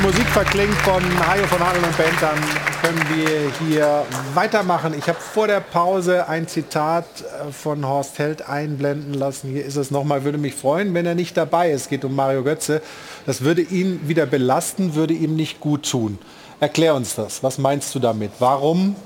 Musik 0.03 0.27
verklingt 0.27 0.73
von 0.81 1.01
Hajo 1.27 1.47
von 1.47 1.59
Hagel 1.59 1.81
und 1.81 1.95
Band, 1.95 2.11
dann 2.19 2.37
können 2.81 3.01
wir 3.15 3.53
hier 3.65 4.05
weitermachen. 4.33 4.93
Ich 4.99 5.07
habe 5.07 5.17
vor 5.17 5.47
der 5.47 5.61
Pause 5.61 6.27
ein 6.27 6.45
Zitat 6.45 7.05
äh, 7.21 7.53
von 7.53 7.87
Horst 7.87 8.19
Held 8.19 8.49
einblenden 8.49 9.13
lassen. 9.13 9.49
Hier 9.49 9.63
ist 9.63 9.77
es 9.77 9.91
nochmal. 9.91 10.25
Würde 10.25 10.37
mich 10.37 10.55
freuen, 10.55 10.93
wenn 10.93 11.05
er 11.05 11.15
nicht 11.15 11.37
dabei 11.37 11.71
ist. 11.71 11.83
Es 11.83 11.89
geht 11.89 12.03
um 12.03 12.13
Mario 12.17 12.43
Götze. 12.43 12.81
Das 13.25 13.45
würde 13.45 13.61
ihn 13.61 14.01
wieder 14.09 14.25
belasten, 14.25 14.93
würde 14.93 15.13
ihm 15.13 15.37
nicht 15.37 15.61
gut 15.61 15.89
tun. 15.89 16.19
Erklär 16.59 16.95
uns 16.95 17.15
das. 17.15 17.41
Was 17.41 17.57
meinst 17.57 17.95
du 17.95 17.99
damit? 17.99 18.31
Warum 18.39 18.97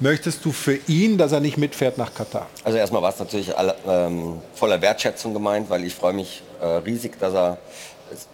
möchtest 0.00 0.46
du 0.46 0.52
für 0.52 0.78
ihn, 0.88 1.18
dass 1.18 1.32
er 1.32 1.40
nicht 1.40 1.58
mitfährt 1.58 1.98
nach 1.98 2.14
Katar? 2.14 2.46
Also 2.64 2.78
erstmal 2.78 3.02
war 3.02 3.10
es 3.10 3.18
natürlich 3.18 3.54
alle, 3.54 3.74
ähm, 3.86 4.38
voller 4.54 4.80
Wertschätzung 4.80 5.34
gemeint, 5.34 5.68
weil 5.68 5.84
ich 5.84 5.94
freue 5.94 6.14
mich 6.14 6.42
äh, 6.62 6.66
riesig, 6.66 7.18
dass 7.18 7.34
er 7.34 7.58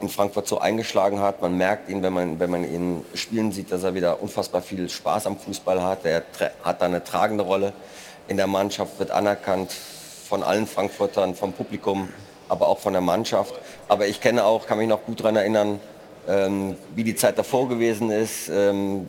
in 0.00 0.08
Frankfurt 0.08 0.46
so 0.46 0.58
eingeschlagen 0.58 1.20
hat. 1.20 1.42
Man 1.42 1.56
merkt 1.56 1.88
ihn, 1.88 2.02
wenn 2.02 2.12
man, 2.12 2.40
wenn 2.40 2.50
man 2.50 2.64
ihn 2.64 3.04
spielen 3.14 3.52
sieht, 3.52 3.72
dass 3.72 3.82
er 3.82 3.94
wieder 3.94 4.22
unfassbar 4.22 4.62
viel 4.62 4.88
Spaß 4.88 5.26
am 5.26 5.38
Fußball 5.38 5.82
hat. 5.82 6.04
Er 6.04 6.22
hat 6.62 6.80
da 6.82 6.86
eine 6.86 7.02
tragende 7.04 7.44
Rolle 7.44 7.72
in 8.28 8.36
der 8.36 8.46
Mannschaft, 8.46 8.98
wird 8.98 9.10
anerkannt 9.10 9.72
von 10.28 10.42
allen 10.42 10.66
Frankfurtern, 10.66 11.34
vom 11.34 11.52
Publikum, 11.52 12.08
aber 12.48 12.68
auch 12.68 12.78
von 12.78 12.92
der 12.92 13.02
Mannschaft. 13.02 13.54
Aber 13.88 14.06
ich 14.06 14.20
kenne 14.20 14.44
auch, 14.44 14.66
kann 14.66 14.78
mich 14.78 14.88
noch 14.88 15.04
gut 15.04 15.20
daran 15.20 15.36
erinnern, 15.36 15.80
ähm, 16.28 16.76
wie 16.94 17.04
die 17.04 17.16
Zeit 17.16 17.38
davor 17.38 17.68
gewesen 17.68 18.10
ist, 18.10 18.48
ähm, 18.48 19.08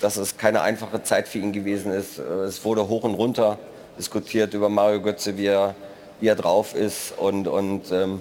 dass 0.00 0.16
es 0.16 0.36
keine 0.36 0.62
einfache 0.62 1.02
Zeit 1.02 1.28
für 1.28 1.38
ihn 1.38 1.52
gewesen 1.52 1.92
ist. 1.92 2.18
Es 2.18 2.64
wurde 2.64 2.88
hoch 2.88 3.04
und 3.04 3.14
runter 3.14 3.58
diskutiert 3.98 4.54
über 4.54 4.68
Mario 4.68 5.00
Götze, 5.00 5.36
wie 5.36 5.46
er, 5.46 5.74
wie 6.20 6.28
er 6.28 6.36
drauf 6.36 6.74
ist 6.74 7.12
und, 7.18 7.48
und 7.48 7.90
ähm, 7.92 8.20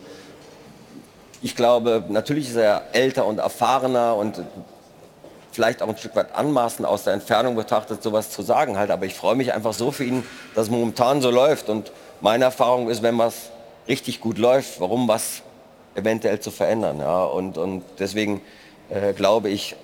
ich 1.42 1.56
glaube, 1.56 2.04
natürlich 2.10 2.50
ist 2.50 2.58
er 2.58 2.84
älter 2.94 3.26
und 3.26 3.40
erfahrener 3.40 4.16
und 4.16 4.42
vielleicht 5.52 5.82
auch 5.82 5.90
ein 5.90 5.98
Stück 5.98 6.16
weit 6.16 6.36
anmaßend 6.36 6.88
aus 6.88 7.04
der 7.04 7.14
Entfernung 7.14 7.56
betrachtet, 7.56 8.04
sowas 8.04 8.30
zu 8.30 8.42
sagen 8.42 8.78
halt. 8.78 8.92
Aber 8.92 9.06
ich 9.06 9.14
freue 9.14 9.36
mich 9.36 9.54
einfach 9.54 9.74
so 9.74 9.92
für 9.92 10.04
ihn, 10.04 10.24
dass 10.56 10.66
es 10.66 10.70
momentan 10.70 11.22
so 11.22 11.32
läuft. 11.32 11.70
Und 11.70 11.92
meine 12.22 12.46
Erfahrung 12.46 12.90
ist, 12.90 13.02
wenn 13.02 13.18
was 13.18 13.50
richtig 13.88 14.22
gut 14.22 14.38
läuft, 14.38 14.80
warum 14.80 15.08
was 15.08 15.42
eventuell 15.96 16.40
zu 16.40 16.52
verändern. 16.52 17.00
Ja? 17.00 17.24
Und, 17.24 17.58
und 17.58 17.84
deswegen 18.00 18.42
äh, 18.90 19.14
glaube 19.14 19.50
ich, 19.50 19.76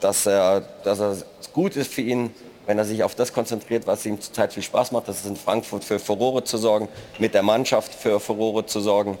dass 0.00 0.26
er, 0.26 0.62
dass 0.84 1.00
er 1.00 1.16
gut 1.52 1.76
ist 1.76 1.92
für 1.92 2.02
ihn, 2.02 2.34
wenn 2.66 2.78
er 2.78 2.84
sich 2.84 3.02
auf 3.02 3.14
das 3.14 3.32
konzentriert, 3.32 3.86
was 3.86 4.04
ihm 4.04 4.20
zurzeit 4.20 4.52
viel 4.52 4.62
Spaß 4.62 4.92
macht. 4.92 5.08
Das 5.08 5.20
ist 5.20 5.26
in 5.26 5.36
Frankfurt 5.36 5.84
für 5.84 5.98
Furore 5.98 6.44
zu 6.44 6.58
sorgen, 6.58 6.88
mit 7.18 7.34
der 7.34 7.42
Mannschaft 7.42 7.94
für 7.94 8.20
Furore 8.20 8.66
zu 8.66 8.80
sorgen. 8.80 9.18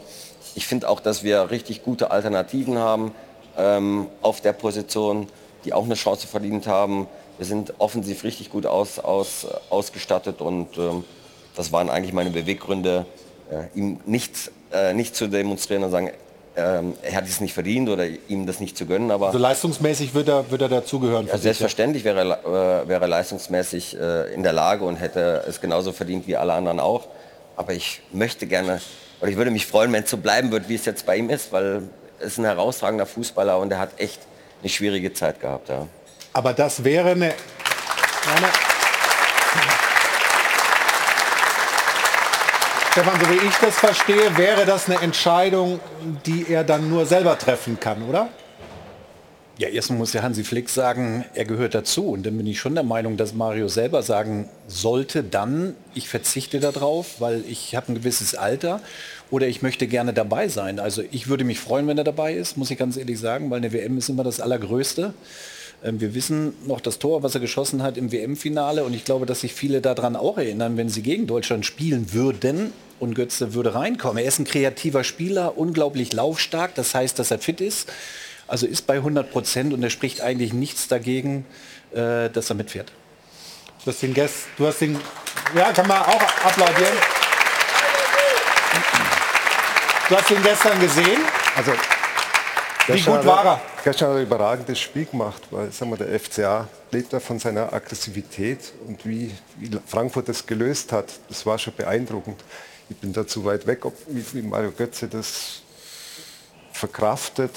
Ich 0.54 0.66
finde 0.66 0.88
auch, 0.88 1.00
dass 1.00 1.22
wir 1.22 1.50
richtig 1.50 1.82
gute 1.82 2.10
Alternativen 2.10 2.78
haben 2.78 3.12
ähm, 3.56 4.06
auf 4.22 4.40
der 4.40 4.52
Position, 4.52 5.28
die 5.64 5.72
auch 5.72 5.84
eine 5.84 5.94
Chance 5.94 6.26
verdient 6.26 6.66
haben. 6.66 7.06
Wir 7.38 7.46
sind 7.46 7.74
offensiv 7.78 8.24
richtig 8.24 8.50
gut 8.50 8.66
aus, 8.66 8.98
aus, 8.98 9.46
ausgestattet 9.70 10.40
und 10.40 10.76
ähm, 10.78 11.04
das 11.54 11.72
waren 11.72 11.90
eigentlich 11.90 12.12
meine 12.12 12.30
Beweggründe, 12.30 13.06
äh, 13.50 13.78
ihm 13.78 14.00
nicht, 14.06 14.50
äh, 14.72 14.94
nicht 14.94 15.16
zu 15.16 15.28
demonstrieren 15.28 15.84
und 15.84 15.90
sagen, 15.90 16.10
ähm, 16.58 16.94
er 17.02 17.14
hat 17.14 17.24
es 17.24 17.40
nicht 17.40 17.54
verdient 17.54 17.88
oder 17.88 18.04
ihm 18.06 18.46
das 18.46 18.58
nicht 18.58 18.76
zu 18.76 18.84
gönnen. 18.86 19.10
Aber 19.10 19.26
also 19.26 19.38
leistungsmäßig 19.38 20.14
wird 20.14 20.28
er, 20.28 20.50
wird 20.50 20.62
er 20.62 20.68
dazugehören. 20.68 21.28
Ja, 21.28 21.38
selbstverständlich 21.38 22.04
wäre, 22.04 22.20
äh, 22.20 22.88
wäre 22.88 23.06
leistungsmäßig 23.06 23.96
äh, 23.96 24.34
in 24.34 24.42
der 24.42 24.52
Lage 24.52 24.84
und 24.84 24.96
hätte 24.96 25.44
es 25.48 25.60
genauso 25.60 25.92
verdient 25.92 26.26
wie 26.26 26.36
alle 26.36 26.52
anderen 26.52 26.80
auch. 26.80 27.06
Aber 27.56 27.72
ich 27.72 28.00
möchte 28.12 28.46
gerne, 28.46 28.80
oder 29.20 29.30
ich 29.30 29.36
würde 29.36 29.50
mich 29.50 29.66
freuen, 29.66 29.92
wenn 29.92 30.04
es 30.04 30.10
so 30.10 30.16
bleiben 30.16 30.50
wird, 30.52 30.68
wie 30.68 30.74
es 30.74 30.84
jetzt 30.84 31.06
bei 31.06 31.16
ihm 31.16 31.30
ist, 31.30 31.52
weil 31.52 31.82
es 32.18 32.32
ist 32.32 32.38
ein 32.38 32.44
herausragender 32.44 33.06
Fußballer 33.06 33.58
und 33.58 33.72
er 33.72 33.78
hat 33.78 33.98
echt 33.98 34.20
eine 34.62 34.68
schwierige 34.68 35.12
Zeit 35.12 35.40
gehabt. 35.40 35.68
Ja. 35.68 35.86
Aber 36.32 36.52
das 36.52 36.84
wäre 36.84 37.10
eine 37.10 37.34
Stefan, 42.92 43.20
so 43.20 43.30
wie 43.30 43.46
ich 43.46 43.54
das 43.60 43.76
verstehe, 43.76 44.36
wäre 44.36 44.66
das 44.66 44.88
eine 44.88 45.00
Entscheidung, 45.00 45.78
die 46.26 46.52
er 46.52 46.64
dann 46.64 46.90
nur 46.90 47.06
selber 47.06 47.38
treffen 47.38 47.78
kann, 47.78 48.02
oder? 48.02 48.28
Ja, 49.58 49.66
erstmal 49.66 49.98
muss 49.98 50.12
der 50.12 50.22
Hansi 50.22 50.44
Flick 50.44 50.68
sagen, 50.68 51.24
er 51.34 51.44
gehört 51.44 51.74
dazu. 51.74 52.10
Und 52.10 52.24
dann 52.24 52.36
bin 52.36 52.46
ich 52.46 52.60
schon 52.60 52.76
der 52.76 52.84
Meinung, 52.84 53.16
dass 53.16 53.34
Mario 53.34 53.66
selber 53.66 54.02
sagen 54.04 54.48
sollte, 54.68 55.24
dann, 55.24 55.74
ich 55.94 56.08
verzichte 56.08 56.60
darauf, 56.60 57.20
weil 57.20 57.42
ich 57.48 57.74
habe 57.74 57.90
ein 57.90 57.96
gewisses 57.96 58.36
Alter 58.36 58.80
oder 59.32 59.48
ich 59.48 59.60
möchte 59.60 59.88
gerne 59.88 60.12
dabei 60.12 60.46
sein. 60.46 60.78
Also 60.78 61.02
ich 61.10 61.26
würde 61.26 61.42
mich 61.42 61.58
freuen, 61.58 61.88
wenn 61.88 61.98
er 61.98 62.04
dabei 62.04 62.34
ist, 62.34 62.56
muss 62.56 62.70
ich 62.70 62.78
ganz 62.78 62.96
ehrlich 62.96 63.18
sagen, 63.18 63.50
weil 63.50 63.58
eine 63.58 63.72
WM 63.72 63.98
ist 63.98 64.08
immer 64.08 64.22
das 64.22 64.38
Allergrößte. 64.38 65.12
Ähm, 65.82 66.00
wir 66.00 66.14
wissen 66.14 66.54
noch 66.64 66.80
das 66.80 67.00
Tor, 67.00 67.24
was 67.24 67.34
er 67.34 67.40
geschossen 67.40 67.82
hat 67.82 67.98
im 67.98 68.12
WM-Finale 68.12 68.84
und 68.84 68.94
ich 68.94 69.04
glaube, 69.04 69.26
dass 69.26 69.40
sich 69.40 69.54
viele 69.54 69.80
daran 69.80 70.14
auch 70.14 70.38
erinnern, 70.38 70.76
wenn 70.76 70.88
sie 70.88 71.02
gegen 71.02 71.26
Deutschland 71.26 71.66
spielen 71.66 72.12
würden, 72.12 72.72
und 73.00 73.14
Götze 73.14 73.54
würde 73.54 73.74
reinkommen. 73.74 74.18
Er 74.22 74.28
ist 74.28 74.38
ein 74.38 74.44
kreativer 74.44 75.04
Spieler, 75.04 75.56
unglaublich 75.56 76.12
laufstark, 76.12 76.74
das 76.74 76.94
heißt, 76.94 77.18
dass 77.18 77.30
er 77.30 77.38
fit 77.38 77.60
ist. 77.60 77.88
Also 78.48 78.66
ist 78.66 78.86
bei 78.86 78.94
100 78.94 79.30
Prozent 79.30 79.72
und 79.72 79.82
er 79.82 79.90
spricht 79.90 80.20
eigentlich 80.20 80.52
nichts 80.52 80.88
dagegen, 80.88 81.46
äh, 81.92 82.28
dass 82.30 82.50
er 82.50 82.56
mitfährt. 82.56 82.92
Du 83.84 83.90
hast 83.90 84.02
den 84.02 84.14
Gast, 84.14 84.46
du 84.56 84.66
hast 84.66 84.80
den, 84.80 84.98
ja, 85.54 85.72
kann 85.72 85.86
man 85.86 86.02
auch 86.02 86.22
applaudieren. 86.44 86.96
Du 90.08 90.16
hast 90.16 90.30
ihn 90.30 90.42
gestern 90.42 90.80
gesehen. 90.80 91.20
Also, 91.54 91.72
wie 92.88 93.00
gut 93.00 93.24
war 93.26 93.44
er? 93.44 93.60
Gestern 93.84 94.08
hat 94.08 94.14
er 94.14 94.20
ein 94.20 94.26
überragendes 94.26 94.80
Spiel 94.80 95.04
gemacht, 95.04 95.42
weil 95.50 95.70
sagen 95.70 95.90
wir, 95.90 95.98
der 95.98 96.18
FCA 96.18 96.66
lebt 96.90 97.12
er 97.12 97.20
von 97.20 97.38
seiner 97.38 97.72
Aggressivität 97.72 98.72
und 98.86 99.04
wie, 99.06 99.30
wie 99.58 99.70
Frankfurt 99.86 100.28
das 100.28 100.46
gelöst 100.46 100.92
hat, 100.92 101.06
das 101.28 101.44
war 101.44 101.58
schon 101.58 101.74
beeindruckend 101.76 102.42
ich 102.90 102.96
bin 102.96 103.12
da 103.12 103.26
zu 103.26 103.44
weit 103.44 103.66
weg, 103.66 103.84
ob, 103.84 103.94
wie 104.06 104.42
Mario 104.42 104.72
Götze 104.72 105.08
das 105.08 105.62
verkraftet. 106.78 107.50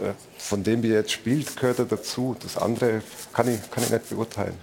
Äh, 0.00 0.12
von 0.38 0.62
dem, 0.62 0.82
wie 0.82 0.90
er 0.90 1.00
jetzt 1.00 1.12
spielt, 1.12 1.56
gehört 1.56 1.78
er 1.78 1.84
dazu. 1.86 2.36
Das 2.42 2.56
andere 2.56 3.02
kann 3.32 3.48
ich, 3.48 3.70
kann 3.70 3.84
ich 3.84 3.90
nicht 3.90 4.10
beurteilen. 4.10 4.54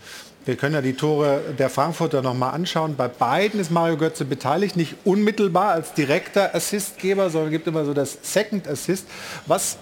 Wir 0.45 0.57
können 0.57 0.75
ja 0.75 0.81
die 0.81 0.93
Tore 0.93 1.41
der 1.57 1.69
Frankfurter 1.69 2.21
noch 2.21 2.33
mal 2.33 2.49
anschauen. 2.49 2.95
Bei 2.97 3.07
beiden 3.07 3.61
ist 3.61 3.71
Mario 3.71 3.95
Götze 3.95 4.25
beteiligt, 4.25 4.75
nicht 4.75 4.95
unmittelbar 5.05 5.71
als 5.71 5.93
direkter 5.93 6.53
Assistgeber, 6.53 7.29
sondern 7.29 7.51
gibt 7.51 7.65
immer 7.65 7.85
so 7.85 7.93
das 7.93 8.17
Second 8.21 8.67
Assist. 8.67 9.07
Was, 9.47 9.77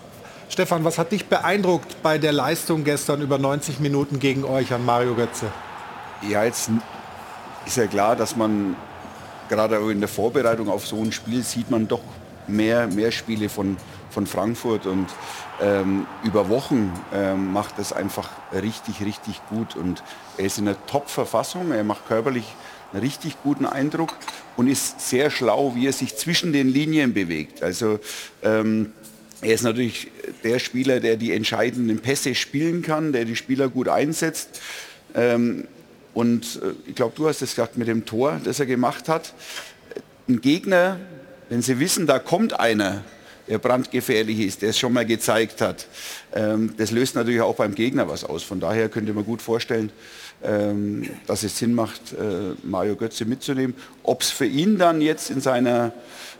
Stefan, 0.49 0.83
was 0.83 0.99
hat 0.99 1.11
dich 1.11 1.25
beeindruckt 1.25 2.03
bei 2.03 2.19
der 2.19 2.31
Leistung 2.31 2.83
gestern 2.83 3.21
über 3.21 3.39
90 3.39 3.79
Minuten 3.79 4.19
gegen 4.19 4.43
euch 4.43 4.71
an 4.71 4.85
Mario 4.85 5.15
Götze? 5.15 5.47
Ja, 6.29 6.43
jetzt 6.43 6.69
ist 7.65 7.77
ja 7.77 7.87
klar, 7.87 8.15
dass 8.15 8.35
man 8.35 8.75
gerade 9.49 9.79
auch 9.79 9.89
in 9.89 9.99
der 9.99 10.09
Vorbereitung 10.09 10.69
auf 10.69 10.85
so 10.85 11.01
ein 11.01 11.11
Spiel 11.11 11.41
sieht 11.41 11.71
man 11.71 11.87
doch 11.87 12.03
mehr, 12.47 12.85
mehr 12.85 13.11
Spiele 13.11 13.49
von, 13.49 13.77
von 14.11 14.27
Frankfurt 14.27 14.85
und 14.85 15.07
ähm, 15.61 16.05
über 16.23 16.49
Wochen 16.49 16.91
ähm, 17.13 17.51
macht 17.53 17.79
das 17.79 17.93
einfach 17.93 18.29
richtig, 18.53 19.05
richtig 19.05 19.41
gut 19.49 19.75
und 19.75 20.03
er 20.37 20.45
ist 20.45 20.57
in 20.57 20.67
einer 20.67 20.85
Top-Verfassung, 20.85 21.71
er 21.71 21.83
macht 21.83 22.07
körperlich 22.07 22.45
einen 22.91 23.01
richtig 23.01 23.37
guten 23.43 23.65
Eindruck 23.65 24.15
und 24.57 24.67
ist 24.67 25.09
sehr 25.09 25.29
schlau, 25.29 25.75
wie 25.75 25.87
er 25.87 25.93
sich 25.93 26.17
zwischen 26.17 26.53
den 26.53 26.67
Linien 26.67 27.13
bewegt. 27.13 27.63
Also 27.63 27.99
ähm, 28.43 28.91
er 29.41 29.53
ist 29.55 29.63
natürlich 29.63 30.11
der 30.43 30.59
Spieler, 30.59 30.99
der 30.99 31.17
die 31.17 31.31
entscheidenden 31.31 31.99
Pässe 31.99 32.35
spielen 32.35 32.81
kann, 32.81 33.11
der 33.11 33.25
die 33.25 33.35
Spieler 33.35 33.69
gut 33.69 33.87
einsetzt. 33.87 34.61
Ähm, 35.15 35.67
und 36.13 36.59
äh, 36.61 36.73
ich 36.87 36.95
glaube, 36.95 37.13
du 37.15 37.27
hast 37.27 37.41
es 37.41 37.51
gesagt 37.51 37.77
mit 37.77 37.87
dem 37.87 38.05
Tor, 38.05 38.39
das 38.43 38.59
er 38.59 38.65
gemacht 38.65 39.09
hat. 39.09 39.33
Ein 40.27 40.41
Gegner, 40.41 40.99
wenn 41.49 41.61
sie 41.61 41.79
wissen, 41.79 42.05
da 42.05 42.19
kommt 42.19 42.59
einer, 42.59 43.03
brandgefährlich 43.57 44.39
ist, 44.39 44.61
der 44.61 44.69
es 44.69 44.79
schon 44.79 44.93
mal 44.93 45.05
gezeigt 45.05 45.61
hat, 45.61 45.87
ähm, 46.33 46.73
das 46.77 46.91
löst 46.91 47.15
natürlich 47.15 47.41
auch 47.41 47.55
beim 47.55 47.75
Gegner 47.75 48.07
was 48.07 48.23
aus. 48.23 48.43
Von 48.43 48.59
daher 48.59 48.89
könnte 48.89 49.13
man 49.13 49.25
gut 49.25 49.41
vorstellen, 49.41 49.91
ähm, 50.43 51.09
dass 51.27 51.43
es 51.43 51.57
Sinn 51.57 51.73
macht, 51.73 52.13
äh, 52.13 52.55
Mario 52.63 52.95
Götze 52.95 53.25
mitzunehmen. 53.25 53.75
Ob 54.03 54.21
es 54.21 54.31
für 54.31 54.45
ihn 54.45 54.77
dann 54.77 55.01
jetzt 55.01 55.29
in 55.29 55.41
seiner 55.41 55.93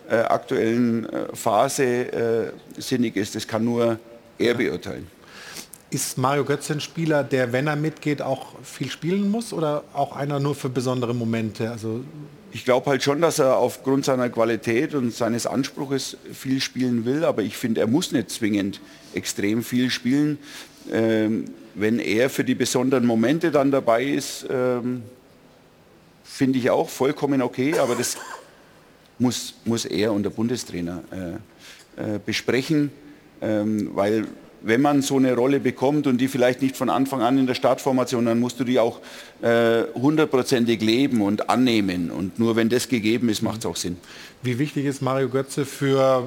äh, 0.09 0.15
aktuellen 0.15 1.07
Phase 1.33 2.53
sinnig 2.77 3.15
ist, 3.15 3.35
das 3.35 3.47
kann 3.47 3.63
nur 3.63 3.99
er 4.37 4.55
beurteilen. 4.55 5.07
Ist 5.91 6.17
Mario 6.17 6.45
Götze 6.45 6.73
ein 6.73 6.79
Spieler, 6.79 7.23
der, 7.23 7.51
wenn 7.51 7.67
er 7.67 7.75
mitgeht, 7.75 8.21
auch 8.21 8.55
viel 8.63 8.89
spielen 8.89 9.29
muss 9.29 9.51
oder 9.51 9.83
auch 9.93 10.15
einer 10.15 10.39
nur 10.39 10.55
für 10.55 10.69
besondere 10.69 11.13
Momente? 11.13 11.69
Also 11.69 12.03
ich 12.53 12.65
glaube 12.65 12.89
halt 12.89 13.03
schon, 13.03 13.21
dass 13.21 13.39
er 13.39 13.57
aufgrund 13.57 14.05
seiner 14.05 14.29
Qualität 14.29 14.93
und 14.93 15.13
seines 15.13 15.45
Anspruches 15.47 16.17
viel 16.33 16.59
spielen 16.61 17.05
will, 17.05 17.23
aber 17.23 17.41
ich 17.41 17.57
finde, 17.57 17.81
er 17.81 17.87
muss 17.87 18.11
nicht 18.11 18.29
zwingend 18.29 18.81
extrem 19.13 19.63
viel 19.63 19.89
spielen. 19.89 20.37
Ähm, 20.91 21.45
wenn 21.75 21.99
er 21.99 22.29
für 22.29 22.43
die 22.43 22.55
besonderen 22.55 23.05
Momente 23.05 23.51
dann 23.51 23.71
dabei 23.71 24.03
ist, 24.03 24.45
ähm, 24.49 25.03
finde 26.23 26.59
ich 26.59 26.69
auch 26.69 26.89
vollkommen 26.89 27.41
okay, 27.41 27.77
aber 27.77 27.95
das 27.95 28.17
muss, 29.19 29.53
muss 29.63 29.85
er 29.85 30.11
und 30.11 30.23
der 30.23 30.31
Bundestrainer 30.31 31.03
äh, 31.11 32.15
äh, 32.15 32.19
besprechen, 32.25 32.91
ähm, 33.41 33.91
weil 33.93 34.27
wenn 34.63 34.81
man 34.81 35.01
so 35.01 35.17
eine 35.17 35.35
Rolle 35.35 35.59
bekommt 35.59 36.07
und 36.07 36.19
die 36.19 36.27
vielleicht 36.27 36.61
nicht 36.61 36.77
von 36.77 36.89
Anfang 36.89 37.21
an 37.21 37.37
in 37.37 37.47
der 37.47 37.55
Startformation, 37.55 38.25
dann 38.25 38.39
musst 38.39 38.59
du 38.59 38.63
die 38.63 38.79
auch 38.79 38.99
äh, 39.41 39.83
hundertprozentig 39.95 40.81
äh, 40.81 40.85
leben 40.85 41.21
und 41.21 41.49
annehmen. 41.49 42.11
Und 42.11 42.39
nur 42.39 42.55
wenn 42.55 42.69
das 42.69 42.87
gegeben 42.87 43.29
ist, 43.29 43.41
macht 43.41 43.59
es 43.59 43.65
auch 43.65 43.75
Sinn. 43.75 43.97
Wie 44.43 44.57
wichtig 44.57 44.85
ist 44.85 45.01
Mario 45.01 45.29
Götze 45.29 45.65
für 45.65 46.23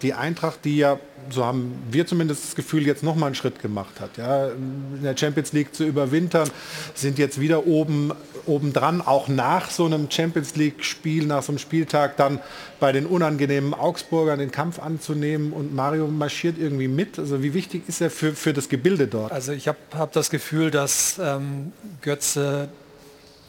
die 0.00 0.14
Eintracht, 0.14 0.64
die 0.64 0.78
ja, 0.78 0.98
so 1.28 1.44
haben 1.44 1.74
wir 1.90 2.06
zumindest 2.06 2.42
das 2.44 2.54
Gefühl, 2.54 2.86
jetzt 2.86 3.02
noch 3.02 3.14
mal 3.14 3.26
einen 3.26 3.34
Schritt 3.34 3.60
gemacht 3.60 4.00
hat. 4.00 4.16
Ja, 4.16 4.48
in 4.48 5.02
der 5.02 5.14
Champions 5.14 5.52
League 5.52 5.74
zu 5.74 5.84
überwintern, 5.84 6.48
sind 6.94 7.18
jetzt 7.18 7.38
wieder 7.38 7.66
oben, 7.66 8.12
oben 8.46 8.72
auch 9.04 9.28
nach 9.28 9.70
so 9.70 9.84
einem 9.84 10.10
Champions 10.10 10.56
League-Spiel, 10.56 11.26
nach 11.26 11.42
so 11.42 11.52
einem 11.52 11.58
Spieltag 11.58 12.16
dann 12.16 12.40
bei 12.80 12.92
den 12.92 13.04
unangenehmen 13.04 13.74
Augsburgern 13.74 14.38
den 14.38 14.50
Kampf 14.50 14.78
anzunehmen 14.78 15.52
und 15.52 15.74
Mario 15.74 16.06
marschiert 16.06 16.56
irgendwie 16.58 16.88
mit. 16.88 17.18
Also 17.18 17.42
wie 17.42 17.52
wichtig 17.52 17.77
ist 17.86 18.00
er 18.00 18.10
für, 18.10 18.34
für 18.34 18.52
das 18.52 18.68
Gebilde 18.68 19.06
dort? 19.06 19.32
Also 19.32 19.52
ich 19.52 19.68
habe 19.68 19.78
hab 19.96 20.12
das 20.12 20.30
Gefühl, 20.30 20.70
dass 20.70 21.18
ähm, 21.18 21.72
Götze 22.00 22.68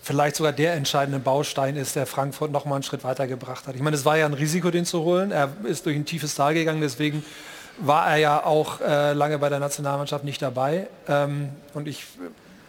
vielleicht 0.02 0.36
sogar 0.36 0.54
der 0.54 0.74
entscheidende 0.74 1.20
Baustein 1.20 1.76
ist, 1.76 1.96
der 1.96 2.06
Frankfurt 2.06 2.52
noch 2.52 2.66
mal 2.66 2.76
einen 2.76 2.84
Schritt 2.84 3.04
weiter 3.04 3.28
gebracht 3.28 3.68
hat. 3.68 3.76
Ich 3.76 3.82
meine, 3.82 3.96
es 3.96 4.06
war 4.06 4.18
ja 4.18 4.26
ein 4.26 4.34
Risiko, 4.34 4.72
den 4.72 4.86
zu 4.86 5.04
holen. 5.04 5.32
Er 5.32 5.52
ist 5.66 5.86
durch 5.86 5.96
ein 5.96 6.06
tiefes 6.06 6.36
Tal 6.36 6.54
gegangen, 6.54 6.82
deswegen 6.82 7.24
war 7.80 8.10
er 8.10 8.18
ja 8.18 8.46
auch 8.46 8.82
äh, 8.82 9.14
lange 9.14 9.40
bei 9.40 9.50
der 9.50 9.60
Nationalmannschaft 9.60 10.24
nicht 10.24 10.42
dabei. 10.42 10.88
Ähm, 11.08 11.50
und 11.74 11.88
ich 11.88 12.06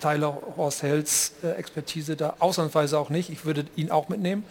teile 0.00 0.34
Horst 0.56 0.82
Hells 0.82 1.32
äh, 1.42 1.52
Expertise 1.52 2.16
da 2.16 2.34
ausnahmsweise 2.38 2.98
auch 2.98 3.10
nicht. 3.10 3.30
Ich 3.30 3.44
würde 3.44 3.64
ihn 3.76 3.90
auch 3.90 4.08
mitnehmen. 4.08 4.44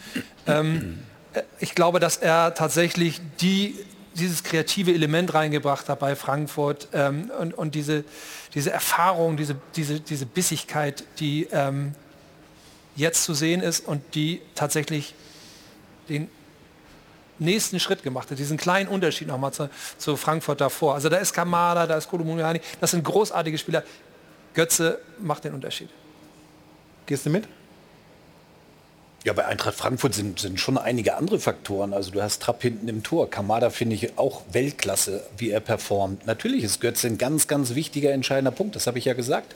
Ähm, 0.48 1.00
äh, 1.34 1.42
ich 1.60 1.76
glaube, 1.76 2.00
dass 2.00 2.18
er 2.18 2.54
tatsächlich 2.54 3.22
die, 3.42 3.76
dieses 4.20 4.44
kreative 4.44 4.94
Element 4.94 5.34
reingebracht 5.34 5.90
hat 5.90 6.00
bei 6.00 6.16
Frankfurt 6.16 6.88
ähm, 6.94 7.32
und, 7.40 7.54
und 7.54 7.76
diese, 7.76 8.04
diese 8.54 8.72
Erfahrung, 8.72 9.38
diese, 9.38 9.56
diese, 9.76 10.00
diese 10.00 10.26
Bissigkeit, 10.26 11.04
die 11.20 11.48
ähm, 11.52 11.94
jetzt 12.96 13.24
zu 13.24 13.34
sehen 13.34 13.62
ist 13.62 13.88
und 13.88 14.02
die 14.16 14.42
tatsächlich 14.56 15.16
den 16.10 16.30
nächsten 17.40 17.80
Schritt 17.80 18.04
gemacht 18.04 18.30
hat, 18.32 18.40
diesen 18.40 18.58
kleinen 18.58 18.90
Unterschied 18.90 19.28
nochmal 19.28 19.54
zu, 19.54 19.70
zu 19.98 20.18
Frankfurt 20.18 20.62
davor. 20.62 20.96
Also 20.96 21.10
da 21.10 21.18
ist 21.18 21.34
Kamada, 21.34 21.88
da 21.88 21.96
ist 21.96 22.10
Kolomuniani, 22.10 22.60
das 22.82 22.92
sind 22.92 23.04
großartige 23.04 23.58
Spieler. 23.58 23.84
Götze 24.54 25.00
macht 25.20 25.46
den 25.46 25.54
Unterschied. 25.54 25.90
Gehst 27.06 27.26
du 27.26 27.30
mit? 27.30 27.48
Ja, 29.30 29.34
bei 29.34 29.46
Eintracht 29.46 29.76
Frankfurt 29.76 30.16
sind, 30.16 30.40
sind 30.40 30.60
schon 30.60 30.80
einige 30.80 31.16
andere 31.16 31.38
Faktoren. 31.38 31.94
Also 31.94 32.10
du 32.10 32.20
hast 32.20 32.42
Trapp 32.42 32.64
hinten 32.64 32.88
im 32.88 33.04
Tor. 33.04 33.30
Kamada 33.30 33.70
finde 33.70 33.94
ich 33.94 34.18
auch 34.18 34.42
Weltklasse, 34.52 35.24
wie 35.38 35.52
er 35.52 35.60
performt. 35.60 36.26
Natürlich 36.26 36.64
ist 36.64 36.82
Götze 36.82 37.06
ein 37.06 37.20
ganz, 37.20 37.48
ganz 37.48 37.76
wichtiger, 37.76 38.12
entscheidender 38.12 38.50
Punkt. 38.50 38.76
Das 38.76 38.88
habe 38.88 38.98
ich 38.98 39.06
ja 39.06 39.14
gesagt 39.14 39.54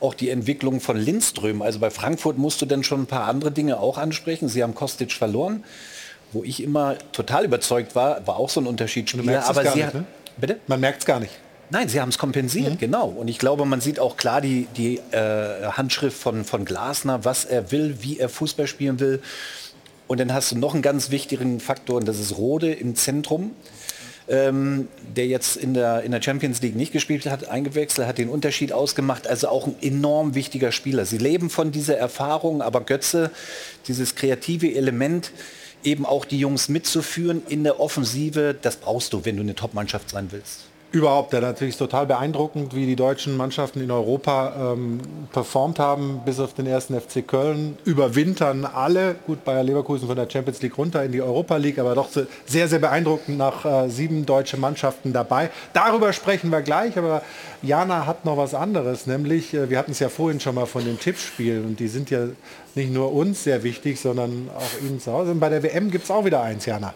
auch 0.00 0.14
die 0.14 0.30
Entwicklung 0.30 0.80
von 0.80 0.96
Lindström. 0.96 1.60
Also 1.60 1.80
bei 1.80 1.90
Frankfurt 1.90 2.38
musst 2.38 2.62
du 2.62 2.64
dann 2.66 2.82
schon 2.82 3.02
ein 3.02 3.06
paar 3.06 3.28
andere 3.28 3.50
Dinge 3.50 3.78
auch 3.78 3.98
ansprechen. 3.98 4.48
Sie 4.48 4.62
haben 4.62 4.74
Kostic 4.74 5.12
verloren. 5.12 5.64
Wo 6.32 6.42
ich 6.42 6.62
immer 6.62 6.96
total 7.12 7.44
überzeugt 7.44 7.94
war, 7.94 8.26
war 8.26 8.36
auch 8.36 8.48
so 8.48 8.62
ein 8.62 8.66
Unterschiedsspieler. 8.66 9.44
Aber 9.46 9.70
sie 9.70 9.82
nicht, 9.82 9.92
ne? 9.92 10.06
Bitte? 10.38 10.60
Man 10.66 10.80
merkt 10.80 11.00
es 11.00 11.04
gar 11.04 11.20
nicht. 11.20 11.38
Nein, 11.70 11.88
sie 11.88 12.00
haben 12.00 12.08
es 12.08 12.18
kompensiert, 12.18 12.74
mhm. 12.74 12.78
genau. 12.78 13.08
Und 13.08 13.28
ich 13.28 13.38
glaube, 13.38 13.64
man 13.64 13.80
sieht 13.80 14.00
auch 14.00 14.16
klar 14.16 14.40
die, 14.40 14.66
die 14.76 14.98
äh, 15.12 15.66
Handschrift 15.72 16.16
von, 16.16 16.44
von 16.44 16.64
Glasner, 16.64 17.24
was 17.24 17.44
er 17.44 17.70
will, 17.70 17.98
wie 18.00 18.18
er 18.18 18.28
Fußball 18.28 18.66
spielen 18.66 18.98
will. 19.00 19.22
Und 20.08 20.18
dann 20.18 20.32
hast 20.32 20.50
du 20.50 20.58
noch 20.58 20.74
einen 20.74 20.82
ganz 20.82 21.10
wichtigen 21.10 21.60
Faktor, 21.60 21.96
und 21.96 22.08
das 22.08 22.18
ist 22.18 22.36
Rode 22.36 22.72
im 22.72 22.96
Zentrum 22.96 23.52
ähm, 24.30 24.88
der 25.16 25.26
jetzt 25.26 25.56
in 25.56 25.74
der, 25.74 26.02
in 26.02 26.12
der 26.12 26.22
Champions 26.22 26.62
League 26.62 26.76
nicht 26.76 26.92
gespielt 26.92 27.26
hat, 27.26 27.48
eingewechselt, 27.48 28.06
hat 28.06 28.18
den 28.18 28.28
Unterschied 28.28 28.72
ausgemacht. 28.72 29.26
Also 29.26 29.48
auch 29.48 29.66
ein 29.66 29.74
enorm 29.82 30.34
wichtiger 30.34 30.70
Spieler. 30.72 31.04
Sie 31.04 31.18
leben 31.18 31.50
von 31.50 31.72
dieser 31.72 31.98
Erfahrung, 31.98 32.62
aber 32.62 32.80
Götze, 32.82 33.30
dieses 33.88 34.14
kreative 34.14 34.72
Element, 34.72 35.32
eben 35.82 36.06
auch 36.06 36.24
die 36.24 36.38
Jungs 36.38 36.68
mitzuführen 36.68 37.42
in 37.48 37.64
der 37.64 37.80
Offensive, 37.80 38.54
das 38.60 38.76
brauchst 38.76 39.12
du, 39.12 39.24
wenn 39.24 39.36
du 39.36 39.42
eine 39.42 39.54
Top-Mannschaft 39.54 40.10
sein 40.10 40.28
willst. 40.30 40.69
Überhaupt, 40.92 41.32
ja, 41.32 41.40
natürlich 41.40 41.76
total 41.76 42.06
beeindruckend, 42.06 42.74
wie 42.74 42.84
die 42.84 42.96
deutschen 42.96 43.36
Mannschaften 43.36 43.80
in 43.80 43.92
Europa 43.92 44.72
ähm, 44.72 45.00
performt 45.32 45.78
haben, 45.78 46.22
bis 46.24 46.40
auf 46.40 46.52
den 46.52 46.66
ersten 46.66 47.00
FC 47.00 47.24
Köln. 47.24 47.78
Überwintern 47.84 48.64
alle, 48.64 49.14
gut, 49.24 49.44
Bayer 49.44 49.62
Leverkusen 49.62 50.08
von 50.08 50.16
der 50.16 50.28
Champions 50.28 50.60
League 50.62 50.76
runter 50.76 51.04
in 51.04 51.12
die 51.12 51.22
Europa 51.22 51.58
League, 51.58 51.78
aber 51.78 51.94
doch 51.94 52.08
sehr, 52.44 52.66
sehr 52.66 52.80
beeindruckend 52.80 53.38
nach 53.38 53.64
äh, 53.64 53.88
sieben 53.88 54.26
deutsche 54.26 54.56
Mannschaften 54.56 55.12
dabei. 55.12 55.50
Darüber 55.74 56.12
sprechen 56.12 56.50
wir 56.50 56.60
gleich, 56.60 56.98
aber 56.98 57.22
Jana 57.62 58.06
hat 58.06 58.24
noch 58.24 58.36
was 58.36 58.52
anderes, 58.52 59.06
nämlich, 59.06 59.54
äh, 59.54 59.70
wir 59.70 59.78
hatten 59.78 59.92
es 59.92 60.00
ja 60.00 60.08
vorhin 60.08 60.40
schon 60.40 60.56
mal 60.56 60.66
von 60.66 60.84
den 60.84 60.98
Tippspielen 60.98 61.66
und 61.66 61.78
die 61.78 61.86
sind 61.86 62.10
ja 62.10 62.26
nicht 62.74 62.92
nur 62.92 63.12
uns 63.12 63.44
sehr 63.44 63.62
wichtig, 63.62 64.00
sondern 64.00 64.50
auch 64.56 64.84
Ihnen 64.84 64.98
zu 64.98 65.12
Hause. 65.12 65.30
Und 65.30 65.38
bei 65.38 65.50
der 65.50 65.62
WM 65.62 65.92
gibt 65.92 66.02
es 66.02 66.10
auch 66.10 66.24
wieder 66.24 66.42
eins, 66.42 66.66
Jana. 66.66 66.94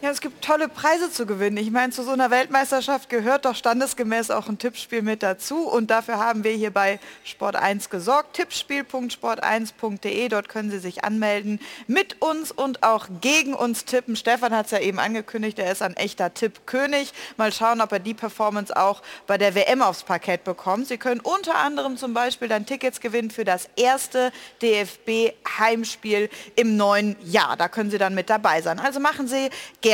Ja, 0.00 0.10
es 0.10 0.20
gibt 0.20 0.44
tolle 0.44 0.68
Preise 0.68 1.10
zu 1.10 1.26
gewinnen. 1.26 1.56
Ich 1.56 1.72
meine, 1.72 1.92
zu 1.92 2.04
so 2.04 2.12
einer 2.12 2.30
Weltmeisterschaft 2.30 3.08
gehört 3.08 3.46
doch 3.46 3.56
standesgemäß 3.56 4.30
auch 4.30 4.48
ein 4.48 4.56
Tippspiel 4.56 5.02
mit 5.02 5.24
dazu. 5.24 5.66
Und 5.66 5.90
dafür 5.90 6.18
haben 6.18 6.44
wir 6.44 6.52
hier 6.52 6.70
bei 6.70 7.00
Sport 7.24 7.56
1 7.56 7.90
gesorgt. 7.90 8.38
Tippspiel.sport1.de, 8.38 10.28
dort 10.28 10.48
können 10.48 10.70
Sie 10.70 10.78
sich 10.78 11.02
anmelden, 11.02 11.58
mit 11.88 12.22
uns 12.22 12.52
und 12.52 12.84
auch 12.84 13.08
gegen 13.20 13.54
uns 13.54 13.86
tippen. 13.86 14.14
Stefan 14.14 14.54
hat 14.54 14.66
es 14.66 14.70
ja 14.70 14.78
eben 14.78 15.00
angekündigt, 15.00 15.58
er 15.58 15.72
ist 15.72 15.82
ein 15.82 15.96
echter 15.96 16.32
Tippkönig. 16.32 17.12
Mal 17.36 17.52
schauen, 17.52 17.80
ob 17.80 17.90
er 17.90 17.98
die 17.98 18.14
Performance 18.14 18.76
auch 18.76 19.02
bei 19.26 19.36
der 19.36 19.56
WM 19.56 19.82
aufs 19.82 20.04
Parkett 20.04 20.44
bekommt. 20.44 20.86
Sie 20.86 20.98
können 20.98 21.18
unter 21.18 21.56
anderem 21.56 21.96
zum 21.96 22.14
Beispiel 22.14 22.46
dann 22.46 22.66
Tickets 22.66 23.00
gewinnen 23.00 23.32
für 23.32 23.44
das 23.44 23.68
erste 23.74 24.30
DFB-Heimspiel 24.62 26.30
im 26.54 26.76
neuen 26.76 27.16
Jahr. 27.24 27.56
Da 27.56 27.66
können 27.68 27.90
Sie 27.90 27.98
dann 27.98 28.14
mit 28.14 28.30
dabei 28.30 28.62
sein. 28.62 28.78
Also 28.78 29.00
machen 29.00 29.26
Sie 29.26 29.50
gerne 29.80 29.87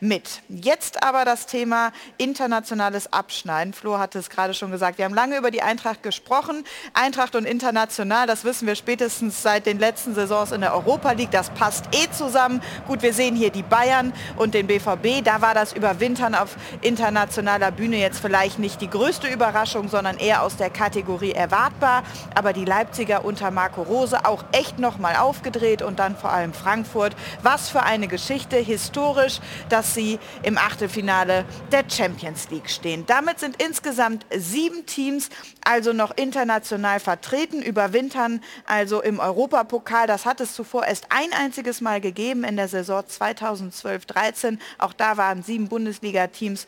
mit. 0.00 0.42
Jetzt 0.48 1.02
aber 1.02 1.24
das 1.24 1.46
Thema 1.46 1.92
internationales 2.18 3.12
Abschneiden. 3.12 3.72
Flo 3.72 3.98
hatte 3.98 4.18
es 4.18 4.30
gerade 4.30 4.54
schon 4.54 4.70
gesagt. 4.70 4.98
Wir 4.98 5.04
haben 5.04 5.14
lange 5.14 5.36
über 5.36 5.50
die 5.50 5.62
Eintracht 5.62 6.02
gesprochen. 6.02 6.64
Eintracht 6.94 7.36
und 7.36 7.44
international, 7.44 8.26
das 8.26 8.44
wissen 8.44 8.66
wir 8.66 8.74
spätestens 8.74 9.42
seit 9.42 9.66
den 9.66 9.78
letzten 9.78 10.14
Saisons 10.14 10.52
in 10.52 10.60
der 10.60 10.74
Europa 10.74 11.12
League. 11.12 11.30
Das 11.30 11.50
passt 11.50 11.86
eh 11.92 12.10
zusammen. 12.10 12.62
Gut, 12.86 13.02
wir 13.02 13.12
sehen 13.12 13.36
hier 13.36 13.50
die 13.50 13.62
Bayern 13.62 14.12
und 14.36 14.54
den 14.54 14.66
BVB. 14.66 15.22
Da 15.24 15.40
war 15.40 15.54
das 15.54 15.72
Überwintern 15.72 16.34
auf 16.34 16.56
internationaler 16.80 17.70
Bühne 17.70 17.98
jetzt 17.98 18.20
vielleicht 18.20 18.58
nicht 18.58 18.80
die 18.80 18.90
größte 18.90 19.28
Überraschung, 19.28 19.88
sondern 19.88 20.18
eher 20.18 20.42
aus 20.42 20.56
der 20.56 20.70
Kategorie 20.70 21.32
erwartbar. 21.32 22.02
Aber 22.34 22.52
die 22.52 22.64
Leipziger 22.64 23.24
unter 23.24 23.50
Marco 23.50 23.82
Rose 23.82 24.24
auch 24.24 24.44
echt 24.52 24.78
nochmal 24.78 25.16
aufgedreht 25.16 25.82
und 25.82 25.98
dann 25.98 26.16
vor 26.16 26.30
allem 26.30 26.52
Frankfurt. 26.52 27.14
Was 27.42 27.68
für 27.68 27.82
eine 27.82 28.08
Geschichte, 28.08 28.56
historisch 28.56 29.29
historisch, 29.30 29.40
dass 29.68 29.94
sie 29.94 30.18
im 30.42 30.58
Achtelfinale 30.58 31.44
der 31.72 31.84
Champions 31.88 32.50
League 32.50 32.70
stehen. 32.70 33.04
Damit 33.06 33.40
sind 33.40 33.62
insgesamt 33.62 34.26
sieben 34.36 34.86
Teams 34.86 35.30
also 35.64 35.92
noch 35.92 36.16
international 36.16 37.00
vertreten, 37.00 37.62
überwintern 37.62 38.42
also 38.66 39.02
im 39.02 39.20
Europapokal. 39.20 40.06
Das 40.06 40.26
hat 40.26 40.40
es 40.40 40.54
zuvor 40.54 40.86
erst 40.86 41.06
ein 41.10 41.32
einziges 41.32 41.80
Mal 41.80 42.00
gegeben 42.00 42.44
in 42.44 42.56
der 42.56 42.68
Saison 42.68 43.02
2012-13. 43.02 44.58
Auch 44.78 44.92
da 44.92 45.16
waren 45.16 45.42
sieben 45.42 45.68
Bundesliga-Teams 45.68 46.66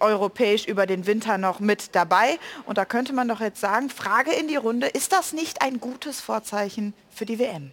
europäisch 0.00 0.66
über 0.66 0.86
den 0.86 1.06
Winter 1.06 1.38
noch 1.38 1.60
mit 1.60 1.94
dabei. 1.94 2.38
Und 2.66 2.78
da 2.78 2.84
könnte 2.84 3.12
man 3.12 3.28
doch 3.28 3.40
jetzt 3.40 3.60
sagen, 3.60 3.90
Frage 3.90 4.32
in 4.32 4.48
die 4.48 4.56
Runde, 4.56 4.88
ist 4.88 5.12
das 5.12 5.32
nicht 5.32 5.62
ein 5.62 5.80
gutes 5.80 6.20
Vorzeichen 6.20 6.94
für 7.10 7.26
die 7.26 7.38
WM? 7.38 7.72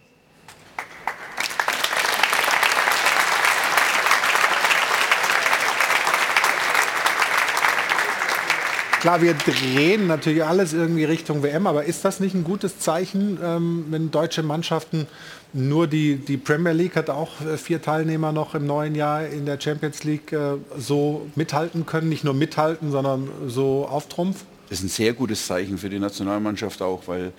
Klar, 9.00 9.22
wir 9.22 9.32
drehen 9.32 10.08
natürlich 10.08 10.44
alles 10.44 10.74
irgendwie 10.74 11.04
Richtung 11.04 11.42
WM, 11.42 11.66
aber 11.66 11.84
ist 11.84 12.04
das 12.04 12.20
nicht 12.20 12.34
ein 12.34 12.44
gutes 12.44 12.80
Zeichen, 12.80 13.38
ähm, 13.42 13.86
wenn 13.88 14.10
deutsche 14.10 14.42
Mannschaften 14.42 15.06
nur 15.54 15.86
die, 15.86 16.16
die 16.16 16.36
Premier 16.36 16.72
League 16.72 16.96
hat 16.96 17.08
auch 17.08 17.40
äh, 17.40 17.56
vier 17.56 17.80
Teilnehmer 17.80 18.32
noch 18.32 18.54
im 18.54 18.66
neuen 18.66 18.94
Jahr 18.94 19.26
in 19.26 19.46
der 19.46 19.58
Champions 19.58 20.04
League 20.04 20.34
äh, 20.34 20.56
so 20.76 21.26
mithalten 21.34 21.86
können, 21.86 22.10
nicht 22.10 22.24
nur 22.24 22.34
mithalten, 22.34 22.90
sondern 22.90 23.30
so 23.46 23.88
auftrumpfen? 23.88 24.46
Das 24.68 24.80
ist 24.80 24.84
ein 24.84 24.90
sehr 24.90 25.14
gutes 25.14 25.46
Zeichen 25.46 25.78
für 25.78 25.88
die 25.88 25.98
Nationalmannschaft 25.98 26.82
auch, 26.82 27.04
weil 27.06 27.32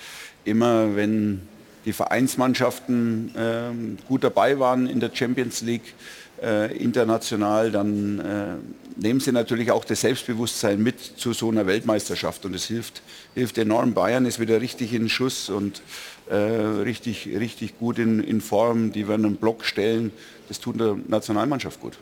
immer 0.44 0.96
wenn 0.96 1.42
die 1.86 1.94
Vereinsmannschaften 1.94 3.36
äh, 3.36 4.08
gut 4.08 4.24
dabei 4.24 4.58
waren 4.58 4.88
in 4.88 5.00
der 5.00 5.12
Champions 5.14 5.62
League, 5.62 5.94
äh, 6.42 6.76
international, 6.78 7.72
dann 7.72 8.20
äh, 8.20 9.02
nehmen 9.02 9.20
sie 9.20 9.32
natürlich 9.32 9.72
auch 9.72 9.86
das 9.86 10.02
Selbstbewusstsein 10.02 10.82
mit 10.82 11.00
zu 11.00 11.34
so 11.34 11.50
einer 11.50 11.68
Weltmeisterschaft 11.68 12.46
und 12.46 12.56
es 12.56 12.66
hilft, 12.66 13.02
hilft 13.36 13.58
enorm. 13.58 13.94
Bayern 13.94 14.26
ist 14.26 14.40
wieder 14.40 14.62
richtig 14.62 14.94
in 14.94 15.10
Schuss 15.10 15.50
und 15.50 15.82
äh, 16.30 16.36
richtig, 16.36 17.28
richtig 17.28 17.78
gut 17.80 18.00
in, 18.00 18.24
in 18.24 18.42
Form. 18.42 18.92
Die 18.92 19.08
werden 19.08 19.26
einen 19.26 19.36
Block 19.38 19.66
stellen. 19.66 20.12
Das 20.48 20.60
tut 20.60 20.80
der 20.80 20.98
Nationalmannschaft 21.08 21.80
gut. 21.80 21.98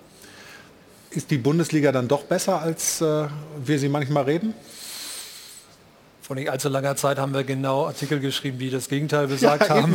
Ist 1.12 1.32
die 1.32 1.38
Bundesliga 1.38 1.92
dann 1.92 2.08
doch 2.08 2.24
besser, 2.24 2.62
als 2.62 3.02
äh, 3.02 3.26
wir 3.66 3.80
sie 3.80 3.90
manchmal 3.90 4.24
reden? 4.24 4.54
Vor 6.22 6.36
nicht 6.36 6.52
allzu 6.52 6.70
langer 6.70 6.96
Zeit 6.96 7.18
haben 7.18 7.34
wir 7.34 7.44
genau 7.44 7.88
Artikel 7.88 8.20
geschrieben, 8.20 8.60
die 8.60 8.70
das 8.70 8.88
Gegenteil 8.88 9.28
besagt 9.28 9.68
ja, 9.68 9.82
haben. 9.82 9.94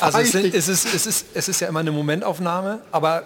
Also 0.00 0.18
es, 0.18 0.32
sind, 0.32 0.54
es, 0.54 0.68
ist, 0.68 0.94
es, 0.94 1.06
ist, 1.06 1.26
es 1.32 1.48
ist 1.48 1.60
ja 1.60 1.68
immer 1.68 1.80
eine 1.80 1.92
Momentaufnahme, 1.92 2.80
aber 2.92 3.24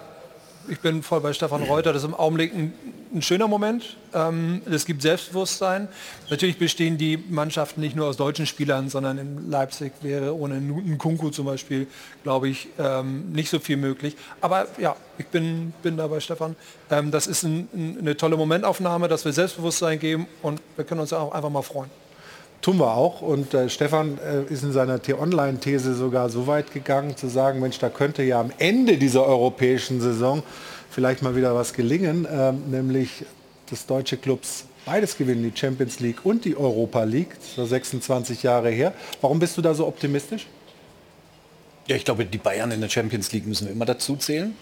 ich 0.69 0.79
bin 0.79 1.03
voll 1.03 1.21
bei 1.21 1.33
Stefan 1.33 1.63
Reuter. 1.63 1.93
Das 1.93 2.03
ist 2.03 2.07
im 2.07 2.15
Augenblick 2.15 2.53
ein, 2.53 2.73
ein 3.13 3.21
schöner 3.21 3.47
Moment. 3.47 3.97
Ähm, 4.13 4.61
es 4.69 4.85
gibt 4.85 5.01
Selbstbewusstsein. 5.01 5.87
Natürlich 6.29 6.57
bestehen 6.57 6.97
die 6.97 7.17
Mannschaften 7.17 7.81
nicht 7.81 7.95
nur 7.95 8.07
aus 8.07 8.17
deutschen 8.17 8.45
Spielern, 8.45 8.89
sondern 8.89 9.17
in 9.17 9.49
Leipzig 9.49 9.93
wäre 10.01 10.35
ohne 10.35 10.59
Nkunku 10.59 11.29
zum 11.29 11.45
Beispiel, 11.45 11.87
glaube 12.23 12.49
ich, 12.49 12.67
ähm, 12.79 13.31
nicht 13.31 13.49
so 13.49 13.59
viel 13.59 13.77
möglich. 13.77 14.15
Aber 14.41 14.67
ja, 14.77 14.95
ich 15.17 15.27
bin, 15.27 15.73
bin 15.83 15.97
da 15.97 16.07
bei 16.07 16.19
Stefan. 16.19 16.55
Ähm, 16.89 17.11
das 17.11 17.27
ist 17.27 17.43
ein, 17.43 17.67
ein, 17.73 17.97
eine 17.99 18.17
tolle 18.17 18.37
Momentaufnahme, 18.37 19.07
dass 19.07 19.25
wir 19.25 19.33
Selbstbewusstsein 19.33 19.99
geben 19.99 20.27
und 20.41 20.61
wir 20.75 20.85
können 20.85 21.01
uns 21.01 21.13
auch 21.13 21.31
einfach 21.31 21.49
mal 21.49 21.61
freuen. 21.61 21.89
Tun 22.61 22.79
wir 22.79 22.93
auch. 22.93 23.21
Und 23.21 23.53
äh, 23.53 23.69
Stefan 23.69 24.17
äh, 24.17 24.51
ist 24.51 24.63
in 24.63 24.71
seiner 24.71 25.01
T-Online-These 25.01 25.93
sogar 25.93 26.29
so 26.29 26.47
weit 26.47 26.73
gegangen, 26.73 27.15
zu 27.15 27.27
sagen, 27.27 27.59
Mensch, 27.59 27.79
da 27.79 27.89
könnte 27.89 28.23
ja 28.23 28.39
am 28.39 28.51
Ende 28.57 28.97
dieser 28.97 29.25
europäischen 29.25 30.01
Saison 30.01 30.43
vielleicht 30.89 31.21
mal 31.21 31.35
wieder 31.35 31.55
was 31.55 31.73
gelingen, 31.73 32.25
äh, 32.25 32.51
nämlich 32.51 33.25
dass 33.69 33.85
deutsche 33.85 34.17
Clubs 34.17 34.65
beides 34.85 35.17
gewinnen, 35.17 35.43
die 35.43 35.57
Champions 35.57 35.99
League 35.99 36.25
und 36.25 36.45
die 36.45 36.55
Europa 36.55 37.03
League, 37.03 37.35
so 37.55 37.65
26 37.65 38.43
Jahre 38.43 38.69
her. 38.69 38.93
Warum 39.21 39.39
bist 39.39 39.57
du 39.57 39.61
da 39.61 39.73
so 39.73 39.85
optimistisch? 39.85 40.47
Ja, 41.87 41.95
ich 41.95 42.05
glaube, 42.05 42.25
die 42.25 42.37
Bayern 42.37 42.71
in 42.71 42.81
der 42.81 42.89
Champions 42.89 43.31
League 43.31 43.45
müssen 43.45 43.67
wir 43.67 43.73
immer 43.73 43.85
dazu 43.85 44.15
zählen. 44.15 44.55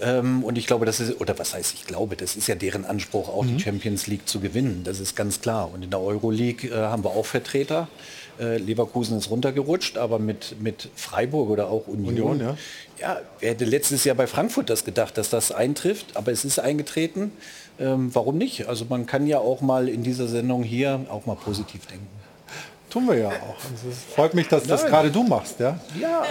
Ähm, 0.00 0.42
und 0.44 0.56
ich 0.58 0.66
glaube, 0.66 0.86
das 0.86 1.00
ist, 1.00 1.20
oder 1.20 1.38
was 1.38 1.54
heißt 1.54 1.74
ich 1.74 1.86
glaube, 1.86 2.16
das 2.16 2.36
ist 2.36 2.46
ja 2.46 2.54
deren 2.54 2.84
Anspruch, 2.84 3.28
auch 3.28 3.44
mhm. 3.44 3.56
die 3.56 3.62
Champions 3.62 4.06
League 4.06 4.28
zu 4.28 4.40
gewinnen. 4.40 4.82
Das 4.84 5.00
ist 5.00 5.16
ganz 5.16 5.40
klar. 5.40 5.70
Und 5.72 5.82
in 5.82 5.90
der 5.90 6.00
Euroleague 6.00 6.70
äh, 6.70 6.74
haben 6.74 7.04
wir 7.04 7.10
auch 7.10 7.26
Vertreter. 7.26 7.88
Äh, 8.40 8.56
Leverkusen 8.58 9.18
ist 9.18 9.30
runtergerutscht, 9.30 9.98
aber 9.98 10.18
mit, 10.18 10.56
mit 10.60 10.88
Freiburg 10.94 11.50
oder 11.50 11.68
auch 11.68 11.86
Union. 11.86 12.14
Union 12.14 12.40
ja. 12.40 12.56
ja, 13.00 13.20
wer 13.40 13.50
hätte 13.50 13.64
letztes 13.64 14.04
Jahr 14.04 14.16
bei 14.16 14.26
Frankfurt 14.26 14.70
das 14.70 14.84
gedacht, 14.84 15.18
dass 15.18 15.28
das 15.28 15.52
eintrifft, 15.52 16.16
aber 16.16 16.32
es 16.32 16.44
ist 16.44 16.58
eingetreten. 16.58 17.32
Ähm, 17.78 18.14
warum 18.14 18.38
nicht? 18.38 18.68
Also 18.68 18.86
man 18.88 19.06
kann 19.06 19.26
ja 19.26 19.38
auch 19.38 19.60
mal 19.60 19.88
in 19.88 20.02
dieser 20.02 20.28
Sendung 20.28 20.62
hier 20.62 21.04
auch 21.10 21.26
mal 21.26 21.36
positiv 21.36 21.86
denken. 21.86 22.19
Tun 22.90 23.06
wir 23.06 23.16
ja 23.16 23.28
auch. 23.28 23.54
Also 23.70 23.88
es 23.88 24.14
freut 24.14 24.34
mich, 24.34 24.48
dass 24.48 24.62
Nein. 24.64 24.70
das 24.70 24.84
gerade 24.86 25.10
du 25.10 25.22
machst, 25.22 25.60
ja? 25.60 25.78
Ja. 25.98 26.22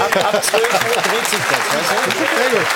Ab, 0.00 0.34
ab 0.34 0.44
12 0.44 0.62
Uhr 0.62 1.02
dreht 1.02 1.26
sich 1.26 1.38
das. 1.38 1.60
Sehr 1.88 2.50
gut. 2.50 2.66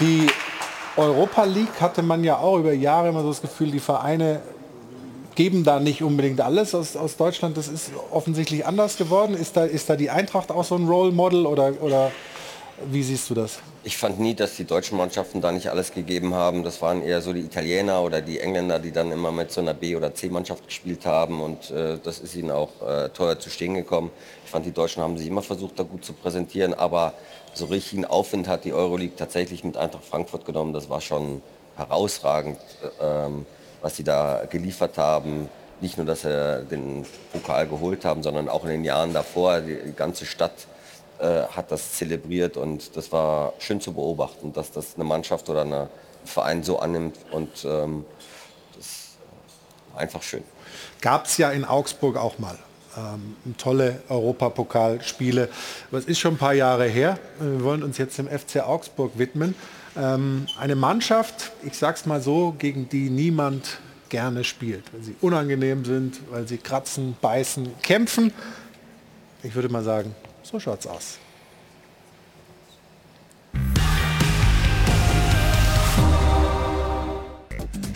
Die 0.00 0.26
Europa 0.96 1.44
League 1.44 1.80
hatte 1.80 2.02
man 2.02 2.24
ja 2.24 2.38
auch 2.38 2.58
über 2.58 2.72
Jahre 2.72 3.10
immer 3.10 3.22
so 3.22 3.28
das 3.28 3.42
Gefühl, 3.42 3.70
die 3.70 3.80
Vereine 3.80 4.40
geben 5.36 5.62
da 5.62 5.78
nicht 5.78 6.02
unbedingt 6.02 6.40
alles 6.40 6.74
aus, 6.74 6.96
aus 6.96 7.16
Deutschland. 7.16 7.56
Das 7.56 7.68
ist 7.68 7.92
offensichtlich 8.10 8.66
anders 8.66 8.96
geworden. 8.96 9.34
Ist 9.34 9.56
da, 9.56 9.64
ist 9.64 9.88
da 9.88 9.94
die 9.96 10.10
Eintracht 10.10 10.50
auch 10.50 10.64
so 10.64 10.74
ein 10.74 10.88
Role 10.88 11.12
Model 11.12 11.46
oder, 11.46 11.72
oder 11.80 12.10
wie 12.86 13.02
siehst 13.02 13.28
du 13.30 13.34
das? 13.34 13.60
Ich 13.82 13.96
fand 13.96 14.20
nie, 14.20 14.34
dass 14.34 14.56
die 14.56 14.64
deutschen 14.64 14.98
Mannschaften 14.98 15.40
da 15.40 15.52
nicht 15.52 15.68
alles 15.68 15.92
gegeben 15.92 16.34
haben. 16.34 16.62
Das 16.64 16.82
waren 16.82 17.02
eher 17.02 17.20
so 17.20 17.32
die 17.32 17.40
Italiener 17.40 18.02
oder 18.02 18.20
die 18.20 18.40
Engländer, 18.40 18.78
die 18.78 18.92
dann 18.92 19.10
immer 19.10 19.32
mit 19.32 19.50
so 19.50 19.60
einer 19.60 19.74
B- 19.74 19.96
oder 19.96 20.14
C-Mannschaft 20.14 20.66
gespielt 20.66 21.06
haben. 21.06 21.40
Und 21.40 21.70
äh, 21.70 21.98
das 22.02 22.18
ist 22.18 22.34
ihnen 22.34 22.50
auch 22.50 22.70
äh, 22.86 23.08
teuer 23.10 23.38
zu 23.38 23.50
stehen 23.50 23.74
gekommen. 23.74 24.10
Ich 24.44 24.50
fand, 24.50 24.66
die 24.66 24.72
Deutschen 24.72 25.02
haben 25.02 25.16
sich 25.16 25.26
immer 25.26 25.42
versucht, 25.42 25.78
da 25.78 25.82
gut 25.82 26.04
zu 26.04 26.12
präsentieren. 26.12 26.74
Aber 26.74 27.14
so 27.54 27.66
richtigen 27.66 28.04
Aufwind 28.04 28.48
hat 28.48 28.64
die 28.64 28.72
Euroleague 28.72 29.16
tatsächlich 29.16 29.64
mit 29.64 29.76
Eintracht 29.76 30.04
Frankfurt 30.04 30.44
genommen. 30.44 30.72
Das 30.72 30.88
war 30.88 31.00
schon 31.00 31.42
herausragend, 31.76 32.58
äh, 33.00 33.26
ähm, 33.26 33.46
was 33.80 33.96
sie 33.96 34.04
da 34.04 34.44
geliefert 34.48 34.98
haben. 34.98 35.48
Nicht 35.80 35.96
nur, 35.96 36.04
dass 36.04 36.22
sie 36.22 36.66
den 36.70 37.06
Pokal 37.32 37.66
geholt 37.66 38.04
haben, 38.04 38.22
sondern 38.22 38.50
auch 38.50 38.64
in 38.64 38.70
den 38.70 38.84
Jahren 38.84 39.14
davor. 39.14 39.60
Die 39.60 39.94
ganze 39.96 40.26
Stadt 40.26 40.52
äh, 41.20 41.42
hat 41.54 41.70
das 41.70 41.94
zelebriert 41.94 42.56
und 42.56 42.96
das 42.96 43.12
war 43.12 43.52
schön 43.58 43.80
zu 43.80 43.92
beobachten, 43.92 44.52
dass 44.52 44.72
das 44.72 44.94
eine 44.94 45.04
Mannschaft 45.04 45.48
oder 45.48 45.62
ein 45.62 45.88
Verein 46.24 46.62
so 46.62 46.78
annimmt 46.78 47.16
und 47.30 47.64
ähm, 47.64 48.04
das 48.76 48.86
ist 48.86 49.18
einfach 49.96 50.22
schön. 50.22 50.42
Gab 51.00 51.26
es 51.26 51.36
ja 51.36 51.50
in 51.50 51.64
Augsburg 51.64 52.16
auch 52.16 52.38
mal. 52.38 52.58
Ähm, 52.96 53.36
tolle 53.56 54.02
Europapokalspiele. 54.08 55.48
Das 55.92 56.06
ist 56.06 56.18
schon 56.18 56.34
ein 56.34 56.38
paar 56.38 56.54
Jahre 56.54 56.86
her. 56.86 57.18
Wir 57.38 57.62
wollen 57.62 57.82
uns 57.82 57.98
jetzt 57.98 58.18
dem 58.18 58.26
FC 58.26 58.66
Augsburg 58.66 59.12
widmen. 59.16 59.54
Ähm, 59.96 60.46
eine 60.58 60.74
Mannschaft, 60.74 61.52
ich 61.62 61.76
sag's 61.76 62.06
mal 62.06 62.20
so, 62.20 62.54
gegen 62.58 62.88
die 62.88 63.10
niemand 63.10 63.78
gerne 64.08 64.42
spielt, 64.44 64.92
weil 64.92 65.02
sie 65.02 65.14
unangenehm 65.20 65.84
sind, 65.84 66.20
weil 66.30 66.48
sie 66.48 66.58
kratzen, 66.58 67.16
beißen, 67.20 67.68
kämpfen. 67.82 68.32
Ich 69.42 69.54
würde 69.54 69.68
mal 69.68 69.84
sagen, 69.84 70.14
so 70.42 70.58
schaut's 70.58 70.86
aus. 70.86 71.18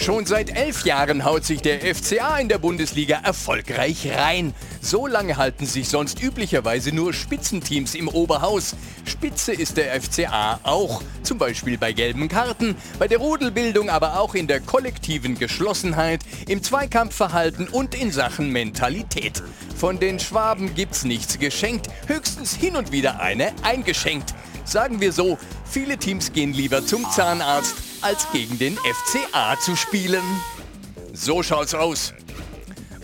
Schon 0.04 0.26
seit 0.26 0.54
elf 0.54 0.84
Jahren 0.84 1.24
haut 1.24 1.46
sich 1.46 1.62
der 1.62 1.80
FCA 1.80 2.36
in 2.36 2.50
der 2.50 2.58
Bundesliga 2.58 3.22
erfolgreich 3.24 4.06
rein. 4.14 4.52
So 4.82 5.06
lange 5.06 5.38
halten 5.38 5.64
sich 5.64 5.88
sonst 5.88 6.22
üblicherweise 6.22 6.94
nur 6.94 7.14
Spitzenteams 7.14 7.94
im 7.94 8.08
Oberhaus. 8.08 8.76
Spitze 9.06 9.54
ist 9.54 9.78
der 9.78 9.98
FCA 9.98 10.60
auch, 10.62 11.02
zum 11.22 11.38
Beispiel 11.38 11.78
bei 11.78 11.94
gelben 11.94 12.28
Karten, 12.28 12.76
bei 12.98 13.08
der 13.08 13.16
Rudelbildung, 13.16 13.88
aber 13.88 14.20
auch 14.20 14.34
in 14.34 14.46
der 14.46 14.60
kollektiven 14.60 15.38
Geschlossenheit, 15.38 16.20
im 16.48 16.62
Zweikampfverhalten 16.62 17.68
und 17.68 17.94
in 17.94 18.12
Sachen 18.12 18.50
Mentalität. 18.50 19.42
Von 19.74 20.00
den 20.00 20.20
Schwaben 20.20 20.74
gibt's 20.74 21.04
nichts 21.04 21.38
geschenkt, 21.38 21.88
höchstens 22.08 22.54
hin 22.54 22.76
und 22.76 22.92
wieder 22.92 23.20
eine 23.20 23.52
eingeschenkt. 23.62 24.34
Sagen 24.66 25.00
wir 25.00 25.12
so, 25.12 25.38
viele 25.64 25.96
Teams 25.96 26.34
gehen 26.34 26.52
lieber 26.52 26.84
zum 26.84 27.10
Zahnarzt, 27.10 27.93
als 28.04 28.30
gegen 28.32 28.58
den 28.58 28.76
FCA 28.76 29.58
zu 29.58 29.76
spielen. 29.76 30.22
So 31.14 31.42
schaut's 31.42 31.74
aus. 31.74 32.12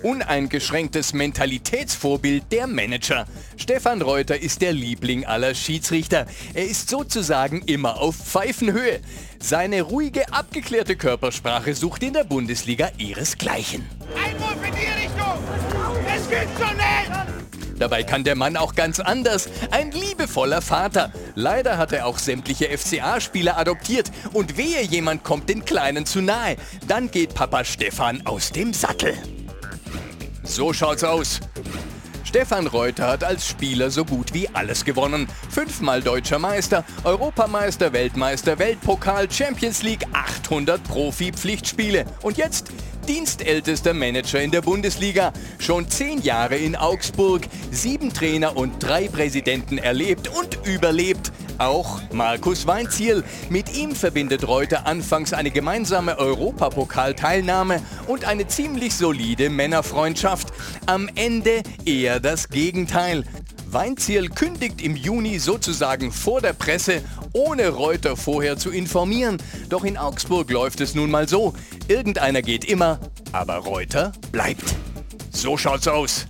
Uneingeschränktes 0.02 1.12
Mentalitätsvorbild 1.14 2.44
der 2.52 2.66
Manager. 2.66 3.26
Stefan 3.56 4.02
Reuter 4.02 4.40
ist 4.40 4.62
der 4.62 4.72
Liebling 4.72 5.26
aller 5.26 5.54
Schiedsrichter. 5.54 6.26
Er 6.54 6.64
ist 6.64 6.88
sozusagen 6.88 7.62
immer 7.62 7.98
auf 7.98 8.16
Pfeifenhöhe. 8.16 9.00
Seine 9.38 9.82
ruhige, 9.82 10.32
abgeklärte 10.32 10.96
Körpersprache 10.96 11.74
sucht 11.74 12.02
in 12.02 12.12
der 12.12 12.24
Bundesliga 12.24 12.90
ihresgleichen. 12.98 13.86
Einwurf 14.16 14.56
in 14.66 14.74
die 14.74 15.02
Richtung! 15.02 15.38
Es 16.14 16.28
geht 16.28 16.48
so 16.58 16.64
schnell! 16.66 17.29
Dabei 17.80 18.02
kann 18.02 18.24
der 18.24 18.36
Mann 18.36 18.58
auch 18.58 18.74
ganz 18.74 19.00
anders. 19.00 19.48
Ein 19.70 19.90
liebevoller 19.90 20.60
Vater. 20.60 21.10
Leider 21.34 21.78
hat 21.78 21.92
er 21.92 22.04
auch 22.04 22.18
sämtliche 22.18 22.68
FCA-Spieler 22.76 23.56
adoptiert. 23.56 24.10
Und 24.34 24.58
wehe, 24.58 24.82
jemand 24.82 25.24
kommt 25.24 25.48
den 25.48 25.64
Kleinen 25.64 26.04
zu 26.04 26.20
nahe. 26.20 26.56
Dann 26.86 27.10
geht 27.10 27.34
Papa 27.34 27.64
Stefan 27.64 28.26
aus 28.26 28.52
dem 28.52 28.74
Sattel. 28.74 29.14
So 30.42 30.74
schaut's 30.74 31.04
aus. 31.04 31.40
Stefan 32.22 32.66
Reuter 32.66 33.08
hat 33.08 33.24
als 33.24 33.48
Spieler 33.48 33.90
so 33.90 34.04
gut 34.04 34.34
wie 34.34 34.46
alles 34.50 34.84
gewonnen. 34.84 35.26
Fünfmal 35.48 36.02
deutscher 36.02 36.38
Meister, 36.38 36.84
Europameister, 37.02 37.94
Weltmeister, 37.94 38.58
Weltpokal, 38.58 39.30
Champions 39.32 39.82
League, 39.82 40.06
800 40.12 40.84
Profi-Pflichtspiele. 40.84 42.04
Und 42.22 42.36
jetzt 42.36 42.70
dienstältester 43.08 43.94
Manager 43.94 44.40
in 44.40 44.50
der 44.50 44.62
Bundesliga. 44.62 45.32
Schon 45.58 45.88
zehn 45.88 46.22
Jahre 46.22 46.56
in 46.56 46.76
Augsburg, 46.76 47.42
sieben 47.70 48.12
Trainer 48.12 48.56
und 48.56 48.82
drei 48.82 49.08
Präsidenten 49.08 49.78
erlebt 49.78 50.28
und 50.28 50.58
überlebt. 50.66 51.32
Auch 51.58 52.00
Markus 52.10 52.66
Weinziel. 52.66 53.22
Mit 53.50 53.76
ihm 53.76 53.94
verbindet 53.94 54.48
Reuter 54.48 54.86
anfangs 54.86 55.34
eine 55.34 55.50
gemeinsame 55.50 56.18
Europapokalteilnahme 56.18 57.82
und 58.06 58.24
eine 58.24 58.46
ziemlich 58.46 58.94
solide 58.94 59.50
Männerfreundschaft. 59.50 60.52
Am 60.86 61.10
Ende 61.14 61.62
eher 61.84 62.18
das 62.18 62.48
Gegenteil. 62.48 63.24
Weinziel 63.72 64.28
kündigt 64.28 64.82
im 64.82 64.96
Juni 64.96 65.38
sozusagen 65.38 66.10
vor 66.10 66.40
der 66.40 66.52
Presse, 66.52 67.02
ohne 67.32 67.68
Reuter 67.68 68.16
vorher 68.16 68.56
zu 68.56 68.70
informieren. 68.70 69.38
Doch 69.68 69.84
in 69.84 69.96
Augsburg 69.96 70.50
läuft 70.50 70.80
es 70.80 70.94
nun 70.94 71.10
mal 71.10 71.28
so. 71.28 71.54
Irgendeiner 71.86 72.42
geht 72.42 72.64
immer, 72.64 72.98
aber 73.32 73.56
Reuter 73.56 74.12
bleibt. 74.32 74.74
So 75.30 75.56
schaut's 75.56 75.86
aus. 75.86 76.26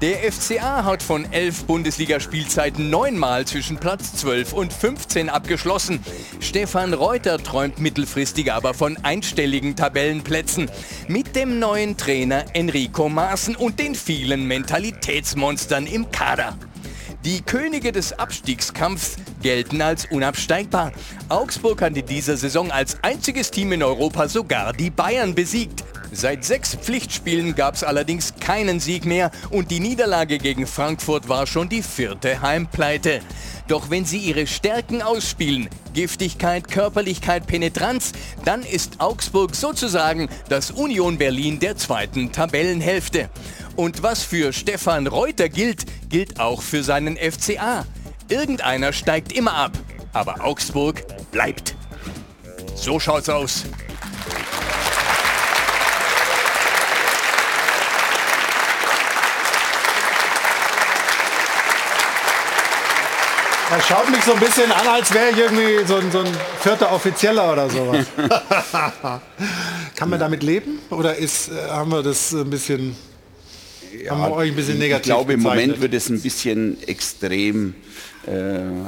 Der 0.00 0.32
FCA 0.32 0.84
hat 0.86 1.02
von 1.02 1.30
elf 1.30 1.64
Bundesligaspielzeiten 1.64 2.88
neunmal 2.88 3.46
zwischen 3.46 3.76
Platz 3.76 4.14
12 4.14 4.54
und 4.54 4.72
15 4.72 5.28
abgeschlossen. 5.28 6.00
Stefan 6.40 6.94
Reuter 6.94 7.36
träumt 7.36 7.80
mittelfristig 7.80 8.50
aber 8.50 8.72
von 8.72 8.96
einstelligen 9.02 9.76
Tabellenplätzen. 9.76 10.70
Mit 11.06 11.36
dem 11.36 11.58
neuen 11.58 11.98
Trainer 11.98 12.46
Enrico 12.54 13.10
Maaßen 13.10 13.56
und 13.56 13.78
den 13.78 13.94
vielen 13.94 14.46
Mentalitätsmonstern 14.46 15.86
im 15.86 16.10
Kader. 16.10 16.56
Die 17.26 17.42
Könige 17.42 17.92
des 17.92 18.18
Abstiegskampfs 18.18 19.16
gelten 19.40 19.82
als 19.82 20.06
unabsteigbar. 20.06 20.92
Augsburg 21.28 21.82
hat 21.82 21.96
in 21.96 22.06
dieser 22.06 22.36
Saison 22.36 22.70
als 22.70 22.96
einziges 23.02 23.50
Team 23.50 23.72
in 23.72 23.82
Europa 23.82 24.28
sogar 24.28 24.72
die 24.72 24.90
Bayern 24.90 25.34
besiegt. 25.34 25.84
Seit 26.12 26.44
sechs 26.44 26.74
Pflichtspielen 26.74 27.54
gab 27.54 27.74
es 27.76 27.84
allerdings 27.84 28.34
keinen 28.40 28.80
Sieg 28.80 29.04
mehr 29.04 29.30
und 29.50 29.70
die 29.70 29.78
Niederlage 29.78 30.38
gegen 30.38 30.66
Frankfurt 30.66 31.28
war 31.28 31.46
schon 31.46 31.68
die 31.68 31.82
vierte 31.82 32.42
Heimpleite. 32.42 33.20
Doch 33.68 33.90
wenn 33.90 34.04
sie 34.04 34.18
ihre 34.18 34.48
Stärken 34.48 35.02
ausspielen, 35.02 35.68
Giftigkeit, 35.94 36.66
Körperlichkeit, 36.66 37.46
Penetranz, 37.46 38.10
dann 38.44 38.62
ist 38.62 39.00
Augsburg 39.00 39.54
sozusagen 39.54 40.28
das 40.48 40.72
Union 40.72 41.16
Berlin 41.18 41.60
der 41.60 41.76
zweiten 41.76 42.32
Tabellenhälfte. 42.32 43.30
Und 43.76 44.02
was 44.02 44.24
für 44.24 44.52
Stefan 44.52 45.06
Reuter 45.06 45.48
gilt, 45.48 45.86
gilt 46.08 46.40
auch 46.40 46.62
für 46.62 46.82
seinen 46.82 47.16
FCA. 47.16 47.86
Irgendeiner 48.30 48.92
steigt 48.92 49.32
immer 49.32 49.54
ab, 49.54 49.72
aber 50.12 50.44
Augsburg 50.44 51.02
bleibt. 51.32 51.74
So 52.76 53.00
schaut's 53.00 53.28
aus. 53.28 53.64
Er 63.72 63.80
schaut 63.82 64.10
mich 64.10 64.22
so 64.24 64.32
ein 64.32 64.40
bisschen 64.40 64.70
an, 64.72 64.86
als 64.86 65.12
wäre 65.12 65.30
ich 65.30 65.38
irgendwie 65.38 65.84
so 65.86 65.96
ein, 65.96 66.10
so 66.10 66.20
ein 66.20 66.36
vierter 66.60 66.92
Offizieller 66.92 67.52
oder 67.52 67.68
sowas. 67.68 68.06
Kann 69.96 70.10
man 70.10 70.18
damit 70.18 70.42
leben? 70.42 70.80
Oder 70.90 71.16
ist, 71.16 71.50
äh, 71.50 71.68
haben 71.68 71.90
wir 71.90 72.02
das 72.02 72.32
ein 72.32 72.50
bisschen, 72.50 72.96
ja, 74.04 74.12
haben 74.12 74.22
wir 74.22 74.36
euch 74.36 74.50
ein 74.50 74.56
bisschen 74.56 74.78
negativ 74.78 75.06
Ich 75.06 75.16
glaube, 75.16 75.32
im 75.34 75.40
Moment 75.40 75.80
wird 75.80 75.94
es 75.94 76.08
ein 76.08 76.20
bisschen 76.20 76.82
extrem 76.86 77.70
äh, 77.70 77.74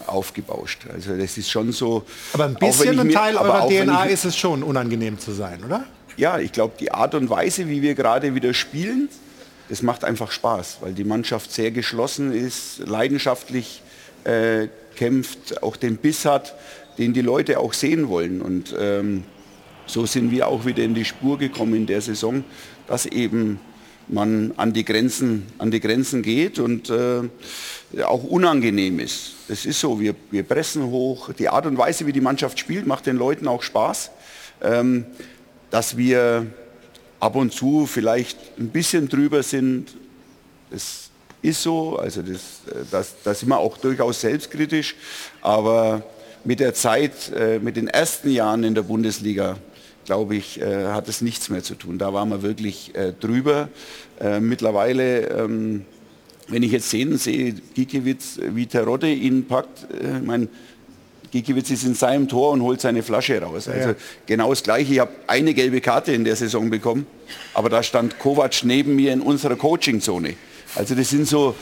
aufgebauscht. 0.06 0.82
Also 0.92 1.16
das 1.16 1.38
ist 1.38 1.50
schon 1.50 1.72
so. 1.72 2.04
Aber 2.34 2.44
ein 2.44 2.54
bisschen 2.54 2.98
ein 2.98 3.10
Teil 3.10 3.36
eurer 3.36 3.66
DNA 3.66 4.04
ist 4.04 4.24
es 4.24 4.36
schon, 4.36 4.62
unangenehm 4.62 5.18
zu 5.18 5.32
sein, 5.32 5.64
oder? 5.64 5.86
Ja, 6.16 6.38
ich 6.38 6.52
glaube, 6.52 6.74
die 6.78 6.92
Art 6.92 7.14
und 7.14 7.30
Weise, 7.30 7.68
wie 7.68 7.80
wir 7.80 7.94
gerade 7.94 8.34
wieder 8.34 8.52
spielen, 8.52 9.08
das 9.68 9.80
macht 9.80 10.04
einfach 10.04 10.30
Spaß, 10.30 10.78
weil 10.82 10.92
die 10.92 11.04
Mannschaft 11.04 11.50
sehr 11.50 11.70
geschlossen 11.70 12.32
ist, 12.32 12.80
leidenschaftlich 12.80 13.82
äh, 14.24 14.68
kämpft, 14.96 15.62
auch 15.62 15.76
den 15.76 15.96
Biss 15.96 16.26
hat, 16.26 16.54
den 16.98 17.14
die 17.14 17.22
Leute 17.22 17.58
auch 17.58 17.72
sehen 17.72 18.08
wollen. 18.08 18.42
Und 18.42 18.74
ähm, 18.78 19.24
so 19.86 20.04
sind 20.04 20.30
wir 20.30 20.48
auch 20.48 20.66
wieder 20.66 20.82
in 20.82 20.94
die 20.94 21.04
Spur 21.04 21.38
gekommen 21.38 21.74
in 21.74 21.86
der 21.86 22.02
Saison, 22.02 22.44
dass 22.86 23.06
eben 23.06 23.60
man 24.08 24.52
an 24.56 24.72
die 24.72 24.84
Grenzen, 24.84 25.46
an 25.58 25.70
die 25.70 25.80
Grenzen 25.80 26.22
geht 26.22 26.58
und 26.58 26.90
äh, 26.90 27.22
auch 28.04 28.24
unangenehm 28.24 28.98
ist. 28.98 29.32
Das 29.48 29.66
ist 29.66 29.80
so, 29.80 30.00
wir, 30.00 30.14
wir 30.30 30.42
pressen 30.42 30.84
hoch. 30.84 31.32
Die 31.32 31.48
Art 31.48 31.66
und 31.66 31.76
Weise, 31.78 32.06
wie 32.06 32.12
die 32.12 32.20
Mannschaft 32.20 32.58
spielt, 32.58 32.86
macht 32.86 33.06
den 33.06 33.16
Leuten 33.16 33.48
auch 33.48 33.62
Spaß. 33.62 34.10
Ähm, 34.62 35.06
dass 35.70 35.96
wir 35.96 36.46
ab 37.18 37.34
und 37.34 37.52
zu 37.52 37.86
vielleicht 37.86 38.38
ein 38.58 38.68
bisschen 38.68 39.08
drüber 39.08 39.42
sind. 39.42 39.94
Das 40.70 41.10
ist 41.40 41.62
so, 41.62 41.96
also 41.96 42.20
das, 42.20 42.36
äh, 42.66 42.84
das, 42.90 43.14
da 43.24 43.34
sind 43.34 43.48
wir 43.48 43.58
auch 43.58 43.78
durchaus 43.78 44.20
selbstkritisch, 44.20 44.94
aber 45.40 46.02
mit 46.44 46.60
der 46.60 46.74
Zeit, 46.74 47.32
äh, 47.34 47.58
mit 47.58 47.76
den 47.76 47.88
ersten 47.88 48.30
Jahren 48.30 48.64
in 48.64 48.74
der 48.74 48.82
Bundesliga, 48.82 49.56
glaube 50.04 50.36
ich, 50.36 50.60
äh, 50.60 50.86
hat 50.86 51.08
es 51.08 51.20
nichts 51.20 51.48
mehr 51.48 51.62
zu 51.62 51.74
tun. 51.74 51.98
Da 51.98 52.12
waren 52.12 52.28
wir 52.28 52.42
wirklich 52.42 52.92
drüber. 53.20 53.68
Mittlerweile, 54.40 55.28
ähm, 55.30 55.84
wenn 56.46 56.62
ich 56.62 56.70
jetzt 56.70 56.90
sehen 56.90 57.16
sehe, 57.18 57.54
Gikiewicz, 57.74 58.38
wie 58.40 58.66
Terodde 58.66 59.10
ihn 59.10 59.46
packt, 59.46 59.86
ich 59.90 60.26
meine, 60.26 60.48
Gikiewicz 61.32 61.70
ist 61.70 61.84
in 61.84 61.94
seinem 61.94 62.28
Tor 62.28 62.52
und 62.52 62.62
holt 62.62 62.80
seine 62.80 63.02
Flasche 63.02 63.40
raus. 63.40 63.66
Also 63.66 63.88
ja. 63.90 63.94
genau 64.26 64.50
das 64.50 64.62
Gleiche. 64.62 64.92
Ich 64.92 64.98
habe 65.00 65.10
eine 65.26 65.54
gelbe 65.54 65.80
Karte 65.80 66.12
in 66.12 66.24
der 66.24 66.36
Saison 66.36 66.70
bekommen, 66.70 67.06
aber 67.54 67.68
da 67.68 67.82
stand 67.82 68.18
Kovac 68.18 68.62
neben 68.64 68.94
mir 68.94 69.12
in 69.12 69.20
unserer 69.20 69.56
Coachingzone. 69.56 70.34
Also 70.74 70.94
das 70.94 71.10
sind 71.10 71.28
so 71.28 71.54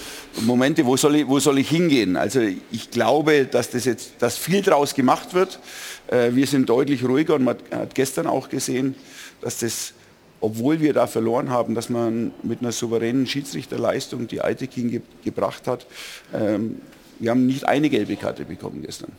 Momente, 0.42 0.86
wo 0.86 0.96
soll 0.96 1.16
ich, 1.16 1.26
wo 1.28 1.40
soll 1.40 1.58
ich 1.58 1.68
hingehen? 1.68 2.16
Also 2.16 2.40
ich 2.70 2.90
glaube, 2.90 3.44
dass 3.44 3.70
das 3.70 3.84
jetzt, 3.84 4.12
dass 4.20 4.38
viel 4.38 4.62
draus 4.62 4.94
gemacht 4.94 5.34
wird. 5.34 5.58
Äh, 6.06 6.30
wir 6.34 6.46
sind 6.46 6.68
deutlich 6.68 7.04
ruhiger 7.04 7.34
und 7.34 7.44
man 7.44 7.56
hat 7.72 7.94
gestern 7.94 8.26
auch 8.26 8.48
gesehen, 8.48 8.94
dass 9.40 9.58
das, 9.58 9.94
obwohl 10.40 10.80
wir 10.80 10.92
da 10.92 11.08
verloren 11.08 11.50
haben, 11.50 11.74
dass 11.74 11.88
man 11.88 12.32
mit 12.42 12.60
einer 12.60 12.72
souveränen 12.72 13.26
Schiedsrichterleistung 13.26 14.28
die 14.28 14.42
Eitekin 14.42 14.90
ge 14.90 15.00
gebracht 15.24 15.66
hat. 15.66 15.86
Ähm, 16.32 16.80
wir 17.18 17.30
haben 17.30 17.46
nicht 17.46 17.64
eine 17.64 17.90
gelbe 17.90 18.16
Karte 18.16 18.44
bekommen 18.44 18.82
gestern. 18.82 19.12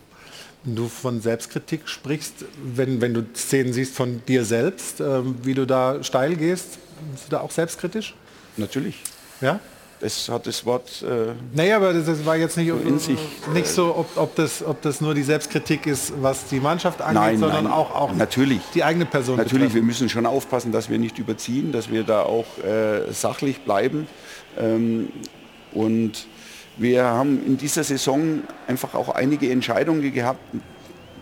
Wenn 0.64 0.76
du 0.76 0.88
von 0.88 1.22
Selbstkritik 1.22 1.90
sprichst, 1.90 2.46
wenn, 2.64 3.02
wenn 3.02 3.14
du 3.14 3.26
Szenen 3.36 3.74
siehst 3.74 3.96
von 3.96 4.22
dir 4.28 4.46
selbst, 4.46 5.02
äh, 5.02 5.22
wie 5.44 5.54
du 5.54 5.66
da 5.66 6.02
steil 6.04 6.36
gehst, 6.36 6.80
bist 7.12 7.26
du 7.28 7.32
da 7.32 7.42
auch 7.42 7.52
selbstkritisch? 7.52 8.16
Natürlich. 8.58 9.02
Ja? 9.42 9.60
Das 10.02 10.30
hat 10.30 10.48
das 10.48 10.66
Wort. 10.66 11.04
Äh, 11.04 11.34
naja, 11.54 11.78
aber 11.78 11.94
das 11.94 12.26
war 12.26 12.36
jetzt 12.36 12.58
nicht, 12.58 12.70
in 12.70 12.98
sich, 12.98 13.20
nicht 13.54 13.68
so, 13.68 13.96
ob, 13.96 14.18
ob, 14.18 14.36
das, 14.36 14.66
ob 14.66 14.82
das 14.82 15.00
nur 15.00 15.14
die 15.14 15.22
Selbstkritik 15.22 15.86
ist, 15.86 16.14
was 16.20 16.48
die 16.48 16.60
Mannschaft 16.60 17.02
angeht, 17.02 17.22
nein, 17.22 17.38
sondern 17.38 17.66
nein, 17.66 17.74
auch, 17.74 17.94
auch 17.94 18.16
natürlich. 18.16 18.62
die 18.74 18.84
eigene 18.84 19.06
Person. 19.06 19.38
Natürlich, 19.38 19.52
betreffen. 19.52 19.76
wir 19.76 19.84
müssen 19.84 20.10
schon 20.10 20.26
aufpassen, 20.26 20.72
dass 20.72 20.90
wir 20.90 20.98
nicht 20.98 21.20
überziehen, 21.20 21.72
dass 21.72 21.92
wir 21.92 22.04
da 22.04 22.24
auch 22.24 22.46
äh, 22.64 23.12
sachlich 23.14 23.62
bleiben. 23.62 24.08
Ähm, 24.60 25.10
und 25.72 26.26
wir 26.78 27.04
haben 27.04 27.46
in 27.46 27.58
dieser 27.58 27.84
Saison 27.84 28.42
einfach 28.68 28.96
auch 28.96 29.10
einige 29.10 29.52
Entscheidungen 29.52 30.12
gehabt, 30.14 30.42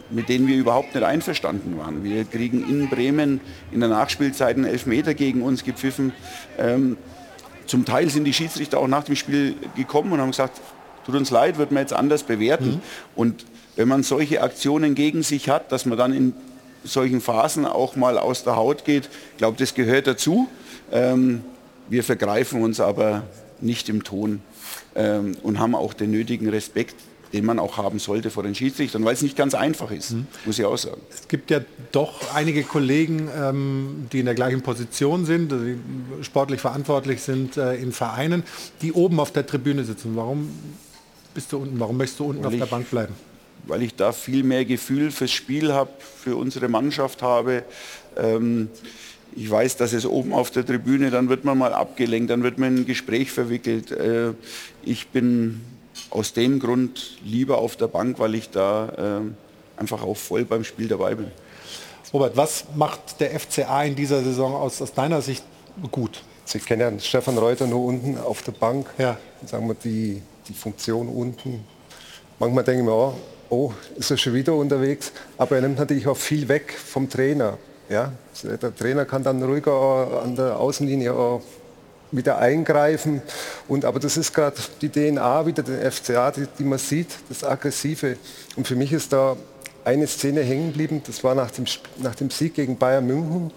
mit 0.09 0.29
denen 0.29 0.47
wir 0.47 0.55
überhaupt 0.55 0.95
nicht 0.95 1.03
einverstanden 1.03 1.77
waren. 1.77 2.03
Wir 2.03 2.23
kriegen 2.23 2.67
in 2.67 2.89
Bremen 2.89 3.41
in 3.71 3.81
der 3.81 3.89
Nachspielzeit 3.89 4.55
einen 4.55 4.65
Elfmeter 4.65 5.13
gegen 5.13 5.41
uns 5.41 5.65
gepfiffen. 5.65 6.13
Ähm, 6.57 6.97
zum 7.69 7.85
Teil 7.85 8.09
sind 8.09 8.25
die 8.25 8.33
Schiedsrichter 8.33 8.79
auch 8.79 8.87
nach 8.87 9.03
dem 9.03 9.15
Spiel 9.15 9.55
gekommen 9.75 10.11
und 10.11 10.19
haben 10.19 10.31
gesagt, 10.31 10.59
tut 11.05 11.15
uns 11.15 11.29
leid, 11.31 11.57
wird 11.57 11.71
man 11.71 11.81
jetzt 11.81 11.93
anders 11.93 12.23
bewerten. 12.23 12.69
Mhm. 12.69 12.81
Und 13.15 13.45
wenn 13.75 13.87
man 13.87 14.03
solche 14.03 14.41
Aktionen 14.41 14.95
gegen 14.95 15.23
sich 15.23 15.49
hat, 15.49 15.71
dass 15.71 15.85
man 15.85 15.97
dann 15.97 16.13
in 16.13 16.33
solchen 16.83 17.21
Phasen 17.21 17.65
auch 17.65 17.95
mal 17.95 18.17
aus 18.17 18.43
der 18.43 18.55
Haut 18.55 18.85
geht, 18.85 19.09
ich 19.31 19.37
glaube, 19.37 19.57
das 19.57 19.73
gehört 19.73 20.07
dazu. 20.07 20.47
Ähm, 20.91 21.43
wir 21.87 22.03
vergreifen 22.03 22.61
uns 22.61 22.79
aber 22.79 23.23
nicht 23.61 23.89
im 23.89 24.03
Ton 24.03 24.41
ähm, 24.95 25.37
und 25.43 25.59
haben 25.59 25.75
auch 25.75 25.93
den 25.93 26.11
nötigen 26.11 26.49
Respekt 26.49 26.95
den 27.33 27.45
man 27.45 27.59
auch 27.59 27.77
haben 27.77 27.99
sollte 27.99 28.29
vor 28.29 28.43
den 28.43 28.55
Schiedsrichtern, 28.55 29.05
weil 29.05 29.13
es 29.13 29.21
nicht 29.21 29.35
ganz 29.35 29.53
einfach 29.53 29.91
ist, 29.91 30.11
mhm. 30.11 30.27
muss 30.45 30.57
ich 30.57 30.65
auch 30.65 30.77
sagen. 30.77 31.01
Es 31.11 31.27
gibt 31.27 31.51
ja 31.51 31.61
doch 31.91 32.33
einige 32.33 32.63
Kollegen, 32.63 33.29
ähm, 33.35 34.07
die 34.11 34.19
in 34.19 34.25
der 34.25 34.35
gleichen 34.35 34.61
Position 34.61 35.25
sind, 35.25 35.51
die 35.51 35.77
sportlich 36.23 36.61
verantwortlich 36.61 37.21
sind 37.21 37.57
äh, 37.57 37.75
in 37.75 37.91
Vereinen, 37.91 38.43
die 38.81 38.93
oben 38.93 39.19
auf 39.19 39.31
der 39.31 39.45
Tribüne 39.45 39.83
sitzen. 39.83 40.15
Warum 40.15 40.49
bist 41.33 41.51
du 41.51 41.57
unten? 41.57 41.79
Warum 41.79 41.97
möchtest 41.97 42.19
du 42.19 42.25
unten 42.25 42.43
weil 42.43 42.53
auf 42.53 42.57
der 42.57 42.65
Bank 42.65 42.89
bleiben? 42.89 43.13
Weil 43.67 43.83
ich 43.83 43.95
da 43.95 44.11
viel 44.11 44.43
mehr 44.43 44.65
Gefühl 44.65 45.11
fürs 45.11 45.31
Spiel 45.31 45.73
habe, 45.73 45.91
für 45.99 46.35
unsere 46.35 46.67
Mannschaft 46.69 47.21
habe. 47.21 47.63
Ähm, 48.17 48.69
ich 49.35 49.49
weiß, 49.49 49.77
dass 49.77 49.93
es 49.93 50.05
oben 50.05 50.33
auf 50.33 50.49
der 50.49 50.65
Tribüne, 50.65 51.11
dann 51.11 51.29
wird 51.29 51.45
man 51.45 51.57
mal 51.57 51.73
abgelenkt, 51.73 52.31
dann 52.31 52.41
wird 52.41 52.57
man 52.57 52.75
in 52.75 52.83
ein 52.83 52.85
Gespräch 52.85 53.31
verwickelt. 53.31 53.91
Äh, 53.91 54.33
ich 54.83 55.07
bin 55.09 55.61
aus 56.09 56.33
dem 56.33 56.59
Grund 56.59 57.17
lieber 57.23 57.57
auf 57.59 57.75
der 57.75 57.87
Bank, 57.87 58.19
weil 58.19 58.35
ich 58.35 58.49
da 58.49 59.21
äh, 59.21 59.79
einfach 59.79 60.03
auch 60.03 60.17
voll 60.17 60.45
beim 60.45 60.63
Spiel 60.63 60.87
dabei 60.87 61.15
bin. 61.15 61.31
Robert, 62.13 62.35
was 62.35 62.65
macht 62.75 63.19
der 63.19 63.39
FCA 63.39 63.83
in 63.83 63.95
dieser 63.95 64.23
Saison 64.23 64.55
aus, 64.55 64.81
aus 64.81 64.93
deiner 64.93 65.21
Sicht 65.21 65.43
gut? 65.91 66.23
Sie 66.45 66.59
kennen 66.59 66.81
ja 66.81 66.99
Stefan 66.99 67.37
Reuter 67.37 67.67
nur 67.67 67.85
unten 67.85 68.17
auf 68.17 68.41
der 68.41 68.53
Bank. 68.53 68.87
Ja. 68.97 69.17
Sagen 69.45 69.67
wir 69.67 69.75
die, 69.75 70.21
die 70.47 70.53
Funktion 70.53 71.07
unten. 71.07 71.63
Manchmal 72.39 72.63
denke 72.63 72.81
ich 72.81 72.85
mir, 72.87 72.93
oh, 72.93 73.13
oh, 73.49 73.73
ist 73.95 74.09
er 74.09 74.17
schon 74.17 74.33
wieder 74.33 74.55
unterwegs. 74.55 75.11
Aber 75.37 75.57
er 75.57 75.61
nimmt 75.61 75.77
natürlich 75.77 76.07
auch 76.07 76.17
viel 76.17 76.47
weg 76.47 76.73
vom 76.73 77.07
Trainer. 77.07 77.59
Ja? 77.87 78.13
Der 78.43 78.75
Trainer 78.75 79.05
kann 79.05 79.23
dann 79.23 79.43
ruhiger 79.43 80.23
an 80.23 80.35
der 80.35 80.59
Außenlinie 80.59 81.13
wieder 82.11 82.37
eingreifen. 82.37 83.21
Und, 83.67 83.85
aber 83.85 83.99
das 83.99 84.17
ist 84.17 84.33
gerade 84.33 84.57
die 84.81 84.89
DNA 84.89 85.45
wieder 85.45 85.63
der 85.63 85.91
FCA, 85.91 86.31
die, 86.31 86.47
die, 86.57 86.63
man 86.63 86.79
sieht, 86.79 87.07
das 87.29 87.43
Aggressive. 87.43 88.17
Und 88.55 88.67
für 88.67 88.75
mich 88.75 88.93
ist 88.93 89.13
da 89.13 89.35
eine 89.85 90.07
Szene 90.07 90.41
hängen 90.41 90.67
geblieben, 90.67 91.01
das 91.05 91.23
war 91.23 91.35
nach 91.35 91.51
dem, 91.51 91.65
nach 91.97 92.15
dem 92.15 92.29
Sieg 92.29 92.55
gegen 92.55 92.77
Bayern 92.77 93.05
München, 93.05 93.51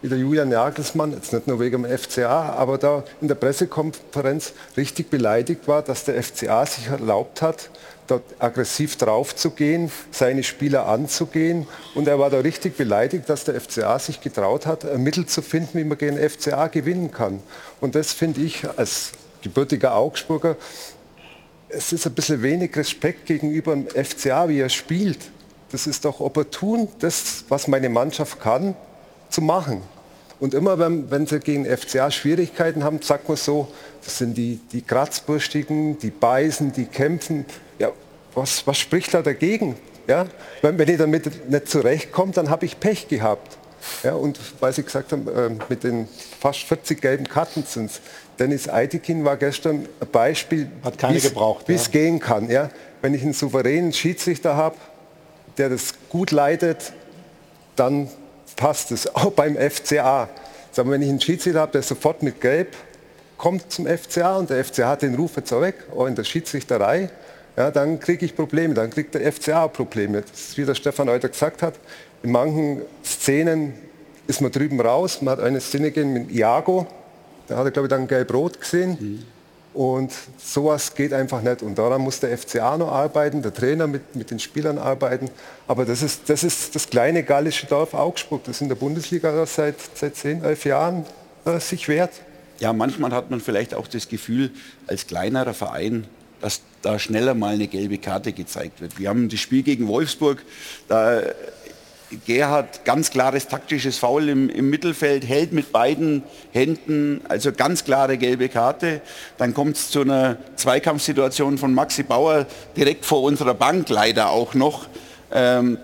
wie 0.00 0.08
der 0.08 0.18
Julian 0.18 0.48
Nagelsmann, 0.48 1.12
jetzt 1.12 1.32
nicht 1.32 1.46
nur 1.46 1.58
wegen 1.60 1.82
dem 1.82 1.98
FCA, 1.98 2.50
aber 2.50 2.78
da 2.78 3.02
in 3.20 3.28
der 3.28 3.34
Pressekonferenz 3.34 4.52
richtig 4.76 5.10
beleidigt 5.10 5.66
war, 5.66 5.82
dass 5.82 6.04
der 6.04 6.22
FCA 6.22 6.64
sich 6.66 6.86
erlaubt 6.86 7.42
hat, 7.42 7.70
dort 8.08 8.24
aggressiv 8.38 8.96
draufzugehen, 8.96 9.90
seine 10.10 10.42
Spieler 10.42 10.86
anzugehen. 10.86 11.66
Und 11.94 12.08
er 12.08 12.18
war 12.18 12.30
da 12.30 12.40
richtig 12.40 12.76
beleidigt, 12.76 13.28
dass 13.28 13.44
der 13.44 13.60
FCA 13.60 13.98
sich 13.98 14.20
getraut 14.20 14.66
hat, 14.66 14.84
ein 14.84 15.02
Mittel 15.02 15.26
zu 15.26 15.42
finden, 15.42 15.78
wie 15.78 15.84
man 15.84 15.98
gegen 15.98 16.16
den 16.16 16.28
FCA 16.28 16.66
gewinnen 16.66 17.10
kann. 17.10 17.40
Und 17.80 17.94
das 17.94 18.12
finde 18.12 18.40
ich 18.40 18.68
als 18.76 19.12
gebürtiger 19.42 19.94
Augsburger, 19.94 20.56
es 21.68 21.92
ist 21.92 22.06
ein 22.06 22.14
bisschen 22.14 22.42
wenig 22.42 22.74
Respekt 22.76 23.26
gegenüber 23.26 23.74
dem 23.76 23.88
FCA, 23.88 24.48
wie 24.48 24.60
er 24.60 24.70
spielt. 24.70 25.18
Das 25.70 25.86
ist 25.86 26.04
doch 26.04 26.20
opportun, 26.20 26.88
das, 26.98 27.44
was 27.48 27.68
meine 27.68 27.90
Mannschaft 27.90 28.40
kann, 28.40 28.74
zu 29.28 29.42
machen. 29.42 29.82
Und 30.40 30.54
immer 30.54 30.78
wenn, 30.78 31.10
wenn 31.10 31.26
sie 31.26 31.40
gegen 31.40 31.66
FCA 31.66 32.10
Schwierigkeiten 32.10 32.84
haben, 32.84 33.02
sagt 33.02 33.28
man 33.28 33.36
so, 33.36 33.68
das 34.04 34.18
sind 34.18 34.36
die, 34.36 34.60
die 34.72 34.82
Kratzbürstigen, 34.82 35.98
die 35.98 36.10
beißen, 36.10 36.72
die 36.72 36.86
kämpfen 36.86 37.44
was, 38.34 38.66
was 38.66 38.78
spricht 38.78 39.14
da 39.14 39.22
dagegen? 39.22 39.76
Ja? 40.06 40.26
Wenn, 40.62 40.78
wenn 40.78 40.88
ich 40.88 40.98
damit 40.98 41.50
nicht 41.50 41.68
zurechtkomme, 41.68 42.32
dann 42.32 42.50
habe 42.50 42.66
ich 42.66 42.80
Pech 42.80 43.08
gehabt. 43.08 43.58
Ja, 44.02 44.14
und 44.14 44.38
weil 44.60 44.72
Sie 44.72 44.82
gesagt 44.82 45.12
haben, 45.12 45.28
äh, 45.28 45.50
mit 45.68 45.84
den 45.84 46.08
fast 46.40 46.60
40 46.60 47.00
gelben 47.00 47.28
Karten 47.28 47.62
sind 47.64 47.90
es. 47.90 48.00
Dennis 48.38 48.68
Eitekin 48.68 49.24
war 49.24 49.36
gestern 49.36 49.88
ein 50.00 50.10
Beispiel, 50.10 50.70
wie 51.66 51.74
es 51.74 51.86
ja. 51.86 51.90
gehen 51.90 52.20
kann. 52.20 52.50
Ja? 52.50 52.70
Wenn 53.02 53.14
ich 53.14 53.22
einen 53.22 53.32
souveränen 53.32 53.92
Schiedsrichter 53.92 54.56
habe, 54.56 54.76
der 55.56 55.70
das 55.70 55.94
gut 56.08 56.30
leitet, 56.30 56.92
dann 57.76 58.08
passt 58.56 58.92
es. 58.92 59.06
Auch 59.14 59.32
beim 59.32 59.56
FCA. 59.56 60.28
Sagen 60.70 60.90
wenn 60.90 61.02
ich 61.02 61.08
einen 61.08 61.20
Schiedsrichter 61.20 61.60
habe, 61.60 61.72
der 61.72 61.82
sofort 61.82 62.22
mit 62.22 62.40
Gelb 62.40 62.76
kommt 63.36 63.70
zum 63.72 63.86
FCA 63.86 64.36
und 64.36 64.50
der 64.50 64.64
FCA 64.64 64.88
hat 64.88 65.02
den 65.02 65.14
Ruf 65.14 65.36
jetzt 65.36 65.52
auch 65.52 65.60
weg, 65.60 65.76
auch 65.96 66.06
in 66.06 66.16
der 66.16 66.24
Schiedsrichterei, 66.24 67.08
ja, 67.58 67.72
dann 67.72 67.98
kriege 67.98 68.24
ich 68.24 68.36
Probleme, 68.36 68.72
dann 68.72 68.88
kriegt 68.88 69.16
der 69.16 69.32
FCA 69.32 69.66
Probleme. 69.66 70.22
Das 70.22 70.40
ist, 70.40 70.58
wie 70.58 70.64
der 70.64 70.76
Stefan 70.76 71.08
heute 71.08 71.28
gesagt 71.28 71.60
hat, 71.60 71.74
in 72.22 72.30
manchen 72.30 72.82
Szenen 73.04 73.74
ist 74.28 74.40
man 74.40 74.52
drüben 74.52 74.80
raus. 74.80 75.20
Man 75.22 75.32
hat 75.32 75.40
eine 75.40 75.60
Szene 75.60 75.90
gesehen 75.90 76.12
mit 76.12 76.30
Iago, 76.30 76.86
da 77.48 77.56
hat 77.56 77.64
er, 77.64 77.70
glaube 77.72 77.86
ich, 77.86 77.90
dann 77.90 78.06
gelb-rot 78.06 78.60
gesehen. 78.60 78.96
Mhm. 79.00 79.22
Und 79.74 80.12
sowas 80.38 80.94
geht 80.94 81.12
einfach 81.12 81.42
nicht. 81.42 81.62
Und 81.62 81.76
daran 81.76 82.00
muss 82.00 82.20
der 82.20 82.38
FCA 82.38 82.78
noch 82.78 82.92
arbeiten, 82.92 83.42
der 83.42 83.52
Trainer 83.52 83.88
mit, 83.88 84.14
mit 84.14 84.30
den 84.30 84.38
Spielern 84.38 84.78
arbeiten. 84.78 85.28
Aber 85.66 85.84
das 85.84 86.02
ist, 86.02 86.30
das 86.30 86.44
ist 86.44 86.76
das 86.76 86.88
kleine 86.88 87.24
gallische 87.24 87.66
Dorf 87.66 87.92
Augsburg, 87.92 88.44
das 88.44 88.60
in 88.60 88.68
der 88.68 88.76
Bundesliga 88.76 89.44
seit, 89.46 89.74
seit 89.94 90.14
10, 90.14 90.44
11 90.44 90.64
Jahren 90.64 91.06
äh, 91.44 91.58
sich 91.58 91.88
wehrt. 91.88 92.12
Ja, 92.60 92.72
manchmal 92.72 93.10
hat 93.10 93.30
man 93.30 93.40
vielleicht 93.40 93.74
auch 93.74 93.88
das 93.88 94.08
Gefühl, 94.08 94.52
als 94.86 95.08
kleinerer 95.08 95.54
Verein 95.54 96.06
dass 96.40 96.60
da 96.82 96.98
schneller 96.98 97.34
mal 97.34 97.54
eine 97.54 97.66
gelbe 97.66 97.98
Karte 97.98 98.32
gezeigt 98.32 98.80
wird. 98.80 98.98
Wir 98.98 99.08
haben 99.08 99.28
das 99.28 99.40
Spiel 99.40 99.62
gegen 99.62 99.88
Wolfsburg, 99.88 100.44
da 100.86 101.22
Gerhard 102.26 102.84
ganz 102.86 103.10
klares 103.10 103.48
taktisches 103.48 103.98
Foul 103.98 104.30
im, 104.30 104.48
im, 104.48 104.70
Mittelfeld, 104.70 105.26
hält 105.26 105.52
mit 105.52 105.72
beiden 105.72 106.22
Händen, 106.52 107.20
also 107.28 107.52
ganz 107.52 107.84
klare 107.84 108.16
gelbe 108.16 108.48
Karte. 108.48 109.02
Dann 109.36 109.52
kommt 109.52 109.76
es 109.76 109.90
zu 109.90 110.00
einer 110.00 110.38
Zweikampfsituation 110.56 111.58
von 111.58 111.74
Maxi 111.74 112.02
Bauer 112.04 112.46
direkt 112.76 113.04
vor 113.04 113.22
unserer 113.22 113.54
Bank 113.54 113.88
leider 113.90 114.30
auch 114.30 114.54
noch, 114.54 114.88
ähm, 115.32 115.76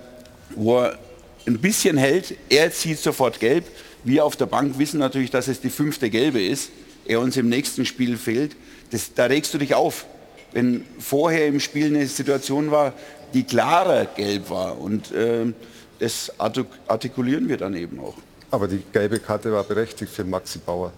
wo 0.54 0.80
er 0.80 0.98
ein 1.46 1.58
bisschen 1.58 1.98
hält, 1.98 2.34
er 2.48 2.72
zieht 2.72 3.00
sofort 3.00 3.38
gelb. 3.38 3.64
Wir 4.02 4.24
auf 4.24 4.36
der 4.36 4.46
Bank 4.46 4.78
wissen 4.78 5.00
natürlich, 5.00 5.30
dass 5.30 5.48
es 5.48 5.60
die 5.60 5.70
fünfte 5.70 6.08
Gelbe 6.08 6.42
ist, 6.42 6.70
er 7.04 7.20
uns 7.20 7.36
im 7.36 7.50
nächsten 7.50 7.84
Spiel 7.84 8.16
fehlt. 8.16 8.56
Das, 8.90 9.12
da 9.14 9.26
regst 9.26 9.52
du 9.52 9.58
dich 9.58 9.74
auf. 9.74 10.06
Wenn 10.54 10.84
vorher 10.98 11.46
im 11.46 11.60
Spiel 11.60 11.86
eine 11.86 12.06
Situation 12.06 12.70
war, 12.70 12.94
die 13.34 13.42
klarer 13.42 14.06
gelb 14.06 14.48
war. 14.48 14.80
Und 14.80 15.12
äh, 15.12 15.52
das 15.98 16.32
artikulieren 16.38 17.48
wir 17.48 17.56
dann 17.56 17.74
eben 17.74 18.00
auch. 18.00 18.14
Aber 18.50 18.68
die 18.68 18.82
gelbe 18.92 19.18
Karte 19.18 19.52
war 19.52 19.64
berechtigt 19.64 20.12
für 20.12 20.24
Maxi 20.24 20.58
Bauer. 20.58 20.92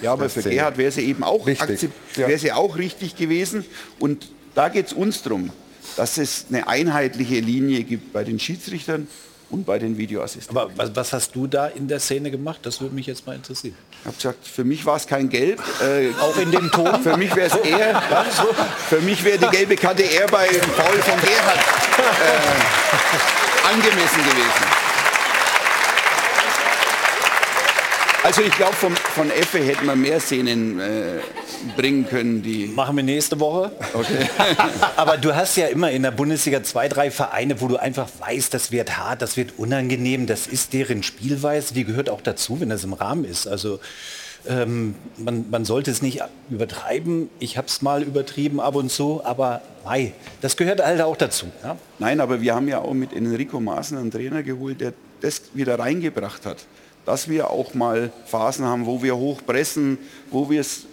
Ja, 0.00 0.12
aber 0.12 0.28
für 0.28 0.42
Gerhard 0.42 0.78
wäre 0.78 0.90
sie 0.90 1.02
eben 1.02 1.22
auch, 1.22 1.46
richtig. 1.46 1.90
wäre 2.14 2.38
sie 2.38 2.52
auch 2.52 2.76
richtig 2.76 3.16
gewesen. 3.16 3.64
Und 3.98 4.30
da 4.54 4.68
geht 4.68 4.86
es 4.86 4.92
uns 4.92 5.22
darum, 5.22 5.50
dass 5.96 6.18
es 6.18 6.46
eine 6.48 6.66
einheitliche 6.68 7.40
Linie 7.40 7.84
gibt 7.84 8.12
bei 8.12 8.24
den 8.24 8.38
Schiedsrichtern 8.38 9.08
und 9.50 9.66
bei 9.66 9.78
den 9.78 9.98
Videoassistenten. 9.98 10.56
Aber 10.56 10.70
was, 10.76 10.96
was, 10.96 11.12
hast 11.12 11.34
du 11.34 11.46
da 11.46 11.66
in 11.66 11.88
der 11.88 12.00
Szene 12.00 12.30
gemacht? 12.30 12.60
Das 12.62 12.80
würde 12.80 12.94
mich 12.94 13.06
jetzt 13.06 13.26
mal 13.26 13.34
interessieren. 13.34 13.76
Ich 14.02 14.06
habe 14.06 14.16
gesagt, 14.16 14.48
für 14.48 14.64
mich 14.64 14.84
war 14.84 14.96
es 14.96 15.06
kein 15.06 15.28
Gelb. 15.28 15.62
Äh, 15.80 16.10
Auch 16.20 16.36
in 16.36 16.50
dem 16.50 16.72
Ton? 16.72 17.00
Für 17.04 17.16
mich 17.16 17.34
wäre 17.36 17.46
es 17.46 17.54
eher, 17.64 18.02
für 18.88 19.00
mich 19.00 19.22
wäre 19.22 19.38
die 19.38 19.46
gelbe 19.46 19.76
Karte 19.76 20.02
eher 20.02 20.26
bei 20.26 20.48
Paul 20.76 20.98
von 20.98 21.20
Gerhard 21.20 21.58
äh, 22.18 23.72
angemessen 23.72 24.24
gewesen. 24.24 24.71
Also 28.24 28.40
ich 28.42 28.52
glaube, 28.52 28.74
von 28.74 29.30
Effe 29.32 29.58
hätten 29.58 29.84
wir 29.84 29.96
mehr 29.96 30.20
Szenen 30.20 30.78
äh, 30.78 31.18
bringen 31.76 32.06
können, 32.08 32.40
die... 32.40 32.68
Machen 32.68 32.96
wir 32.96 33.02
nächste 33.02 33.40
Woche. 33.40 33.72
Okay. 33.92 34.28
Aber 34.96 35.16
du 35.16 35.34
hast 35.34 35.56
ja 35.56 35.66
immer 35.66 35.90
in 35.90 36.04
der 36.04 36.12
Bundesliga 36.12 36.62
zwei, 36.62 36.88
drei 36.88 37.10
Vereine, 37.10 37.60
wo 37.60 37.66
du 37.66 37.78
einfach 37.78 38.08
weißt, 38.20 38.54
das 38.54 38.70
wird 38.70 38.96
hart, 38.96 39.22
das 39.22 39.36
wird 39.36 39.54
unangenehm, 39.58 40.28
das 40.28 40.46
ist 40.46 40.72
deren 40.72 41.02
Spielweise, 41.02 41.74
die 41.74 41.82
gehört 41.84 42.08
auch 42.08 42.20
dazu, 42.20 42.60
wenn 42.60 42.68
das 42.68 42.84
im 42.84 42.92
Rahmen 42.92 43.24
ist. 43.24 43.48
Also 43.48 43.80
ähm, 44.46 44.94
man, 45.16 45.46
man, 45.50 45.64
sollte 45.64 45.90
es 45.90 46.00
nicht 46.00 46.22
übertreiben. 46.48 47.28
Ich 47.40 47.56
habe 47.56 47.66
es 47.66 47.82
mal 47.82 48.04
übertrieben 48.04 48.60
ab 48.60 48.76
und 48.76 48.92
zu, 48.92 49.20
aber 49.24 49.62
mei, 49.84 50.12
das 50.40 50.56
gehört 50.56 50.80
halt 50.80 51.00
auch 51.00 51.16
dazu. 51.16 51.46
Ja? 51.64 51.76
Nein, 51.98 52.20
aber 52.20 52.40
wir 52.40 52.54
haben 52.54 52.68
ja 52.68 52.78
auch 52.78 52.94
mit 52.94 53.12
Enrico 53.12 53.58
Maaßen 53.58 53.98
einen 53.98 54.12
Trainer 54.12 54.44
geholt, 54.44 54.80
der 54.80 54.92
das 55.20 55.42
wieder 55.54 55.80
reingebracht 55.80 56.46
hat 56.46 56.58
dass 57.04 57.28
wir 57.28 57.50
auch 57.50 57.74
mal 57.74 58.12
Phasen 58.26 58.64
haben, 58.64 58.86
wo 58.86 59.02
wir 59.02 59.16
hochpressen, 59.16 59.98
wo 60.30 60.50
wir 60.50 60.60
es 60.60 60.86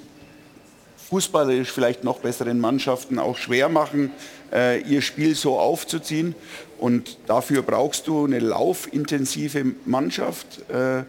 fußballerisch 1.09 1.71
vielleicht 1.71 2.03
noch 2.03 2.19
besseren 2.19 2.59
Mannschaften 2.59 3.17
auch 3.17 3.37
schwer 3.37 3.67
machen, 3.67 4.11
äh, 4.53 4.81
ihr 4.81 5.01
Spiel 5.01 5.35
so 5.35 5.57
aufzuziehen. 5.59 6.35
Und 6.77 7.17
dafür 7.27 7.61
brauchst 7.61 8.07
du 8.07 8.25
eine 8.25 8.39
laufintensive 8.39 9.65
Mannschaft. 9.85 10.69
Äh, 10.69 11.03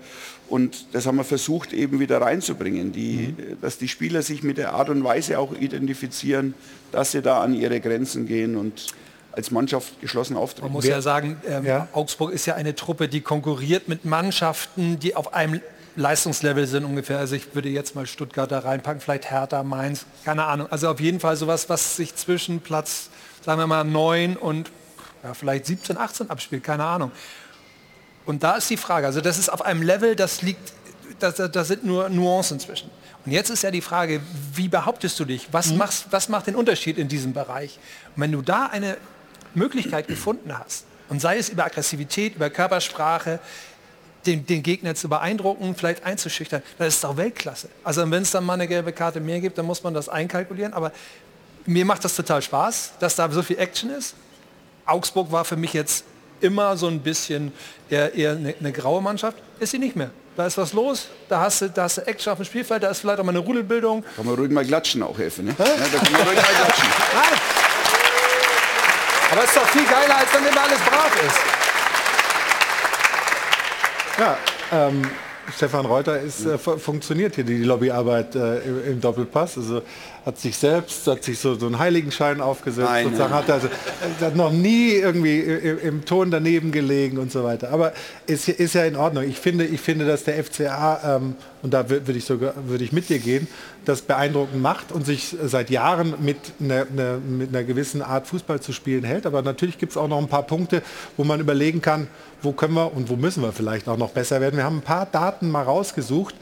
und 0.48 0.86
das 0.92 1.06
haben 1.06 1.16
wir 1.16 1.24
versucht 1.24 1.72
eben 1.72 2.00
wieder 2.00 2.20
reinzubringen, 2.20 2.92
die, 2.92 3.34
mhm. 3.36 3.60
dass 3.60 3.78
die 3.78 3.88
Spieler 3.88 4.22
sich 4.22 4.42
mit 4.42 4.58
der 4.58 4.72
Art 4.72 4.88
und 4.88 5.04
Weise 5.04 5.38
auch 5.38 5.52
identifizieren, 5.52 6.54
dass 6.90 7.12
sie 7.12 7.22
da 7.22 7.40
an 7.40 7.54
ihre 7.54 7.80
Grenzen 7.80 8.26
gehen. 8.26 8.56
Und 8.56 8.86
als 9.32 9.50
Mannschaft 9.50 10.00
geschlossen 10.00 10.36
auftreten. 10.36 10.66
Man 10.66 10.72
muss 10.72 10.86
ja 10.86 11.00
sagen, 11.00 11.40
ähm, 11.46 11.64
ja. 11.64 11.88
Augsburg 11.92 12.32
ist 12.32 12.46
ja 12.46 12.54
eine 12.54 12.74
Truppe, 12.74 13.08
die 13.08 13.20
konkurriert 13.20 13.88
mit 13.88 14.04
Mannschaften, 14.04 14.98
die 14.98 15.14
auf 15.14 15.34
einem 15.34 15.60
Leistungslevel 15.96 16.66
sind 16.66 16.84
ungefähr. 16.84 17.18
Also 17.18 17.36
ich 17.36 17.54
würde 17.54 17.68
jetzt 17.68 17.94
mal 17.94 18.06
Stuttgart 18.06 18.50
da 18.50 18.60
reinpacken, 18.60 19.00
vielleicht 19.00 19.30
Hertha, 19.30 19.62
Mainz, 19.62 20.06
keine 20.24 20.44
Ahnung. 20.44 20.68
Also 20.70 20.88
auf 20.88 21.00
jeden 21.00 21.20
Fall 21.20 21.36
sowas, 21.36 21.68
was 21.68 21.96
sich 21.96 22.14
zwischen 22.16 22.60
Platz, 22.60 23.10
sagen 23.44 23.60
wir 23.60 23.66
mal, 23.66 23.84
9 23.84 24.36
und 24.36 24.70
ja, 25.22 25.34
vielleicht 25.34 25.66
17, 25.66 25.98
18 25.98 26.30
abspielt, 26.30 26.64
keine 26.64 26.84
Ahnung. 26.84 27.12
Und 28.26 28.42
da 28.42 28.56
ist 28.56 28.70
die 28.70 28.76
Frage, 28.76 29.06
also 29.06 29.20
das 29.20 29.38
ist 29.38 29.52
auf 29.52 29.62
einem 29.62 29.82
Level, 29.82 30.16
das 30.16 30.42
liegt, 30.42 30.72
da, 31.18 31.30
da 31.30 31.64
sind 31.64 31.84
nur 31.84 32.08
Nuancen 32.08 32.60
zwischen. 32.60 32.90
Und 33.26 33.32
jetzt 33.32 33.50
ist 33.50 33.62
ja 33.62 33.70
die 33.70 33.82
Frage, 33.82 34.20
wie 34.54 34.68
behauptest 34.68 35.18
du 35.20 35.24
dich? 35.24 35.48
Was, 35.52 35.70
mhm. 35.70 35.78
machst, 35.78 36.06
was 36.10 36.28
macht 36.28 36.46
den 36.46 36.54
Unterschied 36.54 36.96
in 36.96 37.08
diesem 37.08 37.32
Bereich? 37.32 37.78
Und 38.16 38.22
wenn 38.22 38.32
du 38.32 38.40
da 38.40 38.66
eine 38.66 38.96
Möglichkeit 39.54 40.08
gefunden 40.08 40.56
hast, 40.58 40.84
und 41.10 41.20
sei 41.20 41.38
es 41.38 41.48
über 41.48 41.64
Aggressivität, 41.64 42.36
über 42.36 42.48
Körpersprache, 42.50 43.40
den, 44.26 44.46
den, 44.46 44.62
Gegner 44.62 44.94
zu 44.94 45.08
beeindrucken, 45.08 45.74
vielleicht 45.74 46.04
einzuschüchtern, 46.04 46.62
das 46.78 46.96
ist 46.96 47.04
auch 47.04 47.16
Weltklasse. 47.16 47.68
Also 47.82 48.08
wenn 48.08 48.22
es 48.22 48.30
dann 48.30 48.44
mal 48.44 48.54
eine 48.54 48.68
gelbe 48.68 48.92
Karte 48.92 49.18
mehr 49.18 49.40
gibt, 49.40 49.58
dann 49.58 49.66
muss 49.66 49.82
man 49.82 49.92
das 49.92 50.08
einkalkulieren. 50.08 50.72
Aber 50.72 50.92
mir 51.66 51.84
macht 51.84 52.04
das 52.04 52.14
total 52.14 52.42
Spaß, 52.42 52.92
dass 53.00 53.16
da 53.16 53.28
so 53.30 53.42
viel 53.42 53.58
Action 53.58 53.90
ist. 53.90 54.14
Augsburg 54.86 55.32
war 55.32 55.44
für 55.44 55.56
mich 55.56 55.72
jetzt 55.72 56.04
immer 56.40 56.76
so 56.76 56.86
ein 56.86 57.00
bisschen 57.00 57.52
eher, 57.88 58.14
eher 58.14 58.32
eine, 58.32 58.54
eine, 58.58 58.72
graue 58.72 59.02
Mannschaft. 59.02 59.38
Ist 59.58 59.70
sie 59.70 59.78
nicht 59.78 59.96
mehr. 59.96 60.10
Da 60.36 60.46
ist 60.46 60.58
was 60.58 60.72
los, 60.72 61.08
da 61.28 61.40
hast 61.40 61.62
du, 61.62 61.70
da 61.70 61.84
hast 61.84 61.98
du 61.98 62.06
Action 62.06 62.32
auf 62.32 62.38
dem 62.38 62.44
Spielfeld, 62.44 62.82
da 62.82 62.90
ist 62.90 63.00
vielleicht 63.00 63.18
auch 63.18 63.24
mal 63.24 63.32
eine 63.32 63.40
Rudelbildung. 63.40 64.04
Kann 64.16 64.26
man 64.26 64.36
ruhig 64.36 64.50
mal 64.50 64.64
klatschen 64.64 65.02
auch 65.02 65.18
helfen, 65.18 65.46
ne? 65.46 65.56
Ja, 65.58 65.64
da 65.64 65.98
kann 65.98 66.12
man 66.12 66.22
ruhig 66.22 66.36
mal 66.36 66.44
klatschen. 66.44 66.88
Nein. 67.14 67.59
Aber 69.30 69.44
es 69.44 69.50
ist 69.50 69.56
doch 69.56 69.68
viel 69.68 69.84
geiler, 69.84 70.16
als 70.16 70.34
wenn 70.34 70.46
immer 70.46 70.62
alles 70.62 70.78
brav 70.80 71.22
ist. 71.26 71.38
Ja, 74.18 74.36
ähm, 74.72 75.02
Stefan 75.54 75.86
Reuter 75.86 76.20
ist, 76.20 76.44
äh, 76.44 76.58
funktioniert 76.58 77.36
hier 77.36 77.44
die 77.44 77.62
Lobbyarbeit 77.62 78.34
äh, 78.34 78.58
im, 78.90 79.00
Doppelpass. 79.00 79.56
Also 79.56 79.82
hat 80.24 80.38
sich 80.38 80.56
selbst, 80.56 81.06
hat 81.06 81.24
sich 81.24 81.38
so, 81.38 81.54
so 81.54 81.66
einen 81.66 81.78
Heiligenschein 81.78 82.40
aufgesetzt, 82.40 82.88
Nein, 82.88 83.04
sozusagen, 83.04 83.34
hat, 83.34 83.50
also, 83.50 83.68
hat 84.20 84.36
noch 84.36 84.52
nie 84.52 84.90
irgendwie 84.92 85.40
im, 85.40 85.78
im, 85.78 86.04
Ton 86.04 86.30
daneben 86.30 86.72
gelegen 86.72 87.18
und 87.18 87.32
so 87.32 87.42
weiter. 87.42 87.70
Aber 87.70 87.92
ist, 88.26 88.48
ist 88.48 88.74
ja 88.74 88.84
in 88.84 88.96
Ordnung. 88.96 89.24
Ich 89.24 89.38
finde, 89.38 89.64
ich 89.64 89.80
finde, 89.80 90.06
dass 90.06 90.24
der 90.24 90.42
FCA, 90.42 91.16
ähm, 91.16 91.36
und 91.62 91.72
da 91.72 91.88
würde 91.88 92.12
ich, 92.12 92.24
sogar, 92.24 92.54
ich 92.78 92.92
mit 92.92 93.08
dir 93.08 93.18
gehen, 93.18 93.48
das 93.84 94.02
beeindruckend 94.02 94.60
macht 94.60 94.92
und 94.92 95.06
sich 95.06 95.36
seit 95.42 95.70
Jahren 95.70 96.14
mit 96.20 96.36
einer, 96.60 96.86
eine, 96.90 97.18
mit 97.18 97.48
einer 97.48 97.64
gewissen 97.64 98.02
Art 98.02 98.26
Fußball 98.26 98.60
zu 98.60 98.72
spielen 98.72 99.04
hält. 99.04 99.26
Aber 99.26 99.42
natürlich 99.42 99.78
gibt 99.78 99.92
es 99.92 99.96
auch 99.96 100.08
noch 100.08 100.18
ein 100.18 100.28
paar 100.28 100.42
Punkte, 100.42 100.82
wo 101.16 101.24
man 101.24 101.40
überlegen 101.40 101.80
kann, 101.80 102.08
wo 102.42 102.52
können 102.52 102.74
wir 102.74 102.94
und 102.94 103.08
wo 103.08 103.16
müssen 103.16 103.42
wir 103.42 103.52
vielleicht 103.52 103.88
auch 103.88 103.96
noch 103.96 104.10
besser 104.10 104.40
werden. 104.40 104.56
Wir 104.56 104.64
haben 104.64 104.78
ein 104.78 104.82
paar 104.82 105.06
Daten 105.06 105.50
mal 105.50 105.62
rausgesucht, 105.62 106.34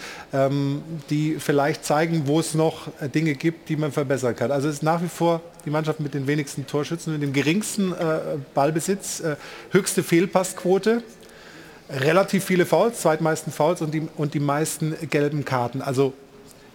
die 1.09 1.37
vielleicht 1.39 1.85
zeigen, 1.85 2.27
wo 2.27 2.41
es 2.41 2.55
noch 2.55 2.89
äh, 3.01 3.09
Dinge 3.09 3.35
gibt, 3.35 3.69
die 3.71 3.77
man 3.77 3.93
verbessern 3.93 4.37
kann. 4.37 4.51
Also 4.51 4.69
es 4.69 4.77
ist 4.77 4.83
nach 4.83 5.03
wie 5.03 5.09
vor 5.09 5.41
die 5.65 5.71
Mannschaft 5.71 6.01
mit 6.01 6.13
den 6.13 6.27
wenigsten 6.27 6.67
Torschützen, 6.67 7.15
mit 7.15 7.23
dem 7.23 7.33
geringsten 7.33 7.93
äh, 7.93 8.19
Ballbesitz, 8.53 9.21
äh, 9.21 9.37
höchste 9.71 10.03
Fehlpassquote, 10.03 11.03
relativ 11.89 12.45
viele 12.45 12.67
Fouls, 12.67 13.01
zweitmeisten 13.01 13.53
Fouls 13.53 13.81
und 13.81 13.95
die, 13.95 14.07
und 14.17 14.35
die 14.35 14.41
meisten 14.41 14.95
gelben 15.09 15.47
Karten. 15.47 15.81
Also 15.81 16.13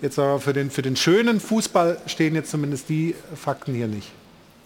jetzt 0.01 0.17
aber 0.17 0.39
für 0.39 0.53
den, 0.53 0.71
für 0.71 0.81
den 0.81 0.95
schönen 0.95 1.39
Fußball 1.39 1.99
stehen 2.07 2.33
jetzt 2.33 2.49
zumindest 2.49 2.89
die 2.89 3.13
Fakten 3.35 3.75
hier 3.75 3.87
nicht. 3.87 4.11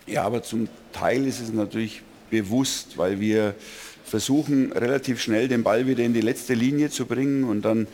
Ja, 0.05 0.23
aber 0.23 0.43
zum 0.43 0.69
Teil 0.93 1.25
ist 1.25 1.41
es 1.41 1.51
natürlich 1.51 2.01
bewusst, 2.29 2.97
weil 2.97 3.19
wir 3.19 3.55
versuchen 4.05 4.71
relativ 4.71 5.21
schnell 5.21 5.49
den 5.49 5.63
Ball 5.63 5.85
wieder 5.85 6.03
in 6.03 6.13
die 6.13 6.21
letzte 6.21 6.53
Linie 6.53 6.89
zu 6.89 7.05
bringen 7.05 7.43
und 7.43 7.63
dann 7.63 7.88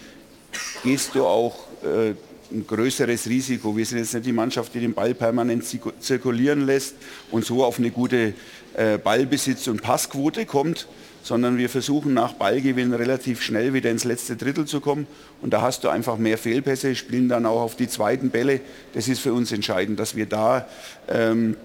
gehst 0.83 1.15
du 1.15 1.25
auch 1.25 1.55
äh, 1.83 2.13
ein 2.51 2.67
größeres 2.67 3.27
Risiko. 3.27 3.75
Wir 3.75 3.85
sind 3.85 3.97
jetzt 3.99 4.13
nicht 4.13 4.25
die 4.25 4.31
Mannschaft, 4.31 4.73
die 4.73 4.79
den 4.79 4.93
Ball 4.93 5.13
permanent 5.13 5.63
zirkulieren 5.99 6.65
lässt 6.65 6.95
und 7.31 7.45
so 7.45 7.63
auf 7.63 7.79
eine 7.79 7.91
gute 7.91 8.33
äh, 8.75 8.97
Ballbesitz- 8.97 9.67
und 9.69 9.81
Passquote 9.81 10.45
kommt, 10.45 10.87
sondern 11.23 11.57
wir 11.57 11.69
versuchen 11.69 12.13
nach 12.13 12.33
Ballgewinn 12.33 12.93
relativ 12.93 13.41
schnell 13.41 13.73
wieder 13.73 13.89
ins 13.89 14.03
letzte 14.03 14.35
Drittel 14.35 14.65
zu 14.65 14.81
kommen. 14.81 15.07
Und 15.41 15.53
da 15.53 15.61
hast 15.61 15.83
du 15.83 15.89
einfach 15.89 16.17
mehr 16.17 16.37
Fehlpässe, 16.37 16.95
spielen 16.95 17.29
dann 17.29 17.45
auch 17.45 17.61
auf 17.61 17.75
die 17.75 17.87
zweiten 17.87 18.29
Bälle. 18.29 18.59
Das 18.93 19.07
ist 19.07 19.19
für 19.19 19.33
uns 19.33 19.51
entscheidend, 19.51 19.99
dass 19.99 20.15
wir 20.15 20.25
da 20.25 20.67
ähm, 21.07 21.55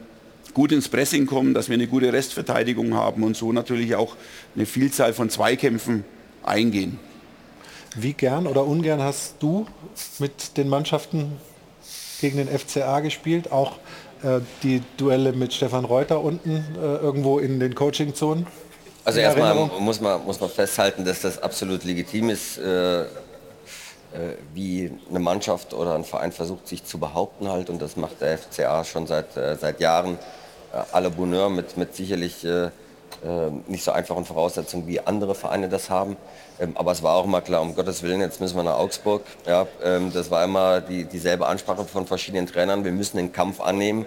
gut 0.54 0.72
ins 0.72 0.88
Pressing 0.88 1.26
kommen, 1.26 1.54
dass 1.54 1.68
wir 1.68 1.74
eine 1.74 1.86
gute 1.86 2.12
Restverteidigung 2.12 2.94
haben 2.94 3.22
und 3.24 3.36
so 3.36 3.52
natürlich 3.52 3.94
auch 3.94 4.16
eine 4.54 4.64
Vielzahl 4.64 5.12
von 5.12 5.28
Zweikämpfen 5.28 6.04
eingehen. 6.42 6.98
Wie 8.00 8.12
gern 8.12 8.46
oder 8.46 8.64
ungern 8.64 9.02
hast 9.02 9.34
du 9.40 9.66
mit 10.18 10.56
den 10.56 10.68
Mannschaften 10.68 11.40
gegen 12.20 12.36
den 12.36 12.48
FCA 12.48 13.00
gespielt? 13.00 13.50
Auch 13.50 13.72
äh, 14.22 14.40
die 14.62 14.82
Duelle 14.96 15.32
mit 15.32 15.52
Stefan 15.52 15.84
Reuter 15.84 16.22
unten 16.22 16.64
äh, 16.76 16.78
irgendwo 16.78 17.38
in 17.38 17.58
den 17.58 17.74
Coaching-Zonen? 17.74 18.46
Also 19.04 19.20
erstmal 19.20 19.54
muss 19.80 20.00
man, 20.00 20.24
muss 20.24 20.40
man 20.40 20.50
festhalten, 20.50 21.04
dass 21.04 21.22
das 21.22 21.42
absolut 21.42 21.82
legitim 21.84 22.30
ist, 22.30 22.58
äh, 22.58 23.02
äh, 23.02 23.06
wie 24.54 24.92
eine 25.08 25.18
Mannschaft 25.18 25.74
oder 25.74 25.94
ein 25.94 26.04
Verein 26.04 26.30
versucht, 26.30 26.68
sich 26.68 26.84
zu 26.84 26.98
behaupten 26.98 27.48
halt. 27.48 27.68
Und 27.68 27.82
das 27.82 27.96
macht 27.96 28.20
der 28.20 28.38
FCA 28.38 28.84
schon 28.84 29.06
seit, 29.06 29.36
äh, 29.36 29.56
seit 29.56 29.80
Jahren. 29.80 30.18
Äh, 30.72 30.76
à 30.92 31.00
la 31.00 31.08
Bonheur 31.08 31.48
mit, 31.48 31.76
mit 31.76 31.96
sicherlich 31.96 32.44
äh, 32.44 32.70
nicht 33.66 33.84
so 33.84 33.90
einfachen 33.90 34.24
Voraussetzungen, 34.24 34.86
wie 34.86 35.00
andere 35.00 35.34
Vereine 35.34 35.68
das 35.68 35.90
haben. 35.90 36.16
Ähm, 36.60 36.72
aber 36.76 36.92
es 36.92 37.02
war 37.02 37.14
auch 37.16 37.24
immer 37.24 37.40
klar, 37.40 37.62
um 37.62 37.74
Gottes 37.74 38.02
Willen, 38.02 38.20
jetzt 38.20 38.40
müssen 38.40 38.56
wir 38.56 38.62
nach 38.62 38.78
Augsburg. 38.78 39.22
Ja, 39.46 39.66
ähm, 39.82 40.12
das 40.12 40.30
war 40.30 40.44
immer 40.44 40.80
die, 40.80 41.04
dieselbe 41.04 41.46
Ansprache 41.46 41.84
von 41.84 42.06
verschiedenen 42.06 42.46
Trainern. 42.46 42.84
Wir 42.84 42.92
müssen 42.92 43.16
den 43.16 43.32
Kampf 43.32 43.60
annehmen 43.60 44.06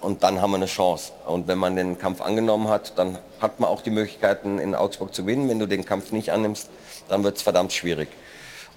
und 0.00 0.22
dann 0.22 0.40
haben 0.40 0.50
wir 0.52 0.56
eine 0.56 0.66
Chance. 0.66 1.12
Und 1.26 1.46
wenn 1.48 1.58
man 1.58 1.76
den 1.76 1.98
Kampf 1.98 2.20
angenommen 2.20 2.68
hat, 2.68 2.98
dann 2.98 3.18
hat 3.40 3.60
man 3.60 3.68
auch 3.68 3.82
die 3.82 3.90
Möglichkeiten, 3.90 4.58
in 4.58 4.74
Augsburg 4.74 5.14
zu 5.14 5.22
gewinnen. 5.22 5.48
Wenn 5.48 5.58
du 5.58 5.66
den 5.66 5.84
Kampf 5.84 6.12
nicht 6.12 6.30
annimmst, 6.30 6.70
dann 7.08 7.22
wird 7.22 7.36
es 7.36 7.42
verdammt 7.42 7.72
schwierig. 7.72 8.08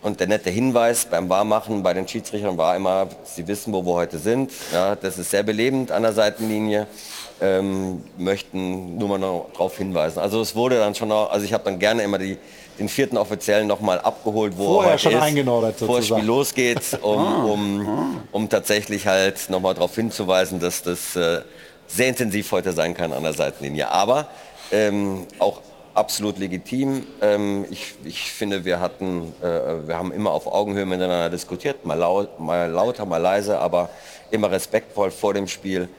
Und 0.02 0.20
der 0.20 0.28
nette 0.28 0.50
Hinweis 0.50 1.06
beim 1.06 1.30
Wahrmachen 1.30 1.82
bei 1.82 1.94
den 1.94 2.06
Schiedsrichtern 2.10 2.58
war 2.58 2.76
immer, 2.76 3.08
sie 3.24 3.48
wissen, 3.48 3.72
wo 3.72 3.86
wir 3.86 3.94
heute 3.94 4.18
sind. 4.18 4.52
Ja, 4.74 4.96
das 4.98 5.18
ist 5.18 5.32
sehr 5.32 5.44
belebend 5.44 5.94
an 5.94 6.04
der 6.04 6.12
Seitenlinie. 6.12 6.88
Ähm, 7.46 8.02
möchten 8.18 8.98
nur 8.98 9.10
mal 9.10 9.18
noch 9.18 9.50
darauf 9.52 9.78
hinweisen. 9.78 10.20
Also 10.20 10.40
es 10.40 10.56
wurde 10.56 10.78
dann 10.78 10.96
schon 10.96 11.10
noch, 11.10 11.30
also 11.30 11.46
ich 11.46 11.52
habe 11.52 11.66
dann 11.66 11.78
gerne 11.78 12.02
immer 12.04 12.18
die, 12.18 12.38
den 12.80 12.88
vierten 12.88 13.18
Offiziellen 13.18 13.68
noch 13.68 13.82
mal 13.82 14.00
abgeholt, 14.00 14.54
wo 14.56 14.76
Vorher 14.76 14.94
er 14.94 14.98
schon 14.98 15.12
ist, 15.12 15.22
eingenordet 15.22 15.78
bevor 15.78 15.98
das 15.98 16.06
Spiel 16.06 16.26
sozusagen. 16.26 16.28
losgeht, 16.28 17.00
um, 17.02 17.46
um, 17.46 18.22
um 18.32 18.50
tatsächlich 18.50 19.08
halt 19.08 19.50
noch 19.50 19.60
mal 19.60 19.74
darauf 19.74 19.94
hinzuweisen, 19.94 20.62
dass 20.62 20.84
das 20.84 21.18
äh, 21.18 21.42
sehr 21.88 22.08
intensiv 22.08 22.50
heute 22.54 22.72
sein 22.72 22.94
kann 22.94 23.12
an 23.12 23.24
der 23.24 23.34
Seitenlinie. 23.34 23.92
Aber 23.92 24.28
ähm, 24.72 25.28
auch 25.40 25.60
absolut 25.94 26.40
legitim. 26.40 27.06
Ähm, 27.22 27.66
ich, 27.70 27.94
ich 28.04 28.32
finde, 28.32 28.66
wir 28.66 28.80
hatten, 28.80 29.34
äh, 29.42 29.88
wir 29.88 29.98
haben 29.98 30.12
immer 30.12 30.32
auf 30.32 30.48
Augenhöhe 30.48 30.86
miteinander 30.86 31.30
diskutiert, 31.30 31.86
mal, 31.86 31.96
laut, 31.96 32.40
mal 32.40 32.70
lauter, 32.70 33.06
mal 33.06 33.18
leise, 33.18 33.60
aber 33.60 33.90
immer 34.32 34.50
respektvoll 34.50 35.12
vor 35.12 35.34
dem 35.34 35.48
Spiel. 35.48 35.90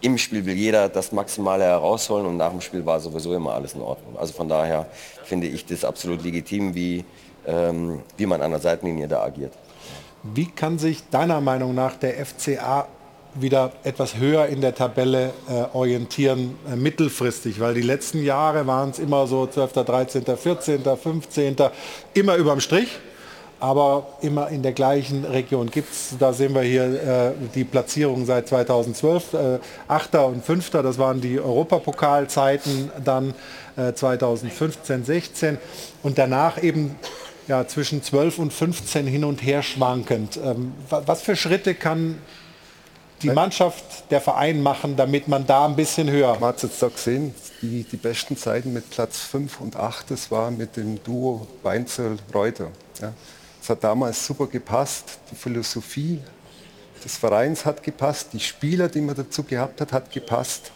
Im 0.00 0.16
Spiel 0.16 0.46
will 0.46 0.54
jeder 0.54 0.88
das 0.88 1.10
Maximale 1.10 1.64
herausholen 1.64 2.26
und 2.26 2.36
nach 2.36 2.50
dem 2.50 2.60
Spiel 2.60 2.86
war 2.86 3.00
sowieso 3.00 3.34
immer 3.34 3.54
alles 3.54 3.74
in 3.74 3.80
Ordnung. 3.80 4.16
Also 4.16 4.32
von 4.32 4.48
daher 4.48 4.86
finde 5.24 5.48
ich 5.48 5.66
das 5.66 5.84
absolut 5.84 6.22
legitim, 6.22 6.74
wie, 6.74 7.04
ähm, 7.46 8.00
wie 8.16 8.26
man 8.26 8.40
an 8.40 8.52
der 8.52 8.60
Seitenlinie 8.60 9.08
da 9.08 9.22
agiert. 9.22 9.52
Wie 10.22 10.46
kann 10.46 10.78
sich 10.78 11.08
deiner 11.10 11.40
Meinung 11.40 11.74
nach 11.74 11.96
der 11.96 12.24
FCA 12.24 12.86
wieder 13.34 13.72
etwas 13.82 14.16
höher 14.16 14.46
in 14.46 14.60
der 14.60 14.74
Tabelle 14.74 15.32
äh, 15.48 15.76
orientieren, 15.76 16.56
äh, 16.70 16.76
mittelfristig? 16.76 17.58
Weil 17.58 17.74
die 17.74 17.82
letzten 17.82 18.22
Jahre 18.22 18.66
waren 18.66 18.90
es 18.90 19.00
immer 19.00 19.26
so 19.26 19.46
12., 19.46 19.72
13., 19.72 20.24
14., 20.36 20.82
15., 20.96 21.56
immer 22.14 22.36
überm 22.36 22.60
Strich, 22.60 22.98
aber 23.60 24.06
immer 24.20 24.48
in 24.48 24.62
der 24.62 24.72
gleichen 24.72 25.24
Region. 25.24 25.70
Gibt's, 25.70 26.14
da 26.18 26.32
sehen 26.32 26.54
wir 26.54 26.62
hier 26.62 26.84
äh, 26.84 27.32
die 27.54 27.64
Platzierung 27.64 28.24
seit 28.24 28.48
2012, 28.48 29.34
äh, 29.34 29.58
Achter 29.88 30.26
und 30.26 30.44
Fünfter, 30.44 30.82
das 30.82 30.98
waren 30.98 31.20
die 31.20 31.40
Europapokalzeiten, 31.40 32.90
dann 33.04 33.34
äh, 33.76 33.92
2015, 33.92 35.04
16 35.04 35.58
und 36.02 36.18
danach 36.18 36.62
eben 36.62 36.96
ja, 37.48 37.66
zwischen 37.66 38.02
12 38.02 38.38
und 38.38 38.52
15 38.52 39.06
hin 39.06 39.24
und 39.24 39.42
her 39.42 39.62
schwankend. 39.62 40.38
Ähm, 40.42 40.72
wa- 40.88 41.02
was 41.06 41.22
für 41.22 41.34
Schritte 41.34 41.74
kann 41.74 42.18
die 43.22 43.30
Mannschaft, 43.30 43.82
der 44.12 44.20
Verein 44.20 44.62
machen, 44.62 44.94
damit 44.94 45.26
man 45.26 45.44
da 45.44 45.64
ein 45.66 45.74
bisschen 45.74 46.08
höher... 46.08 46.34
Man 46.38 46.50
hat 46.50 46.62
jetzt 46.62 46.80
da 46.80 46.86
gesehen, 46.86 47.34
die, 47.62 47.82
die 47.82 47.96
besten 47.96 48.36
Zeiten 48.36 48.72
mit 48.72 48.88
Platz 48.90 49.18
5 49.18 49.60
und 49.60 49.74
8, 49.74 50.12
das 50.12 50.30
war 50.30 50.52
mit 50.52 50.76
dem 50.76 51.02
Duo 51.02 51.48
Weinzel-Reuter. 51.64 52.68
Ja. 53.02 53.12
Das 53.60 53.70
hat 53.70 53.84
damals 53.84 54.24
super 54.24 54.46
gepasst, 54.46 55.18
die 55.30 55.36
Philosophie 55.36 56.20
des 57.04 57.16
Vereins 57.16 57.64
hat 57.64 57.82
gepasst, 57.82 58.28
die 58.32 58.40
Spieler, 58.40 58.88
die 58.88 59.00
man 59.00 59.14
dazu 59.14 59.42
gehabt 59.42 59.80
hat, 59.80 59.92
hat 59.92 60.10
gepasst. 60.10 60.72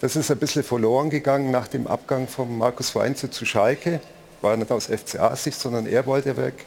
Das 0.00 0.16
ist 0.16 0.30
ein 0.30 0.38
bisschen 0.38 0.62
verloren 0.62 1.10
gegangen 1.10 1.50
nach 1.50 1.68
dem 1.68 1.86
Abgang 1.86 2.28
von 2.28 2.56
Markus 2.56 2.94
Weinzel 2.94 3.30
zu 3.30 3.44
Schalke. 3.44 4.00
War 4.40 4.56
nicht 4.56 4.70
aus 4.70 4.86
FCA-Sicht, 4.86 5.58
sondern 5.58 5.86
er 5.86 6.06
wollte 6.06 6.36
weg. 6.36 6.66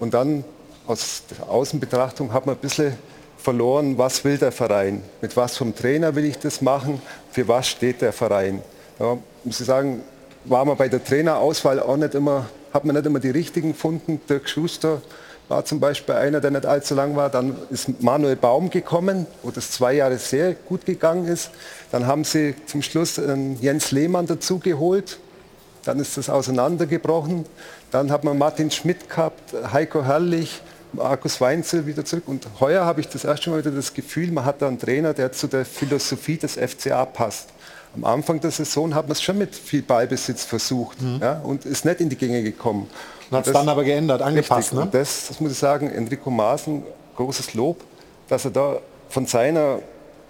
Und 0.00 0.14
dann 0.14 0.44
aus 0.86 1.22
der 1.30 1.48
Außenbetrachtung 1.48 2.32
hat 2.32 2.46
man 2.46 2.56
ein 2.56 2.60
bisschen 2.60 2.96
verloren, 3.38 3.96
was 3.98 4.24
will 4.24 4.36
der 4.36 4.52
Verein? 4.52 5.02
Mit 5.20 5.36
was 5.36 5.56
vom 5.56 5.74
Trainer 5.74 6.14
will 6.14 6.24
ich 6.24 6.38
das 6.38 6.60
machen? 6.60 7.00
Für 7.30 7.46
was 7.46 7.68
steht 7.68 8.00
der 8.00 8.12
Verein? 8.12 8.62
Da 8.98 9.16
muss 9.44 9.60
ich 9.60 9.66
sagen, 9.66 10.02
war 10.44 10.64
man 10.64 10.76
bei 10.76 10.88
der 10.88 11.02
Trainerauswahl 11.04 11.80
auch 11.80 11.96
nicht 11.96 12.14
immer, 12.14 12.48
hat 12.72 12.84
man 12.84 12.96
nicht 12.96 13.06
immer 13.06 13.20
die 13.20 13.30
richtigen 13.30 13.72
gefunden. 13.72 14.20
Dirk 14.28 14.48
Schuster 14.48 15.02
war 15.48 15.64
zum 15.64 15.80
Beispiel 15.80 16.14
einer, 16.14 16.40
der 16.40 16.50
nicht 16.50 16.66
allzu 16.66 16.94
lang 16.94 17.14
war. 17.16 17.28
Dann 17.28 17.56
ist 17.70 18.02
Manuel 18.02 18.36
Baum 18.36 18.70
gekommen, 18.70 19.26
wo 19.42 19.50
das 19.50 19.70
zwei 19.70 19.94
Jahre 19.94 20.18
sehr 20.18 20.54
gut 20.54 20.86
gegangen 20.86 21.26
ist. 21.26 21.50
Dann 21.90 22.06
haben 22.06 22.24
sie 22.24 22.54
zum 22.66 22.82
Schluss 22.82 23.18
ähm, 23.18 23.56
Jens 23.60 23.90
Lehmann 23.90 24.26
dazu 24.26 24.58
geholt. 24.58 25.18
Dann 25.84 25.98
ist 25.98 26.16
das 26.16 26.30
auseinandergebrochen. 26.30 27.44
Dann 27.90 28.10
hat 28.10 28.24
man 28.24 28.38
Martin 28.38 28.70
Schmidt 28.70 29.10
gehabt, 29.10 29.52
Heiko 29.72 30.04
Herrlich, 30.04 30.62
Markus 30.92 31.40
Weinzel 31.40 31.86
wieder 31.86 32.04
zurück. 32.04 32.24
Und 32.26 32.46
heuer 32.60 32.84
habe 32.84 33.00
ich 33.00 33.08
das 33.08 33.24
erste 33.24 33.50
Mal 33.50 33.58
wieder 33.58 33.70
das 33.70 33.92
Gefühl, 33.92 34.30
man 34.30 34.44
hat 34.44 34.62
da 34.62 34.68
einen 34.68 34.78
Trainer, 34.78 35.12
der 35.12 35.32
zu 35.32 35.48
der 35.48 35.64
Philosophie 35.64 36.36
des 36.36 36.54
FCA 36.54 37.04
passt. 37.04 37.48
Am 37.94 38.04
Anfang 38.04 38.40
der 38.40 38.50
Saison 38.50 38.94
hat 38.94 39.06
man 39.06 39.12
es 39.12 39.22
schon 39.22 39.36
mit 39.38 39.54
viel 39.54 39.82
Ballbesitz 39.82 40.44
versucht 40.44 40.96
ja, 41.20 41.40
und 41.40 41.66
ist 41.66 41.84
nicht 41.84 42.00
in 42.00 42.08
die 42.08 42.16
Gänge 42.16 42.42
gekommen. 42.42 42.88
Und 43.30 43.36
hat's 43.36 43.46
das- 43.46 43.54
dann 43.54 43.68
aber 43.68 43.84
geändert, 43.84 44.22
angepasst, 44.22 44.72
ne? 44.72 44.80
Und 44.82 44.94
das, 44.94 45.28
das 45.28 45.40
muss 45.40 45.52
ich 45.52 45.58
sagen, 45.58 45.90
Enrico 45.90 46.30
Maaßen, 46.30 46.82
großes 47.16 47.52
Lob, 47.54 47.84
dass 48.28 48.44
er 48.46 48.50
da 48.50 48.78
von 49.10 49.26
seiner 49.26 49.80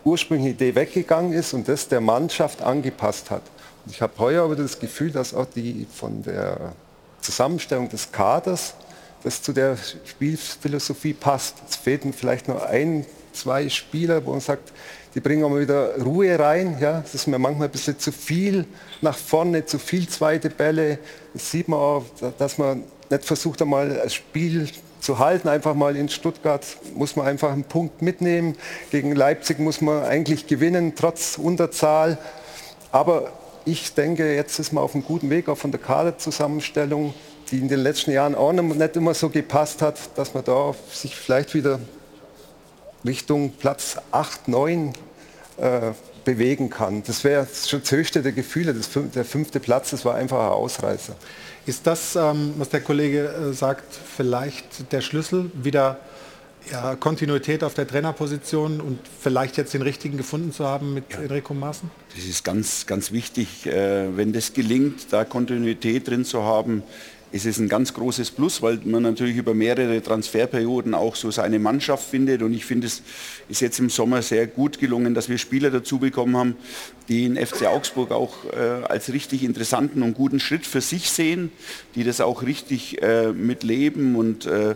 ursprünglichen 0.05 0.55
Idee 0.55 0.75
weggegangen 0.75 1.33
ist 1.33 1.53
und 1.55 1.69
das 1.69 1.87
der 1.87 2.01
Mannschaft 2.01 2.63
angepasst 2.63 3.31
hat. 3.31 3.43
Und 3.85 3.93
ich 3.95 4.03
habe 4.03 4.13
heuer 4.19 4.45
aber 4.45 4.57
das 4.57 4.81
Gefühl, 4.81 5.13
dass 5.13 5.33
auch 5.33 5.47
die 5.47 5.87
von 5.95 6.23
der 6.25 6.73
Zusammenstellung 7.21 7.89
des 7.89 8.11
Kaders 8.11 8.75
das 9.23 9.41
zu 9.41 9.53
der 9.53 9.77
Spielphilosophie 10.05 11.13
passt. 11.13 11.57
Es 11.69 11.77
fehlten 11.77 12.13
vielleicht 12.13 12.49
nur 12.49 12.67
ein, 12.67 13.07
zwei 13.33 13.69
Spieler, 13.69 14.25
wo 14.27 14.33
man 14.33 14.41
sagt, 14.41 14.73
die 15.15 15.21
bringen 15.21 15.45
auch 15.45 15.51
mal 15.51 15.61
wieder 15.61 16.01
Ruhe 16.03 16.39
rein. 16.39 16.79
Ja, 16.81 17.01
das 17.01 17.15
ist 17.15 17.27
mir 17.27 17.39
manchmal 17.39 17.69
ein 17.69 17.73
bisschen 17.73 17.99
zu 17.99 18.13
viel 18.13 18.65
nach 19.01 19.17
vorne, 19.17 19.67
zu 19.67 19.79
viel 19.79 20.09
zweite 20.09 20.49
Bälle. 20.51 20.99
Das 21.35 21.51
sieht 21.51 21.69
man 21.69 21.79
auch, 21.79 22.05
dass 22.39 22.59
man 22.59 22.85
nicht 23.11 23.25
versucht, 23.25 23.61
einmal 23.61 24.01
das 24.03 24.15
Spiel 24.15 24.69
zu 25.01 25.19
halten. 25.19 25.49
Einfach 25.49 25.75
mal 25.75 25.97
in 25.97 26.09
Stuttgart 26.09 26.65
muss 26.95 27.17
man 27.17 27.27
einfach 27.27 27.53
einen 27.53 27.65
Punkt 27.65 28.01
mitnehmen. 28.01 28.57
Gegen 28.91 29.15
Leipzig 29.15 29.59
muss 29.59 29.81
man 29.81 30.03
eigentlich 30.05 30.47
gewinnen, 30.47 30.95
trotz 30.97 31.37
Unterzahl. 31.37 32.17
Aber 32.91 33.33
ich 33.65 33.95
denke, 33.95 34.35
jetzt 34.35 34.59
ist 34.59 34.73
man 34.73 34.83
auf 34.83 34.95
einem 34.95 35.05
guten 35.05 35.31
Weg, 35.31 35.49
auch 35.49 35.59
von 35.59 35.71
der 35.71 35.81
Kaderzusammenstellung, 35.81 37.15
die 37.51 37.59
in 37.59 37.69
den 37.69 37.81
letzten 37.81 38.13
Jahren 38.13 38.35
auch 38.35 38.53
nicht 38.53 38.97
immer 38.97 39.15
so 39.15 39.29
gepasst 39.29 39.83
hat, 39.83 39.99
dass 40.17 40.35
man 40.35 40.45
da 40.45 40.75
sich 40.91 41.15
vielleicht 41.15 41.55
wieder 41.55 41.79
Richtung 43.05 43.53
Platz 43.53 43.97
8, 44.13 44.49
9 44.49 44.93
äh, 45.59 45.93
bewegen 46.25 46.71
kann. 46.71 47.03
Das 47.05 47.25
wäre 47.25 47.47
schon 47.67 47.81
das 47.81 47.91
höchste 47.91 48.23
der 48.23 48.33
Gefühle. 48.33 48.75
Das 48.75 48.87
fün 48.87 49.11
der 49.13 49.25
fünfte 49.25 49.61
Platz, 49.61 49.91
das 49.91 50.05
war 50.05 50.15
einfach 50.15 50.39
ein 50.39 50.53
Ausreißer. 50.53 51.15
Ist 51.67 51.87
das, 51.87 52.17
ähm, 52.17 52.55
was 52.59 52.69
der 52.71 52.81
Kollege 52.81 53.29
äh, 53.29 53.53
sagt, 53.53 53.85
vielleicht 53.95 54.93
der 54.93 55.01
Schlüssel, 55.01 55.51
wieder 55.55 55.99
ja, 56.71 56.95
Kontinuität 56.97 57.65
auf 57.65 57.75
der 57.75 57.87
Trainerposition 57.87 58.81
und 58.81 58.99
vielleicht 59.21 59.57
jetzt 59.57 59.75
den 59.75 59.83
richtigen 59.83 60.17
gefunden 60.17 60.53
zu 60.53 60.65
haben 60.65 60.95
mit 60.95 61.13
Enrico 61.15 61.55
Maaßen? 61.55 61.91
Das 62.15 62.25
ist 62.25 62.45
ganz, 62.45 62.87
ganz 62.87 63.13
wichtig. 63.13 63.67
Äh, 63.67 64.17
wenn 64.17 64.33
das 64.33 64.53
gelingt, 64.53 65.13
da 65.13 65.25
Kontinuität 65.25 66.09
drin 66.09 66.25
zu 66.25 66.43
haben, 66.43 66.83
ist 67.33 67.47
es 67.47 67.59
ein 67.59 67.69
ganz 67.69 67.95
großes 67.95 68.31
Plus, 68.31 68.61
weil 68.61 68.79
man 68.85 69.03
natürlich 69.03 69.37
über 69.37 69.55
mehrere 69.55 70.03
Transferperioden 70.03 70.95
auch 70.95 71.17
so 71.17 71.31
seine 71.31 71.59
Mannschaft 71.59 72.09
findet. 72.09 72.43
Und 72.43 72.53
ich 72.53 72.67
finde, 72.67 72.87
es 72.87 73.03
ist 73.49 73.63
jetzt 73.63 73.79
im 73.79 73.89
Sommer 73.89 74.21
sehr 74.21 74.47
gut 74.47 74.79
gelungen, 74.79 75.15
dass 75.15 75.31
wir 75.31 75.39
Spieler 75.39 75.71
dazu 75.71 75.99
bekommen 75.99 76.37
haben, 76.37 76.57
die 77.09 77.25
in 77.25 77.37
FC 77.37 77.67
Augsburg 77.67 78.13
auch 78.13 78.45
äh, 78.53 78.85
als 78.85 79.13
richtig 79.13 79.45
interessanten 79.45 80.03
und 80.03 80.15
guten 80.15 80.41
Schritt 80.41 80.67
für 80.67 80.83
sich 80.83 81.11
sehen, 81.11 81.51
die 81.95 82.05
das 82.05 82.21
auch 82.21 82.43
richtig 82.43 83.03
äh, 83.03 83.33
mitleben 83.33 84.15
und 84.15 84.45
äh, 84.45 84.75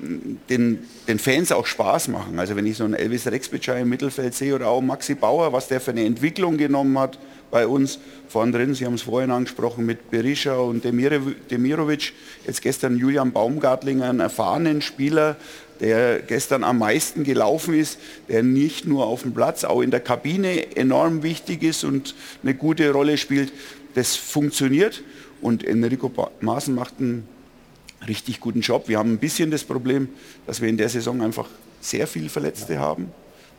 den, 0.00 0.80
den 1.06 1.18
Fans 1.20 1.52
auch 1.52 1.66
Spaß 1.66 2.08
machen. 2.08 2.40
Also 2.40 2.56
wenn 2.56 2.66
ich 2.66 2.76
so 2.76 2.84
einen 2.84 2.94
Elvis 2.94 3.28
Rexbitschei 3.28 3.82
im 3.82 3.88
Mittelfeld 3.88 4.34
sehe 4.34 4.56
oder 4.56 4.68
auch 4.68 4.80
Maxi 4.80 5.14
Bauer, 5.14 5.52
was 5.52 5.68
der 5.68 5.80
für 5.80 5.92
eine 5.92 6.04
Entwicklung 6.04 6.56
genommen 6.56 6.98
hat 6.98 7.18
bei 7.54 7.68
uns 7.68 8.00
vorn 8.28 8.50
drin, 8.50 8.74
Sie 8.74 8.84
haben 8.84 8.94
es 8.94 9.02
vorhin 9.02 9.30
angesprochen 9.30 9.86
mit 9.86 10.10
Berisha 10.10 10.56
und 10.56 10.84
Demirovic, 10.84 12.12
jetzt 12.44 12.62
gestern 12.62 12.98
Julian 12.98 13.30
Baumgartlinger, 13.30 14.10
einen 14.10 14.18
erfahrenen 14.18 14.82
Spieler, 14.82 15.36
der 15.78 16.18
gestern 16.18 16.64
am 16.64 16.78
meisten 16.78 17.22
gelaufen 17.22 17.74
ist, 17.74 18.00
der 18.28 18.42
nicht 18.42 18.86
nur 18.86 19.06
auf 19.06 19.22
dem 19.22 19.34
Platz, 19.34 19.62
auch 19.62 19.82
in 19.82 19.92
der 19.92 20.00
Kabine 20.00 20.74
enorm 20.76 21.22
wichtig 21.22 21.62
ist 21.62 21.84
und 21.84 22.16
eine 22.42 22.54
gute 22.54 22.90
Rolle 22.90 23.18
spielt. 23.18 23.52
Das 23.94 24.16
funktioniert 24.16 25.04
und 25.40 25.62
Enrico 25.62 26.10
Maaßen 26.40 26.74
macht 26.74 26.94
einen 26.98 27.28
richtig 28.08 28.40
guten 28.40 28.62
Job. 28.62 28.88
Wir 28.88 28.98
haben 28.98 29.12
ein 29.12 29.18
bisschen 29.18 29.52
das 29.52 29.62
Problem, 29.62 30.08
dass 30.48 30.60
wir 30.60 30.68
in 30.68 30.76
der 30.76 30.88
Saison 30.88 31.22
einfach 31.22 31.46
sehr 31.80 32.08
viel 32.08 32.28
Verletzte 32.28 32.80
haben, 32.80 33.12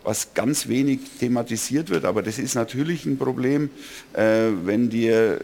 was 0.05 0.33
ganz 0.33 0.67
wenig 0.67 0.99
thematisiert 1.19 1.89
wird. 1.89 2.05
Aber 2.05 2.21
das 2.21 2.39
ist 2.39 2.55
natürlich 2.55 3.05
ein 3.05 3.17
Problem, 3.17 3.69
äh, 4.13 4.49
wenn 4.63 4.89
dir 4.89 5.39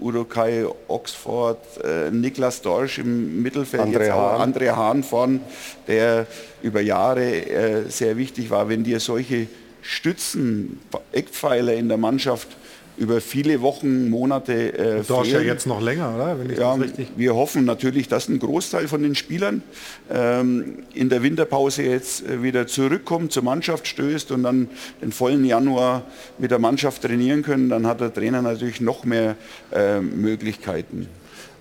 Urukai, 0.00 0.66
Oxford, 0.88 1.58
äh, 1.84 2.10
Niklas 2.10 2.60
Dorsch 2.62 2.98
im 2.98 3.42
Mittelfeld, 3.42 3.82
André 3.82 4.00
jetzt 4.00 4.10
auch 4.10 4.38
Hahn. 4.38 4.52
André 4.52 4.74
Hahn 4.74 5.02
vorn, 5.02 5.40
der 5.86 6.26
über 6.62 6.80
Jahre 6.80 7.24
äh, 7.24 7.88
sehr 7.88 8.16
wichtig 8.16 8.50
war, 8.50 8.68
wenn 8.68 8.84
dir 8.84 9.00
solche 9.00 9.46
Stützen, 9.82 10.80
Eckpfeiler 11.12 11.74
in 11.74 11.88
der 11.88 11.98
Mannschaft 11.98 12.48
über 12.96 13.20
viele 13.20 13.60
Wochen, 13.60 14.08
Monate 14.08 14.78
äh, 14.78 15.02
Dorsch 15.02 15.28
ja 15.28 15.40
jetzt 15.40 15.66
noch 15.66 15.80
länger, 15.80 16.14
oder? 16.14 16.38
Wenn 16.38 16.50
ich 16.50 16.58
ja, 16.58 16.76
das 16.76 16.84
richtig... 16.84 17.08
Wir 17.16 17.34
hoffen 17.34 17.64
natürlich, 17.64 18.08
dass 18.08 18.28
ein 18.28 18.38
Großteil 18.38 18.88
von 18.88 19.02
den 19.02 19.14
Spielern 19.14 19.62
ähm, 20.10 20.78
in 20.94 21.08
der 21.08 21.22
Winterpause 21.22 21.82
jetzt 21.82 22.26
äh, 22.26 22.42
wieder 22.42 22.66
zurückkommt, 22.66 23.32
zur 23.32 23.42
Mannschaft 23.42 23.86
stößt 23.86 24.32
und 24.32 24.42
dann 24.42 24.68
den 25.02 25.12
vollen 25.12 25.44
Januar 25.44 26.04
mit 26.38 26.50
der 26.50 26.58
Mannschaft 26.58 27.02
trainieren 27.02 27.42
können. 27.42 27.68
Dann 27.68 27.86
hat 27.86 28.00
der 28.00 28.12
Trainer 28.12 28.42
natürlich 28.42 28.80
noch 28.80 29.04
mehr 29.04 29.36
äh, 29.72 30.00
Möglichkeiten. 30.00 31.08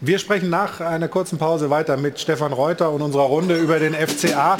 Wir 0.01 0.19
sprechen 0.19 0.49
nach 0.49 0.81
einer 0.81 1.07
kurzen 1.07 1.37
Pause 1.37 1.69
weiter 1.69 1.97
mit 1.97 2.19
Stefan 2.19 2.53
Reuter 2.53 2.91
und 2.91 3.01
unserer 3.01 3.23
Runde 3.23 3.57
über 3.57 3.79
den 3.79 3.93
FCA. 3.93 4.57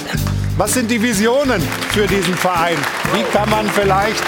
Was 0.57 0.73
sind 0.73 0.89
die 0.89 1.01
Visionen 1.01 1.61
für 1.91 2.07
diesen 2.07 2.33
Verein? 2.35 2.77
Wie 3.13 3.23
kann 3.33 3.49
man 3.49 3.67
vielleicht 3.67 4.23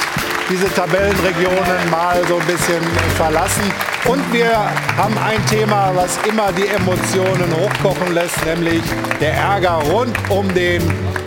diese 0.49 0.74
Tabellenregionen 0.74 1.90
mal 1.90 2.22
so 2.28 2.38
ein 2.38 2.45
bisschen 2.45 2.82
verlassen? 3.15 3.64
Und 4.06 4.22
wir 4.34 4.52
haben 4.98 5.18
ein 5.18 5.45
Thema, 5.48 5.91
was 5.94 6.18
immer 6.28 6.52
die 6.52 6.68
Emotionen 6.68 7.53
hochkochen 7.56 8.14
lässt, 8.14 8.45
nämlich 8.45 8.82
der 9.19 9.34
Ärger 9.34 9.82
rund 9.91 10.15
um 10.30 10.53
den 10.53 10.82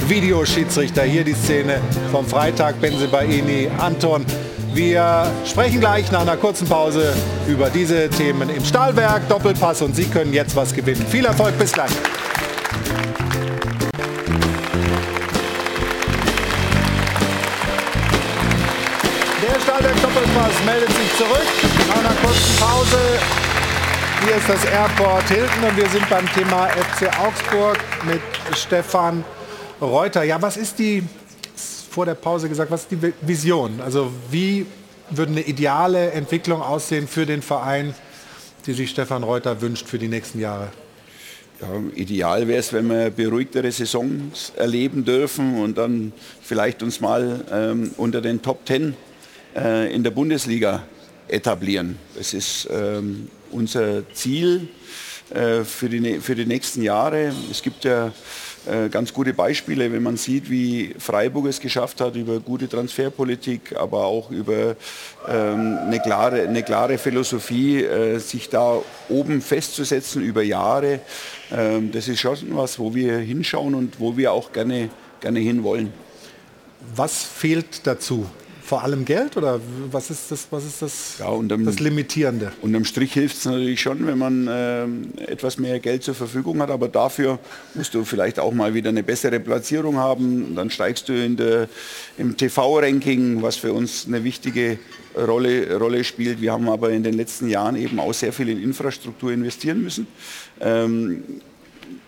Videoschiedsrichter. 0.07 1.03
Hier 1.03 1.25
die 1.25 1.35
Szene 1.35 1.81
vom 2.11 2.27
Freitag, 2.27 2.81
Benzebaini, 2.81 3.69
Anton 3.79 4.25
wir 4.73 5.27
sprechen 5.45 5.81
gleich 5.81 6.13
nach 6.13 6.21
einer 6.21 6.37
kurzen 6.37 6.69
Pause 6.69 7.13
über 7.49 7.71
diese 7.71 8.09
Themen 8.09 8.49
im 8.51 8.65
Stahlwerk, 8.65 9.29
Doppelpass 9.29 9.83
und 9.83 9.97
Sie 9.97 10.05
können 10.05 10.33
jetzt 10.33 10.55
was 10.55 10.73
gewinnen. 10.73 11.05
Viel 11.11 11.25
Erfolg, 11.25 11.59
bis 11.59 11.73
gleich. 11.73 11.91
Der 19.83 19.95
Doppelpass 19.95 20.65
meldet 20.67 20.91
sich 20.91 21.17
zurück 21.17 21.47
nach 21.89 21.99
einer 21.99 22.15
kurzen 22.17 22.57
Pause. 22.59 22.99
Hier 24.27 24.37
ist 24.37 24.47
das 24.47 24.63
Airport 24.67 25.27
Hilton 25.27 25.65
und 25.71 25.75
wir 25.75 25.89
sind 25.89 26.07
beim 26.11 26.31
Thema 26.35 26.67
FC 26.67 27.09
Augsburg 27.19 27.79
mit 28.07 28.21
Stefan 28.55 29.25
Reuter. 29.81 30.23
Ja, 30.25 30.43
was 30.43 30.59
ist 30.59 30.79
die 30.79 31.03
vor 31.91 32.05
der 32.05 32.15
Pause 32.15 32.51
gesagt, 32.51 32.71
was 32.71 32.83
ist 32.83 32.91
die 32.91 33.13
Vision? 33.23 33.81
Also 33.81 34.13
wie 34.31 34.67
würde 35.09 35.33
eine 35.33 35.43
ideale 35.43 36.11
Entwicklung 36.11 36.61
aussehen 36.61 37.09
für 37.09 37.25
den 37.25 37.41
Verein, 37.41 37.95
die 38.67 38.75
sich 38.75 38.91
Stefan 38.91 39.23
Reuter 39.23 39.63
wünscht 39.63 39.89
für 39.89 39.99
die 39.99 40.09
nächsten 40.09 40.41
Jahre? 40.41 40.69
Ja, 41.59 41.69
ideal 41.95 42.47
wäre 42.47 42.61
es, 42.61 42.73
wenn 42.75 42.87
wir 42.89 43.09
beruhigtere 43.09 43.73
Saisons 43.73 44.53
erleben 44.57 45.07
dürfen 45.07 45.59
und 45.59 45.79
dann 45.79 46.13
vielleicht 46.43 46.83
uns 46.83 47.01
mal 47.01 47.47
ähm, 47.51 47.93
unter 47.97 48.21
den 48.21 48.43
Top 48.43 48.67
Ten 48.67 48.95
äh, 49.57 49.93
in 49.95 50.05
der 50.05 50.11
Bundesliga 50.11 50.83
etablieren. 51.29 51.97
Das 52.17 52.35
ist 52.35 52.69
ähm, 52.71 53.29
unser 53.51 54.09
Ziel 54.13 54.69
äh, 55.31 55.65
für, 55.65 55.89
die, 55.89 56.21
für 56.21 56.35
die 56.35 56.47
nächsten 56.47 56.83
Jahre. 56.83 57.33
Es 57.51 57.63
gibt 57.63 57.85
ja 57.85 58.13
äh, 58.67 58.89
ganz 58.91 59.15
gute 59.15 59.33
Beispiele, 59.33 59.91
wenn 59.91 60.03
man 60.03 60.17
sieht, 60.17 60.51
wie 60.51 60.95
Freiburg 60.99 61.47
es 61.47 61.61
geschafft 61.61 62.01
hat, 62.01 62.15
über 62.15 62.41
gute 62.41 62.69
Transferpolitik, 62.69 63.75
aber 63.77 64.05
auch 64.05 64.31
über 64.31 64.77
ähm, 65.27 65.79
eine, 65.87 66.01
klare, 66.01 66.43
eine 66.43 66.63
klare 66.63 66.99
Philosophie, 66.99 67.83
äh, 67.83 68.19
sich 68.19 68.51
da 68.51 68.83
oben 69.09 69.41
festzusetzen 69.41 70.23
über 70.23 70.43
Jahre. 70.43 71.01
Ähm, 71.51 71.91
das 71.91 72.09
ist 72.09 72.21
schon 72.21 72.37
was, 72.51 72.79
wo 72.79 72.95
wir 72.95 73.19
hinschauen 73.19 73.75
und 73.75 73.99
wo 73.99 74.17
wir 74.17 74.33
auch 74.33 74.53
gerne, 74.53 74.91
gerne 75.21 75.41
hinwollen. 75.41 75.93
Was 76.95 77.23
fehlt 77.23 77.87
dazu? 77.87 78.27
Vor 78.71 78.85
allem 78.85 79.05
Geld 79.05 79.37
oder 79.37 79.61
was 79.91 80.13
ist 80.13 80.31
das, 80.31 80.47
was 80.53 80.65
ist 80.65 80.81
das, 80.81 81.17
ja, 81.19 81.27
unterm, 81.27 81.65
das 81.65 81.81
Limitierende? 81.81 82.53
Unterm 82.63 82.85
Strich 82.85 83.13
hilft 83.15 83.39
es 83.39 83.45
natürlich 83.45 83.81
schon, 83.81 84.07
wenn 84.07 84.17
man 84.17 84.47
äh, 84.47 84.85
etwas 85.25 85.59
mehr 85.59 85.81
Geld 85.81 86.05
zur 86.05 86.15
Verfügung 86.15 86.63
hat, 86.63 86.71
aber 86.71 86.87
dafür 86.87 87.41
musst 87.75 87.95
du 87.95 88.05
vielleicht 88.05 88.39
auch 88.39 88.53
mal 88.53 88.73
wieder 88.73 88.91
eine 88.91 89.03
bessere 89.03 89.41
Platzierung 89.41 89.97
haben. 89.97 90.55
Dann 90.55 90.71
steigst 90.71 91.09
du 91.09 91.13
in 91.13 91.37
der, 91.37 91.69
im 92.17 92.37
TV-Ranking, 92.37 93.43
was 93.43 93.57
für 93.57 93.73
uns 93.73 94.07
eine 94.07 94.23
wichtige 94.23 94.79
Rolle, 95.17 95.77
Rolle 95.77 96.05
spielt. 96.05 96.41
Wir 96.41 96.53
haben 96.53 96.69
aber 96.69 96.91
in 96.91 97.03
den 97.03 97.15
letzten 97.15 97.49
Jahren 97.49 97.75
eben 97.75 97.99
auch 97.99 98.15
sehr 98.15 98.33
viel 98.33 98.51
in 98.51 98.63
Infrastruktur 98.63 99.33
investieren 99.33 99.83
müssen. 99.83 100.07
Ähm, 100.61 101.25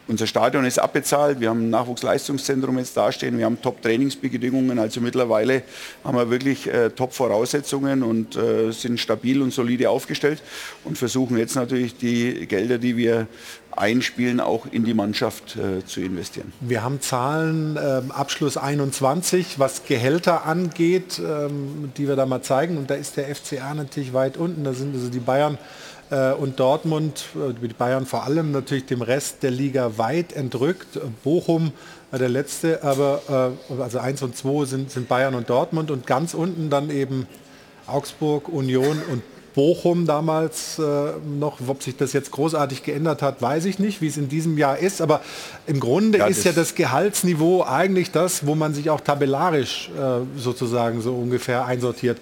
unser 0.09 0.27
Stadion 0.27 0.65
ist 0.65 0.79
abbezahlt, 0.79 1.41
wir 1.41 1.49
haben 1.49 1.67
ein 1.67 1.71
Nachwuchsleistungszentrum 1.71 2.79
jetzt 2.79 2.97
dastehen, 2.97 3.39
wir 3.39 3.45
haben 3.45 3.61
Top-Trainingsbedingungen, 3.61 4.79
also 4.79 5.01
mittlerweile 5.01 5.63
haben 6.05 6.17
wir 6.17 6.31
wirklich 6.31 6.69
äh, 6.69 6.91
Top-Voraussetzungen 6.91 8.03
und 8.03 8.37
äh, 8.37 8.73
sind 8.73 8.99
stabil 8.99 9.41
und 9.41 9.53
solide 9.53 9.91
aufgestellt 9.91 10.43
und 10.85 10.99
versuchen 10.99 11.39
jetzt 11.39 11.55
natürlich 11.55 11.97
die 11.97 12.47
Gelder, 12.47 12.79
die 12.79 12.97
wir 12.97 13.29
einspielen, 13.77 14.41
auch 14.41 14.67
in 14.71 14.85
die 14.85 14.95
Mannschaft 14.95 15.57
äh, 15.57 15.85
zu 15.85 16.01
investieren. 16.01 16.53
Wir 16.61 16.83
haben 16.83 17.01
Zahlen 17.01 17.79
ähm, 17.83 18.11
Abschluss 18.11 18.57
21, 18.57 19.59
was 19.59 19.85
Gehälter 19.85 20.45
angeht, 20.45 21.19
ähm, 21.19 21.93
die 21.97 22.07
wir 22.09 22.17
da 22.17 22.27
mal 22.27 22.43
zeigen. 22.43 22.77
Und 22.77 22.91
da 22.91 22.95
ist 22.95 23.17
der 23.17 23.35
FCA 23.35 23.75
natürlich 23.75 24.13
weit 24.13 24.37
unten, 24.37 24.65
da 24.65 24.75
sind 24.75 24.95
also 24.95 25.09
die 25.09 25.21
Bayern 25.21 25.59
und 26.33 26.61
Dortmund, 26.61 27.25
äh, 27.35 27.55
die 27.55 27.69
Bayern 27.69 28.07
vor 28.07 28.25
allem 28.25 28.53
natürlich 28.53 28.87
dem 28.87 29.03
Rest 29.03 29.43
der 29.43 29.51
Liga 29.51 29.93
weit 29.97 30.33
entrückt. 30.35 31.01
Bochum 31.25 31.73
war 32.11 32.19
der 32.19 32.29
letzte, 32.29 32.83
aber 32.83 33.55
äh, 33.71 33.81
also 33.81 33.99
1 33.99 34.23
und 34.23 34.37
2 34.37 34.67
sind, 34.67 34.91
sind 34.91 35.09
Bayern 35.09 35.35
und 35.35 35.49
Dortmund 35.49 35.91
und 35.91 36.07
ganz 36.07 36.35
unten 36.35 36.71
dann 36.71 36.91
eben 36.91 37.27
Augsburg, 37.87 38.49
Union 38.49 39.01
und 39.11 39.23
Bochum 39.55 40.07
damals 40.07 40.79
äh, 40.79 40.83
noch, 41.39 41.59
ob 41.67 41.83
sich 41.83 41.97
das 41.97 42.13
jetzt 42.13 42.31
großartig 42.31 42.83
geändert 42.83 43.23
hat, 43.23 43.43
weiß 43.43 43.67
ich 43.67 43.79
nicht, 43.79 44.01
wie 44.01 44.07
es 44.07 44.17
in 44.17 44.29
diesem 44.29 44.57
Jahr 44.57 44.79
ist. 44.79 45.03
Aber 45.03 45.21
im 45.67 45.81
Grunde 45.81 46.19
ja, 46.19 46.27
ist 46.27 46.45
ja 46.45 46.53
das 46.53 46.75
Gehaltsniveau 46.75 47.65
eigentlich 47.65 48.11
das, 48.11 48.47
wo 48.47 48.55
man 48.55 48.75
sich 48.75 48.91
auch 48.91 49.01
tabellarisch 49.01 49.91
äh, 49.91 50.21
sozusagen 50.39 51.01
so 51.03 51.15
ungefähr 51.15 51.67
einsortiert. 51.67 52.19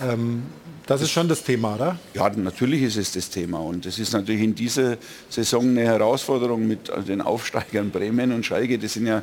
Ähm, 0.00 0.44
das 0.88 1.02
ist 1.02 1.10
schon 1.10 1.28
das 1.28 1.44
Thema, 1.44 1.74
oder? 1.74 1.98
Ja, 2.14 2.30
natürlich 2.30 2.82
ist 2.82 2.96
es 2.96 3.12
das 3.12 3.28
Thema. 3.28 3.58
Und 3.58 3.84
es 3.84 3.98
ist 3.98 4.14
natürlich 4.14 4.40
in 4.40 4.54
dieser 4.54 4.96
Saison 5.28 5.68
eine 5.68 5.82
Herausforderung 5.82 6.66
mit 6.66 6.90
den 7.06 7.20
Aufsteigern 7.20 7.90
Bremen 7.90 8.32
und 8.32 8.46
Schalke. 8.46 8.78
Das 8.78 8.94
sind 8.94 9.06
ja 9.06 9.22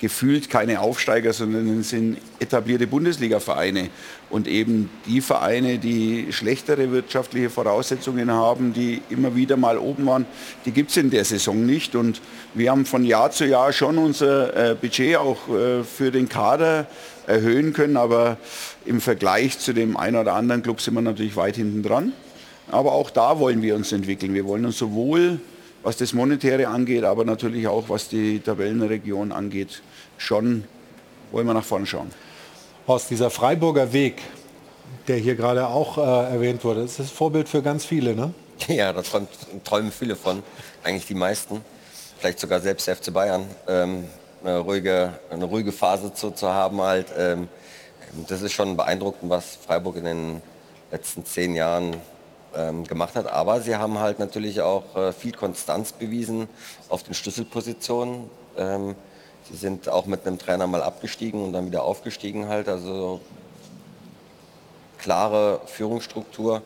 gefühlt 0.00 0.50
keine 0.50 0.80
Aufsteiger, 0.80 1.32
sondern 1.32 1.84
sind 1.84 2.18
etablierte 2.40 2.88
Bundesliga-Vereine. 2.88 3.90
Und 4.30 4.48
eben 4.48 4.90
die 5.06 5.20
Vereine, 5.20 5.78
die 5.78 6.26
schlechtere 6.32 6.90
wirtschaftliche 6.90 7.50
Voraussetzungen 7.50 8.28
haben, 8.30 8.72
die 8.72 9.00
immer 9.10 9.36
wieder 9.36 9.56
mal 9.56 9.78
oben 9.78 10.06
waren, 10.06 10.26
die 10.64 10.72
gibt 10.72 10.90
es 10.90 10.96
in 10.96 11.10
der 11.10 11.24
Saison 11.24 11.64
nicht. 11.64 11.94
Und 11.94 12.20
wir 12.54 12.72
haben 12.72 12.84
von 12.84 13.04
Jahr 13.04 13.30
zu 13.30 13.46
Jahr 13.46 13.72
schon 13.72 13.96
unser 13.96 14.72
äh, 14.72 14.74
Budget 14.74 15.16
auch 15.18 15.48
äh, 15.48 15.84
für 15.84 16.10
den 16.10 16.28
Kader 16.28 16.86
erhöhen 17.28 17.72
können. 17.72 17.96
Aber 17.96 18.38
im 18.88 19.02
Vergleich 19.02 19.58
zu 19.58 19.74
dem 19.74 19.96
einen 19.96 20.16
oder 20.16 20.32
anderen 20.32 20.62
Club 20.62 20.80
sind 20.80 20.94
wir 20.94 21.02
natürlich 21.02 21.36
weit 21.36 21.56
hinten 21.56 21.82
dran. 21.82 22.12
Aber 22.70 22.92
auch 22.92 23.10
da 23.10 23.38
wollen 23.38 23.60
wir 23.62 23.74
uns 23.74 23.92
entwickeln. 23.92 24.34
Wir 24.34 24.46
wollen 24.46 24.64
uns 24.64 24.78
sowohl, 24.78 25.40
was 25.82 25.98
das 25.98 26.14
Monetäre 26.14 26.68
angeht, 26.68 27.04
aber 27.04 27.24
natürlich 27.24 27.68
auch, 27.68 27.88
was 27.88 28.08
die 28.08 28.40
Tabellenregion 28.40 29.30
angeht, 29.30 29.82
schon 30.16 30.64
wollen 31.30 31.46
wir 31.46 31.54
nach 31.54 31.64
vorne 31.64 31.86
schauen. 31.86 32.10
Horst, 32.86 33.10
dieser 33.10 33.28
Freiburger 33.30 33.92
Weg, 33.92 34.22
der 35.06 35.16
hier 35.16 35.34
gerade 35.34 35.66
auch 35.66 35.98
äh, 35.98 36.32
erwähnt 36.32 36.64
wurde, 36.64 36.82
das 36.82 36.98
ist 36.98 37.10
Vorbild 37.10 37.48
für 37.48 37.62
ganz 37.62 37.84
viele, 37.84 38.14
ne? 38.14 38.32
Ja, 38.68 38.92
da 38.92 39.02
träumen 39.64 39.92
viele 39.92 40.16
von, 40.16 40.42
eigentlich 40.82 41.06
die 41.06 41.14
meisten. 41.14 41.60
Vielleicht 42.18 42.40
sogar 42.40 42.60
selbst 42.60 42.88
der 42.88 42.96
FC 42.96 43.12
Bayern. 43.12 43.44
Ähm, 43.68 44.04
eine 44.42 44.58
ruhige, 44.58 45.12
eine 45.30 45.44
ruhige 45.44 45.72
Phase 45.72 46.12
zu, 46.12 46.30
zu 46.30 46.48
haben 46.48 46.80
halt. 46.80 47.06
Ähm, 47.16 47.48
das 48.26 48.42
ist 48.42 48.52
schon 48.52 48.76
beeindruckend, 48.76 49.30
was 49.30 49.56
Freiburg 49.56 49.96
in 49.96 50.04
den 50.04 50.42
letzten 50.90 51.24
zehn 51.24 51.54
Jahren 51.54 51.96
ähm, 52.54 52.84
gemacht 52.84 53.14
hat. 53.14 53.26
Aber 53.26 53.60
sie 53.60 53.76
haben 53.76 53.98
halt 53.98 54.18
natürlich 54.18 54.60
auch 54.60 54.96
äh, 54.96 55.12
viel 55.12 55.32
Konstanz 55.32 55.92
bewiesen 55.92 56.48
auf 56.88 57.02
den 57.02 57.14
Schlüsselpositionen. 57.14 58.30
Ähm, 58.56 58.94
sie 59.50 59.56
sind 59.56 59.88
auch 59.88 60.06
mit 60.06 60.26
einem 60.26 60.38
Trainer 60.38 60.66
mal 60.66 60.82
abgestiegen 60.82 61.42
und 61.44 61.52
dann 61.52 61.66
wieder 61.66 61.82
aufgestiegen 61.82 62.48
halt. 62.48 62.68
Also 62.68 63.20
klare 64.98 65.60
Führungsstruktur. 65.66 66.62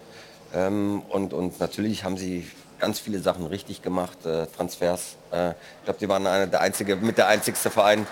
Ähm, 0.54 1.02
und, 1.08 1.32
und 1.32 1.60
natürlich 1.60 2.04
haben 2.04 2.16
sie 2.16 2.48
ganz 2.78 2.98
viele 2.98 3.20
Sachen 3.20 3.46
richtig 3.46 3.82
gemacht, 3.82 4.26
äh, 4.26 4.46
Transfers. 4.46 5.16
Äh, 5.30 5.50
ich 5.50 5.84
glaube, 5.84 5.98
die 6.00 6.08
waren 6.08 6.26
eine 6.26 6.48
der 6.48 6.60
einzige, 6.60 6.96
mit 6.96 7.16
der 7.16 7.28
einzigste 7.28 7.70
Verein. 7.70 8.06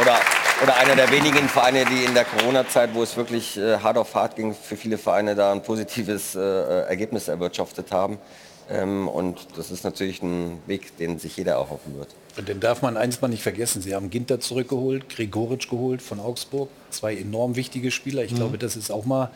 Oder, 0.00 0.20
oder 0.62 0.76
einer 0.76 0.94
der 0.94 1.10
wenigen 1.10 1.48
Vereine, 1.48 1.84
die 1.84 2.04
in 2.04 2.14
der 2.14 2.24
Corona-Zeit, 2.24 2.90
wo 2.94 3.02
es 3.02 3.16
wirklich 3.16 3.56
äh, 3.56 3.78
hart 3.78 3.98
auf 3.98 4.14
hart 4.14 4.36
ging, 4.36 4.54
für 4.54 4.76
viele 4.76 4.96
Vereine 4.98 5.34
da 5.34 5.52
ein 5.52 5.62
positives 5.62 6.34
äh, 6.34 6.40
Ergebnis 6.40 7.28
erwirtschaftet 7.28 7.90
haben. 7.90 8.18
Ähm, 8.70 9.08
und 9.08 9.48
das 9.56 9.70
ist 9.70 9.84
natürlich 9.84 10.22
ein 10.22 10.58
Weg, 10.66 10.96
den 10.98 11.18
sich 11.18 11.36
jeder 11.36 11.58
auch 11.58 11.70
hoffen 11.70 11.98
wird. 11.98 12.08
Und 12.36 12.48
den 12.48 12.60
darf 12.60 12.82
man 12.82 12.96
eins 12.96 13.20
mal 13.20 13.28
nicht 13.28 13.42
vergessen. 13.42 13.82
Sie 13.82 13.94
haben 13.94 14.10
Ginter 14.10 14.40
zurückgeholt, 14.40 15.08
Gregoritsch 15.08 15.68
geholt 15.68 16.02
von 16.02 16.20
Augsburg. 16.20 16.68
Zwei 16.90 17.16
enorm 17.16 17.56
wichtige 17.56 17.90
Spieler. 17.90 18.22
Ich 18.22 18.32
mhm. 18.32 18.36
glaube, 18.36 18.58
das 18.58 18.76
ist 18.76 18.90
auch 18.90 19.04
mal 19.04 19.30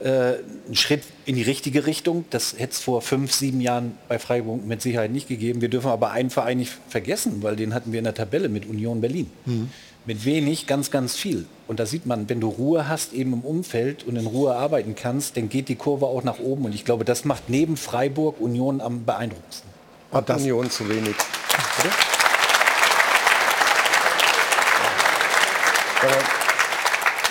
äh, 0.00 0.34
ein 0.68 0.74
Schritt 0.74 1.04
in 1.24 1.36
die 1.36 1.42
richtige 1.42 1.86
Richtung. 1.86 2.24
Das 2.30 2.54
hätte 2.58 2.72
es 2.72 2.80
vor 2.80 3.02
fünf, 3.02 3.32
sieben 3.32 3.60
Jahren 3.60 3.96
bei 4.08 4.18
Freiburg 4.18 4.66
mit 4.66 4.82
Sicherheit 4.82 5.10
nicht 5.10 5.28
gegeben. 5.28 5.60
Wir 5.60 5.70
dürfen 5.70 5.90
aber 5.90 6.10
einen 6.10 6.30
Verein 6.30 6.58
nicht 6.58 6.76
vergessen, 6.88 7.42
weil 7.42 7.56
den 7.56 7.72
hatten 7.72 7.92
wir 7.92 7.98
in 7.98 8.04
der 8.04 8.14
Tabelle 8.14 8.48
mit 8.48 8.66
Union 8.66 9.00
Berlin. 9.00 9.30
Mhm. 9.46 9.70
Mit 10.06 10.24
wenig 10.24 10.68
ganz, 10.68 10.92
ganz 10.92 11.16
viel. 11.16 11.46
Und 11.66 11.80
da 11.80 11.86
sieht 11.86 12.06
man, 12.06 12.28
wenn 12.28 12.40
du 12.40 12.48
Ruhe 12.48 12.88
hast 12.88 13.12
eben 13.12 13.32
im 13.32 13.40
Umfeld 13.40 14.04
und 14.04 14.14
in 14.14 14.26
Ruhe 14.26 14.54
arbeiten 14.54 14.94
kannst, 14.94 15.36
dann 15.36 15.48
geht 15.48 15.68
die 15.68 15.74
Kurve 15.74 16.06
auch 16.06 16.22
nach 16.22 16.38
oben. 16.38 16.64
Und 16.64 16.76
ich 16.76 16.84
glaube, 16.84 17.04
das 17.04 17.24
macht 17.24 17.50
neben 17.50 17.76
Freiburg 17.76 18.40
Union 18.40 18.80
am 18.80 19.04
beeindruckendsten. 19.04 19.68
Hat 20.12 20.30
Union 20.30 20.70
zu 20.70 20.88
wenig. 20.88 21.16
Oder? 26.04 26.18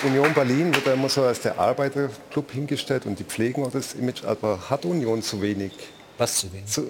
Union 0.04 0.34
Berlin 0.34 0.74
wird 0.74 0.84
ja 0.84 0.92
immer 0.92 1.08
so 1.08 1.22
als 1.22 1.40
der 1.40 1.58
Arbeiterclub 1.58 2.52
hingestellt 2.52 3.06
und 3.06 3.18
die 3.18 3.24
pflegen 3.24 3.64
auch 3.64 3.70
das 3.70 3.94
Image, 3.94 4.22
aber 4.24 4.68
hat 4.68 4.84
Union 4.84 5.22
zu 5.22 5.40
wenig? 5.40 5.72
Was 6.18 6.38
zu 6.38 6.52
wenig? 6.52 6.66
Zu, 6.66 6.86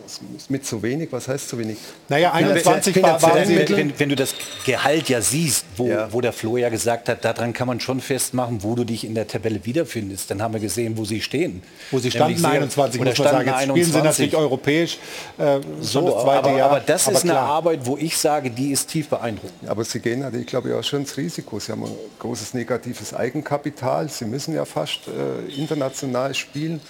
mit 0.49 0.65
zu 0.65 0.83
wenig? 0.83 1.09
Was 1.11 1.27
heißt 1.27 1.49
zu 1.49 1.59
wenig? 1.59 1.79
Naja, 2.09 2.33
21 2.33 3.03
war, 3.03 3.21
war 3.21 3.35
wenn, 3.35 3.69
wenn, 3.69 3.99
wenn, 3.99 4.09
du 4.09 4.15
das 4.15 4.35
Gehalt 4.65 5.09
ja 5.09 5.21
siehst, 5.21 5.65
wo, 5.77 5.89
ja. 5.89 6.13
wo 6.13 6.21
der 6.21 6.33
Flo 6.33 6.57
ja 6.57 6.69
gesagt 6.69 7.09
hat, 7.09 7.25
daran 7.25 7.53
kann 7.53 7.67
man 7.67 7.81
schon 7.81 8.01
festmachen, 8.01 8.63
wo 8.63 8.77
du 8.77 8.85
dich 8.85 9.05
in 9.05 9.17
der 9.17 9.27
Tabelle 9.27 9.65
wiederfindest. 9.65 10.31
Dann 10.31 10.43
haben 10.43 10.55
wir 10.55 10.61
gesehen, 10.61 10.97
wo 10.97 11.05
sie 11.05 11.21
stehen. 11.21 11.63
Wo 11.91 11.99
sie 11.99 12.13
standen, 12.13 12.45
21, 12.45 13.01
muss 13.01 13.19
man 13.19 13.29
sagen. 13.29 13.47
Jetzt 13.47 13.57
21. 13.57 13.71
spielen 13.71 13.93
sie 13.93 14.09
natürlich 14.09 14.37
europäisch. 14.37 14.99
Äh, 15.39 15.59
so, 15.81 16.03
das 16.03 16.15
aber, 16.15 16.57
Jahr. 16.57 16.71
aber 16.71 16.81
das 16.81 17.09
aber 17.09 17.17
ist 17.17 17.23
klar. 17.23 17.39
eine 17.39 17.49
Arbeit, 17.49 17.81
wo 17.83 17.97
ich 17.97 18.17
sage, 18.17 18.51
die 18.51 18.71
ist 18.71 18.89
tief 18.89 19.09
beeindruckend. 19.09 19.69
Aber 19.69 19.83
sie 19.83 19.99
gehen 19.99 20.21
natürlich, 20.21 20.47
glaube 20.47 20.69
ich, 20.69 20.75
auch 20.75 20.85
schon 20.85 21.01
ins 21.01 21.17
Risiko. 21.17 21.59
Sie 21.59 21.73
haben 21.73 21.83
ein 21.83 21.91
großes 22.21 22.55
negatives 22.55 23.13
Eigenkapital. 23.13 24.09
Sie 24.09 24.25
müssen 24.25 24.55
ja 24.55 24.65
fast 24.65 25.01
äh, 25.09 25.53
international 25.53 26.33
spielen. 26.33 26.81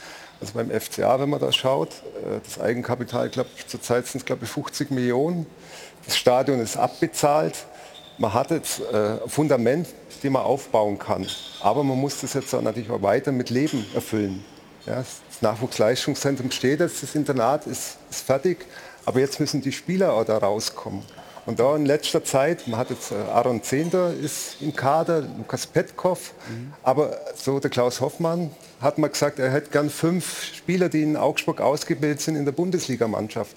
Also 0.40 0.52
beim 0.54 0.70
FCA, 0.70 1.18
wenn 1.18 1.30
man 1.30 1.40
da 1.40 1.50
schaut, 1.52 1.90
äh, 1.90 2.40
das 2.44 2.60
Eigenkapital, 2.60 3.28
glaube 3.30 3.50
zurzeit 3.66 4.06
sind 4.06 4.20
es 4.20 4.24
glaube 4.24 4.44
ich 4.44 4.50
50 4.50 4.90
Millionen. 4.90 5.46
Das 6.04 6.16
Stadion 6.16 6.60
ist 6.60 6.76
abbezahlt. 6.76 7.66
Man 8.18 8.32
hat 8.32 8.50
jetzt 8.50 8.80
äh, 8.80 9.22
ein 9.22 9.28
Fundament, 9.28 9.88
das 10.22 10.30
man 10.30 10.42
aufbauen 10.42 10.98
kann. 10.98 11.26
Aber 11.60 11.84
man 11.84 11.98
muss 11.98 12.20
das 12.20 12.34
jetzt 12.34 12.52
natürlich 12.52 12.90
auch 12.90 13.02
weiter 13.02 13.32
mit 13.32 13.50
Leben 13.50 13.84
erfüllen. 13.94 14.44
Das 14.86 15.20
Nachwuchsleistungszentrum 15.40 16.50
steht 16.50 16.80
jetzt, 16.80 17.02
das 17.02 17.14
Internat 17.14 17.66
ist 17.66 17.98
fertig. 18.10 18.64
Aber 19.04 19.20
jetzt 19.20 19.40
müssen 19.40 19.60
die 19.60 19.72
Spieler 19.72 20.12
auch 20.12 20.24
da 20.24 20.38
rauskommen. 20.38 21.02
Und 21.46 21.60
da 21.60 21.76
in 21.76 21.86
letzter 21.86 22.24
Zeit, 22.24 22.66
man 22.66 22.78
hat 22.78 22.90
jetzt 22.90 23.12
äh, 23.12 23.14
Aaron 23.14 23.62
Zehnder 23.62 24.12
ist 24.12 24.56
im 24.60 24.74
Kader, 24.74 25.22
Lukas 25.22 25.66
Petkov, 25.66 26.32
mhm. 26.48 26.72
aber 26.82 27.18
so 27.36 27.60
der 27.60 27.70
Klaus 27.70 28.00
Hoffmann 28.00 28.50
hat 28.80 28.98
man 28.98 29.10
gesagt, 29.10 29.38
er 29.38 29.50
hätte 29.50 29.70
gern 29.70 29.88
fünf 29.88 30.42
Spieler, 30.42 30.88
die 30.88 31.02
in 31.02 31.16
Augsburg 31.16 31.60
ausgebildet 31.60 32.20
sind 32.20 32.34
in 32.34 32.44
der 32.44 32.52
Bundesligamannschaft 32.52 33.56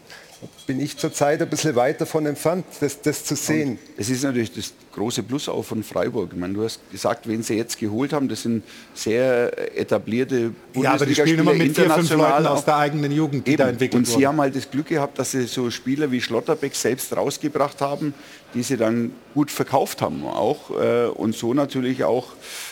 bin 0.68 0.80
ich 0.80 0.98
zurzeit 0.98 1.42
ein 1.42 1.50
bisschen 1.50 1.76
weit 1.76 2.00
davon 2.00 2.26
entfernt, 2.26 2.66
das, 2.80 3.02
das 3.02 3.26
zu 3.26 3.36
sehen. 3.36 3.72
Und 3.72 3.80
es 3.98 4.10
ist 4.10 4.24
natürlich 4.24 4.54
das 4.54 4.74
große 4.94 5.24
Plus 5.24 5.50
auch 5.50 5.64
von 5.64 5.84
Freiburg. 5.84 6.32
Ich 6.34 6.40
meine, 6.40 6.54
du 6.54 6.64
hast 6.64 6.80
gesagt, 6.92 7.28
wen 7.28 7.44
sie 7.44 7.56
jetzt 7.56 7.78
geholt 7.78 8.14
haben, 8.14 8.30
das 8.30 8.44
sind 8.44 8.64
sehr 8.94 9.78
etablierte. 9.78 10.52
Ja, 10.76 10.94
aber 10.94 11.06
die 11.06 11.16
spielen 11.16 11.40
immer 11.40 11.54
mit 11.54 11.76
vier, 11.76 11.90
fünf 11.90 12.10
Leuten 12.12 12.46
aus 12.46 12.66
der 12.66 12.78
eigenen 12.78 13.12
Jugend, 13.12 13.48
die 13.48 13.52
Eben. 13.52 13.58
da 13.58 13.70
entwickelt 13.70 14.00
Und 14.00 14.06
sie 14.06 14.26
haben 14.26 14.40
halt 14.40 14.56
das 14.56 14.70
Glück 14.70 14.88
gehabt, 14.88 15.20
dass 15.20 15.32
sie 15.32 15.46
so 15.48 15.70
Spieler 15.72 16.12
wie 16.12 16.22
Schlotterbeck 16.22 16.76
selbst 16.76 17.16
rausgebracht 17.16 17.82
haben, 17.82 18.14
die 18.54 18.64
sie 18.64 18.78
dann 18.78 19.12
gut 19.34 19.52
verkauft 19.52 20.02
haben 20.02 20.26
auch. 20.26 20.72
Äh, 20.72 21.08
und 21.08 21.36
so 21.36 21.54
natürlich 21.54 22.04
auch 22.04 22.28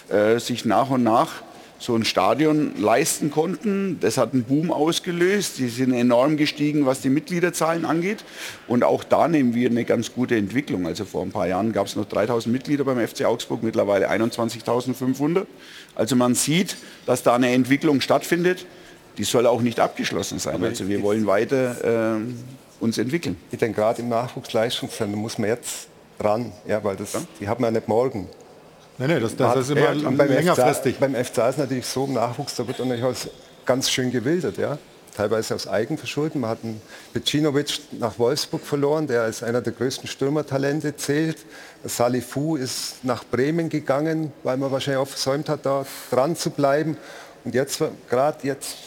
äh, 0.09 0.39
sich 0.39 0.65
nach 0.65 0.89
und 0.89 1.03
nach 1.03 1.41
so 1.79 1.95
ein 1.95 2.05
Stadion 2.05 2.73
leisten 2.79 3.31
konnten. 3.31 3.99
Das 3.99 4.17
hat 4.17 4.33
einen 4.33 4.43
Boom 4.43 4.71
ausgelöst. 4.71 5.59
Die 5.59 5.69
sind 5.69 5.93
enorm 5.93 6.37
gestiegen, 6.37 6.85
was 6.85 7.01
die 7.01 7.09
Mitgliederzahlen 7.09 7.85
angeht. 7.85 8.23
Und 8.67 8.83
auch 8.83 9.03
da 9.03 9.27
nehmen 9.27 9.53
wir 9.53 9.69
eine 9.69 9.85
ganz 9.85 10.13
gute 10.13 10.35
Entwicklung. 10.35 10.87
Also 10.87 11.05
vor 11.05 11.21
ein 11.23 11.31
paar 11.31 11.47
Jahren 11.47 11.73
gab 11.73 11.87
es 11.87 11.95
noch 11.95 12.05
3000 12.05 12.51
Mitglieder 12.51 12.83
beim 12.83 13.05
FC 13.05 13.25
Augsburg, 13.25 13.63
mittlerweile 13.63 14.09
21.500. 14.09 15.45
Also 15.95 16.15
man 16.15 16.35
sieht, 16.35 16.77
dass 17.05 17.23
da 17.23 17.35
eine 17.35 17.51
Entwicklung 17.51 18.01
stattfindet. 18.01 18.65
Die 19.17 19.23
soll 19.23 19.47
auch 19.47 19.61
nicht 19.61 19.79
abgeschlossen 19.79 20.39
sein. 20.39 20.55
Aber 20.55 20.67
also 20.67 20.87
wir 20.87 21.01
wollen 21.01 21.25
weiter 21.25 22.17
äh, 22.17 22.21
uns 22.79 22.97
entwickeln. 22.97 23.35
Ich 23.51 23.57
denke, 23.57 23.81
gerade 23.81 24.01
im 24.01 24.09
Nachwuchsleistungszentrum 24.09 25.21
muss 25.21 25.37
man 25.37 25.49
jetzt 25.49 25.87
dran, 26.19 26.51
ja, 26.67 26.83
weil 26.83 26.95
das, 26.95 27.17
die 27.39 27.47
haben 27.47 27.63
wir 27.63 27.71
nicht 27.71 27.87
morgen. 27.87 28.27
Nein, 28.99 29.09
nein, 29.11 29.21
das, 29.21 29.35
das 29.35 29.55
ist 29.57 29.69
immer 29.69 29.93
ja, 29.93 30.09
beim 30.09 30.27
längerfristig. 30.27 30.95
FCA, 30.95 31.07
beim 31.07 31.23
FCA 31.23 31.49
ist 31.49 31.59
natürlich 31.59 31.85
so, 31.85 32.05
im 32.05 32.13
Nachwuchs, 32.13 32.55
da 32.55 32.67
wird 32.67 32.79
natürlich 32.79 33.29
ganz 33.65 33.91
schön 33.91 34.11
gewildert. 34.11 34.57
Ja? 34.57 34.79
Teilweise 35.15 35.53
aus 35.53 35.67
Eigenverschulden. 35.67 36.41
Man 36.41 36.49
hat 36.49 36.59
einen 36.63 36.81
Pecinovic 37.13 37.79
nach 37.99 38.17
Wolfsburg 38.17 38.63
verloren, 38.63 39.05
der 39.05 39.21
als 39.21 39.43
einer 39.43 39.61
der 39.61 39.73
größten 39.73 40.07
Stürmertalente 40.07 40.95
zählt. 40.95 41.37
Salifu 41.83 42.55
ist 42.55 43.03
nach 43.03 43.23
Bremen 43.23 43.69
gegangen, 43.69 44.31
weil 44.43 44.57
man 44.57 44.71
wahrscheinlich 44.71 45.01
auch 45.01 45.07
versäumt 45.07 45.47
hat, 45.49 45.65
da 45.65 45.85
dran 46.09 46.35
zu 46.35 46.49
bleiben. 46.49 46.97
Und 47.43 47.53
jetzt, 47.53 47.81
gerade 48.09 48.47
jetzt, 48.47 48.77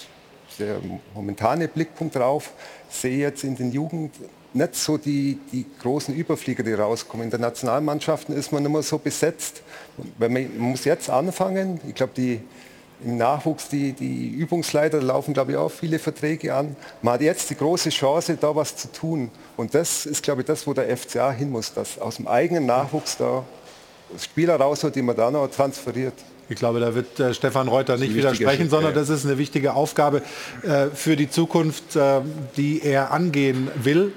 der 0.59 0.77
momentane 1.15 1.69
Blickpunkt 1.69 2.17
drauf, 2.17 2.53
sehe 2.89 3.19
jetzt 3.19 3.45
in 3.45 3.55
den 3.57 3.71
Jugend 3.71 4.13
nicht 4.53 4.75
so 4.75 4.97
die, 4.97 5.39
die 5.53 5.65
großen 5.81 6.15
Überflieger, 6.15 6.63
die 6.63 6.73
rauskommen. 6.73 7.25
In 7.25 7.31
den 7.31 7.41
Nationalmannschaften 7.41 8.35
ist 8.35 8.53
man 8.53 8.65
immer 8.65 8.83
so 8.83 8.99
besetzt. 8.99 9.63
Man, 10.19 10.33
man 10.33 10.59
muss 10.59 10.85
jetzt 10.85 11.09
anfangen. 11.09 11.81
Ich 11.87 11.95
glaube, 11.95 12.13
die 12.17 12.41
im 13.05 13.17
Nachwuchs, 13.17 13.69
die, 13.69 13.93
die 13.93 14.29
Übungsleiter 14.29 15.01
laufen, 15.01 15.33
glaube 15.33 15.53
ich, 15.53 15.57
auch 15.57 15.71
viele 15.71 15.99
Verträge 15.99 16.55
an. 16.55 16.77
Man 17.03 17.15
hat 17.15 17.23
jetzt 17.23 17.49
die 17.51 17.57
große 17.57 17.91
Chance, 17.91 18.37
da 18.39 18.55
was 18.55 18.77
zu 18.77 18.93
tun. 18.93 19.31
Und 19.57 19.75
das 19.75 20.07
ist, 20.07 20.23
glaube 20.23 20.43
ich, 20.43 20.47
das, 20.47 20.67
wo 20.67 20.75
der 20.75 20.95
FCA 20.97 21.33
hin 21.33 21.51
muss, 21.51 21.73
dass 21.73 21.99
aus 21.99 22.17
dem 22.17 22.29
eigenen 22.29 22.67
Nachwuchs 22.67 23.17
da 23.17 23.45
Spieler 24.19 24.57
rausholt, 24.57 24.95
die 24.95 25.03
man 25.03 25.17
dann 25.17 25.33
noch 25.33 25.49
transferiert. 25.49 26.15
Ich 26.49 26.57
glaube, 26.57 26.81
da 26.81 26.95
wird 26.95 27.19
äh, 27.21 27.33
Stefan 27.33 27.69
Reuter 27.69 27.97
nicht 27.97 28.15
widersprechen, 28.15 28.69
sondern 28.69 28.93
das 28.93 29.09
ist 29.09 29.25
eine 29.25 29.39
wichtige 29.39 29.75
Aufgabe 29.75 30.21
äh, 30.63 30.87
für 30.93 31.15
die 31.15 31.31
Zukunft, 31.31 31.95
äh, 31.95 32.21
die 32.57 32.83
er 32.83 33.13
angehen 33.13 33.71
will. 33.77 34.13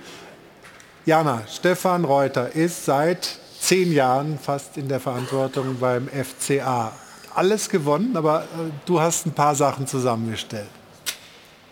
Jana, 1.05 1.43
Stefan 1.51 2.05
Reuter 2.05 2.55
ist 2.55 2.85
seit 2.85 3.27
zehn 3.59 3.91
Jahren 3.91 4.39
fast 4.39 4.77
in 4.77 4.87
der 4.87 5.01
Verantwortung 5.01 5.77
beim 5.77 6.07
FCA. 6.07 6.93
Alles 7.35 7.69
gewonnen, 7.69 8.15
aber 8.15 8.43
äh, 8.43 8.71
du 8.85 9.01
hast 9.01 9.25
ein 9.25 9.33
paar 9.33 9.53
Sachen 9.53 9.85
zusammengestellt. 9.85 10.69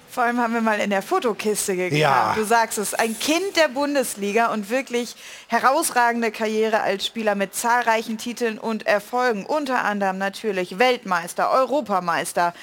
Vor 0.10 0.24
allem 0.24 0.40
haben 0.40 0.54
wir 0.54 0.60
mal 0.60 0.82
in 0.82 0.90
der 0.90 1.02
Fotokiste 1.02 1.78
gekramt. 1.78 1.98
Ja. 1.98 2.34
Du 2.36 2.44
sagst 2.44 2.78
es, 2.78 2.94
ein 2.94 3.18
Kind 3.18 3.56
der 3.56 3.70
Bundesliga 3.70 4.48
und 4.48 4.70
wirklich 4.70 5.16
herausragende 5.48 6.32
Karriere 6.32 6.82
als 6.82 7.06
Spieler 7.06 7.36
mit 7.36 7.56
zahlreichen 7.56 8.18
Titeln 8.18 8.60
und 8.60 8.86
Erfolgen. 8.86 9.46
Unter 9.46 9.86
anderem 9.86 10.18
natürlich 10.18 10.78
Weltmeister, 10.78 11.52
Europameister, 11.52 12.54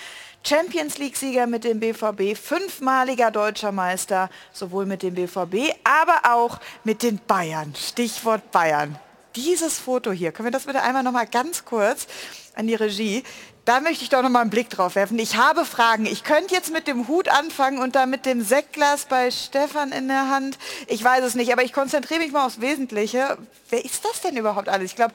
Champions 0.44 0.98
League-Sieger 0.98 1.46
mit 1.46 1.64
dem 1.64 1.80
BVB, 1.80 2.36
fünfmaliger 2.36 3.30
deutscher 3.30 3.72
Meister, 3.72 4.30
sowohl 4.52 4.86
mit 4.86 5.02
dem 5.02 5.14
BVB, 5.14 5.74
aber 5.84 6.34
auch 6.34 6.58
mit 6.84 7.02
den 7.02 7.18
Bayern. 7.26 7.74
Stichwort 7.76 8.50
Bayern. 8.50 8.98
Dieses 9.36 9.78
Foto 9.78 10.10
hier, 10.10 10.32
können 10.32 10.46
wir 10.46 10.52
das 10.52 10.64
bitte 10.64 10.82
einmal 10.82 11.02
noch 11.02 11.12
mal 11.12 11.26
ganz 11.26 11.64
kurz 11.64 12.06
an 12.54 12.66
die 12.66 12.74
Regie? 12.74 13.22
Da 13.68 13.80
möchte 13.80 14.02
ich 14.02 14.08
doch 14.08 14.22
noch 14.22 14.30
mal 14.30 14.40
einen 14.40 14.48
Blick 14.48 14.70
drauf 14.70 14.94
werfen. 14.94 15.18
Ich 15.18 15.36
habe 15.36 15.66
Fragen. 15.66 16.06
Ich 16.06 16.24
könnte 16.24 16.54
jetzt 16.54 16.72
mit 16.72 16.86
dem 16.86 17.06
Hut 17.06 17.28
anfangen 17.28 17.78
und 17.78 17.94
da 17.94 18.06
mit 18.06 18.24
dem 18.24 18.40
Sektglas 18.40 19.04
bei 19.04 19.30
Stefan 19.30 19.92
in 19.92 20.08
der 20.08 20.30
Hand. 20.30 20.56
Ich 20.86 21.04
weiß 21.04 21.22
es 21.22 21.34
nicht, 21.34 21.52
aber 21.52 21.62
ich 21.62 21.74
konzentriere 21.74 22.20
mich 22.20 22.32
mal 22.32 22.46
aufs 22.46 22.62
Wesentliche. 22.62 23.36
Wer 23.68 23.84
ist 23.84 24.06
das 24.06 24.22
denn 24.22 24.38
überhaupt 24.38 24.70
alles? 24.70 24.92
Ich 24.92 24.96
glaube, 24.96 25.12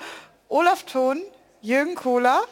Olaf 0.50 0.84
Thon, 0.84 1.20
Jürgen 1.62 1.96
Kohler, 1.96 2.44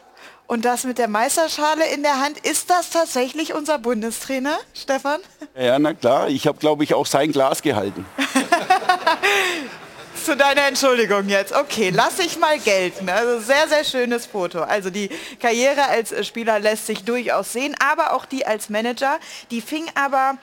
und 0.52 0.65
das 0.65 0.84
mit 0.84 0.98
der 0.98 1.07
Meisterschale 1.07 1.86
in 1.94 2.03
der 2.03 2.19
Hand, 2.19 2.38
ist 2.40 2.69
das 2.69 2.90
tatsächlich 2.90 3.53
unser 3.53 3.80
Bundestrainer, 3.80 4.60
Stefan? 4.73 5.22
Ja, 5.57 5.80
na 5.80 5.94
klar. 5.94 6.28
Ich 6.28 6.45
habe, 6.45 6.60
glaube 6.60 6.84
ich, 6.84 6.94
auch 6.94 7.06
sein 7.06 7.32
Glas 7.32 7.61
gehalten. 7.61 8.06
Zu 10.26 10.36
deiner 10.36 10.68
Entschuldigung 10.68 11.30
jetzt. 11.30 11.53
Okay, 11.53 11.90
lass 11.90 12.19
ich 12.19 12.38
mal 12.38 12.60
gelten. 12.60 13.07
Also 13.07 13.40
sehr, 13.40 13.69
sehr 13.69 13.86
schönes 13.86 14.26
Foto. 14.26 14.60
Also 14.60 14.90
die 14.90 15.10
Karriere 15.40 15.88
als 15.88 16.28
Spieler 16.28 16.60
lässt 16.60 16.86
sich 16.86 17.06
durchaus 17.06 17.53
sehen, 17.53 17.73
aber 17.80 18.14
auch 18.14 18.26
die 18.26 18.45
als 18.45 18.69
Manager. 18.69 19.19
Die 19.52 19.61
fing 19.61 19.86
aber 19.95 20.38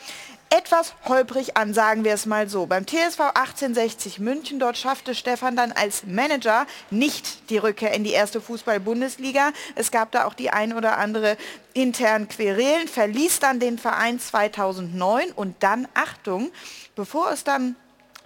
etwas 0.50 0.94
holprig 1.06 1.56
an, 1.56 1.74
sagen 1.74 2.04
wir 2.04 2.14
es 2.14 2.26
mal 2.26 2.48
so. 2.48 2.66
Beim 2.66 2.86
TSV 2.86 3.20
1860 3.34 4.18
München, 4.18 4.58
dort 4.58 4.76
schaffte 4.76 5.14
Stefan 5.14 5.56
dann 5.56 5.72
als 5.72 6.04
Manager 6.04 6.66
nicht 6.90 7.50
die 7.50 7.58
Rückkehr 7.58 7.92
in 7.92 8.04
die 8.04 8.12
erste 8.12 8.40
Fußball-Bundesliga. 8.40 9.52
Es 9.74 9.90
gab 9.90 10.12
da 10.12 10.24
auch 10.24 10.34
die 10.34 10.50
ein 10.50 10.72
oder 10.72 10.98
andere 10.98 11.36
internen 11.74 12.28
Querelen, 12.28 12.88
verließ 12.88 13.40
dann 13.40 13.60
den 13.60 13.78
Verein 13.78 14.18
2009 14.18 15.32
und 15.32 15.56
dann, 15.60 15.86
Achtung, 15.94 16.50
bevor 16.96 17.30
es 17.30 17.44
dann 17.44 17.76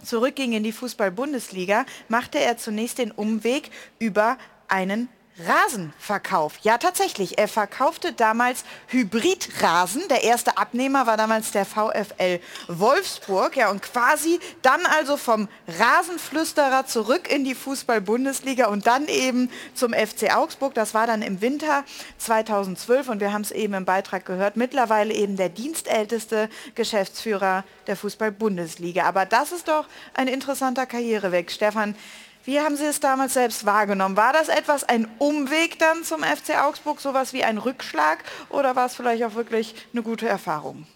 zurückging 0.05 0.53
in 0.53 0.62
die 0.62 0.73
Fußball-Bundesliga, 0.73 1.85
machte 2.09 2.39
er 2.39 2.57
zunächst 2.57 2.99
den 2.99 3.11
Umweg 3.11 3.70
über 3.99 4.39
einen 4.69 5.09
Rasenverkauf. 5.39 6.59
Ja, 6.63 6.77
tatsächlich. 6.77 7.39
Er 7.39 7.49
verkaufte 7.49 8.13
damals 8.13 8.65
Hybridrasen. 8.89 10.03
Der 10.09 10.25
erste 10.25 10.59
Abnehmer 10.59 11.07
war 11.07 11.17
damals 11.17 11.53
der 11.53 11.65
VfL 11.65 12.39
Wolfsburg. 12.69 13.57
Ja, 13.57 13.71
und 13.71 13.83
quasi 13.83 14.41
dann 14.61 14.85
also 14.85 15.17
vom 15.17 15.49
Rasenflüsterer 15.67 16.87
zurück 16.87 17.31
in 17.31 17.45
die 17.45 17.55
Fußball-Bundesliga 17.55 18.67
und 18.67 18.87
dann 18.87 19.07
eben 19.07 19.51
zum 19.75 19.95
FC 19.95 20.35
Augsburg. 20.37 20.75
Das 20.75 20.93
war 20.93 21.07
dann 21.07 21.23
im 21.23 21.41
Winter 21.41 21.85
2012 22.19 23.09
und 23.09 23.21
wir 23.21 23.33
haben 23.33 23.43
es 23.43 23.53
eben 23.53 23.73
im 23.73 23.87
Beitrag 23.87 24.27
gehört. 24.27 24.57
Mittlerweile 24.57 25.15
eben 25.15 25.37
der 25.37 25.49
dienstälteste 25.49 26.51
Geschäftsführer 26.75 27.65
der 27.87 27.97
Fußball-Bundesliga. 27.97 29.05
Aber 29.05 29.25
das 29.25 29.53
ist 29.53 29.69
doch 29.69 29.87
ein 30.13 30.29
interessanter 30.29 30.85
Karriereweg. 30.85 31.51
Stefan, 31.51 31.97
wie 32.44 32.60
haben 32.60 32.77
Sie 32.77 32.85
es 32.85 33.01
damals 33.01 33.35
selbst 33.35 33.64
wahrgenommen? 33.66 34.16
War 34.16 34.32
das 34.32 34.48
etwas 34.48 34.85
ein 34.85 35.06
Umweg 35.19 35.78
dann 35.78 36.02
zum 36.02 36.23
FC 36.23 36.60
Augsburg, 36.62 37.01
sowas 37.01 37.32
wie 37.32 37.44
ein 37.44 37.59
Rückschlag 37.59 38.19
oder 38.48 38.74
war 38.74 38.86
es 38.86 38.94
vielleicht 38.94 39.23
auch 39.24 39.35
wirklich 39.35 39.74
eine 39.93 40.02
gute 40.02 40.28
Erfahrung? 40.28 40.86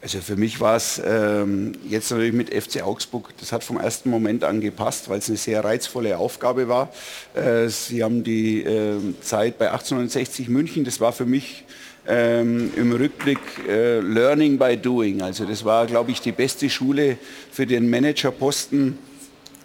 Also 0.00 0.20
für 0.20 0.36
mich 0.36 0.60
war 0.60 0.76
es 0.76 1.02
ähm, 1.04 1.72
jetzt 1.88 2.10
natürlich 2.12 2.32
mit 2.32 2.54
FC 2.54 2.82
Augsburg, 2.82 3.34
das 3.40 3.50
hat 3.50 3.64
vom 3.64 3.78
ersten 3.78 4.10
Moment 4.10 4.44
an 4.44 4.60
gepasst, 4.60 5.08
weil 5.08 5.18
es 5.18 5.28
eine 5.28 5.36
sehr 5.36 5.64
reizvolle 5.64 6.18
Aufgabe 6.18 6.68
war. 6.68 6.92
Äh, 7.34 7.68
Sie 7.68 8.04
haben 8.04 8.22
die 8.22 8.62
äh, 8.62 8.96
Zeit 9.22 9.58
bei 9.58 9.70
1860 9.70 10.48
München, 10.50 10.84
das 10.84 11.00
war 11.00 11.12
für 11.12 11.26
mich 11.26 11.64
ähm, 12.06 12.70
im 12.76 12.92
Rückblick 12.92 13.40
äh, 13.68 13.98
Learning 13.98 14.56
by 14.56 14.76
Doing. 14.76 15.20
Also 15.20 15.44
das 15.44 15.64
war, 15.64 15.86
glaube 15.86 16.12
ich, 16.12 16.20
die 16.20 16.32
beste 16.32 16.70
Schule 16.70 17.18
für 17.50 17.66
den 17.66 17.90
Managerposten 17.90 18.98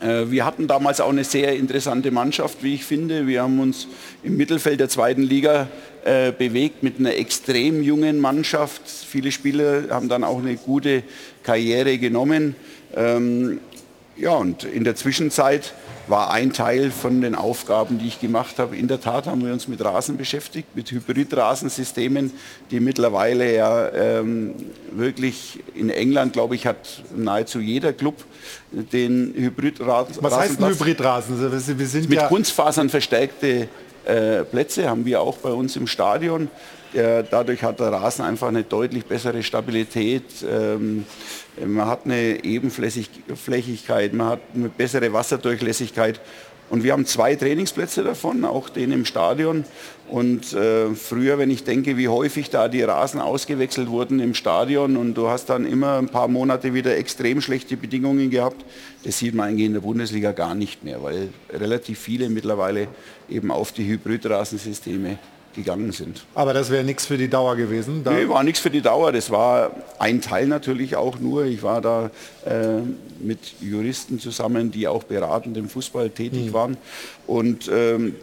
wir 0.04 0.46
hatten 0.46 0.68
damals 0.68 1.00
auch 1.00 1.10
eine 1.10 1.24
sehr 1.24 1.56
interessante 1.56 2.12
Mannschaft, 2.12 2.62
wie 2.62 2.76
ich 2.76 2.84
finde. 2.84 3.26
Wir 3.26 3.44
haben 3.44 3.60
uns 3.60 3.88
im 4.22 4.36
Mittelfeld 4.36 4.80
der 4.80 4.90
zweiten 4.90 5.22
Liga 5.22 5.68
äh, 6.04 6.32
bewegt 6.32 6.84
mit 6.84 7.00
einer 7.00 7.16
extrem 7.16 7.82
jungen 7.82 8.20
Mannschaft. 8.20 8.82
Viele 8.90 9.32
Spieler 9.32 9.84
haben 9.90 10.10
dann 10.10 10.26
auch 10.26 10.40
eine 10.40 10.56
gute 10.58 11.04
Karriere 11.44 11.98
genommen. 11.98 12.56
Ähm, 12.96 13.60
ja, 14.18 14.32
und 14.32 14.66
in 14.66 14.84
der 14.84 14.96
Zwischenzeit 14.96 15.74
war 16.08 16.32
ein 16.32 16.52
Teil 16.52 16.92
von 16.92 17.22
den 17.22 17.34
Aufgaben, 17.34 17.98
die 17.98 18.08
ich 18.08 18.20
gemacht 18.20 18.60
habe. 18.60 18.76
In 18.76 18.88
der 18.88 19.00
Tat 19.00 19.26
haben 19.26 19.46
wir 19.46 19.54
uns 19.54 19.68
mit 19.68 19.84
Rasen 19.84 20.18
beschäftigt, 20.18 20.76
mit 20.76 20.92
Hybridrasensystemen, 20.92 22.32
die 22.70 22.80
mittlerweile 22.80 23.56
ja 23.56 23.90
ähm, 23.90 24.54
wirklich 24.92 25.64
in 25.74 25.90
England, 25.90 26.34
glaube 26.34 26.56
ich, 26.56 26.68
hat 26.68 27.04
nahezu 27.16 27.60
jeder 27.60 27.94
Club 27.94 28.26
den 28.91 29.34
Hybridrasen. 29.36 30.18
Was 30.22 30.36
heißt 30.36 30.62
ein 30.62 30.70
Hybridrasen? 30.70 31.40
Wir 31.40 31.88
sind 31.88 32.10
mit 32.10 32.20
ja 32.20 32.28
Kunstfasern 32.28 32.90
verstärkte 32.90 33.68
äh, 34.06 34.44
Plätze 34.44 34.90
haben 34.90 35.06
wir 35.06 35.22
auch 35.22 35.38
bei 35.38 35.50
uns 35.50 35.76
im 35.76 35.88
Stadion. 35.88 36.50
Der, 36.94 37.24
dadurch 37.24 37.64
hat 37.64 37.80
der 37.80 37.88
Rasen 37.88 38.24
einfach 38.24 38.50
eine 38.50 38.64
deutlich 38.64 39.06
bessere 39.06 39.41
Stabilität. 39.41 40.24
Ähm, 40.48 41.06
man 41.66 41.88
hat 41.88 42.06
eine 42.06 42.44
Ebenflächigkeit, 42.44 44.14
man 44.14 44.28
hat 44.28 44.40
eine 44.54 44.70
bessere 44.70 45.12
Wasserdurchlässigkeit. 45.12 46.20
Und 46.74 46.84
wir 46.84 46.94
haben 46.94 47.06
zwei 47.06 47.36
Trainingsplätze 47.36 48.04
davon, 48.04 48.44
auch 48.45 48.68
den 48.68 48.91
im 48.91 49.06
Stadion. 49.06 49.64
Und 50.10 50.54
äh, 50.54 50.95
früher, 50.95 51.38
wenn 51.38 51.52
ich 51.52 51.64
denke, 51.64 51.98
wie 51.98 52.08
häufig 52.08 52.50
da 52.50 52.68
die 52.68 52.82
Rasen 52.82 53.22
ausgewechselt 53.22 53.91
wurden 53.91 54.20
im 54.20 54.34
Stadion 54.34 54.98
und 54.98 55.14
du 55.14 55.30
hast 55.30 55.52
dann 55.52 55.68
immer 55.68 56.00
ein 56.00 56.08
paar 56.08 56.28
Monate 56.28 56.74
wieder 56.74 56.98
extrem 56.98 57.41
schlechte 57.41 57.78
Bedingungen 57.78 58.32
gehabt, 58.32 58.66
das 59.04 59.20
sieht 59.20 59.36
man 59.36 59.50
eigentlich 59.50 59.68
in 59.68 59.74
der 59.74 59.82
Bundesliga 59.82 60.32
gar 60.32 60.56
nicht 60.56 60.84
mehr, 60.84 61.04
weil 61.04 61.30
relativ 61.52 62.00
viele 62.00 62.28
mittlerweile 62.30 62.88
eben 63.30 63.52
auf 63.52 63.72
die 63.72 63.86
Hybridrasensysteme 63.86 65.20
gegangen 65.54 65.92
sind. 65.92 66.26
Aber 66.36 66.54
das 66.54 66.70
wäre 66.70 66.84
nichts 66.84 67.06
für 67.06 67.18
die 67.18 67.30
Dauer 67.30 67.56
gewesen? 67.56 68.04
Da 68.04 68.12
nee, 68.12 68.28
war 68.28 68.44
nichts 68.44 68.60
für 68.60 68.70
die 68.70 68.82
Dauer. 68.82 69.12
Das 69.12 69.30
war 69.32 69.72
ein 70.00 70.22
Teil 70.22 70.48
natürlich 70.48 70.96
auch 70.96 71.20
nur. 71.20 71.46
Ich 71.46 71.64
war 71.64 71.82
da 71.82 72.12
äh, 72.46 72.82
mit 73.20 73.40
Juristen 73.62 74.20
zusammen, 74.20 74.72
die 74.72 74.88
auch 74.88 75.04
beratend 75.04 75.58
im 75.58 75.70
Fußball 75.70 76.10
tätig 76.10 76.48
hm. 76.48 76.54
waren. 76.54 76.78
Und 77.28 77.70
ähm, 77.72 78.16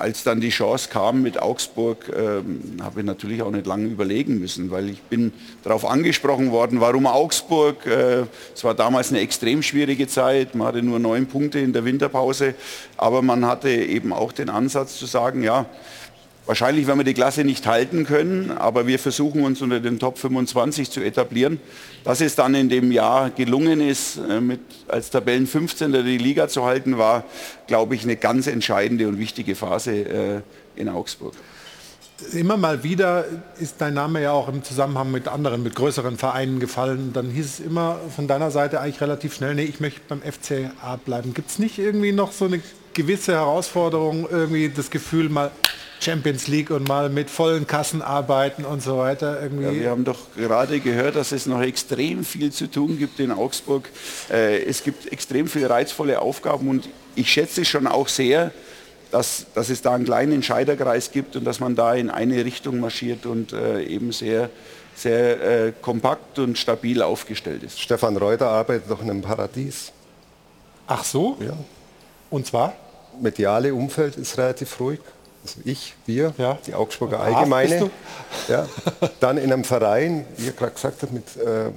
als 0.00 0.24
dann 0.24 0.40
die 0.40 0.48
Chance 0.48 0.88
kam 0.90 1.22
mit 1.22 1.40
Augsburg, 1.40 2.10
ähm, 2.16 2.78
habe 2.82 3.00
ich 3.00 3.06
natürlich 3.06 3.42
auch 3.42 3.50
nicht 3.50 3.66
lange 3.66 3.86
überlegen 3.86 4.38
müssen, 4.38 4.70
weil 4.70 4.88
ich 4.88 5.02
bin 5.02 5.32
darauf 5.62 5.84
angesprochen 5.84 6.50
worden, 6.50 6.80
warum 6.80 7.06
Augsburg. 7.06 7.86
Äh, 7.86 8.24
es 8.54 8.64
war 8.64 8.74
damals 8.74 9.10
eine 9.10 9.20
extrem 9.20 9.62
schwierige 9.62 10.06
Zeit, 10.08 10.54
man 10.54 10.68
hatte 10.68 10.82
nur 10.82 10.98
neun 10.98 11.26
Punkte 11.26 11.58
in 11.58 11.72
der 11.72 11.84
Winterpause, 11.84 12.54
aber 12.96 13.20
man 13.20 13.46
hatte 13.46 13.68
eben 13.70 14.12
auch 14.12 14.32
den 14.32 14.48
Ansatz 14.48 14.98
zu 14.98 15.04
sagen, 15.04 15.42
ja, 15.42 15.66
Wahrscheinlich 16.50 16.88
werden 16.88 16.98
wir 16.98 17.04
die 17.04 17.14
Klasse 17.14 17.44
nicht 17.44 17.64
halten 17.68 18.04
können, 18.04 18.50
aber 18.50 18.88
wir 18.88 18.98
versuchen 18.98 19.44
uns 19.44 19.62
unter 19.62 19.78
den 19.78 20.00
Top 20.00 20.18
25 20.18 20.90
zu 20.90 21.00
etablieren. 21.00 21.60
Dass 22.02 22.20
es 22.20 22.34
dann 22.34 22.56
in 22.56 22.68
dem 22.68 22.90
Jahr 22.90 23.30
gelungen 23.30 23.80
ist, 23.80 24.16
äh, 24.16 24.40
mit, 24.40 24.58
als 24.88 25.10
Tabellen 25.10 25.46
15. 25.46 25.92
die 25.92 26.18
Liga 26.18 26.48
zu 26.48 26.64
halten, 26.64 26.98
war, 26.98 27.22
glaube 27.68 27.94
ich, 27.94 28.02
eine 28.02 28.16
ganz 28.16 28.48
entscheidende 28.48 29.06
und 29.06 29.20
wichtige 29.20 29.54
Phase 29.54 29.92
äh, 29.92 30.40
in 30.74 30.88
Augsburg. 30.88 31.34
Immer 32.32 32.56
mal 32.56 32.82
wieder 32.82 33.26
ist 33.60 33.76
dein 33.78 33.94
Name 33.94 34.20
ja 34.20 34.32
auch 34.32 34.48
im 34.48 34.64
Zusammenhang 34.64 35.12
mit 35.12 35.28
anderen, 35.28 35.62
mit 35.62 35.76
größeren 35.76 36.18
Vereinen 36.18 36.58
gefallen. 36.58 37.12
Dann 37.12 37.30
hieß 37.30 37.46
es 37.46 37.60
immer 37.60 38.00
von 38.16 38.26
deiner 38.26 38.50
Seite 38.50 38.80
eigentlich 38.80 39.00
relativ 39.00 39.34
schnell, 39.34 39.54
nee, 39.54 39.62
ich 39.62 39.78
möchte 39.78 40.00
beim 40.08 40.20
FCA 40.20 40.96
bleiben. 40.96 41.32
Gibt 41.32 41.48
es 41.48 41.60
nicht 41.60 41.78
irgendwie 41.78 42.10
noch 42.10 42.32
so 42.32 42.46
eine 42.46 42.60
gewisse 42.92 43.34
Herausforderung, 43.34 44.26
irgendwie 44.28 44.68
das 44.68 44.90
Gefühl 44.90 45.28
mal 45.28 45.52
Champions 46.00 46.48
League 46.48 46.70
und 46.70 46.88
mal 46.88 47.10
mit 47.10 47.30
vollen 47.30 47.66
Kassen 47.66 48.02
arbeiten 48.02 48.64
und 48.64 48.82
so 48.82 48.98
weiter. 48.98 49.40
Irgendwie. 49.42 49.64
Ja, 49.64 49.72
wir 49.74 49.90
haben 49.90 50.04
doch 50.04 50.18
gerade 50.34 50.80
gehört, 50.80 51.16
dass 51.16 51.30
es 51.32 51.46
noch 51.46 51.60
extrem 51.60 52.24
viel 52.24 52.50
zu 52.52 52.70
tun 52.70 52.98
gibt 52.98 53.20
in 53.20 53.30
Augsburg. 53.30 53.88
Äh, 54.30 54.64
es 54.64 54.82
gibt 54.82 55.12
extrem 55.12 55.46
viele 55.46 55.68
reizvolle 55.68 56.20
Aufgaben 56.20 56.68
und 56.68 56.88
ich 57.14 57.30
schätze 57.30 57.64
schon 57.64 57.86
auch 57.86 58.08
sehr, 58.08 58.50
dass, 59.10 59.46
dass 59.54 59.68
es 59.68 59.82
da 59.82 59.94
einen 59.94 60.04
kleinen 60.04 60.32
Entscheiderkreis 60.32 61.10
gibt 61.10 61.36
und 61.36 61.44
dass 61.44 61.60
man 61.60 61.74
da 61.74 61.94
in 61.94 62.10
eine 62.10 62.44
Richtung 62.44 62.80
marschiert 62.80 63.26
und 63.26 63.52
äh, 63.52 63.82
eben 63.82 64.12
sehr, 64.12 64.48
sehr 64.94 65.66
äh, 65.66 65.72
kompakt 65.82 66.38
und 66.38 66.56
stabil 66.56 67.02
aufgestellt 67.02 67.62
ist. 67.62 67.78
Stefan 67.78 68.16
Reuter 68.16 68.48
arbeitet 68.48 68.90
doch 68.90 69.02
in 69.02 69.10
einem 69.10 69.22
Paradies. 69.22 69.92
Ach 70.86 71.04
so? 71.04 71.36
Ja. 71.40 71.56
Und 72.30 72.46
zwar? 72.46 72.74
Mediale 73.20 73.74
Umfeld 73.74 74.16
ist 74.16 74.38
relativ 74.38 74.78
ruhig 74.80 75.00
also 75.42 75.60
ich, 75.64 75.94
wir, 76.06 76.34
ja. 76.36 76.58
die 76.66 76.74
Augsburger 76.74 77.20
Allgemeine, 77.20 77.90
ja, 78.48 78.66
dann 79.20 79.38
in 79.38 79.52
einem 79.52 79.64
Verein, 79.64 80.26
wie 80.36 80.46
ihr 80.46 80.52
gerade 80.52 80.72
gesagt 80.72 81.02
habt, 81.02 81.12
mit 81.12 81.36
äh, 81.36 81.70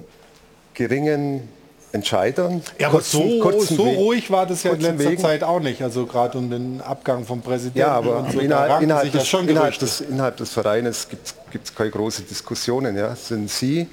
geringen 0.74 1.48
Entscheidern. 1.94 2.64
Ja, 2.80 2.88
aber 2.88 2.98
kurzen, 2.98 3.30
so, 3.30 3.40
kurzen 3.40 3.78
so 3.78 3.84
ruhig 3.84 4.32
war 4.32 4.48
das 4.48 4.64
ja 4.64 4.72
in 4.72 4.82
letzter 4.82 5.12
Wegen. 5.12 5.22
Zeit 5.22 5.44
auch 5.44 5.60
nicht. 5.60 5.82
Also 5.84 6.08
gerade 6.08 6.40
um 6.40 6.50
den 6.50 6.82
Abgang 6.82 7.24
vom 7.24 7.42
Präsidenten. 7.42 7.80
Ja, 7.80 7.90
aber 7.90 8.28
so, 8.32 8.40
innerhalb, 8.40 8.82
innerhalb, 8.82 9.12
des, 9.12 9.34
innerhalb, 9.34 9.78
des, 9.78 10.02
innerhalb, 10.02 10.38
des, 10.38 10.50
Vereines 10.52 11.08
gibt 11.08 11.68
es 11.68 11.76
keine 11.76 11.92
großen 11.92 12.28
Diskussionen. 12.28 12.98
Ja. 12.98 13.16
Sind 13.16 13.50
Sie 13.50 13.88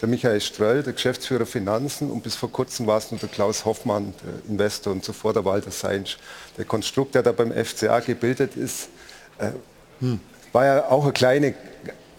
der 0.00 0.08
Michael 0.08 0.40
Ströll, 0.40 0.82
der 0.82 0.94
Geschäftsführer 0.94 1.44
Finanzen 1.44 2.10
und 2.10 2.22
bis 2.22 2.34
vor 2.34 2.50
kurzem 2.50 2.86
war 2.86 2.98
es 2.98 3.10
nur 3.10 3.20
der 3.20 3.28
Klaus 3.28 3.64
Hoffmann, 3.64 4.14
der 4.24 4.50
Investor 4.50 4.92
und 4.92 5.04
zuvor 5.04 5.34
der 5.34 5.44
Walter 5.44 5.70
Seinsch. 5.70 6.18
Der 6.56 6.64
Konstrukt, 6.64 7.14
der 7.14 7.22
da 7.22 7.32
beim 7.32 7.52
FCA 7.52 8.00
gebildet 8.00 8.56
ist, 8.56 8.88
äh, 9.38 9.50
hm. 10.00 10.20
war 10.52 10.64
ja 10.64 10.88
auch 10.88 11.06
ein 11.06 11.12
kleine, 11.12 11.54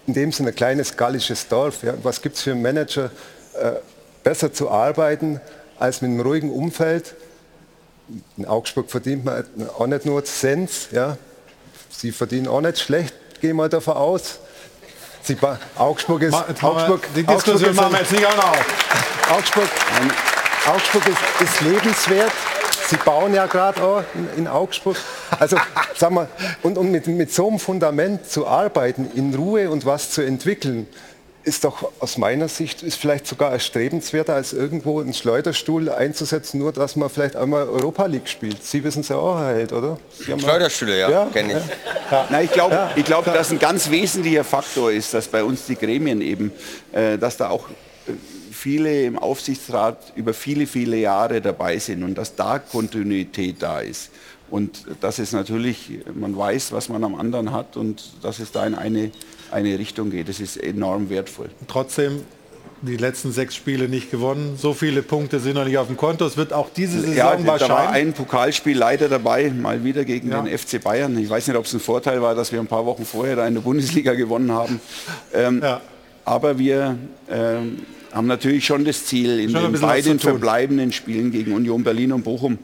in 0.06 0.14
dem 0.14 0.32
Sinne 0.32 0.49
ein 0.49 0.56
kleines 0.56 0.95
gallisches 0.95 1.48
Dorf. 1.48 1.82
Ja. 1.84 1.95
Was 2.03 2.22
gibt 2.22 2.36
es 2.36 2.44
für 2.44 2.52
einen 2.52 2.62
Manager, 2.62 3.10
äh, 3.60 3.72
besser 4.24 4.53
zu 4.53 4.70
arbeiten 4.70 5.41
als 5.80 6.02
mit 6.02 6.12
einem 6.12 6.22
ruhigen 6.22 6.52
Umfeld? 6.52 7.16
In 8.38 8.45
Augsburg 8.45 8.91
verdient 8.91 9.26
man 9.26 9.44
auch 9.78 9.88
nicht 9.88 10.06
nur 10.06 10.24
Cent, 10.24 10.70
ja. 10.91 11.18
Sie 11.90 12.12
verdienen 12.12 12.48
auch 12.48 12.62
nicht 12.62 12.80
schlecht, 12.80 13.14
gehen 13.41 13.56
wir 13.56 13.70
davon 13.70 13.95
aus. 13.95 14.40
Sie, 15.23 15.38
Augsburg 15.77 16.22
ist. 16.23 16.31
Ma, 16.31 16.45
Augsburg, 16.61 17.07
die 17.15 17.23
Diskussion 17.23 17.76
machen 17.76 17.93
wir 17.93 17.99
jetzt 17.99 18.11
nicht 18.11 18.26
auch 18.26 18.35
noch. 18.35 19.38
Augsburg, 19.38 19.69
Augsburg 20.68 21.07
ist, 21.07 21.49
ist 21.49 21.61
lebenswert. 21.61 22.31
Sie 22.88 22.98
bauen 22.98 23.34
ja 23.34 23.45
gerade 23.45 23.81
auch 23.81 24.03
in, 24.35 24.48
Augsburg. 24.48 24.98
Also, 25.39 25.57
sag 25.95 26.11
mal, 26.11 26.27
und, 26.61 26.77
und 26.77 26.91
mit, 26.91 27.07
mit 27.07 27.34
so 27.34 27.48
einem 27.48 27.60
Fundament 27.60 28.30
zu 28.30 28.45
arbeiten, 28.48 29.10
in 29.15 29.34
Ruhe 29.34 29.69
und 29.69 29.85
was 29.85 30.11
zu 30.11 30.22
entwickeln, 30.22 30.88
ist 31.44 31.64
doch 31.64 31.92
aus 32.00 32.18
meiner 32.18 32.48
Sicht 32.48 32.84
ist 32.84 32.96
vielleicht 32.96 33.26
sogar 33.26 33.52
erstrebenswerter, 33.52 34.36
als 34.36 34.54
irgendwo 34.54 35.00
einen 35.00 35.14
Schleuderstuhl 35.14 35.90
einzusetzen, 35.90 36.60
nur 36.60 36.72
dass 36.72 36.96
man 36.96 37.10
vielleicht 37.10 37.36
einmal 37.36 37.68
Europa 37.68 38.06
League 38.06 38.28
spielt. 38.28 38.64
Sie 38.64 38.84
wissen 38.84 39.02
es 39.02 39.10
ja 39.10 39.16
auch, 39.16 39.40
Herr 39.40 39.56
Held, 39.56 39.74
oder? 39.74 39.98
Schleuderstühle, 40.20 41.00
ja, 41.00 41.10
ja 41.10 41.26
kenne 41.32 41.54
ich. 41.54 42.12
Ja. 42.12 42.28
Na, 42.30 42.42
ich 42.42 42.52
glaube, 42.52 42.76
ja. 42.76 42.92
glaub, 43.04 43.26
dass 43.26 43.52
ein 43.52 43.60
ganz 43.60 43.90
wesentlicher 43.90 44.44
Faktor 44.44 44.92
ist, 44.92 45.14
dass 45.14 45.28
bei 45.28 45.44
uns 45.44 45.66
die 45.66 45.76
Gremien 45.76 46.22
eben, 46.22 46.52
äh, 46.92 47.18
dass 47.18 47.38
da 47.38 47.50
auch 47.50 47.70
äh, 47.70 48.12
viele 48.52 49.04
im 49.04 49.18
Aufsichtsrat 49.18 50.14
über 50.16 50.34
viele, 50.34 50.68
viele 50.68 50.98
Jahre 50.98 51.42
dabei 51.42 51.80
sind 51.80 52.04
und 52.04 52.16
dass 52.16 52.36
da 52.36 52.60
Kontinuität 52.60 53.56
da 53.60 53.80
ist. 53.80 54.12
Und 54.52 54.86
das 54.99 55.18
ist 55.18 55.32
natürlich, 55.32 56.02
man 56.14 56.38
weiß, 56.38 56.73
was 56.73 56.90
man 56.90 57.03
am 57.03 57.15
anderen 57.15 57.52
hat 57.53 57.78
und 57.78 58.03
dass 58.22 58.40
es 58.40 58.52
da 58.52 58.68
in 58.68 58.76
eine, 58.76 59.11
eine 59.49 59.80
Richtung 59.80 60.11
geht. 60.11 60.28
Das 60.30 60.40
ist 60.40 60.57
enorm 60.57 61.10
wertvoll. 61.10 61.49
Trotzdem 61.68 62.22
die 62.82 62.98
letzten 62.98 63.32
sechs 63.32 63.56
Spiele 63.56 63.88
nicht 63.88 64.11
gewonnen. 64.11 64.57
So 64.57 64.73
viele 64.73 65.03
Punkte 65.03 65.40
sind 65.40 65.53
noch 65.53 65.65
nicht 65.65 65.78
auf 65.78 65.88
dem 65.88 65.98
Konto. 65.98 66.26
Es 66.26 66.36
wird 66.36 66.52
auch 66.52 66.69
diese 66.69 66.99
Saison 66.99 67.15
ja, 67.15 67.26
wahrscheinlich... 67.26 67.60
Da 67.60 67.69
war 67.69 67.91
ein 67.91 68.14
Pokalspiel 68.14 68.78
leider 68.78 69.07
dabei, 69.07 69.49
mal 69.52 69.84
wieder 69.84 70.03
gegen 70.03 70.32
ja. 70.32 70.41
den 70.41 70.57
FC 70.57 70.84
Bayern. 70.84 71.18
Ich 71.18 71.30
weiß 71.30 71.48
nicht, 71.48 71.57
ob 71.57 71.65
es 71.65 71.73
ein 71.73 71.80
Vorteil 71.80 72.22
war, 72.22 72.36
dass 72.36 72.52
wir 72.52 72.60
ein 72.60 72.68
paar 72.68 72.86
Wochen 72.86 73.06
vorher 73.06 73.36
da 73.36 73.48
in 73.48 73.53
der 73.53 73.61
Bundesliga 73.61 74.14
gewonnen 74.14 74.52
haben. 74.52 74.82
Ähm, 75.34 75.61
ja. 75.64 75.80
Aber 76.26 76.57
wir 76.57 76.98
ähm, 77.30 77.80
haben 78.11 78.28
natürlich 78.28 78.65
schon 78.65 78.84
das 78.84 79.06
Ziel, 79.06 79.40
in 79.40 79.53
den 79.53 79.80
beiden 79.80 80.19
verbleibenden 80.19 80.91
Spielen 80.91 81.32
gegen 81.32 81.53
Union 81.53 81.84
Berlin 81.84 82.11
und 82.11 82.23
Bochum 82.23 82.57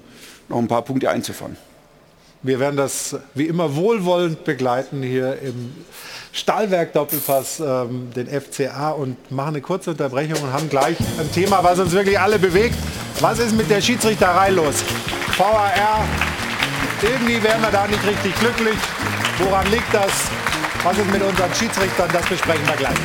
noch 0.49 0.57
ein 0.57 0.67
paar 0.67 0.83
Punkte 0.83 1.09
einzufahren. 1.09 1.57
Wir 2.43 2.59
werden 2.59 2.77
das 2.77 3.15
wie 3.33 3.45
immer 3.45 3.75
wohlwollend 3.75 4.43
begleiten 4.43 5.01
hier 5.01 5.39
im 5.41 5.73
Stahlwerk 6.31 6.93
Doppelpass, 6.93 7.59
ähm, 7.59 8.09
den 8.15 8.27
FCA 8.27 8.91
und 8.91 9.31
machen 9.31 9.49
eine 9.49 9.61
kurze 9.61 9.91
Unterbrechung 9.91 10.41
und 10.43 10.53
haben 10.53 10.69
gleich 10.69 10.97
ein 11.19 11.31
Thema, 11.31 11.63
was 11.63 11.79
uns 11.79 11.93
wirklich 11.93 12.19
alle 12.19 12.37
bewegt. 12.37 12.75
Was 13.19 13.39
ist 13.39 13.55
mit 13.55 13.69
der 13.69 13.81
Schiedsrichterei 13.81 14.51
los? 14.51 14.83
VAR, 15.35 16.05
irgendwie 17.01 17.41
werden 17.41 17.61
wir 17.63 17.71
da 17.71 17.87
nicht 17.87 18.05
richtig 18.05 18.35
glücklich. 18.39 18.77
Woran 19.39 19.65
liegt 19.71 19.91
das? 19.91 20.11
Was 20.83 20.97
ist 20.97 21.11
mit 21.11 21.23
unseren 21.23 21.53
Schiedsrichtern? 21.55 22.09
Das 22.13 22.25
besprechen 22.27 22.67
wir 22.67 22.75
gleich. 22.75 22.97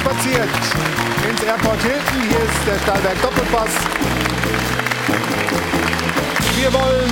spaziert 0.00 0.89
ins 1.40 1.48
Airport 1.48 1.80
Hilton. 1.82 2.22
Hier 2.28 2.38
ist 2.38 2.66
der 2.66 2.78
Stahlberg 2.80 3.22
Doppelpass. 3.22 3.70
Wir 6.56 6.72
wollen 6.72 7.10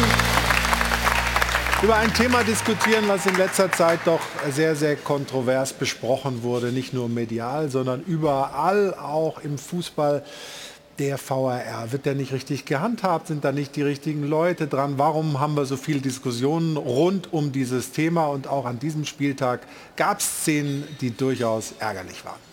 über 1.82 1.96
ein 1.96 2.12
Thema 2.12 2.42
diskutieren, 2.42 3.04
was 3.06 3.26
in 3.26 3.36
letzter 3.36 3.70
Zeit 3.70 4.00
doch 4.04 4.20
sehr, 4.50 4.74
sehr 4.76 4.96
kontrovers 4.96 5.72
besprochen 5.72 6.42
wurde. 6.42 6.72
Nicht 6.72 6.92
nur 6.92 7.08
medial, 7.08 7.70
sondern 7.70 8.02
überall, 8.02 8.94
auch 8.94 9.38
im 9.40 9.58
Fußball. 9.58 10.24
Der 10.98 11.16
VAR, 11.16 11.92
wird 11.92 12.06
der 12.06 12.16
nicht 12.16 12.32
richtig 12.32 12.64
gehandhabt? 12.64 13.28
Sind 13.28 13.44
da 13.44 13.52
nicht 13.52 13.76
die 13.76 13.82
richtigen 13.82 14.24
Leute 14.24 14.66
dran? 14.66 14.94
Warum 14.96 15.38
haben 15.38 15.54
wir 15.54 15.64
so 15.64 15.76
viele 15.76 16.00
Diskussionen 16.00 16.76
rund 16.76 17.32
um 17.32 17.52
dieses 17.52 17.92
Thema? 17.92 18.26
Und 18.26 18.48
auch 18.48 18.64
an 18.64 18.80
diesem 18.80 19.04
Spieltag 19.04 19.60
gab 19.94 20.18
es 20.18 20.26
Szenen, 20.26 20.82
die 21.00 21.16
durchaus 21.16 21.74
ärgerlich 21.78 22.24
waren. 22.24 22.47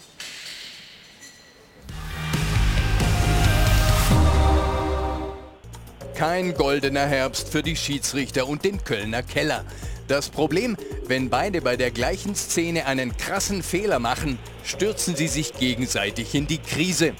Kein 6.16 6.54
goldener 6.54 7.06
Herbst 7.06 7.50
für 7.50 7.62
die 7.62 7.76
Schiedsrichter 7.76 8.48
und 8.48 8.64
den 8.64 8.84
Kölner 8.84 9.22
Keller. 9.22 9.66
Das 10.08 10.30
Problem, 10.30 10.78
wenn 11.08 11.30
beide 11.30 11.62
bei 11.62 11.76
der 11.76 11.92
gleichen 11.92 12.36
Szene 12.36 12.86
einen 12.86 13.18
krassen 13.18 13.62
Fehler 13.62 14.00
machen, 14.00 14.40
stürzen 14.64 15.16
sie 15.18 15.28
sich 15.28 15.54
gegenseitig 15.54 16.34
in 16.34 16.48
die 16.48 16.60
Krise. 16.60 17.14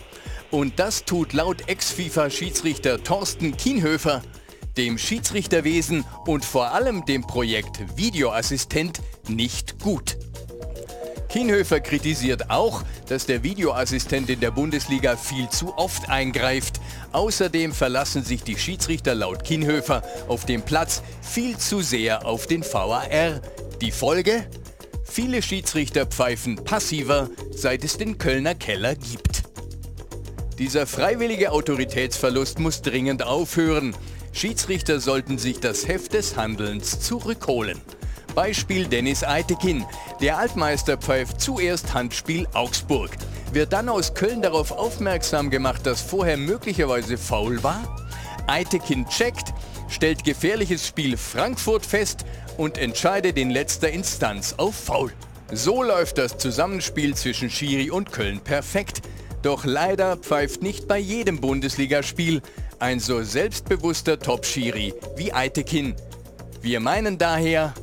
Und 0.50 0.80
das 0.80 1.04
tut 1.04 1.34
laut 1.34 1.68
Ex-FIFA-Schiedsrichter 1.68 3.04
Thorsten 3.04 3.58
Kienhöfer 3.58 4.22
dem 4.78 4.98
Schiedsrichterwesen 4.98 6.06
und 6.26 6.46
vor 6.46 6.74
allem 6.74 7.06
dem 7.06 7.22
Projekt 7.22 7.98
Videoassistent 7.98 9.02
nicht 9.28 9.80
gut. 9.80 10.18
Kienhöfer 11.36 11.82
kritisiert 11.82 12.50
auch, 12.50 12.84
dass 13.10 13.26
der 13.26 13.44
Videoassistent 13.44 14.30
in 14.30 14.40
der 14.40 14.52
Bundesliga 14.52 15.18
viel 15.18 15.50
zu 15.50 15.78
oft 15.78 16.08
eingreift. 16.08 16.80
Außerdem 17.12 17.74
verlassen 17.74 18.24
sich 18.24 18.44
die 18.44 18.58
Schiedsrichter 18.58 19.14
laut 19.14 19.44
Kienhöfer 19.44 20.02
auf 20.30 20.46
dem 20.46 20.62
Platz 20.62 21.04
viel 21.22 21.58
zu 21.58 21.82
sehr 21.82 22.26
auf 22.26 22.48
den 22.48 22.64
VAR. 22.64 23.42
Die 23.82 23.92
Folge? 23.92 24.48
Viele 25.04 25.42
Schiedsrichter 25.42 26.06
pfeifen 26.06 26.56
passiver, 26.56 27.30
seit 27.54 27.84
es 27.84 27.98
den 27.98 28.18
Kölner 28.18 28.56
Keller 28.56 28.96
gibt. 28.96 29.44
Dieser 30.58 30.88
freiwillige 30.88 31.52
Autoritätsverlust 31.52 32.60
muss 32.60 32.82
dringend 32.82 33.24
aufhören. 33.24 33.94
Schiedsrichter 34.32 35.02
sollten 35.02 35.38
sich 35.38 35.60
das 35.60 35.86
Heft 35.86 36.14
des 36.14 36.38
Handelns 36.38 37.02
zurückholen. 37.02 37.82
Beispiel 38.36 38.86
Dennis 38.86 39.24
Eitekin. 39.24 39.86
Der 40.22 40.38
Altmeister 40.38 40.98
pfeift 40.98 41.42
zuerst 41.42 41.94
Handspiel 41.94 42.46
Augsburg. 42.54 43.12
Wird 43.54 43.74
dann 43.74 43.90
aus 43.90 44.14
Köln 44.14 44.42
darauf 44.42 44.72
aufmerksam 44.72 45.50
gemacht, 45.50 45.86
dass 45.86 46.02
vorher 46.02 46.38
möglicherweise 46.38 47.18
faul 47.18 47.64
war? 47.64 48.06
Eitekin 48.48 49.08
checkt, 49.08 49.54
stellt 49.88 50.24
gefährliches 50.24 50.86
Spiel 50.86 51.18
Frankfurt 51.18 51.86
fest 51.86 52.26
und 52.58 52.78
entscheidet 52.78 53.38
in 53.38 53.50
letzter 53.50 53.90
Instanz 53.90 54.54
auf 54.58 54.76
Foul. 54.76 55.12
So 55.52 55.82
läuft 55.82 56.18
das 56.18 56.38
Zusammenspiel 56.38 57.16
zwischen 57.16 57.50
Schiri 57.50 57.90
und 57.90 58.12
Köln 58.12 58.42
perfekt. 58.42 59.02
Doch 59.42 59.64
leider 59.64 60.18
pfeift 60.18 60.62
nicht 60.62 60.88
bei 60.88 60.98
jedem 60.98 61.40
Bundesligaspiel 61.40 62.42
ein 62.80 63.00
so 63.00 63.24
selbstbewusster 63.24 64.20
Top-Schiri 64.20 64.94
wie 65.16 65.32
Eitekin. 65.32 65.96
Wir 66.62 66.80
meinen 66.80 67.18
daher, 67.18 67.74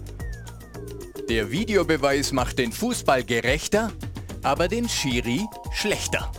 der 1.29 1.51
Videobeweis 1.51 2.33
macht 2.33 2.59
den 2.59 2.73
Fußball 2.73 3.25
gerechter, 3.25 3.93
aber 4.43 4.69
den 4.69 4.89
Schiri 4.89 5.47
schlechter. 5.73 6.31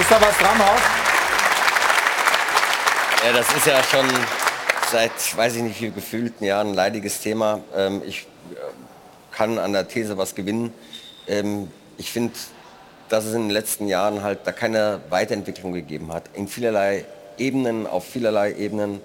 Ist 0.00 0.10
da 0.10 0.20
was 0.20 0.36
dran, 0.38 0.58
Haus? 0.58 0.80
Ja, 3.24 3.32
das 3.32 3.54
ist 3.54 3.66
ja 3.66 3.82
schon 3.84 4.06
seit, 4.90 5.36
weiß 5.36 5.56
ich 5.56 5.62
nicht 5.62 5.80
wie 5.80 5.90
gefühlten 5.90 6.44
Jahren 6.44 6.68
ein 6.68 6.74
leidiges 6.74 7.20
Thema. 7.20 7.60
Ähm, 7.76 8.02
ich 8.04 8.26
äh, 8.52 8.56
kann 9.30 9.58
an 9.58 9.72
der 9.72 9.86
These 9.86 10.18
was 10.18 10.34
gewinnen. 10.34 10.72
Ähm, 11.28 11.68
ich 11.98 12.10
finde, 12.10 12.34
dass 13.08 13.24
es 13.26 13.34
in 13.34 13.42
den 13.42 13.50
letzten 13.50 13.86
Jahren 13.86 14.22
halt 14.22 14.40
da 14.44 14.52
keine 14.52 15.00
Weiterentwicklung 15.10 15.72
gegeben 15.72 16.12
hat. 16.12 16.24
In 16.34 16.48
vielerlei 16.48 17.04
Ebenen, 17.38 17.86
auf 17.86 18.04
vielerlei 18.04 18.54
Ebenen 18.54 19.00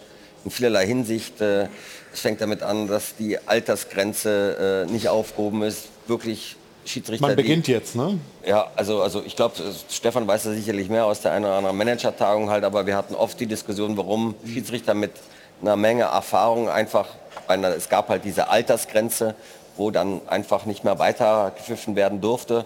in 0.48 0.52
vielerlei 0.52 0.88
Hinsicht. 0.88 1.42
Äh, 1.42 1.68
es 2.14 2.22
fängt 2.22 2.40
damit 2.40 2.64
an, 2.64 2.88
dass 2.88 3.16
die 3.18 3.38
Altersgrenze 3.48 4.86
äh, 4.88 4.92
nicht 4.92 5.10
aufgehoben 5.10 5.62
ist. 5.64 5.90
Wirklich 6.08 6.56
Schiedsrichter. 6.86 7.28
Man 7.28 7.36
beginnt 7.36 7.68
die, 7.68 7.74
jetzt, 7.74 7.96
ne? 7.96 8.18
Ja, 8.46 8.72
also, 8.78 9.02
also 9.02 9.22
ich 9.26 9.36
glaube, 9.36 9.56
Stefan 9.90 10.26
weiß 10.26 10.44
da 10.44 10.54
sicherlich 10.54 10.90
mehr 10.90 11.06
aus 11.06 11.20
der 11.20 11.34
einen 11.34 11.44
oder 11.44 11.56
anderen 11.56 11.78
Managertagung 11.78 12.50
halt, 12.50 12.64
aber 12.64 12.86
wir 12.86 12.96
hatten 12.96 13.14
oft 13.14 13.38
die 13.40 13.46
Diskussion, 13.46 13.98
warum 13.98 14.36
Schiedsrichter 14.46 14.94
mit 14.94 15.12
einer 15.62 15.76
Menge 15.76 16.04
Erfahrung 16.04 16.70
einfach, 16.70 17.08
einer, 17.48 17.76
es 17.76 17.90
gab 17.90 18.08
halt 18.08 18.24
diese 18.24 18.50
Altersgrenze, 18.50 19.36
wo 19.76 19.92
dann 19.92 20.22
einfach 20.28 20.66
nicht 20.66 20.86
mehr 20.86 20.98
weitergepfiffen 20.98 21.98
werden 21.98 22.22
durfte, 22.22 22.64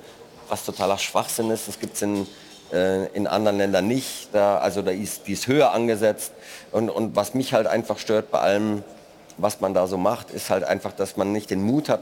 was 0.49 0.65
totaler 0.65 0.99
Schwachsinn 0.99 1.49
ist. 1.49 1.67
Das 1.67 1.79
gibt 1.79 1.95
es 1.95 2.03
in 2.03 2.27
äh, 2.71 3.07
in 3.07 3.27
anderen 3.27 3.57
Ländern 3.57 3.87
nicht. 3.87 4.29
Da, 4.31 4.57
also 4.57 4.81
da 4.81 4.91
ist, 4.91 5.27
die 5.27 5.33
ist 5.33 5.47
höher 5.47 5.71
angesetzt. 5.73 6.31
Und, 6.71 6.89
und 6.89 7.15
was 7.15 7.33
mich 7.33 7.53
halt 7.53 7.67
einfach 7.67 7.99
stört 7.99 8.31
bei 8.31 8.39
allem, 8.39 8.83
was 9.37 9.59
man 9.59 9.73
da 9.73 9.87
so 9.87 9.97
macht, 9.97 10.31
ist 10.31 10.49
halt 10.49 10.63
einfach, 10.63 10.93
dass 10.93 11.17
man 11.17 11.31
nicht 11.31 11.49
den 11.49 11.63
Mut 11.63 11.89
hat, 11.89 12.01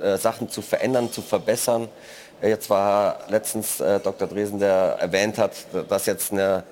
äh, 0.00 0.16
Sachen 0.16 0.48
zu 0.48 0.62
verändern, 0.62 1.12
zu 1.12 1.22
verbessern. 1.22 1.88
Jetzt 2.42 2.70
war 2.70 3.18
letztens 3.28 3.80
äh, 3.80 4.00
Dr. 4.00 4.26
Dresen, 4.26 4.58
der 4.60 4.96
erwähnt 4.98 5.38
hat, 5.38 5.52
dass 5.88 6.06
jetzt 6.06 6.32
eine, 6.32 6.64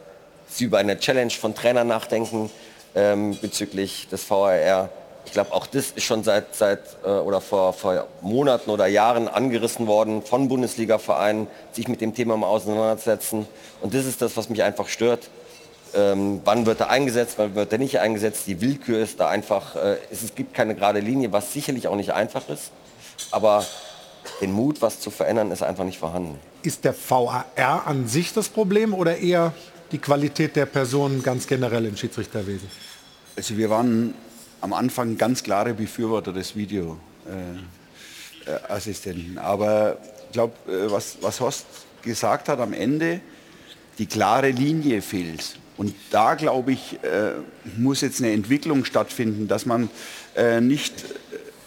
Sie 0.48 0.64
über 0.64 0.78
eine 0.78 0.98
Challenge 0.98 1.30
von 1.30 1.54
Trainern 1.54 1.86
nachdenken 1.88 2.50
ähm, 2.94 3.38
bezüglich 3.40 4.08
des 4.08 4.28
VAR. 4.30 4.88
Ich 5.26 5.32
glaube, 5.32 5.52
auch 5.52 5.66
das 5.66 5.90
ist 5.90 6.04
schon 6.04 6.24
seit, 6.24 6.54
seit 6.54 6.80
äh, 7.04 7.08
oder 7.08 7.42
vor, 7.42 7.74
vor 7.74 8.06
Monaten 8.22 8.70
oder 8.70 8.86
Jahren 8.86 9.28
angerissen 9.28 9.86
worden 9.86 10.22
von 10.22 10.48
Bundesliga-Vereinen, 10.48 11.48
sich 11.72 11.86
mit 11.86 12.00
dem 12.00 12.14
Thema 12.14 12.34
mal 12.38 12.46
auseinandersetzen. 12.46 13.46
Und 13.82 13.92
das 13.92 14.06
ist 14.06 14.22
das, 14.22 14.38
was 14.38 14.48
mich 14.48 14.62
einfach 14.62 14.88
stört. 14.88 15.28
Ähm, 15.94 16.40
wann 16.44 16.66
wird 16.66 16.80
er 16.80 16.90
eingesetzt, 16.90 17.34
wann 17.38 17.54
wird 17.54 17.72
er 17.72 17.78
nicht 17.78 18.00
eingesetzt? 18.00 18.46
Die 18.46 18.60
Willkür 18.60 19.00
ist 19.00 19.20
da 19.20 19.28
einfach, 19.28 19.76
äh, 19.76 19.96
es, 20.10 20.22
es 20.22 20.34
gibt 20.34 20.54
keine 20.54 20.74
gerade 20.74 21.00
Linie, 21.00 21.32
was 21.32 21.52
sicherlich 21.52 21.88
auch 21.88 21.96
nicht 21.96 22.12
einfach 22.12 22.48
ist. 22.48 22.70
Aber 23.30 23.64
den 24.40 24.52
Mut, 24.52 24.82
was 24.82 25.00
zu 25.00 25.10
verändern, 25.10 25.50
ist 25.50 25.62
einfach 25.62 25.84
nicht 25.84 25.98
vorhanden. 25.98 26.38
Ist 26.62 26.84
der 26.84 26.94
VAR 26.94 27.46
an 27.86 28.06
sich 28.06 28.32
das 28.32 28.48
Problem 28.48 28.94
oder 28.94 29.18
eher 29.18 29.52
die 29.92 29.98
Qualität 29.98 30.56
der 30.56 30.66
Person 30.66 31.22
ganz 31.22 31.46
generell 31.46 31.86
im 31.86 31.96
Schiedsrichterwesen? 31.96 32.68
Also 33.36 33.56
wir 33.56 33.70
waren 33.70 34.14
am 34.60 34.72
Anfang 34.72 35.16
ganz 35.16 35.42
klare 35.42 35.74
Befürworter 35.74 36.32
des 36.32 36.56
Videoassistenten. 36.56 39.36
Äh, 39.36 39.40
Aber 39.40 39.98
ich 40.26 40.32
glaube, 40.32 40.54
äh, 40.66 40.90
was, 40.90 41.18
was 41.20 41.40
Horst 41.40 41.66
gesagt 42.02 42.48
hat 42.48 42.60
am 42.60 42.72
Ende, 42.72 43.20
die 43.98 44.06
klare 44.06 44.50
Linie 44.50 45.02
fehlt. 45.02 45.58
Und 45.78 45.94
da, 46.10 46.34
glaube 46.34 46.72
ich, 46.72 46.98
äh, 47.02 47.32
muss 47.76 48.02
jetzt 48.02 48.20
eine 48.20 48.32
Entwicklung 48.32 48.84
stattfinden, 48.84 49.48
dass 49.48 49.64
man 49.64 49.88
äh, 50.36 50.60
nicht 50.60 50.92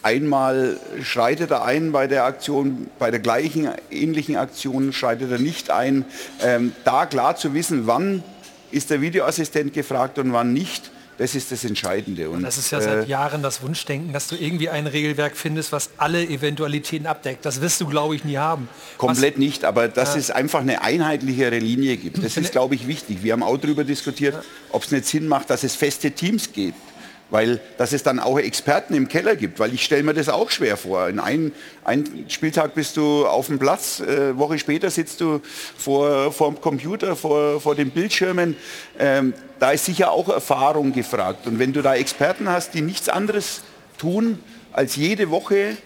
einmal 0.03 0.79
schreitet 1.01 1.51
er 1.51 1.63
ein 1.63 1.91
bei 1.91 2.07
der 2.07 2.25
Aktion, 2.25 2.89
bei 2.99 3.09
der 3.09 3.21
gleichen 3.21 3.69
ähnlichen 3.89 4.35
Aktion 4.35 4.93
schreitet 4.93 5.31
er 5.31 5.39
nicht 5.39 5.71
ein. 5.71 6.05
Ähm, 6.41 6.73
da 6.83 7.05
klar 7.05 7.37
zu 7.37 7.53
wissen, 7.53 7.87
wann 7.87 8.23
ist 8.71 8.89
der 8.89 9.01
Videoassistent 9.01 9.73
gefragt 9.73 10.19
und 10.19 10.33
wann 10.33 10.53
nicht 10.53 10.91
das 11.21 11.35
ist 11.35 11.51
das 11.51 11.63
Entscheidende. 11.63 12.31
Und, 12.31 12.41
das 12.41 12.57
ist 12.57 12.71
ja 12.71 12.81
seit 12.81 13.05
äh, 13.05 13.07
Jahren 13.07 13.43
das 13.43 13.61
Wunschdenken, 13.61 14.11
dass 14.11 14.27
du 14.27 14.35
irgendwie 14.35 14.69
ein 14.69 14.87
Regelwerk 14.87 15.37
findest, 15.37 15.71
was 15.71 15.91
alle 15.97 16.23
Eventualitäten 16.23 17.05
abdeckt. 17.05 17.45
Das 17.45 17.61
wirst 17.61 17.79
du, 17.79 17.85
glaube 17.85 18.15
ich, 18.15 18.25
nie 18.25 18.37
haben. 18.37 18.67
Komplett 18.97 19.35
was, 19.35 19.39
nicht, 19.39 19.63
aber 19.63 19.87
dass 19.87 20.15
ja. 20.15 20.19
es 20.19 20.31
einfach 20.31 20.61
eine 20.61 20.81
einheitlichere 20.81 21.59
Linie 21.59 21.97
gibt. 21.97 22.23
Das 22.23 22.37
ist, 22.37 22.51
glaube 22.51 22.73
ich, 22.73 22.87
wichtig. 22.87 23.21
Wir 23.21 23.33
haben 23.33 23.43
auch 23.43 23.57
darüber 23.57 23.83
diskutiert, 23.83 24.35
ob 24.71 24.83
es 24.83 24.89
nicht 24.89 25.05
Sinn 25.05 25.27
macht, 25.27 25.51
dass 25.51 25.63
es 25.63 25.75
feste 25.75 26.09
Teams 26.09 26.51
gibt 26.51 26.90
weil 27.31 27.59
dass 27.77 27.93
es 27.93 28.03
dann 28.03 28.19
auch 28.19 28.37
Experten 28.37 28.93
im 28.93 29.07
Keller 29.07 29.35
gibt, 29.35 29.57
weil 29.59 29.73
ich 29.73 29.83
stelle 29.83 30.03
mir 30.03 30.13
das 30.13 30.29
auch 30.29 30.51
schwer 30.51 30.77
vor. 30.77 31.07
In 31.07 31.19
einem 31.19 31.53
ein 31.83 32.25
Spieltag 32.27 32.75
bist 32.75 32.97
du 32.97 33.25
auf 33.25 33.47
dem 33.47 33.57
Platz, 33.57 34.01
äh, 34.01 34.37
Woche 34.37 34.59
später 34.59 34.91
sitzt 34.91 35.21
du 35.21 35.41
vor, 35.77 36.31
vor 36.31 36.51
dem 36.51 36.61
Computer, 36.61 37.15
vor, 37.15 37.59
vor 37.59 37.73
den 37.73 37.89
Bildschirmen. 37.89 38.55
Ähm, 38.99 39.33
da 39.59 39.71
ist 39.71 39.85
sicher 39.85 40.11
auch 40.11 40.29
Erfahrung 40.29 40.93
gefragt. 40.93 41.47
Und 41.47 41.57
wenn 41.57 41.73
du 41.73 41.81
da 41.81 41.95
Experten 41.95 42.49
hast, 42.49 42.73
die 42.73 42.81
nichts 42.81 43.09
anderes 43.09 43.61
tun, 43.97 44.39
als 44.73 44.95
jede 44.95 45.29
Woche 45.29 45.77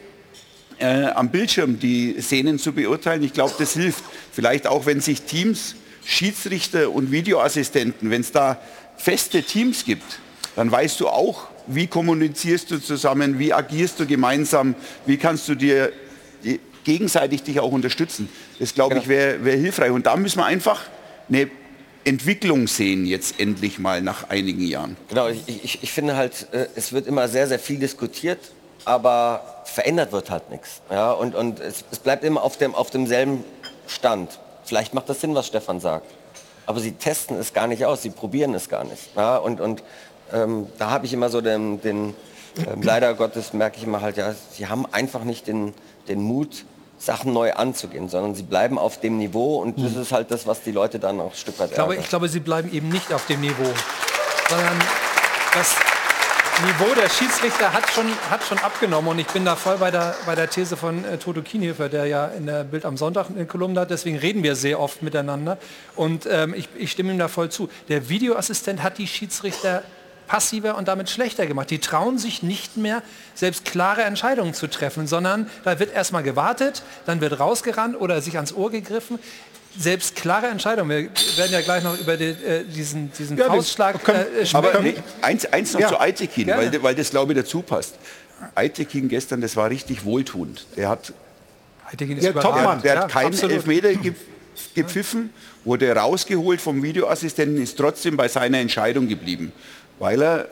äh, 0.79 1.05
am 1.05 1.29
Bildschirm 1.29 1.79
die 1.79 2.19
Szenen 2.19 2.59
zu 2.59 2.73
beurteilen, 2.73 3.23
ich 3.23 3.33
glaube, 3.33 3.53
das 3.57 3.73
hilft. 3.73 4.03
Vielleicht 4.31 4.67
auch, 4.67 4.85
wenn 4.85 4.99
sich 4.99 5.21
Teams, 5.21 5.75
Schiedsrichter 6.03 6.91
und 6.91 7.11
Videoassistenten, 7.11 8.09
wenn 8.09 8.21
es 8.21 8.31
da 8.31 8.59
feste 8.97 9.43
Teams 9.43 9.85
gibt, 9.85 10.19
dann 10.55 10.71
weißt 10.71 10.99
du 10.99 11.07
auch, 11.07 11.47
wie 11.67 11.87
kommunizierst 11.87 12.71
du 12.71 12.79
zusammen, 12.79 13.39
wie 13.39 13.53
agierst 13.53 13.99
du 13.99 14.05
gemeinsam, 14.05 14.75
wie 15.05 15.17
kannst 15.17 15.47
du 15.47 15.55
dir 15.55 15.91
gegenseitig 16.83 17.43
dich 17.43 17.59
auch 17.59 17.71
unterstützen. 17.71 18.29
Das 18.59 18.73
glaube 18.73 18.97
ich 18.97 19.03
genau. 19.03 19.15
wäre 19.15 19.43
wär 19.43 19.57
hilfreich. 19.57 19.91
Und 19.91 20.05
da 20.05 20.15
müssen 20.15 20.39
wir 20.39 20.45
einfach 20.45 20.83
eine 21.27 21.49
Entwicklung 22.05 22.67
sehen 22.67 23.05
jetzt 23.05 23.39
endlich 23.39 23.79
mal 23.79 24.01
nach 24.01 24.29
einigen 24.29 24.61
Jahren. 24.61 24.95
Genau, 25.09 25.27
ich, 25.27 25.41
ich, 25.47 25.83
ich 25.83 25.91
finde 25.91 26.15
halt, 26.15 26.47
äh, 26.51 26.67
es 26.75 26.93
wird 26.93 27.07
immer 27.07 27.27
sehr, 27.27 27.47
sehr 27.47 27.57
viel 27.57 27.79
diskutiert, 27.79 28.39
aber 28.85 29.63
verändert 29.65 30.11
wird 30.11 30.29
halt 30.29 30.51
nichts. 30.51 30.81
Ja, 30.91 31.11
und 31.11 31.33
und 31.33 31.59
es, 31.59 31.83
es 31.89 31.97
bleibt 31.97 32.23
immer 32.23 32.43
auf, 32.43 32.57
dem, 32.57 32.75
auf 32.75 32.91
demselben 32.91 33.43
Stand. 33.87 34.39
Vielleicht 34.63 34.93
macht 34.93 35.09
das 35.09 35.19
Sinn, 35.19 35.33
was 35.33 35.47
Stefan 35.47 35.79
sagt. 35.79 36.05
Aber 36.67 36.79
sie 36.79 36.91
testen 36.91 37.37
es 37.37 37.53
gar 37.53 37.67
nicht 37.67 37.85
aus, 37.85 38.03
sie 38.03 38.11
probieren 38.11 38.53
es 38.53 38.69
gar 38.69 38.83
nicht. 38.83 39.15
Ja, 39.15 39.37
und, 39.37 39.59
und 39.59 39.83
ähm, 40.33 40.67
da 40.77 40.89
habe 40.89 41.05
ich 41.05 41.13
immer 41.13 41.29
so 41.29 41.41
den, 41.41 41.81
den 41.81 42.13
ähm, 42.57 42.81
leider 42.81 43.13
Gottes 43.13 43.53
merke 43.53 43.77
ich 43.77 43.83
immer 43.83 44.01
halt, 44.01 44.17
ja, 44.17 44.33
sie 44.51 44.67
haben 44.67 44.85
einfach 44.91 45.23
nicht 45.23 45.47
den, 45.47 45.73
den 46.07 46.21
Mut, 46.21 46.65
Sachen 46.97 47.33
neu 47.33 47.53
anzugehen, 47.53 48.07
sondern 48.07 48.35
sie 48.35 48.43
bleiben 48.43 48.79
auf 48.79 48.99
dem 48.99 49.17
Niveau 49.17 49.57
und 49.61 49.77
das 49.77 49.93
hm. 49.93 50.01
ist 50.01 50.11
halt 50.11 50.31
das, 50.31 50.47
was 50.47 50.61
die 50.61 50.71
Leute 50.71 50.97
dann 50.97 51.19
auch 51.19 51.31
ein 51.31 51.35
Stück 51.35 51.59
weit 51.59 51.69
ich 51.69 51.75
glaube, 51.75 51.95
ich 51.95 52.07
glaube, 52.07 52.29
sie 52.29 52.39
bleiben 52.39 52.71
eben 52.71 52.89
nicht 52.89 53.13
auf 53.13 53.25
dem 53.27 53.41
Niveau, 53.41 53.73
sondern 54.49 54.79
das 55.53 55.75
Niveau 56.63 56.95
der 56.95 57.09
Schiedsrichter 57.09 57.73
hat 57.73 57.91
schon, 57.91 58.05
hat 58.29 58.41
schon 58.43 58.57
abgenommen 58.59 59.09
und 59.09 59.19
ich 59.19 59.27
bin 59.27 59.43
da 59.43 59.57
voll 59.57 59.77
bei 59.77 59.91
der, 59.91 60.15
bei 60.25 60.35
der 60.35 60.49
These 60.49 60.77
von 60.77 61.03
äh, 61.03 61.17
Toto 61.17 61.41
Kienhöfer, 61.41 61.89
der 61.89 62.05
ja 62.05 62.27
in 62.27 62.45
der 62.45 62.63
Bild 62.63 62.85
am 62.85 62.95
Sonntag 62.95 63.27
eine 63.29 63.45
Kolumne 63.45 63.81
hat, 63.81 63.91
deswegen 63.91 64.17
reden 64.17 64.41
wir 64.41 64.55
sehr 64.55 64.79
oft 64.79 65.01
miteinander 65.01 65.57
und 65.97 66.25
ähm, 66.31 66.53
ich, 66.53 66.69
ich 66.77 66.91
stimme 66.91 67.11
ihm 67.11 67.19
da 67.19 67.27
voll 67.27 67.49
zu. 67.49 67.69
Der 67.89 68.07
Videoassistent 68.07 68.81
hat 68.83 68.97
die 68.97 69.07
Schiedsrichter 69.07 69.83
passiver 70.27 70.75
und 70.77 70.87
damit 70.87 71.09
schlechter 71.09 71.45
gemacht. 71.45 71.69
Die 71.69 71.79
trauen 71.79 72.17
sich 72.17 72.43
nicht 72.43 72.77
mehr, 72.77 73.01
selbst 73.33 73.65
klare 73.65 74.03
Entscheidungen 74.03 74.53
zu 74.53 74.67
treffen, 74.67 75.07
sondern 75.07 75.49
da 75.63 75.79
wird 75.79 75.93
erstmal 75.93 76.23
gewartet, 76.23 76.83
dann 77.05 77.21
wird 77.21 77.39
rausgerannt 77.39 77.99
oder 77.99 78.21
sich 78.21 78.35
ans 78.35 78.53
Ohr 78.53 78.71
gegriffen. 78.71 79.19
Selbst 79.77 80.15
klare 80.15 80.47
Entscheidungen. 80.47 80.89
Wir 80.89 81.37
werden 81.37 81.51
ja 81.51 81.61
gleich 81.61 81.83
noch 81.83 81.99
über 81.99 82.15
die, 82.15 82.29
äh, 82.29 82.63
diesen, 82.63 83.11
diesen 83.11 83.37
ja, 83.37 83.47
Faustschlag 83.47 83.95
äh, 84.07 84.45
sprechen. 84.45 84.55
Aber 84.55 84.79
nee, 84.79 84.95
eins, 85.21 85.45
eins 85.45 85.73
noch 85.73 85.81
ja. 85.81 85.89
zu 85.89 85.99
Aitekin, 85.99 86.47
weil, 86.47 86.81
weil 86.81 86.95
das 86.95 87.09
glaube 87.09 87.33
ich 87.33 87.39
dazu 87.39 87.61
passt. 87.61 87.95
Aitekin 88.53 89.09
gestern, 89.09 89.41
das 89.41 89.55
war 89.57 89.69
richtig 89.69 90.05
wohltuend. 90.05 90.65
Der 90.77 90.89
hat, 90.89 91.13
Aitekin 91.91 92.17
ist 92.17 92.23
der, 92.23 92.33
Topmann. 92.35 92.81
der 92.81 93.01
hat 93.01 93.11
keinen 93.11 93.27
absolut. 93.27 93.55
Elfmeter 93.55 93.89
gepfiffen, 94.73 95.31
wurde 95.65 95.93
rausgeholt 95.93 96.61
vom 96.61 96.81
Videoassistenten, 96.81 97.61
ist 97.61 97.77
trotzdem 97.77 98.15
bei 98.15 98.29
seiner 98.29 98.59
Entscheidung 98.59 99.09
geblieben 99.09 99.51
weil 99.99 100.21
er 100.21 100.47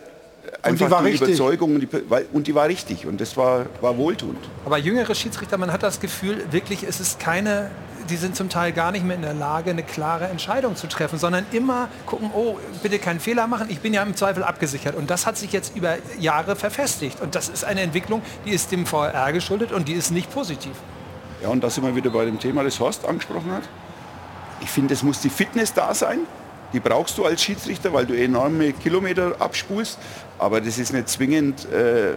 einfach 0.61 1.03
die, 1.03 1.11
die 1.11 1.17
Überzeugung 1.17 1.75
und 1.75 1.81
die, 1.81 1.87
und 2.31 2.47
die, 2.47 2.55
war 2.55 2.67
richtig 2.67 3.05
und 3.05 3.19
das 3.19 3.35
war, 3.37 3.65
war 3.81 3.97
wohltuend. 3.97 4.39
Aber 4.65 4.77
jüngere 4.77 5.15
Schiedsrichter, 5.15 5.57
man 5.57 5.71
hat 5.71 5.83
das 5.83 5.99
Gefühl, 5.99 6.43
wirklich 6.51 6.83
ist 6.83 6.99
es 6.99 7.17
keine, 7.17 7.71
die 8.09 8.17
sind 8.17 8.35
zum 8.35 8.49
Teil 8.49 8.71
gar 8.71 8.91
nicht 8.91 9.05
mehr 9.05 9.15
in 9.15 9.21
der 9.21 9.33
Lage, 9.33 9.69
eine 9.69 9.83
klare 9.83 10.25
Entscheidung 10.25 10.75
zu 10.75 10.87
treffen, 10.87 11.17
sondern 11.19 11.45
immer 11.51 11.89
gucken, 12.05 12.31
oh, 12.33 12.57
bitte 12.81 12.99
keinen 12.99 13.19
Fehler 13.19 13.47
machen, 13.47 13.67
ich 13.69 13.79
bin 13.79 13.93
ja 13.93 14.03
im 14.03 14.15
Zweifel 14.15 14.43
abgesichert. 14.43 14.95
Und 14.95 15.09
das 15.09 15.25
hat 15.25 15.37
sich 15.37 15.51
jetzt 15.51 15.75
über 15.75 15.97
Jahre 16.19 16.55
verfestigt. 16.55 17.21
Und 17.21 17.35
das 17.35 17.49
ist 17.49 17.63
eine 17.63 17.81
Entwicklung, 17.81 18.21
die 18.45 18.51
ist 18.51 18.71
dem 18.71 18.85
VR 18.85 19.31
geschuldet 19.31 19.71
und 19.71 19.87
die 19.87 19.93
ist 19.93 20.11
nicht 20.11 20.31
positiv. 20.31 20.73
Ja, 21.41 21.49
und 21.49 21.63
da 21.63 21.69
sind 21.69 21.83
wir 21.83 21.95
wieder 21.95 22.09
bei 22.09 22.25
dem 22.25 22.39
Thema, 22.39 22.63
das 22.63 22.79
Horst 22.79 23.05
angesprochen 23.05 23.51
hat. 23.51 23.63
Ich 24.61 24.69
finde, 24.69 24.93
es 24.93 25.03
muss 25.03 25.19
die 25.19 25.29
Fitness 25.29 25.73
da 25.73 25.93
sein. 25.93 26.19
Die 26.73 26.79
brauchst 26.79 27.17
du 27.17 27.25
als 27.25 27.41
Schiedsrichter, 27.41 27.93
weil 27.93 28.05
du 28.05 28.13
enorme 28.13 28.73
Kilometer 28.73 29.35
abspulst. 29.39 29.97
Aber 30.39 30.59
das 30.59 30.77
ist 30.77 30.91
nicht 30.91 31.07
zwingend 31.07 31.67
äh, 31.71 32.11
äh 32.11 32.15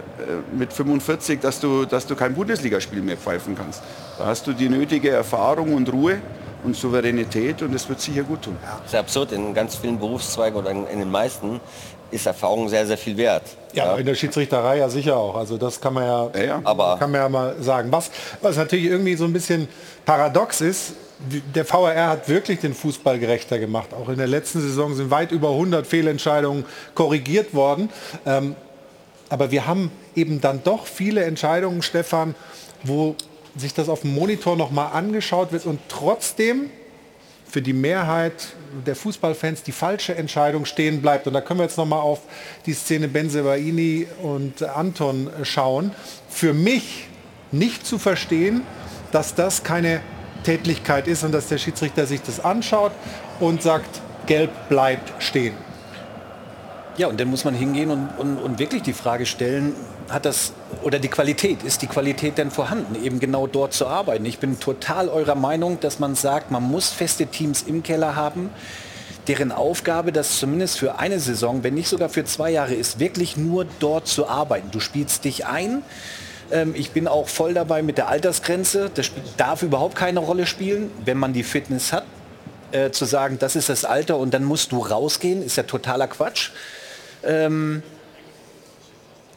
mit 0.56 0.72
45, 0.72 1.40
dass 1.40 1.60
du, 1.60 1.84
dass 1.84 2.06
du 2.06 2.16
kein 2.16 2.34
Bundesligaspiel 2.34 3.02
mehr 3.02 3.16
pfeifen 3.16 3.54
kannst. 3.56 3.82
Da 4.18 4.26
hast 4.26 4.46
du 4.46 4.52
die 4.52 4.68
nötige 4.68 5.10
Erfahrung 5.10 5.74
und 5.74 5.92
Ruhe 5.92 6.20
und 6.64 6.74
Souveränität 6.74 7.62
und 7.62 7.74
das 7.74 7.88
wird 7.88 8.00
sicher 8.00 8.22
gut 8.22 8.42
tun. 8.42 8.56
Das 8.82 8.92
ist 8.92 8.98
absurd. 8.98 9.32
In 9.32 9.54
ganz 9.54 9.76
vielen 9.76 9.98
Berufszweigen 9.98 10.58
oder 10.58 10.70
in, 10.70 10.86
in 10.86 10.98
den 10.98 11.10
meisten 11.10 11.60
ist 12.10 12.26
Erfahrung 12.26 12.68
sehr, 12.68 12.86
sehr 12.86 12.98
viel 12.98 13.16
wert. 13.16 13.42
Ja, 13.72 13.86
ja, 13.86 13.96
in 13.96 14.06
der 14.06 14.14
Schiedsrichterei 14.14 14.78
ja 14.78 14.88
sicher 14.88 15.16
auch. 15.16 15.36
Also 15.36 15.58
das 15.58 15.80
kann 15.80 15.94
man 15.94 16.04
ja, 16.04 16.30
ja, 16.34 16.44
ja. 16.44 16.60
Aber 16.64 16.96
kann 16.98 17.10
man 17.10 17.20
ja 17.20 17.28
mal 17.28 17.56
sagen. 17.60 17.90
Was, 17.92 18.10
was 18.40 18.56
natürlich 18.56 18.86
irgendwie 18.86 19.16
so 19.16 19.24
ein 19.24 19.32
bisschen 19.32 19.68
paradox 20.04 20.60
ist, 20.60 20.94
der 21.54 21.64
VRR 21.64 22.08
hat 22.08 22.28
wirklich 22.28 22.60
den 22.60 22.74
Fußball 22.74 23.18
gerechter 23.18 23.58
gemacht. 23.58 23.94
Auch 23.94 24.08
in 24.08 24.18
der 24.18 24.26
letzten 24.26 24.60
Saison 24.60 24.94
sind 24.94 25.10
weit 25.10 25.32
über 25.32 25.50
100 25.50 25.86
Fehlentscheidungen 25.86 26.64
korrigiert 26.94 27.54
worden. 27.54 27.90
Ähm, 28.26 28.54
aber 29.28 29.50
wir 29.50 29.66
haben 29.66 29.90
eben 30.14 30.40
dann 30.40 30.62
doch 30.62 30.86
viele 30.86 31.24
Entscheidungen, 31.24 31.82
Stefan, 31.82 32.34
wo 32.84 33.16
sich 33.56 33.72
das 33.74 33.88
auf 33.88 34.02
dem 34.02 34.14
Monitor 34.14 34.56
noch 34.56 34.70
mal 34.70 34.88
angeschaut 34.88 35.52
wird 35.52 35.66
und 35.66 35.80
trotzdem 35.88 36.70
für 37.48 37.62
die 37.62 37.72
Mehrheit 37.72 38.48
der 38.86 38.94
Fußballfans 38.96 39.62
die 39.62 39.72
falsche 39.72 40.14
Entscheidung 40.14 40.66
stehen 40.66 41.00
bleibt. 41.00 41.26
Und 41.26 41.32
da 41.32 41.40
können 41.40 41.60
wir 41.60 41.64
jetzt 41.64 41.78
noch 41.78 41.86
mal 41.86 42.00
auf 42.00 42.20
die 42.66 42.74
Szene 42.74 43.08
Benzebaini 43.08 44.06
und 44.22 44.62
Anton 44.62 45.30
schauen. 45.42 45.92
Für 46.28 46.52
mich 46.52 47.08
nicht 47.52 47.86
zu 47.86 47.98
verstehen, 47.98 48.62
dass 49.12 49.34
das 49.34 49.62
keine 49.62 50.02
Tätlichkeit 50.46 51.08
ist 51.08 51.24
und 51.24 51.32
dass 51.32 51.48
der 51.48 51.58
Schiedsrichter 51.58 52.06
sich 52.06 52.22
das 52.22 52.38
anschaut 52.38 52.92
und 53.40 53.62
sagt, 53.62 54.00
gelb 54.26 54.50
bleibt 54.68 55.20
stehen. 55.20 55.54
Ja, 56.98 57.08
und 57.08 57.18
dann 57.18 57.28
muss 57.28 57.44
man 57.44 57.54
hingehen 57.54 57.90
und, 57.90 58.08
und, 58.16 58.38
und 58.38 58.58
wirklich 58.60 58.82
die 58.82 58.92
Frage 58.92 59.26
stellen, 59.26 59.74
hat 60.08 60.24
das, 60.24 60.52
oder 60.82 61.00
die 61.00 61.08
Qualität, 61.08 61.64
ist 61.64 61.82
die 61.82 61.88
Qualität 61.88 62.38
denn 62.38 62.52
vorhanden, 62.52 62.94
eben 63.04 63.18
genau 63.18 63.48
dort 63.48 63.72
zu 63.72 63.88
arbeiten? 63.88 64.24
Ich 64.24 64.38
bin 64.38 64.60
total 64.60 65.08
eurer 65.08 65.34
Meinung, 65.34 65.80
dass 65.80 65.98
man 65.98 66.14
sagt, 66.14 66.52
man 66.52 66.62
muss 66.62 66.90
feste 66.90 67.26
Teams 67.26 67.62
im 67.62 67.82
Keller 67.82 68.14
haben, 68.14 68.50
deren 69.26 69.50
Aufgabe 69.50 70.12
das 70.12 70.38
zumindest 70.38 70.78
für 70.78 71.00
eine 71.00 71.18
Saison, 71.18 71.64
wenn 71.64 71.74
nicht 71.74 71.88
sogar 71.88 72.08
für 72.08 72.24
zwei 72.24 72.52
Jahre 72.52 72.74
ist, 72.74 73.00
wirklich 73.00 73.36
nur 73.36 73.66
dort 73.80 74.06
zu 74.06 74.28
arbeiten. 74.28 74.70
Du 74.70 74.78
spielst 74.78 75.24
dich 75.24 75.44
ein, 75.44 75.82
ähm, 76.50 76.74
ich 76.76 76.90
bin 76.90 77.08
auch 77.08 77.28
voll 77.28 77.54
dabei 77.54 77.82
mit 77.82 77.98
der 77.98 78.08
Altersgrenze. 78.08 78.90
Das 78.94 79.10
darf 79.36 79.62
überhaupt 79.62 79.96
keine 79.96 80.20
Rolle 80.20 80.46
spielen, 80.46 80.90
wenn 81.04 81.18
man 81.18 81.32
die 81.32 81.42
Fitness 81.42 81.92
hat. 81.92 82.04
Äh, 82.72 82.90
zu 82.90 83.04
sagen, 83.04 83.38
das 83.38 83.54
ist 83.54 83.68
das 83.68 83.84
Alter 83.84 84.16
und 84.18 84.34
dann 84.34 84.42
musst 84.42 84.72
du 84.72 84.80
rausgehen, 84.80 85.40
ist 85.40 85.56
ja 85.56 85.62
totaler 85.62 86.08
Quatsch. 86.08 86.50
Ähm, 87.22 87.82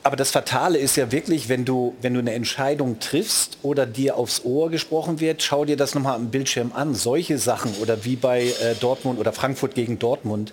aber 0.01 0.15
das 0.15 0.31
Fatale 0.31 0.79
ist 0.79 0.95
ja 0.95 1.11
wirklich, 1.11 1.47
wenn 1.47 1.63
du, 1.63 1.95
wenn 2.01 2.15
du 2.15 2.21
eine 2.21 2.33
Entscheidung 2.33 2.99
triffst 2.99 3.59
oder 3.61 3.85
dir 3.85 4.15
aufs 4.15 4.43
Ohr 4.45 4.71
gesprochen 4.71 5.19
wird, 5.19 5.43
schau 5.43 5.65
dir 5.65 5.77
das 5.77 5.93
nochmal 5.93 6.15
am 6.15 6.31
Bildschirm 6.31 6.71
an. 6.73 6.95
Solche 6.95 7.37
Sachen 7.37 7.71
oder 7.81 8.03
wie 8.03 8.15
bei 8.15 8.45
äh, 8.45 8.73
Dortmund 8.79 9.19
oder 9.19 9.31
Frankfurt 9.31 9.75
gegen 9.75 9.99
Dortmund 9.99 10.51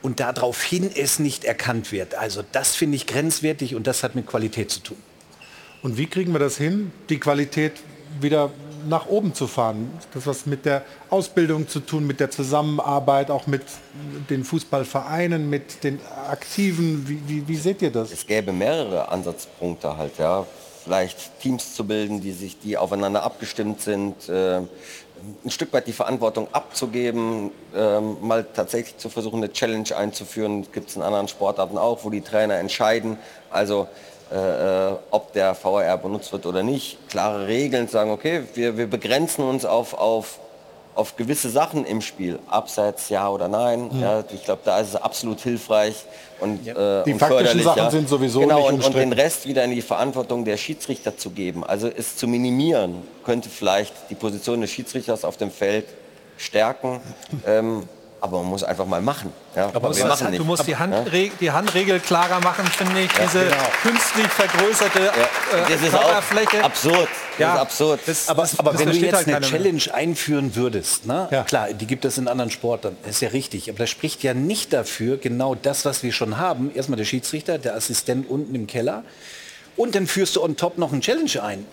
und 0.00 0.20
daraufhin 0.20 0.90
es 0.94 1.18
nicht 1.18 1.44
erkannt 1.44 1.92
wird. 1.92 2.14
Also 2.14 2.42
das 2.52 2.74
finde 2.74 2.96
ich 2.96 3.06
grenzwertig 3.06 3.74
und 3.74 3.86
das 3.86 4.02
hat 4.02 4.14
mit 4.14 4.26
Qualität 4.26 4.70
zu 4.70 4.80
tun. 4.80 4.96
Und 5.84 5.98
wie 5.98 6.06
kriegen 6.06 6.32
wir 6.32 6.38
das 6.38 6.56
hin, 6.56 6.92
die 7.10 7.20
Qualität 7.20 7.72
wieder 8.18 8.50
nach 8.88 9.06
oben 9.06 9.34
zu 9.34 9.46
fahren? 9.46 9.92
Das 10.14 10.26
was 10.26 10.46
mit 10.46 10.64
der 10.64 10.82
Ausbildung 11.10 11.68
zu 11.68 11.78
tun, 11.78 12.06
mit 12.06 12.20
der 12.20 12.30
Zusammenarbeit, 12.30 13.30
auch 13.30 13.46
mit 13.46 13.60
den 14.30 14.44
Fußballvereinen, 14.44 15.50
mit 15.50 15.84
den 15.84 16.00
Aktiven. 16.30 17.06
Wie, 17.06 17.20
wie, 17.26 17.46
wie 17.46 17.56
seht 17.56 17.82
ihr 17.82 17.90
das? 17.90 18.12
Es 18.12 18.26
gäbe 18.26 18.50
mehrere 18.50 19.10
Ansatzpunkte 19.10 19.94
halt, 19.98 20.16
ja. 20.16 20.46
Vielleicht 20.84 21.38
Teams 21.40 21.74
zu 21.74 21.86
bilden, 21.86 22.22
die 22.22 22.32
sich, 22.32 22.58
die 22.58 22.78
aufeinander 22.78 23.22
abgestimmt 23.22 23.82
sind, 23.82 24.26
äh, 24.30 24.60
ein 25.44 25.50
Stück 25.50 25.72
weit 25.74 25.86
die 25.86 25.92
Verantwortung 25.92 26.48
abzugeben, 26.52 27.50
äh, 27.74 28.00
mal 28.00 28.46
tatsächlich 28.54 28.96
zu 28.96 29.10
versuchen, 29.10 29.36
eine 29.36 29.52
Challenge 29.52 29.94
einzuführen. 29.94 30.66
Gibt 30.72 30.88
es 30.88 30.96
in 30.96 31.02
anderen 31.02 31.28
Sportarten 31.28 31.76
auch, 31.76 32.04
wo 32.04 32.10
die 32.10 32.22
Trainer 32.22 32.56
entscheiden. 32.56 33.18
Also 33.50 33.86
äh, 34.34 34.90
äh, 34.90 34.96
ob 35.12 35.32
der 35.32 35.54
VRR 35.54 35.96
benutzt 35.96 36.32
wird 36.32 36.44
oder 36.44 36.64
nicht. 36.64 37.08
Klare 37.08 37.46
Regeln 37.46 37.86
sagen, 37.86 38.10
okay, 38.10 38.42
wir, 38.54 38.76
wir 38.76 38.88
begrenzen 38.88 39.44
uns 39.44 39.64
auf, 39.64 39.94
auf, 39.94 40.40
auf 40.96 41.14
gewisse 41.14 41.50
Sachen 41.50 41.84
im 41.84 42.00
Spiel. 42.00 42.40
Abseits 42.48 43.10
ja 43.10 43.28
oder 43.28 43.46
nein. 43.46 43.90
Mhm. 43.92 44.00
Ja, 44.00 44.24
ich 44.34 44.44
glaube, 44.44 44.62
da 44.64 44.80
ist 44.80 44.88
es 44.88 44.96
absolut 44.96 45.40
hilfreich 45.40 46.04
und, 46.40 46.66
ja. 46.66 47.02
äh, 47.02 47.04
die 47.04 47.12
und 47.12 47.20
faktischen 47.20 47.62
Sachen 47.62 47.78
ja. 47.78 47.90
sind 47.92 48.08
sowieso 48.08 48.40
genau, 48.40 48.72
nicht 48.72 48.84
und, 48.84 48.86
und 48.86 48.96
den 48.96 49.12
Rest 49.12 49.46
wieder 49.46 49.62
in 49.62 49.70
die 49.70 49.82
Verantwortung 49.82 50.44
der 50.44 50.56
Schiedsrichter 50.56 51.16
zu 51.16 51.30
geben. 51.30 51.62
Also 51.62 51.86
es 51.86 52.16
zu 52.16 52.26
minimieren, 52.26 53.06
könnte 53.24 53.48
vielleicht 53.48 53.94
die 54.10 54.16
Position 54.16 54.62
des 54.62 54.70
Schiedsrichters 54.70 55.24
auf 55.24 55.36
dem 55.36 55.52
Feld 55.52 55.86
stärken. 56.38 57.00
Ähm, 57.46 57.88
aber 58.24 58.38
man 58.38 58.46
muss 58.46 58.64
einfach 58.64 58.86
mal 58.86 59.02
machen. 59.02 59.30
Ja, 59.54 59.70
aber 59.74 59.94
wir 59.94 60.06
machen 60.06 60.32
du 60.32 60.44
musst 60.44 60.66
die, 60.66 60.74
Handre 60.74 61.04
die, 61.38 61.50
Handregel 61.50 62.00
klarer 62.00 62.40
machen, 62.40 62.64
finde 62.64 63.02
ich. 63.02 63.12
Ja, 63.12 63.24
Diese 63.24 63.44
genau. 63.44 63.56
künstlich 63.82 64.26
vergrößerte 64.28 64.98
ja. 64.98 65.58
äh, 65.58 65.90
Körperfläche. 65.90 66.64
absurd. 66.64 67.08
Ja. 67.38 67.56
Absurd. 67.56 68.00
Das, 68.06 68.30
aber, 68.30 68.42
das, 68.42 68.58
aber 68.58 68.72
das 68.72 68.80
wenn 68.80 68.92
du 68.92 68.96
jetzt 68.96 69.14
halt 69.14 69.28
eine 69.28 69.40
Challenge 69.42 69.82
mehr. 69.84 69.94
einführen 69.94 70.56
würdest, 70.56 71.04
ne? 71.04 71.28
Ja. 71.30 71.42
klar, 71.42 71.74
die 71.74 71.86
gibt 71.86 72.06
es 72.06 72.16
in 72.16 72.26
anderen 72.26 72.50
Sportarten, 72.50 72.96
ist 73.06 73.20
ja 73.20 73.28
richtig. 73.28 73.68
Aber 73.68 73.80
das 73.80 73.90
spricht 73.90 74.22
ja 74.22 74.32
nicht 74.32 74.72
dafür, 74.72 75.18
genau 75.18 75.54
das, 75.54 75.84
was 75.84 76.02
wir 76.02 76.12
schon 76.12 76.38
haben. 76.38 76.74
Erstmal 76.74 76.96
der 76.96 77.04
Schiedsrichter, 77.04 77.58
der 77.58 77.76
Assistent 77.76 78.30
unten 78.30 78.54
im 78.54 78.66
Keller. 78.66 79.04
Und 79.76 79.94
dann 79.96 80.06
führst 80.06 80.36
du 80.36 80.42
on 80.42 80.56
top 80.56 80.78
noch 80.78 80.94
ein 80.94 81.02
Challenge 81.02 81.42
ein 81.42 81.66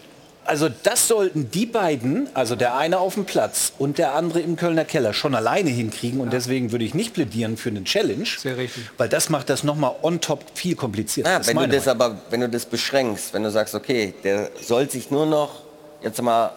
also 0.45 0.69
das 0.69 1.07
sollten 1.07 1.51
die 1.51 1.65
beiden, 1.65 2.27
also 2.33 2.55
der 2.55 2.75
eine 2.75 2.99
auf 2.99 3.13
dem 3.13 3.25
Platz 3.25 3.73
und 3.77 3.97
der 3.97 4.15
andere 4.15 4.39
im 4.39 4.55
Kölner 4.55 4.85
Keller, 4.85 5.13
schon 5.13 5.35
alleine 5.35 5.69
hinkriegen. 5.69 6.19
Und 6.19 6.33
deswegen 6.33 6.71
würde 6.71 6.83
ich 6.83 6.93
nicht 6.93 7.13
plädieren 7.13 7.57
für 7.57 7.69
eine 7.69 7.83
Challenge, 7.83 8.25
Sehr 8.25 8.57
richtig. 8.57 8.83
weil 8.97 9.07
das 9.07 9.29
macht 9.29 9.49
das 9.49 9.63
nochmal 9.63 9.95
on 10.01 10.19
top 10.19 10.43
viel 10.55 10.75
komplizierter. 10.75 11.31
Ja, 11.31 11.47
wenn 11.47 11.57
du 11.57 11.67
das 11.67 11.87
aber, 11.87 12.21
wenn 12.29 12.41
du 12.41 12.49
das 12.49 12.65
beschränkst, 12.65 13.33
wenn 13.33 13.43
du 13.43 13.51
sagst, 13.51 13.75
okay, 13.75 14.13
der 14.23 14.49
soll 14.61 14.89
sich 14.89 15.11
nur 15.11 15.25
noch 15.25 15.61
jetzt 16.01 16.21
mal 16.21 16.51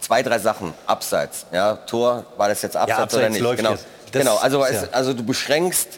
zwei, 0.00 0.22
drei 0.22 0.38
Sachen 0.38 0.72
abseits, 0.86 1.46
ja, 1.52 1.74
Tor, 1.74 2.24
war 2.36 2.48
das 2.48 2.62
jetzt 2.62 2.76
abseits, 2.76 2.98
ja, 2.98 3.04
abseits 3.04 3.40
oder 3.40 3.50
nicht? 3.50 3.56
Genau, 3.56 3.76
genau. 4.12 4.36
Also, 4.36 4.60
ja. 4.60 4.68
es, 4.68 4.92
also 4.92 5.12
du 5.12 5.24
beschränkst 5.24 5.88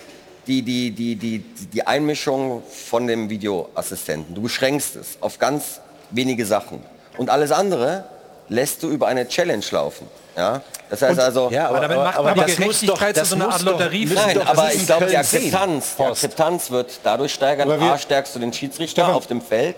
die, 0.46 0.62
die, 0.62 0.90
die, 0.90 1.16
die, 1.16 1.38
die 1.40 1.86
Einmischung 1.86 2.62
von 2.70 3.06
dem 3.06 3.28
Videoassistenten. 3.28 4.34
Du 4.34 4.42
beschränkst 4.42 4.96
es 4.96 5.18
auf 5.20 5.38
ganz 5.38 5.80
wenige 6.10 6.46
Sachen. 6.46 6.80
Und 7.16 7.30
alles 7.30 7.52
andere 7.52 8.04
lässt 8.48 8.82
du 8.82 8.88
über 8.88 9.06
eine 9.06 9.28
Challenge 9.28 9.64
laufen. 9.70 10.08
Ja? 10.36 10.62
Das 10.88 11.02
heißt 11.02 11.18
also, 11.18 11.50
ja, 11.50 11.68
aber, 11.68 11.80
damit 11.80 11.96
macht 11.96 12.16
man 12.16 12.26
aber 12.26 12.44
die 12.44 12.54
Gerechtigkeit 12.54 13.16
zu 13.16 13.24
so 13.24 13.34
einer 13.34 13.48
Art 13.48 13.62
Lotterie. 13.62 14.06
Nein, 14.06 14.40
aber 14.46 14.72
ich 14.72 14.86
glaube, 14.86 15.06
die 15.06 15.16
Akzeptanz, 15.16 15.96
die 15.98 16.02
Akzeptanz 16.02 16.70
wird 16.70 17.00
dadurch 17.02 17.34
steigern. 17.34 17.70
A, 17.70 17.98
stärkst 17.98 18.34
du 18.34 18.38
den 18.38 18.52
Schiedsrichter 18.52 19.02
Stefan. 19.02 19.14
auf 19.14 19.26
dem 19.26 19.40
Feld. 19.40 19.76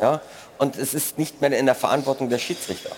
Ja? 0.00 0.20
Und 0.58 0.76
es 0.76 0.92
ist 0.92 1.18
nicht 1.18 1.40
mehr 1.40 1.50
in 1.52 1.64
der 1.64 1.74
Verantwortung 1.74 2.28
der 2.28 2.38
Schiedsrichter 2.38 2.90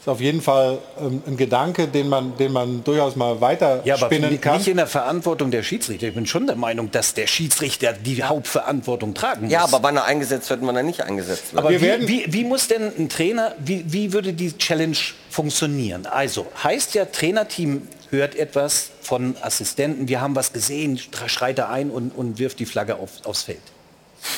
ist 0.00 0.08
auf 0.08 0.20
jeden 0.20 0.40
Fall 0.40 0.78
ähm, 0.98 1.22
ein 1.26 1.36
Gedanke, 1.36 1.86
den 1.86 2.08
man, 2.08 2.36
den 2.38 2.52
man 2.52 2.82
durchaus 2.84 3.16
mal 3.16 3.40
weiter 3.40 3.82
ja, 3.84 3.98
spinnen 3.98 4.30
aber 4.30 4.38
kann. 4.38 4.56
Nicht 4.56 4.68
in 4.68 4.78
der 4.78 4.86
Verantwortung 4.86 5.50
der 5.50 5.62
Schiedsrichter. 5.62 6.08
Ich 6.08 6.14
bin 6.14 6.26
schon 6.26 6.46
der 6.46 6.56
Meinung, 6.56 6.90
dass 6.90 7.12
der 7.12 7.26
Schiedsrichter 7.26 7.92
die 7.92 8.22
Hauptverantwortung 8.22 9.12
tragen 9.12 9.42
muss. 9.44 9.52
Ja, 9.52 9.62
aber 9.64 9.82
wann 9.82 9.96
er 9.96 10.04
eingesetzt 10.04 10.48
wird, 10.48 10.60
wann 10.62 10.74
er 10.74 10.82
nicht 10.82 11.02
eingesetzt 11.02 11.52
wird. 11.52 11.62
Aber 11.62 11.70
wie, 11.70 12.08
wie, 12.08 12.24
wie, 12.32 12.44
muss 12.44 12.68
denn 12.68 12.90
ein 12.98 13.08
Trainer, 13.10 13.54
wie, 13.58 13.84
wie 13.92 14.12
würde 14.14 14.32
die 14.32 14.56
Challenge 14.56 14.96
funktionieren? 15.28 16.06
Also 16.06 16.46
heißt 16.62 16.94
ja, 16.94 17.04
Trainerteam 17.04 17.86
hört 18.08 18.34
etwas 18.34 18.90
von 19.02 19.36
Assistenten, 19.42 20.08
wir 20.08 20.20
haben 20.20 20.34
was 20.34 20.52
gesehen, 20.52 20.98
schreit 21.26 21.58
er 21.58 21.68
ein 21.68 21.90
und, 21.90 22.10
und 22.16 22.38
wirft 22.38 22.58
die 22.58 22.66
Flagge 22.66 22.96
auf, 22.96 23.10
aufs 23.24 23.42
Feld. 23.42 23.60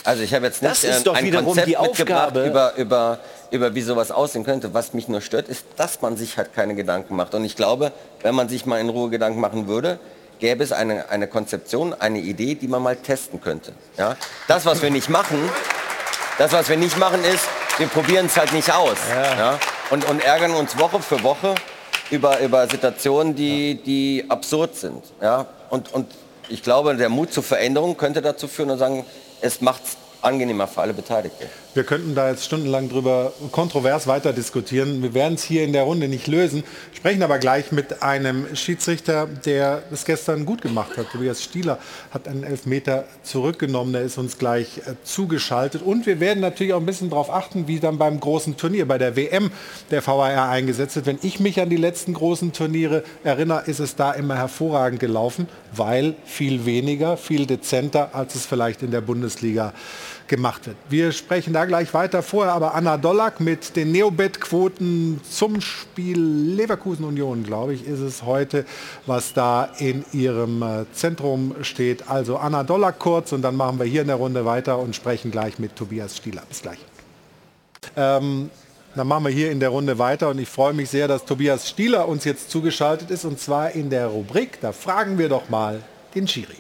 Also 0.05 0.23
ich 0.23 0.33
habe 0.35 0.47
jetzt 0.47 0.63
nicht 0.63 0.71
das 0.71 0.85
ist 0.85 1.07
doch 1.07 1.15
ein 1.15 1.33
Konzept 1.33 1.67
die 1.67 1.77
Aufgabe 1.77 2.47
über, 2.47 2.75
über, 2.77 3.19
über 3.51 3.75
wie 3.75 3.83
sowas 3.83 4.11
aussehen 4.11 4.45
könnte. 4.45 4.75
Was 4.75 4.95
mich 4.95 5.09
nur 5.09 5.21
stört, 5.21 5.49
ist, 5.49 5.65
dass 5.77 6.01
man 6.01 6.17
sich 6.17 6.37
halt 6.37 6.55
keine 6.55 6.75
Gedanken 6.75 7.17
macht. 7.17 7.35
Und 7.35 7.45
ich 7.45 7.57
glaube, 7.57 7.93
wenn 8.23 8.35
man 8.35 8.49
sich 8.49 8.67
mal 8.67 8.81
in 8.81 8.89
Ruhe 8.89 9.11
Gedanken 9.11 9.41
machen 9.41 9.69
würde, 9.69 9.99
gäbe 10.39 10.65
es 10.65 10.73
eine, 10.73 11.09
eine 11.09 11.29
Konzeption, 11.29 11.95
eine 11.95 12.19
Idee, 12.19 12.57
die 12.57 12.69
man 12.69 12.83
mal 12.83 12.97
testen 12.97 13.41
könnte. 13.41 13.73
Ja? 13.97 14.17
Das, 14.49 14.67
was 14.67 14.83
wir 14.83 14.91
nicht 14.91 15.09
machen, 15.09 15.39
das, 16.39 16.53
was 16.53 16.69
wir 16.69 16.77
nicht 16.77 16.99
machen, 16.99 17.23
ist, 17.25 17.45
wir 17.79 17.87
probieren 17.87 18.27
es 18.27 18.37
halt 18.37 18.53
nicht 18.53 18.73
aus. 18.73 18.97
Ja. 19.09 19.39
Ja? 19.39 19.59
Und, 19.91 20.09
und 20.09 20.25
ärgern 20.25 20.53
uns 20.55 20.79
Woche 20.79 21.01
für 21.01 21.23
Woche 21.23 21.55
über, 22.11 22.41
über 22.41 22.69
Situationen, 22.69 23.35
die, 23.35 23.77
die 23.77 24.25
absurd 24.29 24.77
sind. 24.77 25.05
Ja? 25.21 25.47
Und, 25.71 25.93
und 25.95 26.11
ich 26.49 26.63
glaube, 26.63 26.97
der 26.97 27.09
Mut 27.09 27.33
zur 27.33 27.43
Veränderung 27.43 27.97
könnte 27.97 28.21
dazu 28.21 28.49
führen 28.49 28.71
und 28.71 28.79
sagen, 28.79 29.07
es 29.43 29.61
macht 29.61 29.83
es 29.85 29.97
angenehmer 30.23 30.67
für 30.69 30.81
alle 30.81 30.95
Beteiligten. 30.95 31.49
Wir 31.75 31.85
könnten 31.85 32.15
da 32.15 32.29
jetzt 32.29 32.45
stundenlang 32.45 32.91
drüber 32.91 33.33
kontrovers 33.51 34.07
weiter 34.07 34.35
diskutieren. 34.35 35.03
Wir 35.03 35.15
werden 35.15 35.35
es 35.35 35.43
hier 35.43 35.65
in 35.65 35.73
der 35.73 35.85
Runde 35.85 36.07
nicht 36.07 36.27
lösen, 36.27 36.65
sprechen 36.93 37.23
aber 37.23 37.39
gleich 37.39 37.73
mit 37.73 38.03
einem 38.03 38.55
Schiedsrichter, 38.55 39.27
der 39.27 39.83
es 39.91 40.05
gestern 40.05 40.45
gut 40.45 40.61
gemacht 40.61 40.99
hat. 40.99 41.11
Tobias 41.11 41.43
Stieler 41.43 41.79
hat 42.11 42.29
einen 42.29 42.45
Elfmeter 42.45 43.05
zurückgenommen, 43.23 43.95
der 43.95 44.03
ist 44.03 44.19
uns 44.19 44.37
gleich 44.37 44.83
äh, 44.85 44.97
zugeschaltet. 45.03 45.81
Und 45.81 46.05
wir 46.05 46.21
werden 46.21 46.41
natürlich 46.41 46.75
auch 46.75 46.81
ein 46.81 46.85
bisschen 46.85 47.09
darauf 47.09 47.31
achten, 47.31 47.67
wie 47.69 47.81
dann 47.81 47.97
beim 47.97 48.21
großen 48.21 48.59
Turnier, 48.59 48.87
bei 48.87 48.99
der 48.99 49.17
WM 49.17 49.51
der 49.91 50.07
VAR 50.07 50.51
eingesetzt 50.51 50.97
wird. 50.97 51.07
Wenn 51.07 51.21
ich 51.23 51.41
mich 51.41 51.59
an 51.59 51.71
die 51.71 51.79
letzten 51.79 52.13
großen 52.13 52.53
Turniere 52.53 53.03
erinnere, 53.25 53.63
ist 53.65 53.81
es 53.81 53.97
da 53.97 54.13
immer 54.13 54.37
hervorragend 54.37 55.01
gelaufen, 55.01 55.49
weil 55.75 56.17
viel 56.27 56.67
weniger, 56.67 57.17
viel 57.17 57.47
dezenter, 57.47 58.15
als 58.15 58.35
es 58.35 58.45
vielleicht 58.45 58.83
in 58.83 58.91
der 58.91 59.01
Bundesliga 59.01 59.73
gemacht 60.33 60.67
wird. 60.67 60.79
Wir 60.89 61.13
sprechen 61.13 61.53
da 61.53 61.67
gleich 61.67 61.93
weiter. 61.93 62.23
Vorher 62.23 62.55
aber 62.55 62.75
Anna 62.75 62.97
Dollack 62.97 63.39
mit 63.39 63.77
den 63.77 63.93
Neobet-Quoten 63.93 65.21
zum 65.29 65.61
Spiel 65.61 66.19
Leverkusen 66.19 67.05
Union, 67.05 67.45
glaube 67.45 67.75
ich, 67.75 67.87
ist 67.87 68.01
es 68.01 68.23
heute, 68.23 68.65
was 69.05 69.35
da 69.35 69.69
in 69.79 70.07
ihrem 70.15 70.63
äh, 70.63 70.87
Zentrum 70.95 71.55
steht. 71.61 72.09
Also 72.09 72.39
Anna 72.39 72.65
Dollack 72.65 72.99
kurz 72.99 73.33
und 73.33 73.43
dann 73.43 73.57
machen 73.57 73.79
wir 73.79 73.85
hier 73.85 74.01
in 74.01 74.07
der 74.07 74.17
Runde 74.17 74.47
weiter 74.47 74.79
und 74.79 74.97
sprechen 74.97 75.31
gleich 75.31 75.59
mit 75.59 75.77
Tobias 75.77 76.17
Stieler. 76.17 76.45
Bis 76.49 76.63
gleich. 76.63 76.79
Ähm, 77.95 78.49
dann 78.95 79.07
machen 79.07 79.25
wir 79.25 79.33
hier 79.33 79.51
in 79.51 79.61
der 79.61 79.69
Runde 79.69 79.99
weiter 79.99 80.31
und 80.31 80.39
ich 80.39 80.49
freue 80.49 80.73
mich 80.73 80.89
sehr, 80.89 81.09
dass 81.09 81.27
Tobias 81.27 81.69
Stieler 81.69 82.09
uns 82.09 82.25
jetzt 82.25 82.51
zugeschaltet 82.51 83.11
ist 83.11 83.27
und 83.27 83.39
zwar 83.39 83.73
in 83.73 83.91
der 83.91 84.07
Rubrik, 84.07 84.63
da 84.63 84.73
fragen 84.73 85.19
wir 85.19 85.29
doch 85.29 85.51
mal 85.51 85.83
den 86.15 86.27
Schiri. 86.27 86.57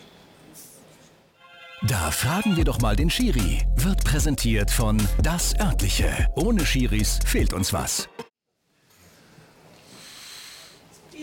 Da 1.89 2.13
fragen 2.13 2.57
wir 2.57 2.63
doch 2.63 2.81
mal 2.81 2.95
den 2.95 3.11
Schiri. 3.11 3.67
Wird 3.75 4.05
präsentiert 4.05 4.71
von 4.71 4.99
Das 5.21 5.53
Örtliche. 5.59 6.29
Ohne 6.37 6.65
Schiris 6.65 7.19
fehlt 7.27 7.53
uns 7.53 7.73
was. 7.73 8.09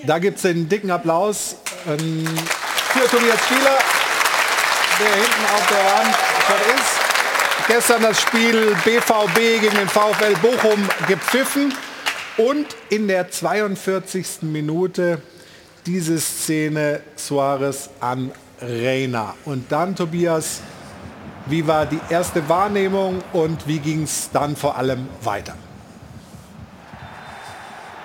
Da 0.06 0.20
gibt 0.20 0.36
es 0.36 0.42
den 0.42 0.68
dicken 0.68 0.92
Applaus 0.92 1.56
ähm, 1.88 2.26
für 2.92 3.08
Tobias 3.10 3.40
Spieler, 3.46 3.78
der 5.00 5.16
hinten 5.16 5.46
auf 5.56 5.68
der 5.70 5.86
Wand 5.86 6.16
schon 6.46 6.76
ist. 6.76 7.68
Gestern 7.68 8.02
das 8.02 8.22
Spiel 8.22 8.76
BVB 8.84 9.62
gegen 9.62 9.78
den 9.78 9.88
VfL 9.88 10.36
Bochum 10.42 10.90
gepfiffen 11.08 11.74
und 12.36 12.68
in 12.90 13.08
der 13.08 13.32
42. 13.32 14.42
Minute 14.42 15.22
diese 15.86 16.20
Szene 16.20 17.00
Suarez 17.16 17.90
an 18.02 18.32
Reina. 18.62 19.36
Und 19.46 19.72
dann, 19.72 19.96
Tobias, 19.96 20.62
wie 21.46 21.66
war 21.66 21.86
die 21.86 22.00
erste 22.10 22.48
Wahrnehmung 22.48 23.24
und 23.34 23.68
wie 23.68 23.80
ging 23.80 24.04
es 24.04 24.30
dann 24.32 24.56
vor 24.56 24.78
allem 24.78 25.08
weiter? 25.22 25.56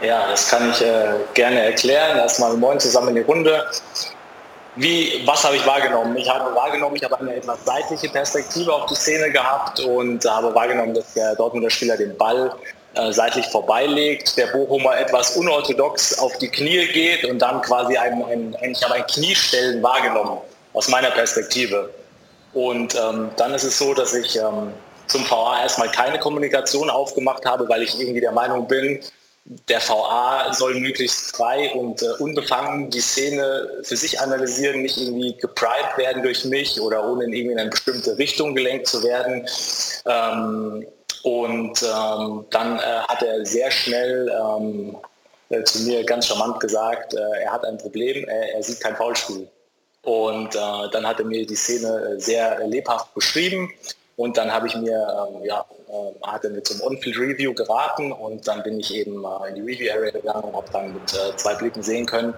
Ja, 0.01 0.29
das 0.29 0.49
kann 0.49 0.71
ich 0.71 0.83
äh, 0.83 1.15
gerne 1.35 1.61
erklären. 1.61 2.19
Erstmal 2.19 2.57
moin 2.57 2.79
zusammen 2.79 3.09
in 3.09 3.15
die 3.17 3.21
Runde. 3.23 3.65
wie, 4.77 5.23
was 5.25 5.45
habe 5.45 5.57
ich 5.57 5.67
wahrgenommen? 5.67 6.17
Ich 6.17 6.29
habe 6.29 6.55
wahrgenommen, 6.55 6.97
ich 6.97 7.05
habe 7.05 7.19
eine 7.19 7.37
etwas 7.37 7.65
seitliche 7.65 8.09
Perspektive 8.09 8.73
auf 8.73 8.87
die 8.87 8.95
Szene 8.95 9.31
gehabt 9.31 9.81
und 9.81 10.25
habe 10.25 10.55
wahrgenommen, 10.55 10.95
dass 10.95 11.15
der 11.15 11.35
Dortmunder 11.37 11.71
Spieler 11.71 11.97
den 11.97 12.17
Ball 12.17 12.53
äh, 12.95 13.13
seitlich 13.13 13.47
vorbeilegt, 13.47 14.37
der 14.37 14.47
Bochumer 14.49 14.99
etwas 14.99 15.37
unorthodox 15.37 16.19
auf 16.19 16.37
die 16.39 16.49
Knie 16.49 16.87
geht 16.89 17.25
und 17.25 17.41
dann 17.41 17.61
quasi 17.63 17.97
ein, 17.97 18.25
ein, 18.25 18.57
ein 18.61 18.73
ich 18.73 18.83
habe 18.83 18.95
ein 18.95 19.07
Kniestellen 19.07 19.83
wahrgenommen 19.83 20.39
aus 20.73 20.89
meiner 20.89 21.11
Perspektive. 21.11 21.91
Und 22.53 22.95
ähm, 22.95 23.31
dann 23.37 23.53
ist 23.55 23.65
es 23.65 23.79
so, 23.79 23.95
dass 23.95 24.15
ich 24.15 24.37
ähm, 24.37 24.73
zum 25.09 25.29
VA 25.29 25.63
erstmal 25.63 25.91
keine 25.91 26.19
Kommunikation 26.19 26.89
aufgemacht 26.89 27.45
habe, 27.45 27.69
weil 27.69 27.83
ich 27.83 27.99
irgendwie 27.99 28.21
der 28.21 28.33
Meinung 28.33 28.69
bin, 28.69 29.01
der 29.69 29.81
VA 29.81 30.53
soll 30.55 30.81
möglichst 30.81 31.37
frei 31.37 31.71
und 31.75 32.01
äh, 32.03 32.07
unbefangen 32.19 32.89
die 32.91 33.01
Szene 33.01 33.69
für 33.83 33.97
sich 33.97 34.19
analysieren, 34.21 34.83
nicht 34.83 34.97
irgendwie 34.97 35.37
geprimed 35.37 35.99
werden 35.99 36.23
durch 36.23 36.45
mich 36.47 36.81
oder 36.81 37.07
ohne 37.07 37.25
in 37.25 37.59
eine 37.59 37.71
bestimmte 37.71 38.17
Richtung 38.17 38.55
gelenkt 38.55 38.87
zu 38.87 39.03
werden. 39.03 39.47
Ähm, 40.07 40.87
und 41.25 41.83
ähm, 41.83 42.45
dann 42.51 42.79
äh, 42.79 42.83
hat 43.09 43.23
er 43.23 43.47
sehr 43.47 43.71
schnell 43.71 44.29
ähm, 44.29 44.95
äh, 45.49 45.65
zu 45.65 45.83
mir 45.85 46.05
ganz 46.05 46.27
charmant 46.27 46.61
gesagt, 46.61 47.15
äh, 47.15 47.43
er 47.45 47.51
hat 47.51 47.65
ein 47.65 47.79
Problem, 47.79 48.29
er, 48.29 48.63
sieht 48.63 48.79
kein 48.81 48.95
Foulspiel. 48.95 49.49
Und 50.03 50.55
äh, 50.55 50.59
dann 50.93 51.09
hat 51.09 51.21
er 51.21 51.25
mir 51.25 51.47
die 51.47 51.57
Szene 51.57 52.21
sehr 52.21 52.67
lebhaft 52.67 53.15
beschrieben 53.15 53.73
und 54.17 54.37
dann 54.37 54.53
habe 54.53 54.67
ich 54.67 54.77
mir, 54.77 54.93
ähm, 54.93 55.47
ja, 55.47 55.65
äh, 55.89 56.27
hat 56.27 56.45
er 56.45 56.51
mir 56.51 56.63
zum 56.63 56.83
On-Field-Review 56.83 57.55
geraten 57.55 58.13
und 58.13 58.47
dann 58.47 58.63
bin 58.63 58.79
ich 58.79 58.95
eben 58.95 59.25
äh, 59.25 59.49
in 59.49 59.55
die 59.55 59.63
Review-Area 59.63 60.11
gegangen 60.11 60.45
und 60.45 60.55
habe 60.55 60.71
dann 60.73 60.93
mit 60.93 61.15
äh, 61.15 61.35
zwei 61.37 61.55
Blicken 61.55 61.83
sehen 61.83 62.05
können, 62.05 62.35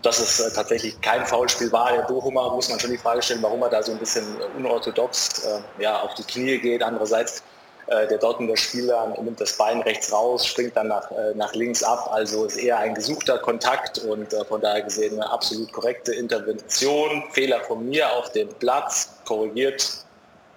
dass 0.00 0.18
es 0.18 0.40
äh, 0.40 0.50
tatsächlich 0.50 0.98
kein 1.02 1.26
Foulspiel 1.26 1.70
war. 1.72 1.92
Der 1.92 2.02
Bochumer 2.04 2.54
muss 2.54 2.70
man 2.70 2.80
schon 2.80 2.90
die 2.90 2.96
Frage 2.96 3.20
stellen, 3.20 3.42
warum 3.42 3.60
er 3.60 3.68
da 3.68 3.82
so 3.82 3.92
ein 3.92 3.98
bisschen 3.98 4.24
äh, 4.40 4.56
unorthodox 4.56 5.44
äh, 5.44 5.82
ja, 5.82 6.00
auf 6.00 6.14
die 6.14 6.24
Knie 6.24 6.58
geht. 6.58 6.82
Andererseits 6.82 7.42
der 7.88 8.18
Dortmunder 8.18 8.56
Spieler 8.56 9.14
nimmt 9.22 9.40
das 9.40 9.56
Bein 9.56 9.80
rechts 9.82 10.12
raus, 10.12 10.46
springt 10.46 10.76
dann 10.76 10.88
nach, 10.88 11.10
nach 11.34 11.52
links 11.54 11.82
ab. 11.82 12.08
Also 12.12 12.44
ist 12.44 12.56
eher 12.56 12.78
ein 12.78 12.94
gesuchter 12.94 13.38
Kontakt 13.38 13.98
und 13.98 14.34
von 14.48 14.60
daher 14.60 14.82
gesehen 14.82 15.14
eine 15.20 15.30
absolut 15.30 15.72
korrekte 15.72 16.14
Intervention. 16.14 17.24
Fehler 17.32 17.60
von 17.60 17.88
mir 17.88 18.10
auf 18.12 18.32
dem 18.32 18.48
Platz, 18.54 19.10
korrigiert 19.24 20.04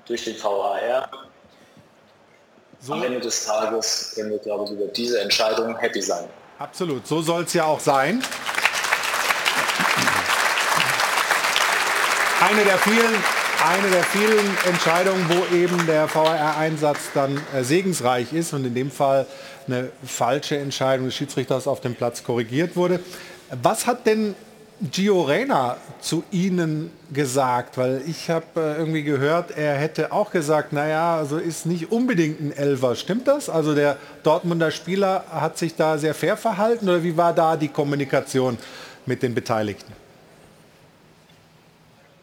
durch 0.06 0.24
den 0.24 0.42
VAR. 0.42 1.10
So. 2.80 2.94
Am 2.94 3.04
Ende 3.04 3.20
des 3.20 3.46
Tages 3.46 4.14
können 4.16 4.30
wir, 4.30 4.38
glaube 4.38 4.66
ich, 4.66 4.72
über 4.72 4.86
diese 4.86 5.20
Entscheidung 5.20 5.76
happy 5.78 6.02
sein. 6.02 6.26
Absolut, 6.60 7.08
so 7.08 7.22
soll 7.22 7.44
es 7.44 7.54
ja 7.54 7.66
auch 7.66 7.80
sein. 7.80 8.24
Eine 12.40 12.64
der 12.64 12.78
vielen, 12.78 13.24
eine 13.66 13.90
der 13.90 14.04
vielen 14.04 14.46
Entscheidungen, 14.68 15.26
wo 15.30 15.56
eben 15.56 15.86
der 15.88 16.14
VAR-Einsatz 16.14 17.12
dann 17.14 17.42
äh, 17.56 17.64
segensreich 17.64 18.34
ist 18.34 18.54
und 18.54 18.66
in 18.66 18.76
dem 18.76 18.92
Fall 18.92 19.26
eine 19.68 19.90
falsche 20.06 20.58
Entscheidung 20.58 21.08
des 21.08 21.16
Schiedsrichters 21.16 21.68
auf 21.68 21.82
dem 21.82 21.96
Platz 21.96 22.24
korrigiert 22.24 22.76
wurde. 22.76 23.00
Was 23.62 23.88
hat 23.88 24.06
denn 24.06 24.36
Gio 24.80 25.24
Reyna 25.24 25.78
zu 26.02 26.24
Ihnen 26.32 26.92
gesagt? 27.12 27.78
Weil 27.78 28.02
ich 28.06 28.30
habe 28.30 28.46
äh, 28.56 28.78
irgendwie 28.78 29.04
gehört, 29.04 29.52
er 29.58 29.76
hätte 29.76 30.12
auch 30.12 30.32
gesagt, 30.32 30.72
naja, 30.72 31.18
also 31.18 31.38
ist 31.38 31.66
nicht 31.66 31.92
unbedingt 31.92 32.40
ein 32.40 32.52
Elfer. 32.52 32.96
Stimmt 32.96 33.28
das? 33.28 33.50
Also 33.50 33.74
der 33.74 33.98
Dortmunder 34.24 34.72
Spieler 34.72 35.26
hat 35.32 35.58
sich 35.58 35.76
da 35.76 35.98
sehr 35.98 36.14
fair 36.14 36.38
verhalten 36.38 36.88
oder 36.88 37.04
wie 37.04 37.18
war 37.18 37.34
da 37.34 37.58
die 37.58 37.70
Kommunikation 37.70 38.58
mit 39.06 39.24
den 39.24 39.34
Beteiligten? 39.34 40.07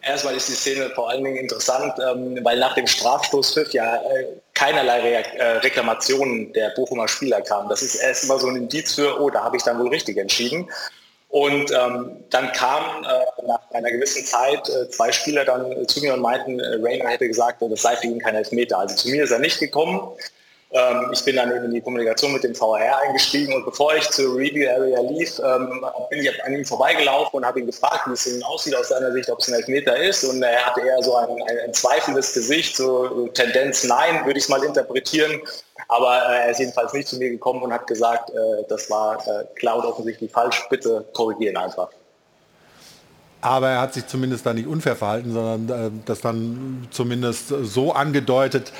Erstmal 0.06 0.36
ist 0.36 0.48
die 0.48 0.52
Szene 0.52 0.90
vor 0.90 1.10
allen 1.10 1.24
Dingen 1.24 1.36
interessant, 1.36 1.94
ähm, 1.98 2.38
weil 2.42 2.58
nach 2.58 2.74
dem 2.74 2.86
Strafstoßpfiff 2.86 3.72
ja 3.72 3.96
äh, 3.96 4.26
keinerlei 4.52 5.00
Re 5.00 5.24
äh, 5.38 5.44
Reklamationen 5.58 6.52
der 6.52 6.70
Bochumer 6.70 7.08
Spieler 7.08 7.40
kamen. 7.40 7.68
Das 7.68 7.82
ist 7.82 7.96
erst 7.96 8.24
immer 8.24 8.38
so 8.38 8.48
ein 8.48 8.56
Indiz 8.56 8.94
für, 8.94 9.20
oh, 9.20 9.30
da 9.30 9.42
habe 9.42 9.56
ich 9.56 9.62
dann 9.62 9.78
wohl 9.78 9.88
richtig 9.88 10.16
entschieden. 10.16 10.68
Und 11.34 11.72
ähm, 11.72 12.16
dann 12.30 12.52
kamen 12.52 13.04
äh, 13.04 13.46
nach 13.46 13.58
einer 13.72 13.90
gewissen 13.90 14.24
Zeit 14.24 14.68
äh, 14.68 14.88
zwei 14.88 15.10
Spieler 15.10 15.44
dann 15.44 15.72
äh, 15.72 15.86
zu 15.86 16.00
mir 16.00 16.14
und 16.14 16.20
meinten, 16.20 16.60
äh, 16.60 16.76
Rainer 16.80 17.08
hätte 17.08 17.26
gesagt, 17.26 17.60
das 17.60 17.82
sei 17.82 17.96
für 17.96 18.06
ihn 18.06 18.20
kein 18.20 18.36
Elfmeter. 18.36 18.78
Also 18.78 18.94
zu 18.94 19.08
mir 19.08 19.24
ist 19.24 19.32
er 19.32 19.40
nicht 19.40 19.58
gekommen. 19.58 20.00
Ähm, 20.74 21.08
ich 21.12 21.24
bin 21.24 21.36
dann 21.36 21.52
in 21.52 21.70
die 21.70 21.80
Kommunikation 21.80 22.32
mit 22.32 22.42
dem 22.42 22.52
VR 22.52 22.98
eingestiegen 22.98 23.54
und 23.54 23.64
bevor 23.64 23.94
ich 23.94 24.10
zur 24.10 24.34
Review 24.34 24.68
Area 24.68 25.00
lief, 25.02 25.38
ähm, 25.38 25.86
bin 26.10 26.18
ich 26.18 26.44
an 26.44 26.52
ihm 26.52 26.64
vorbeigelaufen 26.64 27.38
und 27.38 27.46
habe 27.46 27.60
ihn 27.60 27.66
gefragt, 27.66 28.08
wie 28.08 28.12
es 28.12 28.24
denn 28.24 28.42
aussieht 28.42 28.74
aus 28.74 28.88
seiner 28.88 29.12
Sicht, 29.12 29.30
ob 29.30 29.38
es 29.38 29.46
ein 29.48 29.54
Elfmeter 29.54 29.96
ist. 29.96 30.24
Und 30.24 30.42
er 30.42 30.66
hatte 30.66 30.80
eher 30.80 31.00
so 31.00 31.14
ein, 31.14 31.28
ein, 31.30 31.58
ein 31.66 31.74
zweifelndes 31.74 32.34
Gesicht, 32.34 32.76
so 32.76 33.28
Tendenz 33.28 33.84
Nein, 33.84 34.26
würde 34.26 34.36
ich 34.36 34.44
es 34.44 34.48
mal 34.48 34.64
interpretieren. 34.64 35.40
Aber 35.86 36.16
äh, 36.28 36.46
er 36.46 36.50
ist 36.50 36.58
jedenfalls 36.58 36.92
nicht 36.92 37.06
zu 37.06 37.18
mir 37.18 37.30
gekommen 37.30 37.62
und 37.62 37.72
hat 37.72 37.86
gesagt, 37.86 38.30
äh, 38.30 38.64
das 38.68 38.90
war 38.90 39.24
äh, 39.28 39.44
klar 39.54 39.76
und 39.76 39.84
offensichtlich 39.84 40.32
falsch, 40.32 40.66
bitte 40.70 41.04
korrigieren 41.12 41.56
einfach. 41.56 41.88
Aber 43.44 43.68
er 43.68 43.80
hat 43.82 43.92
sich 43.92 44.06
zumindest 44.06 44.46
da 44.46 44.54
nicht 44.54 44.66
unfair 44.66 44.96
verhalten, 44.96 45.34
sondern 45.34 45.68
äh, 45.68 45.90
das 46.06 46.22
dann 46.22 46.88
zumindest 46.90 47.48
so 47.48 47.92
angedeutet. 47.92 48.72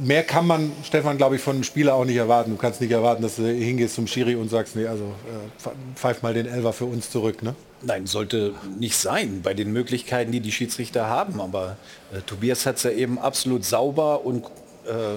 Mehr 0.00 0.22
kann 0.22 0.46
man, 0.46 0.70
Stefan, 0.84 1.16
glaube 1.16 1.34
ich, 1.34 1.42
von 1.42 1.56
einem 1.56 1.64
Spieler 1.64 1.94
auch 1.94 2.04
nicht 2.04 2.14
erwarten. 2.14 2.52
Du 2.52 2.56
kannst 2.56 2.80
nicht 2.80 2.92
erwarten, 2.92 3.24
dass 3.24 3.34
du 3.34 3.42
hingehst 3.42 3.96
zum 3.96 4.06
Schiri 4.06 4.36
und 4.36 4.48
sagst, 4.48 4.76
nee, 4.76 4.86
also 4.86 5.06
äh, 5.06 5.70
pfeif 5.96 6.22
mal 6.22 6.32
den 6.34 6.46
Elfer 6.46 6.72
für 6.72 6.84
uns 6.84 7.10
zurück. 7.10 7.42
Ne? 7.42 7.56
Nein, 7.82 8.06
sollte 8.06 8.54
nicht 8.78 8.96
sein 8.96 9.40
bei 9.42 9.54
den 9.54 9.72
Möglichkeiten, 9.72 10.30
die 10.30 10.38
die 10.38 10.52
Schiedsrichter 10.52 11.08
haben. 11.08 11.40
Aber 11.40 11.76
äh, 12.12 12.20
Tobias 12.20 12.64
hat 12.64 12.76
es 12.76 12.84
ja 12.84 12.92
eben 12.92 13.18
absolut 13.18 13.64
sauber 13.64 14.24
und 14.24 14.44
äh, 14.84 15.16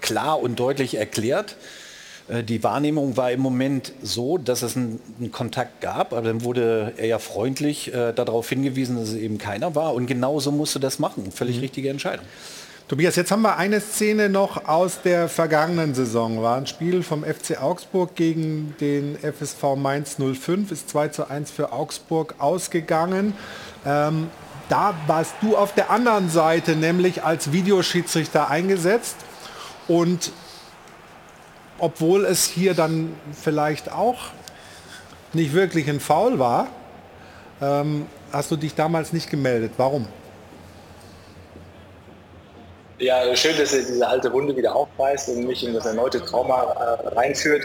klar 0.00 0.40
und 0.40 0.58
deutlich 0.58 0.96
erklärt. 0.96 1.54
Äh, 2.28 2.42
die 2.42 2.62
Wahrnehmung 2.62 3.16
war 3.16 3.30
im 3.32 3.40
Moment 3.40 3.92
so, 4.02 4.38
dass 4.38 4.62
es 4.62 4.76
einen, 4.76 5.00
einen 5.18 5.32
Kontakt 5.32 5.80
gab, 5.80 6.12
aber 6.12 6.28
dann 6.28 6.44
wurde 6.44 6.92
er 6.96 7.06
ja 7.06 7.18
freundlich 7.18 7.92
äh, 7.92 8.12
darauf 8.12 8.48
hingewiesen, 8.48 8.96
dass 8.96 9.10
es 9.10 9.14
eben 9.14 9.38
keiner 9.38 9.74
war. 9.74 9.94
Und 9.94 10.06
genauso 10.06 10.52
musste 10.52 10.80
das 10.80 10.98
machen. 10.98 11.30
Völlig 11.32 11.56
mhm. 11.56 11.62
richtige 11.62 11.90
Entscheidung. 11.90 12.24
Tobias, 12.86 13.16
jetzt 13.16 13.30
haben 13.30 13.40
wir 13.40 13.56
eine 13.56 13.80
Szene 13.80 14.28
noch 14.28 14.68
aus 14.68 15.00
der 15.02 15.30
vergangenen 15.30 15.94
Saison. 15.94 16.42
War 16.42 16.58
ein 16.58 16.66
Spiel 16.66 17.02
vom 17.02 17.24
FC 17.24 17.62
Augsburg 17.62 18.14
gegen 18.14 18.76
den 18.78 19.16
FSV 19.16 19.74
Mainz 19.76 20.16
05, 20.18 20.70
ist 20.70 20.90
2 20.90 21.08
zu 21.08 21.30
1 21.30 21.50
für 21.50 21.72
Augsburg 21.72 22.34
ausgegangen. 22.38 23.32
Ähm, 23.86 24.28
da 24.68 24.94
warst 25.06 25.34
du 25.40 25.56
auf 25.56 25.74
der 25.74 25.90
anderen 25.90 26.28
Seite, 26.28 26.76
nämlich 26.76 27.22
als 27.22 27.52
Videoschiedsrichter 27.52 28.50
eingesetzt. 28.50 29.16
Und 29.88 30.30
obwohl 31.84 32.24
es 32.24 32.46
hier 32.46 32.72
dann 32.72 33.14
vielleicht 33.38 33.92
auch 33.92 34.16
nicht 35.34 35.52
wirklich 35.52 35.86
ein 35.90 36.00
Foul 36.00 36.38
war, 36.38 36.68
ähm, 37.60 38.06
hast 38.32 38.50
du 38.50 38.56
dich 38.56 38.74
damals 38.74 39.12
nicht 39.12 39.30
gemeldet. 39.30 39.72
Warum? 39.76 40.08
Ja, 42.98 43.36
schön, 43.36 43.54
dass 43.58 43.74
ihr 43.74 43.84
diese 43.84 44.06
alte 44.06 44.32
Wunde 44.32 44.56
wieder 44.56 44.74
aufreißt 44.74 45.28
und 45.28 45.46
mich 45.46 45.62
in 45.62 45.74
das 45.74 45.84
erneute 45.84 46.24
Trauma 46.24 46.62
äh, 46.62 47.08
reinführt. 47.08 47.64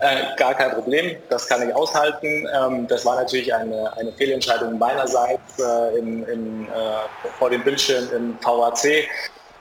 Äh, 0.00 0.34
gar 0.36 0.54
kein 0.54 0.72
Problem, 0.72 1.16
das 1.28 1.46
kann 1.46 1.68
ich 1.68 1.72
aushalten. 1.72 2.48
Ähm, 2.52 2.88
das 2.88 3.06
war 3.06 3.16
natürlich 3.16 3.54
eine, 3.54 3.96
eine 3.98 4.10
Fehlentscheidung 4.14 4.78
meinerseits 4.78 5.60
äh, 5.60 5.98
in, 5.98 6.24
in, 6.24 6.64
äh, 6.64 7.28
vor 7.38 7.50
dem 7.50 7.62
Bildschirm 7.62 8.08
im 8.16 8.36
VAC. 8.42 9.06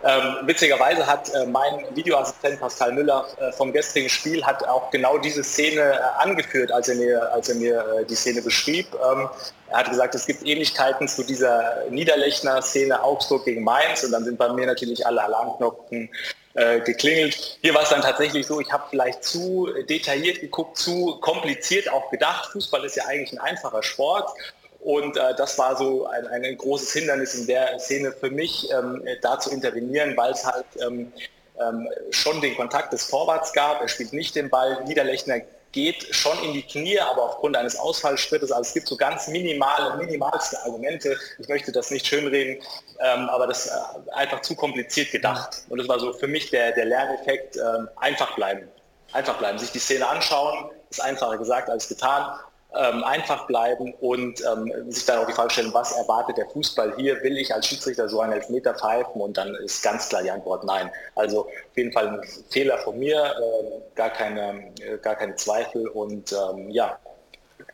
Ähm, 0.02 0.48
witzigerweise 0.48 1.06
hat 1.06 1.30
äh, 1.34 1.46
mein 1.46 1.86
Videoassistent 1.94 2.60
Pascal 2.60 2.94
Müller 2.94 3.28
äh, 3.38 3.52
vom 3.52 3.74
gestrigen 3.74 4.08
Spiel 4.08 4.46
hat 4.46 4.66
auch 4.66 4.90
genau 4.92 5.18
diese 5.18 5.44
Szene 5.44 5.82
äh, 5.82 5.98
angeführt, 6.20 6.72
als 6.72 6.88
er 6.88 6.96
mir, 6.96 7.34
als 7.34 7.50
er 7.50 7.56
mir 7.56 7.86
äh, 8.00 8.06
die 8.06 8.16
Szene 8.16 8.42
beschrieb. 8.42 8.88
Ähm, 8.94 9.30
er 9.68 9.78
hat 9.80 9.90
gesagt, 9.90 10.16
es 10.16 10.26
gibt 10.26 10.46
Ähnlichkeiten 10.46 11.10
zu 11.10 11.24
dieser 11.24 11.84
Niederlechner 11.90 12.62
Szene 12.62 13.04
Augsburg 13.04 13.44
gegen 13.44 13.64
Mainz 13.64 14.04
und 14.06 14.14
dann 14.14 14.24
sind 14.24 14.38
bei 14.38 14.48
mir 14.54 14.68
natürlich 14.68 15.06
alle 15.06 15.22
Alarmknopfen 15.22 16.10
äh, 16.54 16.80
geklingelt. 16.80 17.60
Hier 17.62 17.74
war 17.74 17.84
es 17.84 17.90
dann 17.90 18.02
tatsächlich 18.02 18.48
so, 18.48 18.62
ich 18.62 18.72
habe 18.72 18.84
vielleicht 18.90 19.24
zu 19.26 19.70
detailliert 19.90 20.40
geguckt, 20.40 20.78
zu 20.78 21.18
kompliziert 21.20 21.92
auch 21.92 22.10
gedacht. 22.10 22.52
Fußball 22.54 22.86
ist 22.86 22.96
ja 22.96 23.04
eigentlich 23.06 23.34
ein 23.34 23.40
einfacher 23.40 23.84
Sport 23.84 24.32
und 24.80 25.18
äh, 25.18 25.36
das 25.36 25.58
war 25.58 25.76
so 25.76 26.06
ein, 26.08 26.28
ein, 26.28 26.58
großes 26.58 26.94
Hindernis 26.94 27.36
in 27.36 27.48
der 27.48 27.78
Szene 27.80 28.12
für 28.14 28.30
mich, 28.30 28.70
ähm, 28.72 29.04
da 29.22 29.40
zu 29.40 29.52
intervenieren, 29.52 30.16
weil 30.16 30.32
es 30.32 30.46
halt 30.46 30.66
ähm, 30.82 31.12
ähm, 31.60 31.90
schon 32.12 32.40
den 32.40 32.56
Kontakt 32.56 32.94
des 32.94 33.04
Vorwärts 33.04 33.52
gab. 33.52 33.82
Er 33.82 33.90
spielt 33.90 34.14
nicht 34.14 34.36
den 34.36 34.50
Ball. 34.50 34.84
Niederlechner 34.86 35.42
geht 35.74 36.16
schon 36.16 36.42
in 36.44 36.54
die 36.54 36.64
Knie, 36.64 37.00
aber 37.00 37.24
aufgrund 37.24 37.58
eines 37.58 37.76
Ausfallschrittes. 37.78 38.52
Also 38.52 38.70
es 38.70 38.74
gibt 38.74 38.88
so 38.88 38.96
ganz 38.96 39.28
minimale, 39.28 39.98
minimalste 39.98 40.58
Argumente. 40.64 41.18
Ich 41.38 41.50
möchte 41.50 41.74
das 41.74 41.92
nicht 41.92 42.08
schönreden, 42.08 42.64
ähm, 43.00 43.30
aber 43.30 43.48
das 43.48 43.68
äh, 43.68 43.72
einfach 44.14 44.42
zu 44.42 44.56
kompliziert 44.56 45.12
gedacht. 45.12 45.64
Und 45.68 45.80
das 45.80 45.90
war 45.90 46.00
so 46.00 46.14
für 46.14 46.28
mich 46.28 46.52
der, 46.52 46.72
der 46.72 46.86
Lerneffekt, 46.86 47.58
ähm, 47.58 47.90
einfach 47.98 48.34
bleiben. 48.36 48.68
Einfach 49.12 49.38
bleiben, 49.38 49.60
sich 49.60 49.72
die 49.72 49.80
Szene 49.80 50.08
anschauen, 50.08 50.72
ist 50.90 51.02
einfacher 51.02 51.38
gesagt 51.38 51.70
als 51.70 51.90
getan 51.90 52.40
ähm, 52.76 53.04
einfach 53.04 53.48
bleiben 53.48 53.94
und 54.00 54.42
ähm, 54.42 54.92
sich 54.92 55.06
dann 55.06 55.20
auch 55.20 55.26
die 55.26 55.34
Frage 55.34 55.52
stellen, 55.52 55.74
was 55.74 55.92
erwartet 55.94 56.38
der 56.38 56.48
Fußball 56.50 56.94
hier? 56.98 57.22
Will 57.24 57.38
ich 57.38 57.54
als 57.54 57.68
Schiedsrichter 57.68 58.08
so 58.08 58.22
einen 58.22 58.34
Elfmeter 58.34 58.76
pfeifen? 58.76 59.22
Und 59.22 59.38
dann 59.38 59.56
ist 59.56 59.82
ganz 59.82 60.08
klar 60.10 60.22
die 60.22 60.30
Antwort 60.30 60.64
nein. 60.64 60.92
Also 61.16 61.42
auf 61.42 61.78
jeden 61.78 61.92
Fall 61.92 62.08
ein 62.10 62.22
Fehler 62.52 62.78
von 62.78 63.00
mir, 63.00 63.24
äh, 63.24 63.96
gar, 63.96 64.12
keine, 64.12 64.72
äh, 64.82 64.98
gar 65.02 65.16
keine 65.16 65.36
Zweifel 65.36 65.88
und 65.88 66.32
ähm, 66.32 66.70
ja, 66.70 67.00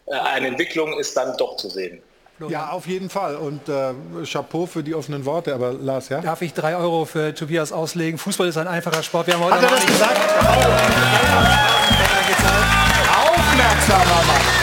äh, 0.06 0.14
eine 0.14 0.48
Entwicklung 0.48 0.98
ist 0.98 1.18
dann 1.18 1.36
doch 1.38 1.58
zu 1.58 1.70
sehen. 1.70 2.02
Ja, 2.50 2.70
auf 2.72 2.86
jeden 2.88 3.10
Fall. 3.10 3.38
Und 3.38 3.70
äh, 3.70 3.94
Chapeau 4.26 4.66
für 4.66 4.84
die 4.84 4.94
offenen 4.94 5.26
Worte. 5.26 5.54
Aber 5.54 5.72
Lars, 5.72 6.10
ja? 6.10 6.20
Darf 6.20 6.42
ich 6.42 6.54
drei 6.54 6.76
Euro 6.76 7.06
für 7.06 7.34
Tobias 7.34 7.72
auslegen? 7.72 8.18
Fußball 8.18 8.48
ist 8.48 8.58
ein 8.58 8.68
einfacher 8.68 9.04
Sport. 9.04 9.28
Wir 9.28 9.36
haben 9.36 9.46
heute 9.46 9.56
Hat 9.56 9.64
er 9.64 9.70
das 9.70 9.86
gesagt? 9.86 10.20
Aufmerksamer 13.10 14.24
Mann. 14.28 14.55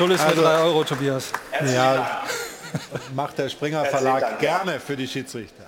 Schuld 0.00 0.12
ist 0.12 0.20
Also- 0.22 0.36
für 0.36 0.42
drei 0.42 0.58
Euro, 0.62 0.82
Tobias. 0.82 1.30
Ja, 1.74 2.22
macht 3.14 3.36
der 3.36 3.50
Springer 3.50 3.84
Verlag 3.84 4.38
gerne 4.38 4.80
für 4.80 4.96
die 4.96 5.06
Schiedsrichter. 5.06 5.64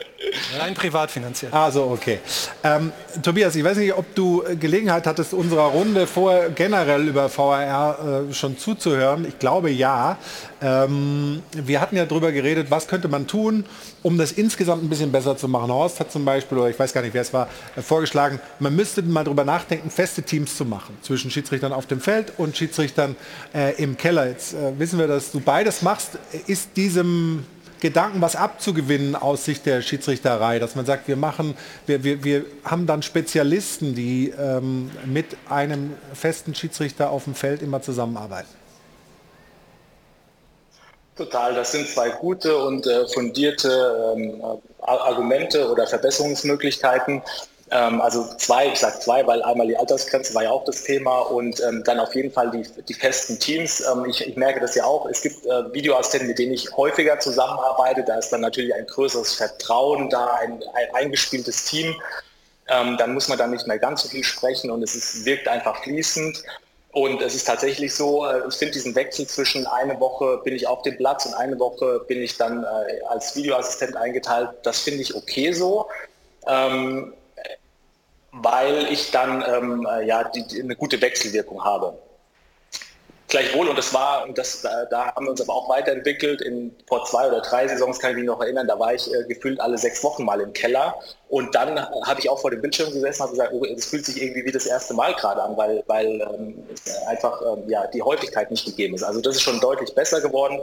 Rein 0.59 0.74
privat 0.74 1.11
finanziert. 1.11 1.53
Also 1.53 1.85
okay. 1.85 2.20
Ähm, 2.62 2.93
Tobias, 3.23 3.55
ich 3.57 3.65
weiß 3.65 3.77
nicht, 3.78 3.93
ob 3.94 4.15
du 4.15 4.43
Gelegenheit 4.59 5.07
hattest, 5.07 5.35
unserer 5.35 5.66
Runde 5.66 6.07
vorher 6.07 6.51
generell 6.51 7.09
über 7.09 7.31
VAR 7.36 8.28
äh, 8.28 8.32
schon 8.32 8.57
zuzuhören. 8.57 9.27
Ich 9.27 9.39
glaube 9.39 9.70
ja. 9.70 10.19
Ähm, 10.61 11.43
wir 11.53 11.81
hatten 11.81 11.97
ja 11.97 12.07
darüber 12.07 12.32
geredet, 12.32 12.70
was 12.70 12.86
könnte 12.86 13.09
man 13.09 13.27
tun, 13.27 13.65
um 14.03 14.16
das 14.16 14.32
insgesamt 14.32 14.85
ein 14.85 14.89
bisschen 14.89 15.11
besser 15.11 15.36
zu 15.36 15.49
machen. 15.49 15.73
Horst 15.73 16.01
hat 16.01 16.12
zum 16.12 16.24
Beispiel, 16.24 16.59
oder 16.59 16.70
ich 16.70 16.78
weiß 16.78 16.93
gar 16.93 17.03
nicht, 17.03 17.15
wer 17.15 17.23
es 17.23 17.32
war, 17.32 17.49
äh, 17.77 17.82
vorgeschlagen, 17.82 18.40
man 18.59 18.74
müsste 18.77 19.03
mal 19.03 19.24
darüber 19.24 19.44
nachdenken, 19.44 19.90
feste 19.90 20.23
Teams 20.23 20.57
zu 20.57 20.65
machen 20.65 20.97
zwischen 21.03 21.31
Schiedsrichtern 21.31 21.73
auf 21.73 21.86
dem 21.86 22.01
Feld 22.01 22.32
und 22.39 22.57
Schiedsrichtern 22.57 23.16
äh, 23.55 23.74
im 23.82 23.97
Keller. 23.97 24.28
Jetzt 24.28 24.55
äh, 24.55 24.78
wissen 24.78 24.99
wir, 24.99 25.09
dass 25.09 25.32
du 25.32 25.40
beides 25.40 25.82
machst. 25.82 26.19
Ist 26.47 26.77
diesem 26.77 27.44
Gedanken, 27.82 28.20
was 28.20 28.36
abzugewinnen 28.36 29.16
aus 29.16 29.44
Sicht 29.44 29.66
der 29.66 29.82
Schiedsrichterei, 29.82 30.60
dass 30.60 30.76
man 30.76 30.86
sagt, 30.86 31.09
wir 31.09 31.16
machen, 31.16 31.56
wir, 31.86 32.04
wir, 32.04 32.22
wir 32.22 32.44
haben 32.64 32.86
dann 32.86 33.02
Spezialisten, 33.02 33.96
die 33.96 34.32
ähm, 34.38 34.92
mit 35.04 35.36
einem 35.50 35.94
festen 36.14 36.54
Schiedsrichter 36.54 37.10
auf 37.10 37.24
dem 37.24 37.34
Feld 37.34 37.60
immer 37.60 37.82
zusammenarbeiten. 37.82 38.48
Total, 41.16 41.54
das 41.54 41.72
sind 41.72 41.88
zwei 41.88 42.09
gute 42.10 42.56
und 42.56 42.86
äh, 42.86 43.06
fundierte 43.09 44.14
ähm, 44.16 44.40
Ar- 44.80 45.00
Argumente 45.00 45.68
oder 45.68 45.86
Verbesserungsmöglichkeiten. 45.86 47.20
Ähm, 47.73 48.03
also 48.03 48.28
zwei, 48.36 48.69
ich 48.69 48.78
sage 48.78 48.99
zwei, 49.01 49.27
weil 49.27 49.43
einmal 49.43 49.66
die 49.66 49.77
Altersgrenze 49.77 50.35
war 50.35 50.43
ja 50.43 50.51
auch 50.51 50.65
das 50.65 50.82
Thema 50.82 51.20
und 51.20 51.59
ähm, 51.62 51.82
dann 51.85 51.99
auf 51.99 52.15
jeden 52.15 52.31
Fall 52.31 52.51
die, 52.51 52.65
die 52.82 52.93
festen 52.93 53.39
Teams. 53.39 53.82
Ähm, 53.90 54.05
ich, 54.05 54.27
ich 54.27 54.36
merke 54.36 54.61
das 54.61 54.74
ja 54.74 54.85
auch, 54.85 55.07
es 55.07 55.23
gibt 55.23 55.47
äh, 55.47 55.73
Videoassistenten, 55.73 56.28
mit 56.28 56.39
denen 56.39 56.53
ich 56.53 56.70
häufiger 56.77 57.19
zusammenarbeite. 57.19 58.05
Da 58.05 58.19
ist 58.19 58.28
dann 58.28 58.43
natürlich 58.43 58.74
ein 58.74 58.86
größeres 58.86 59.35
Vertrauen 59.35 60.11
da, 60.11 60.35
ein, 60.35 60.62
ein 60.74 60.94
eingespieltes 60.94 61.65
Team. 61.65 61.94
Ähm, 62.69 62.99
dann 62.99 63.15
muss 63.15 63.28
man 63.28 63.39
dann 63.39 63.51
nicht 63.51 63.66
mehr 63.66 63.78
ganz 63.78 64.03
so 64.03 64.09
viel 64.11 64.23
sprechen 64.23 64.70
und 64.70 64.82
es 64.82 64.94
ist, 64.94 65.24
wirkt 65.24 65.49
einfach 65.49 65.82
fließend. 65.82 66.43
Und 66.93 67.23
es 67.23 67.35
ist 67.35 67.44
tatsächlich 67.44 67.94
so, 67.94 68.27
äh, 68.27 68.43
ich 68.47 68.55
finde 68.55 68.74
diesen 68.74 68.94
Wechsel 68.94 69.27
zwischen 69.27 69.66
eine 69.66 69.99
Woche 69.99 70.43
bin 70.44 70.55
ich 70.55 70.66
auf 70.66 70.82
dem 70.82 70.99
Platz 70.99 71.24
und 71.24 71.32
eine 71.32 71.59
Woche 71.59 72.05
bin 72.07 72.20
ich 72.20 72.36
dann 72.36 72.65
äh, 72.65 73.03
als 73.09 73.35
Videoassistent 73.35 73.97
eingeteilt, 73.97 74.51
das 74.62 74.81
finde 74.81 75.01
ich 75.01 75.15
okay 75.15 75.53
so. 75.53 75.86
Ähm, 76.47 77.15
weil 78.32 78.90
ich 78.90 79.10
dann 79.10 79.44
ähm, 79.46 79.86
äh, 79.88 80.06
ja 80.06 80.24
die, 80.24 80.46
die, 80.46 80.62
eine 80.62 80.74
gute 80.74 81.00
Wechselwirkung 81.00 81.62
habe. 81.64 81.98
Gleichwohl, 83.28 83.66
und 83.68 83.78
das 83.78 83.94
war, 83.94 84.28
das, 84.34 84.60
da, 84.60 85.14
haben 85.14 85.24
wir 85.24 85.30
uns 85.30 85.40
aber 85.40 85.54
auch 85.54 85.66
weiterentwickelt. 85.66 86.42
In, 86.42 86.74
vor 86.86 87.06
zwei 87.06 87.28
oder 87.28 87.40
drei 87.40 87.66
Saisons 87.66 87.98
kann 87.98 88.10
ich 88.10 88.16
mich 88.18 88.26
noch 88.26 88.42
erinnern, 88.42 88.66
da 88.68 88.78
war 88.78 88.92
ich 88.92 89.10
äh, 89.10 89.24
gefühlt 89.26 89.59
alle 89.59 89.78
sechs 89.78 90.04
Wochen 90.04 90.26
mal 90.26 90.38
im 90.40 90.52
Keller. 90.52 90.94
Und 91.30 91.54
dann 91.54 91.80
habe 91.80 92.20
ich 92.20 92.28
auch 92.28 92.38
vor 92.38 92.50
dem 92.50 92.60
Bildschirm 92.60 92.92
gesessen 92.92 93.22
und 93.22 93.30
gesagt, 93.30 93.52
oh, 93.54 93.64
es 93.64 93.86
fühlt 93.86 94.04
sich 94.04 94.20
irgendwie 94.20 94.44
wie 94.44 94.52
das 94.52 94.66
erste 94.66 94.92
Mal 94.92 95.14
gerade 95.14 95.42
an, 95.42 95.56
weil, 95.56 95.82
weil 95.86 96.20
ähm, 96.20 96.62
einfach 97.06 97.40
ähm, 97.40 97.70
ja, 97.70 97.86
die 97.86 98.02
Häufigkeit 98.02 98.50
nicht 98.50 98.66
gegeben 98.66 98.94
ist. 98.94 99.02
Also 99.02 99.22
das 99.22 99.36
ist 99.36 99.42
schon 99.42 99.60
deutlich 99.60 99.94
besser 99.94 100.20
geworden. 100.20 100.60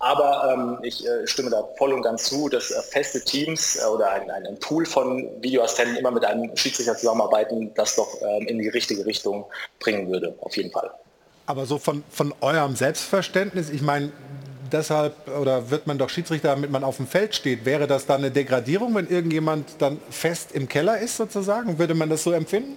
Aber 0.00 0.52
ähm, 0.52 0.78
ich 0.82 1.04
äh, 1.04 1.26
stimme 1.26 1.50
da 1.50 1.68
voll 1.76 1.92
und 1.92 2.02
ganz 2.02 2.24
zu, 2.24 2.48
dass 2.48 2.70
äh, 2.70 2.80
feste 2.82 3.20
Teams 3.20 3.76
äh, 3.76 3.86
oder 3.86 4.10
ein, 4.12 4.30
ein, 4.30 4.58
Pool 4.60 4.86
von 4.86 5.28
Videoassistenten 5.42 5.96
immer 5.96 6.12
mit 6.12 6.24
einem 6.24 6.56
Schiedsrichter 6.56 6.96
zusammenarbeiten, 6.96 7.72
das 7.74 7.96
doch 7.96 8.08
ähm, 8.22 8.46
in 8.46 8.58
die 8.58 8.68
richtige 8.68 9.04
Richtung 9.04 9.46
bringen 9.80 10.08
würde, 10.08 10.36
auf 10.40 10.56
jeden 10.56 10.70
Fall. 10.70 10.90
Aber 11.46 11.66
so 11.66 11.78
von, 11.78 12.04
von 12.10 12.32
eurem 12.40 12.76
Selbstverständnis, 12.76 13.70
ich 13.70 13.82
meine, 13.82 14.12
deshalb 14.70 15.14
oder 15.36 15.70
wird 15.70 15.88
man 15.88 15.98
doch 15.98 16.10
Schiedsrichter, 16.10 16.48
damit 16.50 16.70
man 16.70 16.84
auf 16.84 16.98
dem 16.98 17.08
Feld 17.08 17.34
steht. 17.34 17.64
Wäre 17.64 17.88
das 17.88 18.06
dann 18.06 18.18
eine 18.18 18.30
Degradierung, 18.30 18.94
wenn 18.94 19.08
irgendjemand 19.08 19.66
dann 19.78 20.00
fest 20.10 20.52
im 20.52 20.68
Keller 20.68 20.98
ist 20.98 21.16
sozusagen? 21.16 21.78
Würde 21.78 21.94
man 21.94 22.08
das 22.08 22.22
so 22.22 22.30
empfinden? 22.32 22.76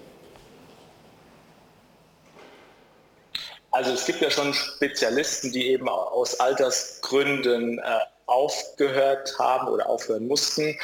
Also 3.72 3.91
es 3.91 4.06
gibt 4.06 4.22
ja 4.22 4.30
schon 4.30 4.53
Spezialisten, 4.53 5.52
die 5.52 5.69
eben 5.69 5.88
aus 5.88 6.39
Altersgründen 6.39 7.80
äh, 7.80 7.81
aufgehört 8.26 9.34
haben 9.39 9.69
oder 9.69 9.88
aufhören 9.88 10.27
mussten. 10.27 10.77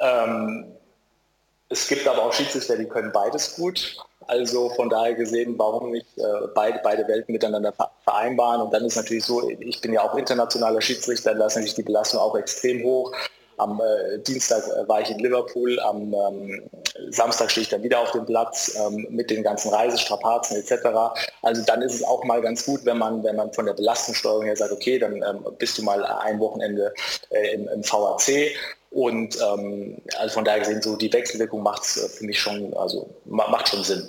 Ähm, 0.00 0.72
es 1.68 1.86
gibt 1.86 2.08
aber 2.08 2.24
auch 2.24 2.32
Schiedsrichter, 2.32 2.76
die 2.76 2.86
können 2.86 3.12
beides 3.12 3.54
gut. 3.56 3.96
Also 4.26 4.70
von 4.70 4.88
daher 4.88 5.14
gesehen, 5.14 5.58
warum 5.58 5.92
nicht 5.92 6.06
äh, 6.18 6.22
beide, 6.54 6.80
beide 6.82 7.06
Welten 7.08 7.32
miteinander 7.32 7.72
vereinbaren? 8.04 8.62
Und 8.62 8.72
dann 8.72 8.84
ist 8.84 8.96
natürlich 8.96 9.24
so, 9.24 9.48
ich 9.50 9.80
bin 9.80 9.92
ja 9.92 10.02
auch 10.02 10.14
internationaler 10.14 10.80
Schiedsrichter, 10.80 11.34
da 11.34 11.46
ist 11.46 11.56
natürlich 11.56 11.74
die 11.74 11.82
Belastung 11.82 12.20
auch 12.20 12.36
extrem 12.36 12.82
hoch. 12.82 13.12
Am 13.60 13.80
äh, 13.80 14.18
Dienstag 14.18 14.62
äh, 14.66 14.88
war 14.88 15.00
ich 15.00 15.10
in 15.10 15.18
Liverpool, 15.18 15.78
am 15.80 16.14
ähm, 16.14 16.62
Samstag 17.10 17.50
stehe 17.50 17.62
ich 17.62 17.68
dann 17.68 17.82
wieder 17.82 18.00
auf 18.00 18.12
dem 18.12 18.26
Platz 18.26 18.76
ähm, 18.76 19.06
mit 19.10 19.30
den 19.30 19.42
ganzen 19.42 19.72
Reisestrapazen 19.72 20.56
etc. 20.56 20.88
Also 21.42 21.62
dann 21.64 21.82
ist 21.82 21.94
es 21.94 22.02
auch 22.02 22.24
mal 22.24 22.40
ganz 22.40 22.64
gut, 22.64 22.84
wenn 22.84 22.98
man, 22.98 23.22
wenn 23.22 23.36
man 23.36 23.52
von 23.52 23.66
der 23.66 23.74
Belastungssteuerung 23.74 24.44
her 24.44 24.56
sagt, 24.56 24.72
okay, 24.72 24.98
dann 24.98 25.16
ähm, 25.16 25.46
bist 25.58 25.78
du 25.78 25.82
mal 25.82 26.04
ein 26.04 26.38
Wochenende 26.40 26.92
äh, 27.30 27.54
im, 27.54 27.68
im 27.68 27.82
VAC 27.84 28.54
und 28.90 29.38
ähm, 29.40 29.98
also 30.18 30.34
von 30.34 30.44
daher 30.44 30.60
gesehen, 30.60 30.82
so 30.82 30.96
die 30.96 31.12
Wechselwirkung 31.12 31.62
macht 31.62 31.82
es 31.82 31.96
äh, 31.96 32.08
für 32.08 32.24
mich 32.24 32.40
schon, 32.40 32.74
also 32.74 33.08
ma 33.24 33.48
macht 33.48 33.68
schon 33.68 33.84
Sinn. 33.84 34.08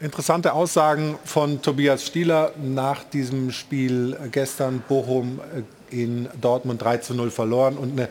Interessante 0.00 0.52
Aussagen 0.52 1.16
von 1.24 1.62
Tobias 1.62 2.04
Stieler 2.04 2.52
nach 2.60 3.04
diesem 3.04 3.52
Spiel 3.52 4.18
gestern 4.32 4.82
Bochum 4.88 5.40
in 5.92 6.28
Dortmund 6.40 6.82
3 6.82 6.98
zu 6.98 7.14
0 7.14 7.30
verloren 7.30 7.76
und 7.76 7.92
eine 7.92 8.08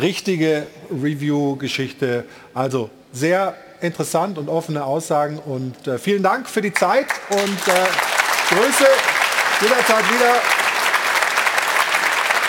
richtige 0.00 0.66
Review-Geschichte. 0.90 2.24
Also 2.54 2.90
sehr 3.12 3.54
interessant 3.80 4.38
und 4.38 4.48
offene 4.48 4.84
Aussagen 4.84 5.38
und 5.38 5.86
äh, 5.86 5.98
vielen 5.98 6.22
Dank 6.22 6.48
für 6.48 6.62
die 6.62 6.72
Zeit 6.72 7.06
und 7.30 7.68
äh, 7.68 8.54
Grüße 8.54 8.86
jederzeit 9.60 10.04
wieder. 10.10 10.34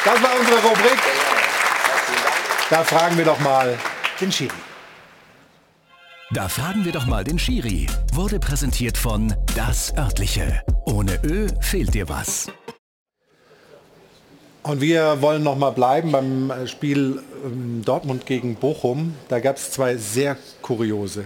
Das 0.05 0.21
war 0.21 0.39
unsere 0.39 0.59
Rubrik. 0.61 0.99
Da 2.69 2.83
fragen 2.83 3.17
wir 3.17 3.25
doch 3.25 3.39
mal 3.39 3.77
den 4.19 4.31
Schiri. 4.31 4.53
Da 6.31 6.49
fragen 6.49 6.83
wir 6.83 6.91
doch 6.91 7.05
mal 7.05 7.23
den 7.23 7.37
Schiri. 7.37 7.87
Wurde 8.11 8.39
präsentiert 8.39 8.97
von 8.97 9.33
Das 9.55 9.95
Örtliche. 9.95 10.61
Ohne 10.85 11.19
Ö 11.23 11.47
fehlt 11.61 11.93
dir 11.93 12.09
was. 12.09 12.47
Und 14.63 14.79
wir 14.79 15.21
wollen 15.21 15.43
noch 15.43 15.57
mal 15.57 15.71
bleiben 15.71 16.13
beim 16.13 16.51
Spiel 16.67 17.21
ähm, 17.45 17.81
Dortmund 17.83 18.25
gegen 18.25 18.55
Bochum. 18.55 19.13
Da 19.27 19.39
gab 19.39 19.57
es 19.57 19.71
zwei 19.71 19.97
sehr 19.97 20.37
kuriose, 20.61 21.25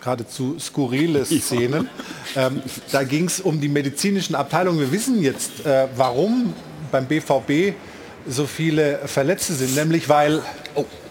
geradezu 0.00 0.56
skurrile 0.60 1.24
Szenen. 1.24 1.88
ähm, 2.36 2.62
da 2.92 3.02
ging 3.02 3.24
es 3.24 3.40
um 3.40 3.60
die 3.60 3.68
medizinischen 3.68 4.36
Abteilungen. 4.36 4.78
Wir 4.78 4.92
wissen 4.92 5.20
jetzt, 5.20 5.66
äh, 5.66 5.88
warum 5.96 6.54
beim 6.92 7.06
BVB 7.06 7.74
so 8.28 8.46
viele 8.46 9.00
Verletzte 9.06 9.54
sind, 9.54 9.74
nämlich 9.74 10.08
weil 10.08 10.40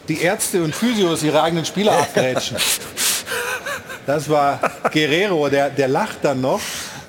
die 0.07 0.21
Ärzte 0.21 0.63
und 0.63 0.73
Physios 0.73 1.23
ihre 1.23 1.41
eigenen 1.43 1.65
Spieler 1.65 1.91
abgrätschen. 1.99 2.55
Das 4.05 4.29
war 4.29 4.61
Guerrero, 4.93 5.49
der, 5.49 5.71
der 5.71 5.89
lacht 5.89 6.19
dann 6.21 6.39
noch. 6.39 6.61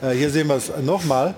Äh, 0.02 0.10
hier 0.10 0.30
sehen 0.30 0.48
wir 0.48 0.56
es 0.56 0.72
nochmal. 0.82 1.34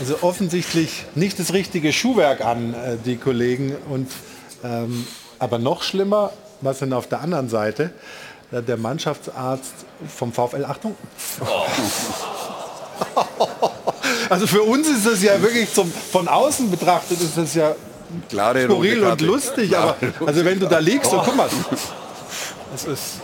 Also 0.00 0.18
offensichtlich 0.22 1.04
nicht 1.14 1.38
das 1.38 1.52
richtige 1.52 1.92
Schuhwerk 1.92 2.44
an, 2.44 2.74
äh, 2.74 2.96
die 3.04 3.16
Kollegen. 3.16 3.76
Und, 3.90 4.10
ähm, 4.64 5.06
aber 5.38 5.58
noch 5.58 5.82
schlimmer, 5.82 6.32
was 6.60 6.80
denn 6.80 6.92
auf 6.92 7.08
der 7.08 7.20
anderen 7.20 7.48
Seite? 7.48 7.92
Äh, 8.50 8.62
der 8.62 8.76
Mannschaftsarzt 8.76 9.72
vom 10.08 10.32
VfL, 10.32 10.64
Achtung. 10.64 10.96
Also 14.30 14.46
für 14.46 14.62
uns 14.62 14.88
ist 14.88 15.06
das 15.06 15.22
ja 15.22 15.40
wirklich 15.42 15.72
zum, 15.72 15.92
von 15.92 16.28
außen 16.28 16.70
betrachtet, 16.70 17.20
ist 17.20 17.36
das 17.36 17.54
ja 17.54 17.74
Klare 18.28 18.64
skurril 18.64 19.02
und 19.04 19.20
lustig. 19.20 19.68
Klare 19.68 19.96
Aber 20.16 20.26
also 20.26 20.44
wenn 20.44 20.58
du 20.58 20.66
da 20.66 20.78
liegst, 20.78 21.10
so 21.10 21.20
guck 21.24 21.36
mal. 21.36 21.48
Das 22.72 22.86
ist 22.86 23.20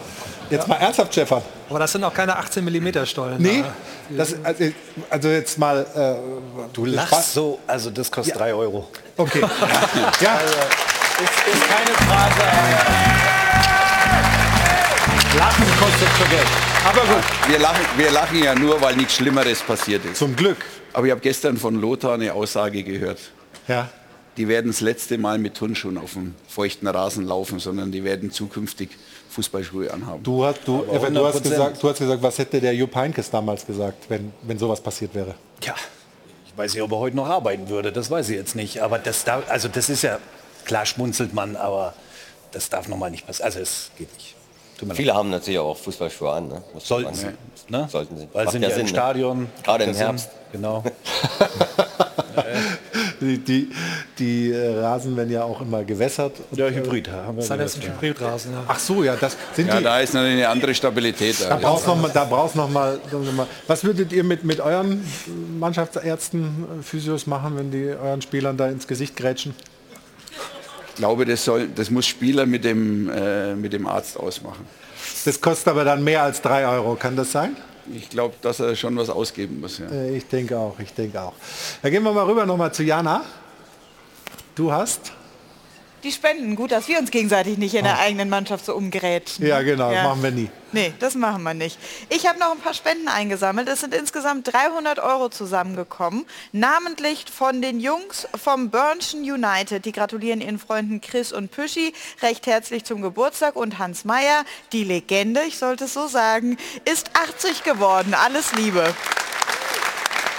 Jetzt 0.51 0.67
mal 0.67 0.77
ernsthaft, 0.77 1.13
Stefan. 1.13 1.43
Aber 1.69 1.79
das 1.79 1.93
sind 1.93 2.03
auch 2.03 2.13
keine 2.13 2.37
18 2.37 2.65
mm 2.65 3.05
Stollen. 3.05 3.41
Nee, 3.41 3.65
das, 4.11 4.35
also, 4.43 4.65
also 5.09 5.29
jetzt 5.29 5.59
mal. 5.59 5.87
Äh, 5.95 6.69
du 6.73 6.85
lachst 6.85 7.35
so, 7.35 7.61
also 7.67 7.91
das 7.91 8.11
kostet 8.11 8.39
3 8.39 8.49
ja. 8.49 8.55
Euro. 8.55 8.89
Okay. 9.17 9.41
ja. 10.21 10.35
Also, 10.35 10.55
ist, 10.55 11.55
ist 11.55 11.69
keine 11.69 11.97
Frage. 12.09 13.21
Lachen 15.39 15.67
kostet 15.79 16.09
schon 16.19 16.31
Geld. 16.31 16.47
Aber 16.85 17.01
gut. 17.01 17.25
Wir 17.49 17.59
lachen, 17.61 17.85
wir 17.97 18.11
lachen 18.11 18.43
ja 18.43 18.55
nur, 18.55 18.81
weil 18.81 18.97
nichts 18.97 19.15
Schlimmeres 19.15 19.61
passiert 19.61 20.05
ist. 20.05 20.17
Zum 20.17 20.35
Glück. 20.35 20.57
Aber 20.93 21.07
ich 21.07 21.13
habe 21.13 21.21
gestern 21.21 21.57
von 21.57 21.81
Lothar 21.81 22.15
eine 22.15 22.33
Aussage 22.33 22.83
gehört. 22.83 23.21
Ja. 23.69 23.89
Die 24.37 24.49
werden 24.49 24.71
das 24.71 24.81
letzte 24.81 25.19
Mal 25.19 25.39
mit 25.39 25.55
Turnschuhen 25.55 25.99
auf 25.99 26.15
dem 26.15 26.35
feuchten 26.49 26.89
Rasen 26.89 27.27
laufen, 27.27 27.61
sondern 27.61 27.93
die 27.93 28.03
werden 28.03 28.33
zukünftig 28.33 28.91
Fußballschuhe 29.31 29.93
anhaben. 29.93 30.23
Du 30.23 30.45
hast, 30.45 30.61
du, 30.67 30.85
Evan, 30.85 31.15
du, 31.15 31.25
hast 31.25 31.43
gesagt, 31.43 31.83
du 31.83 31.89
hast 31.89 31.99
gesagt, 31.99 32.23
was 32.23 32.39
hätte 32.39 32.61
der 32.61 32.75
Jupp 32.75 32.95
Heynckes 32.95 33.31
damals 33.31 33.65
gesagt, 33.65 34.11
wenn, 34.11 34.33
wenn 34.43 34.59
sowas 34.59 34.81
passiert 34.81 35.15
wäre? 35.15 35.35
Ja, 35.63 35.75
ich 36.47 36.57
weiß 36.57 36.75
nicht, 36.75 36.83
ob 36.83 36.91
er 36.93 36.99
heute 36.99 37.17
noch 37.17 37.29
arbeiten 37.29 37.69
würde, 37.69 37.93
das 37.93 38.11
weiß 38.11 38.29
ich 38.31 38.37
jetzt 38.37 38.57
nicht. 38.57 38.83
Aber 38.83 38.99
das, 38.99 39.25
da, 39.25 39.43
also 39.49 39.69
das 39.69 39.89
ist 39.89 40.03
ja, 40.03 40.19
klar 40.65 40.85
schmunzelt 40.85 41.33
man, 41.33 41.57
aber 41.57 41.95
das 42.51 42.69
darf 42.69 42.89
noch 42.89 42.97
mal 42.97 43.11
nicht 43.11 43.27
passieren. 43.27 43.47
Also 43.47 43.61
es 43.61 43.91
geht 43.97 44.13
nicht. 44.15 44.35
Viele 44.95 45.15
haben 45.15 45.29
natürlich 45.29 45.61
auch 45.61 45.77
Fußballschuhe 45.77 46.33
an. 46.33 46.49
Ne? 46.49 46.63
Sollten 46.79 47.15
sie. 47.15 47.27
Ne? 47.69 47.87
Sollten 47.91 48.17
sie. 48.17 48.29
Weil 48.33 48.49
sind 48.51 48.63
ja, 48.63 48.71
Sinn, 48.71 48.81
im 48.81 48.87
ne? 48.87 48.89
Stadion. 48.89 49.49
Gerade 49.63 49.85
im 49.85 49.95
Herbst. 49.95 50.31
Sinn. 50.31 50.63
Genau. 50.63 50.83
die, 53.21 53.39
die, 53.39 53.71
die 54.19 54.53
äh, 54.53 54.79
Rasen 54.81 55.17
werden 55.17 55.31
ja 55.31 55.45
auch 55.45 55.61
immer 55.61 55.85
gewässert. 55.85 56.37
Ja, 56.53 56.69
Hybrid. 56.69 57.11
Haben 57.11 57.39
wir 57.39 57.57
das 57.57 57.77
ist 57.77 57.85
ein 57.85 57.93
Hybridrasen. 57.93 58.53
Ja. 58.53 58.65
Ach 58.67 58.79
so, 58.79 59.05
ja, 59.05 59.17
das 59.17 59.37
sind 59.55 59.69
ja, 59.69 59.79
die. 59.79 59.85
da 59.85 60.01
ist 60.01 60.17
eine 60.17 60.49
andere 60.49 60.75
Stabilität. 60.75 61.37
Da 61.41 61.57
brauchst 61.57 61.87
noch 61.87 62.01
mal, 62.01 62.11
da 62.13 62.25
brauchst 62.25 62.57
noch 62.57 62.71
mal, 62.71 62.99
noch 63.13 63.33
mal. 63.33 63.47
Was 63.67 63.85
würdet 63.85 64.13
ihr 64.13 64.25
mit, 64.25 64.45
mit 64.45 64.61
euren 64.61 65.05
Mannschaftsärzten, 65.59 66.81
äh, 66.81 66.83
Physios 66.83 67.27
machen, 67.27 67.57
wenn 67.57 67.71
die 67.71 67.87
euren 67.87 68.23
Spielern 68.23 68.57
da 68.57 68.69
ins 68.69 68.87
Gesicht 68.87 69.17
grätschen? 69.17 69.55
Ich 70.89 70.95
glaube, 70.97 71.25
das, 71.25 71.45
soll, 71.45 71.69
das 71.69 71.91
muss 71.91 72.07
Spieler 72.07 72.47
mit 72.47 72.65
dem, 72.65 73.11
äh, 73.11 73.55
mit 73.55 73.73
dem 73.73 73.87
Arzt 73.87 74.19
ausmachen. 74.19 74.67
Das 75.25 75.41
kostet 75.41 75.69
aber 75.69 75.85
dann 75.85 76.03
mehr 76.05 76.23
als 76.23 76.41
drei 76.41 76.67
Euro, 76.67 76.95
kann 76.95 77.17
das 77.17 77.33
sein? 77.33 77.57
Ich 77.95 78.11
glaube, 78.11 78.35
dass 78.43 78.61
er 78.61 78.77
schon 78.77 78.97
was 78.97 79.11
ausgeben 79.11 79.61
muss. 79.61 79.79
Ja. 79.79 79.87
Äh, 79.87 80.17
ich 80.17 80.27
denke 80.27 80.57
auch, 80.59 80.79
ich 80.79 80.93
denke 80.93 81.21
auch. 81.21 81.35
Da 81.83 81.91
gehen 81.91 82.03
wir 82.03 82.13
mal 82.13 82.27
rüber 82.27 82.47
nochmal 82.47 82.73
zu 82.73 82.83
Jana. 82.83 83.23
Du 84.55 84.73
hast 84.73 85.13
die 86.03 86.13
spenden. 86.13 86.57
Gut, 86.57 86.73
dass 86.73 86.89
wir 86.89 86.99
uns 86.99 87.11
gegenseitig 87.11 87.59
nicht 87.59 87.75
in 87.75 87.85
der 87.85 87.97
ah. 87.97 88.03
eigenen 88.03 88.29
Mannschaft 88.29 88.65
so 88.65 88.75
umgerätschen. 88.75 89.47
Ja, 89.47 89.63
genau, 89.63 89.91
ja. 89.91 90.05
machen 90.05 90.23
wir 90.23 90.31
nie. 90.31 90.51
Nee, 90.73 90.93
das 91.01 91.15
machen 91.15 91.43
wir 91.43 91.55
nicht. 91.55 91.79
Ich 92.11 92.27
habe 92.29 92.39
noch 92.39 92.53
ein 92.53 92.61
paar 92.61 92.75
Spenden 92.75 93.09
eingesammelt. 93.09 93.69
Es 93.69 93.81
sind 93.81 93.93
insgesamt 93.93 94.53
300 94.53 95.01
Euro 95.01 95.29
zusammengekommen. 95.29 96.27
Namentlich 96.53 97.25
von 97.33 97.61
den 97.61 97.81
Jungs 97.81 98.29
vom 98.41 98.71
Burnschen 98.71 99.21
United. 99.21 99.85
Die 99.85 99.93
gratulieren 99.93 100.41
ihren 100.41 100.59
Freunden 100.59 101.01
Chris 101.01 101.33
und 101.33 101.51
Püschi 101.51 101.93
recht 102.23 102.47
herzlich 102.47 102.85
zum 102.85 103.03
Geburtstag. 103.03 103.57
Und 103.57 103.79
Hans 103.79 104.05
Meyer, 104.05 104.45
die 104.73 104.85
Legende, 104.85 105.43
ich 105.43 105.59
sollte 105.59 105.85
es 105.85 105.95
so 105.95 106.07
sagen, 106.07 106.57
ist 106.85 107.11
80 107.15 107.65
geworden. 107.65 108.15
Alles 108.15 108.53
Liebe. 108.55 108.95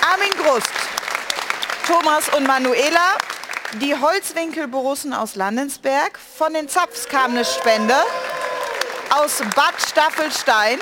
Armin 0.09 0.31
Grust, 0.41 0.71
Thomas 1.85 2.29
und 2.29 2.47
Manuela 2.47 3.17
die 3.79 3.95
Holzwinkelborussen 3.95 5.13
aus 5.13 5.35
Landensberg. 5.35 6.19
Von 6.19 6.53
den 6.53 6.67
Zapfs 6.67 7.07
kam 7.07 7.31
eine 7.31 7.45
Spende 7.45 7.95
aus 9.11 9.41
Bad 9.55 9.81
Staffelstein, 9.81 10.79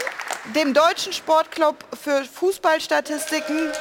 dem 0.56 0.74
Deutschen 0.74 1.14
Sportclub 1.14 1.76
für 2.02 2.24
Fußballstatistiken. 2.26 3.72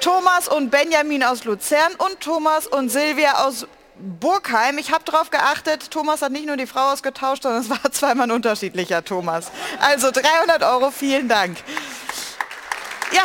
Thomas 0.00 0.48
und 0.48 0.70
Benjamin 0.70 1.24
aus 1.24 1.44
Luzern 1.44 1.92
und 1.98 2.20
Thomas 2.20 2.66
und 2.66 2.88
Silvia 2.88 3.44
aus 3.44 3.66
Burgheim. 3.96 4.78
Ich 4.78 4.92
habe 4.92 5.02
darauf 5.04 5.30
geachtet, 5.30 5.90
Thomas 5.90 6.22
hat 6.22 6.30
nicht 6.30 6.46
nur 6.46 6.56
die 6.56 6.66
Frau 6.66 6.92
ausgetauscht, 6.92 7.42
sondern 7.42 7.62
es 7.62 7.70
war 7.70 7.82
zweimal 7.92 8.28
ein 8.28 8.30
unterschiedlicher 8.30 9.04
Thomas. 9.04 9.50
Also 9.80 10.12
300 10.12 10.62
Euro, 10.62 10.92
vielen 10.92 11.28
Dank. 11.28 11.58
Ja, 13.10 13.22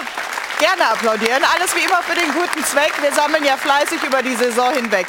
Gerne 0.63 0.91
applaudieren. 0.91 1.43
Alles 1.43 1.75
wie 1.75 1.83
immer 1.83 2.01
für 2.03 2.15
den 2.15 2.31
guten 2.31 2.63
Zweck. 2.63 2.93
Wir 3.01 3.11
sammeln 3.11 3.43
ja 3.43 3.57
fleißig 3.57 4.01
über 4.01 4.21
die 4.21 4.33
Saison 4.33 4.71
hinweg. 4.71 5.07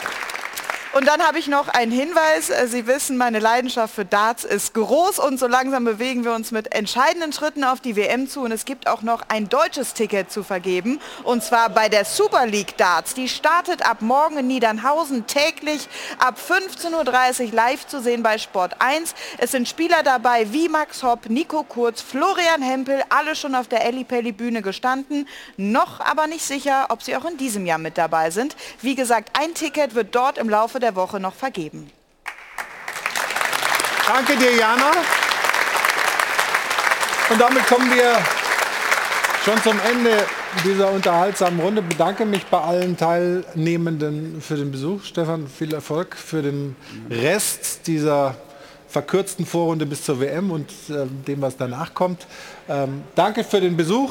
Und 0.95 1.09
dann 1.09 1.21
habe 1.23 1.41
ich 1.41 1.49
noch 1.49 1.67
einen 1.67 1.91
Hinweis. 1.91 2.51
Äh, 2.51 2.69
Sie 2.69 2.87
wissen, 2.87 3.17
meine 3.17 3.41
Leidenschaft 3.41 3.93
für 3.93 4.05
Darts 4.05 4.45
ist 4.45 4.75
groß 4.75 5.19
und 5.19 5.41
so 5.41 5.49
langsam 5.49 5.85
bewegen 5.85 6.25
wir 6.25 6.33
uns 6.33 6.53
mit 6.53 6.73
entscheidenden 6.73 7.33
Schritten 7.33 7.65
auf 7.65 7.81
die 7.81 7.97
WM 7.97 8.29
zu. 8.29 8.43
Und 8.43 8.53
es 8.53 8.65
gibt 8.65 8.87
auch 8.87 9.03
noch 9.03 9.23
ein 9.27 9.49
deutsches 9.49 9.95
Ticket 9.95 10.31
zu 10.31 10.45
vergeben. 10.45 11.01
Und 11.25 11.43
zwar 11.43 11.69
bei 11.71 11.89
der 11.89 12.05
Super 12.05 12.47
League 12.47 12.77
Darts. 12.77 13.13
Die 13.15 13.29
startet 13.29 13.85
ab 13.85 14.03
morgen 14.03 14.39
in 14.39 14.47
Niedernhausen 14.47 15.27
täglich 15.27 15.89
ab 16.21 16.39
15.30 16.39 17.47
Uhr 17.47 17.53
live 17.53 17.89
zu 17.89 18.01
sehen 18.01 18.23
bei 18.23 18.39
Sport 18.39 18.77
1. 18.79 19.15
Es 19.39 19.51
sind 19.51 19.69
Spieler 19.69 20.05
dabei 20.05 20.53
wie 20.53 20.69
Max 20.69 21.03
Hopp, 21.03 21.29
Nico 21.29 21.65
Kurz, 21.65 22.03
Florian 22.03 22.63
Hempel, 22.63 23.03
alle 23.09 23.35
schon 23.35 23.57
auf 23.57 23.67
der 23.67 23.85
Ellipelli 23.85 24.31
Bühne 24.31 24.63
gestanden. 24.63 25.27
Noch 25.57 25.99
aber 25.99 26.29
nicht 26.29 26.45
sicher, 26.45 26.87
ob 26.91 27.03
sie 27.03 27.17
auch 27.17 27.25
in 27.25 27.37
diesem 27.37 27.67
Jahr 27.67 27.79
mit 27.79 27.99
dabei 27.99 28.31
sind. 28.31 28.55
Wie 28.81 28.95
gesagt, 28.95 29.37
ein 29.37 29.55
Ticket 29.55 29.97
wird 29.97 30.15
dort 30.15 30.39
im 30.39 30.49
Laufe 30.49 30.84
der 30.85 30.95
Woche 30.95 31.19
noch 31.19 31.35
vergeben. 31.35 31.91
Danke 34.07 34.37
dir, 34.37 34.55
Jana. 34.55 34.93
Und 37.31 37.41
damit 37.41 37.67
kommen 37.67 37.91
wir 37.91 38.19
schon 39.45 39.63
zum 39.63 39.81
Ende 39.91 40.27
dieser 40.63 40.93
unterhaltsamen 40.93 41.59
Runde. 41.59 41.81
Ich 41.81 41.89
bedanke 41.89 42.27
mich 42.27 42.45
bei 42.47 42.61
allen 42.61 42.99
Teilnehmenden 42.99 44.43
für 44.43 44.57
den 44.57 44.71
Besuch. 44.71 45.05
Stefan, 45.05 45.49
viel 45.49 45.73
Erfolg 45.73 46.15
für 46.17 46.43
den 46.43 46.77
Rest 47.09 47.87
dieser 47.87 48.37
verkürzten 48.87 49.47
Vorrunde 49.47 49.87
bis 49.87 50.05
zur 50.05 50.21
WM 50.21 50.51
und 50.51 50.71
äh, 50.91 51.07
dem, 51.27 51.41
was 51.41 51.57
danach 51.57 51.95
kommt. 51.95 52.27
Ähm, 52.69 53.05
danke 53.15 53.43
für 53.43 53.61
den 53.61 53.77
Besuch. 53.77 54.11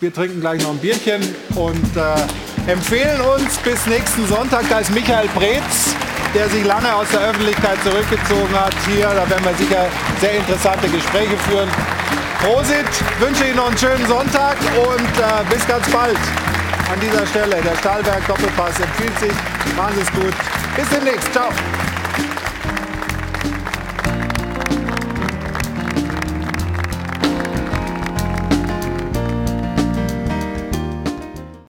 Wir 0.00 0.12
trinken 0.12 0.40
gleich 0.40 0.62
noch 0.62 0.70
ein 0.70 0.78
Bierchen 0.78 1.22
und 1.54 1.96
äh, 1.96 2.70
empfehlen 2.70 3.20
uns 3.20 3.56
bis 3.58 3.86
nächsten 3.86 4.26
Sonntag. 4.26 4.64
Da 4.68 4.80
ist 4.80 4.92
Michael 4.92 5.28
Breetz 5.34 5.94
der 6.36 6.50
sich 6.50 6.64
lange 6.66 6.94
aus 6.94 7.08
der 7.10 7.20
Öffentlichkeit 7.20 7.82
zurückgezogen 7.82 8.54
hat. 8.54 8.74
Hier, 8.86 9.06
da 9.06 9.28
werden 9.30 9.44
wir 9.44 9.54
sicher 9.54 9.86
sehr 10.20 10.36
interessante 10.36 10.86
Gespräche 10.88 11.36
führen. 11.48 11.68
Prosit, 12.40 12.86
wünsche 13.20 13.46
Ihnen 13.46 13.56
noch 13.56 13.68
einen 13.68 13.78
schönen 13.78 14.06
Sonntag 14.06 14.56
und 14.76 15.00
äh, 15.00 15.54
bis 15.54 15.66
ganz 15.66 15.88
bald 15.90 16.18
an 16.92 17.00
dieser 17.00 17.26
Stelle. 17.26 17.56
Der 17.62 17.76
Stahlberg 17.76 18.26
Doppelpass 18.26 18.78
empfiehlt 18.78 19.18
sich. 19.18 19.32
Machen 19.76 19.94
Sie 19.96 20.02
es 20.02 20.12
gut. 20.12 20.34
Bis 20.76 20.88
demnächst. 20.90 21.32
Ciao. 21.32 21.48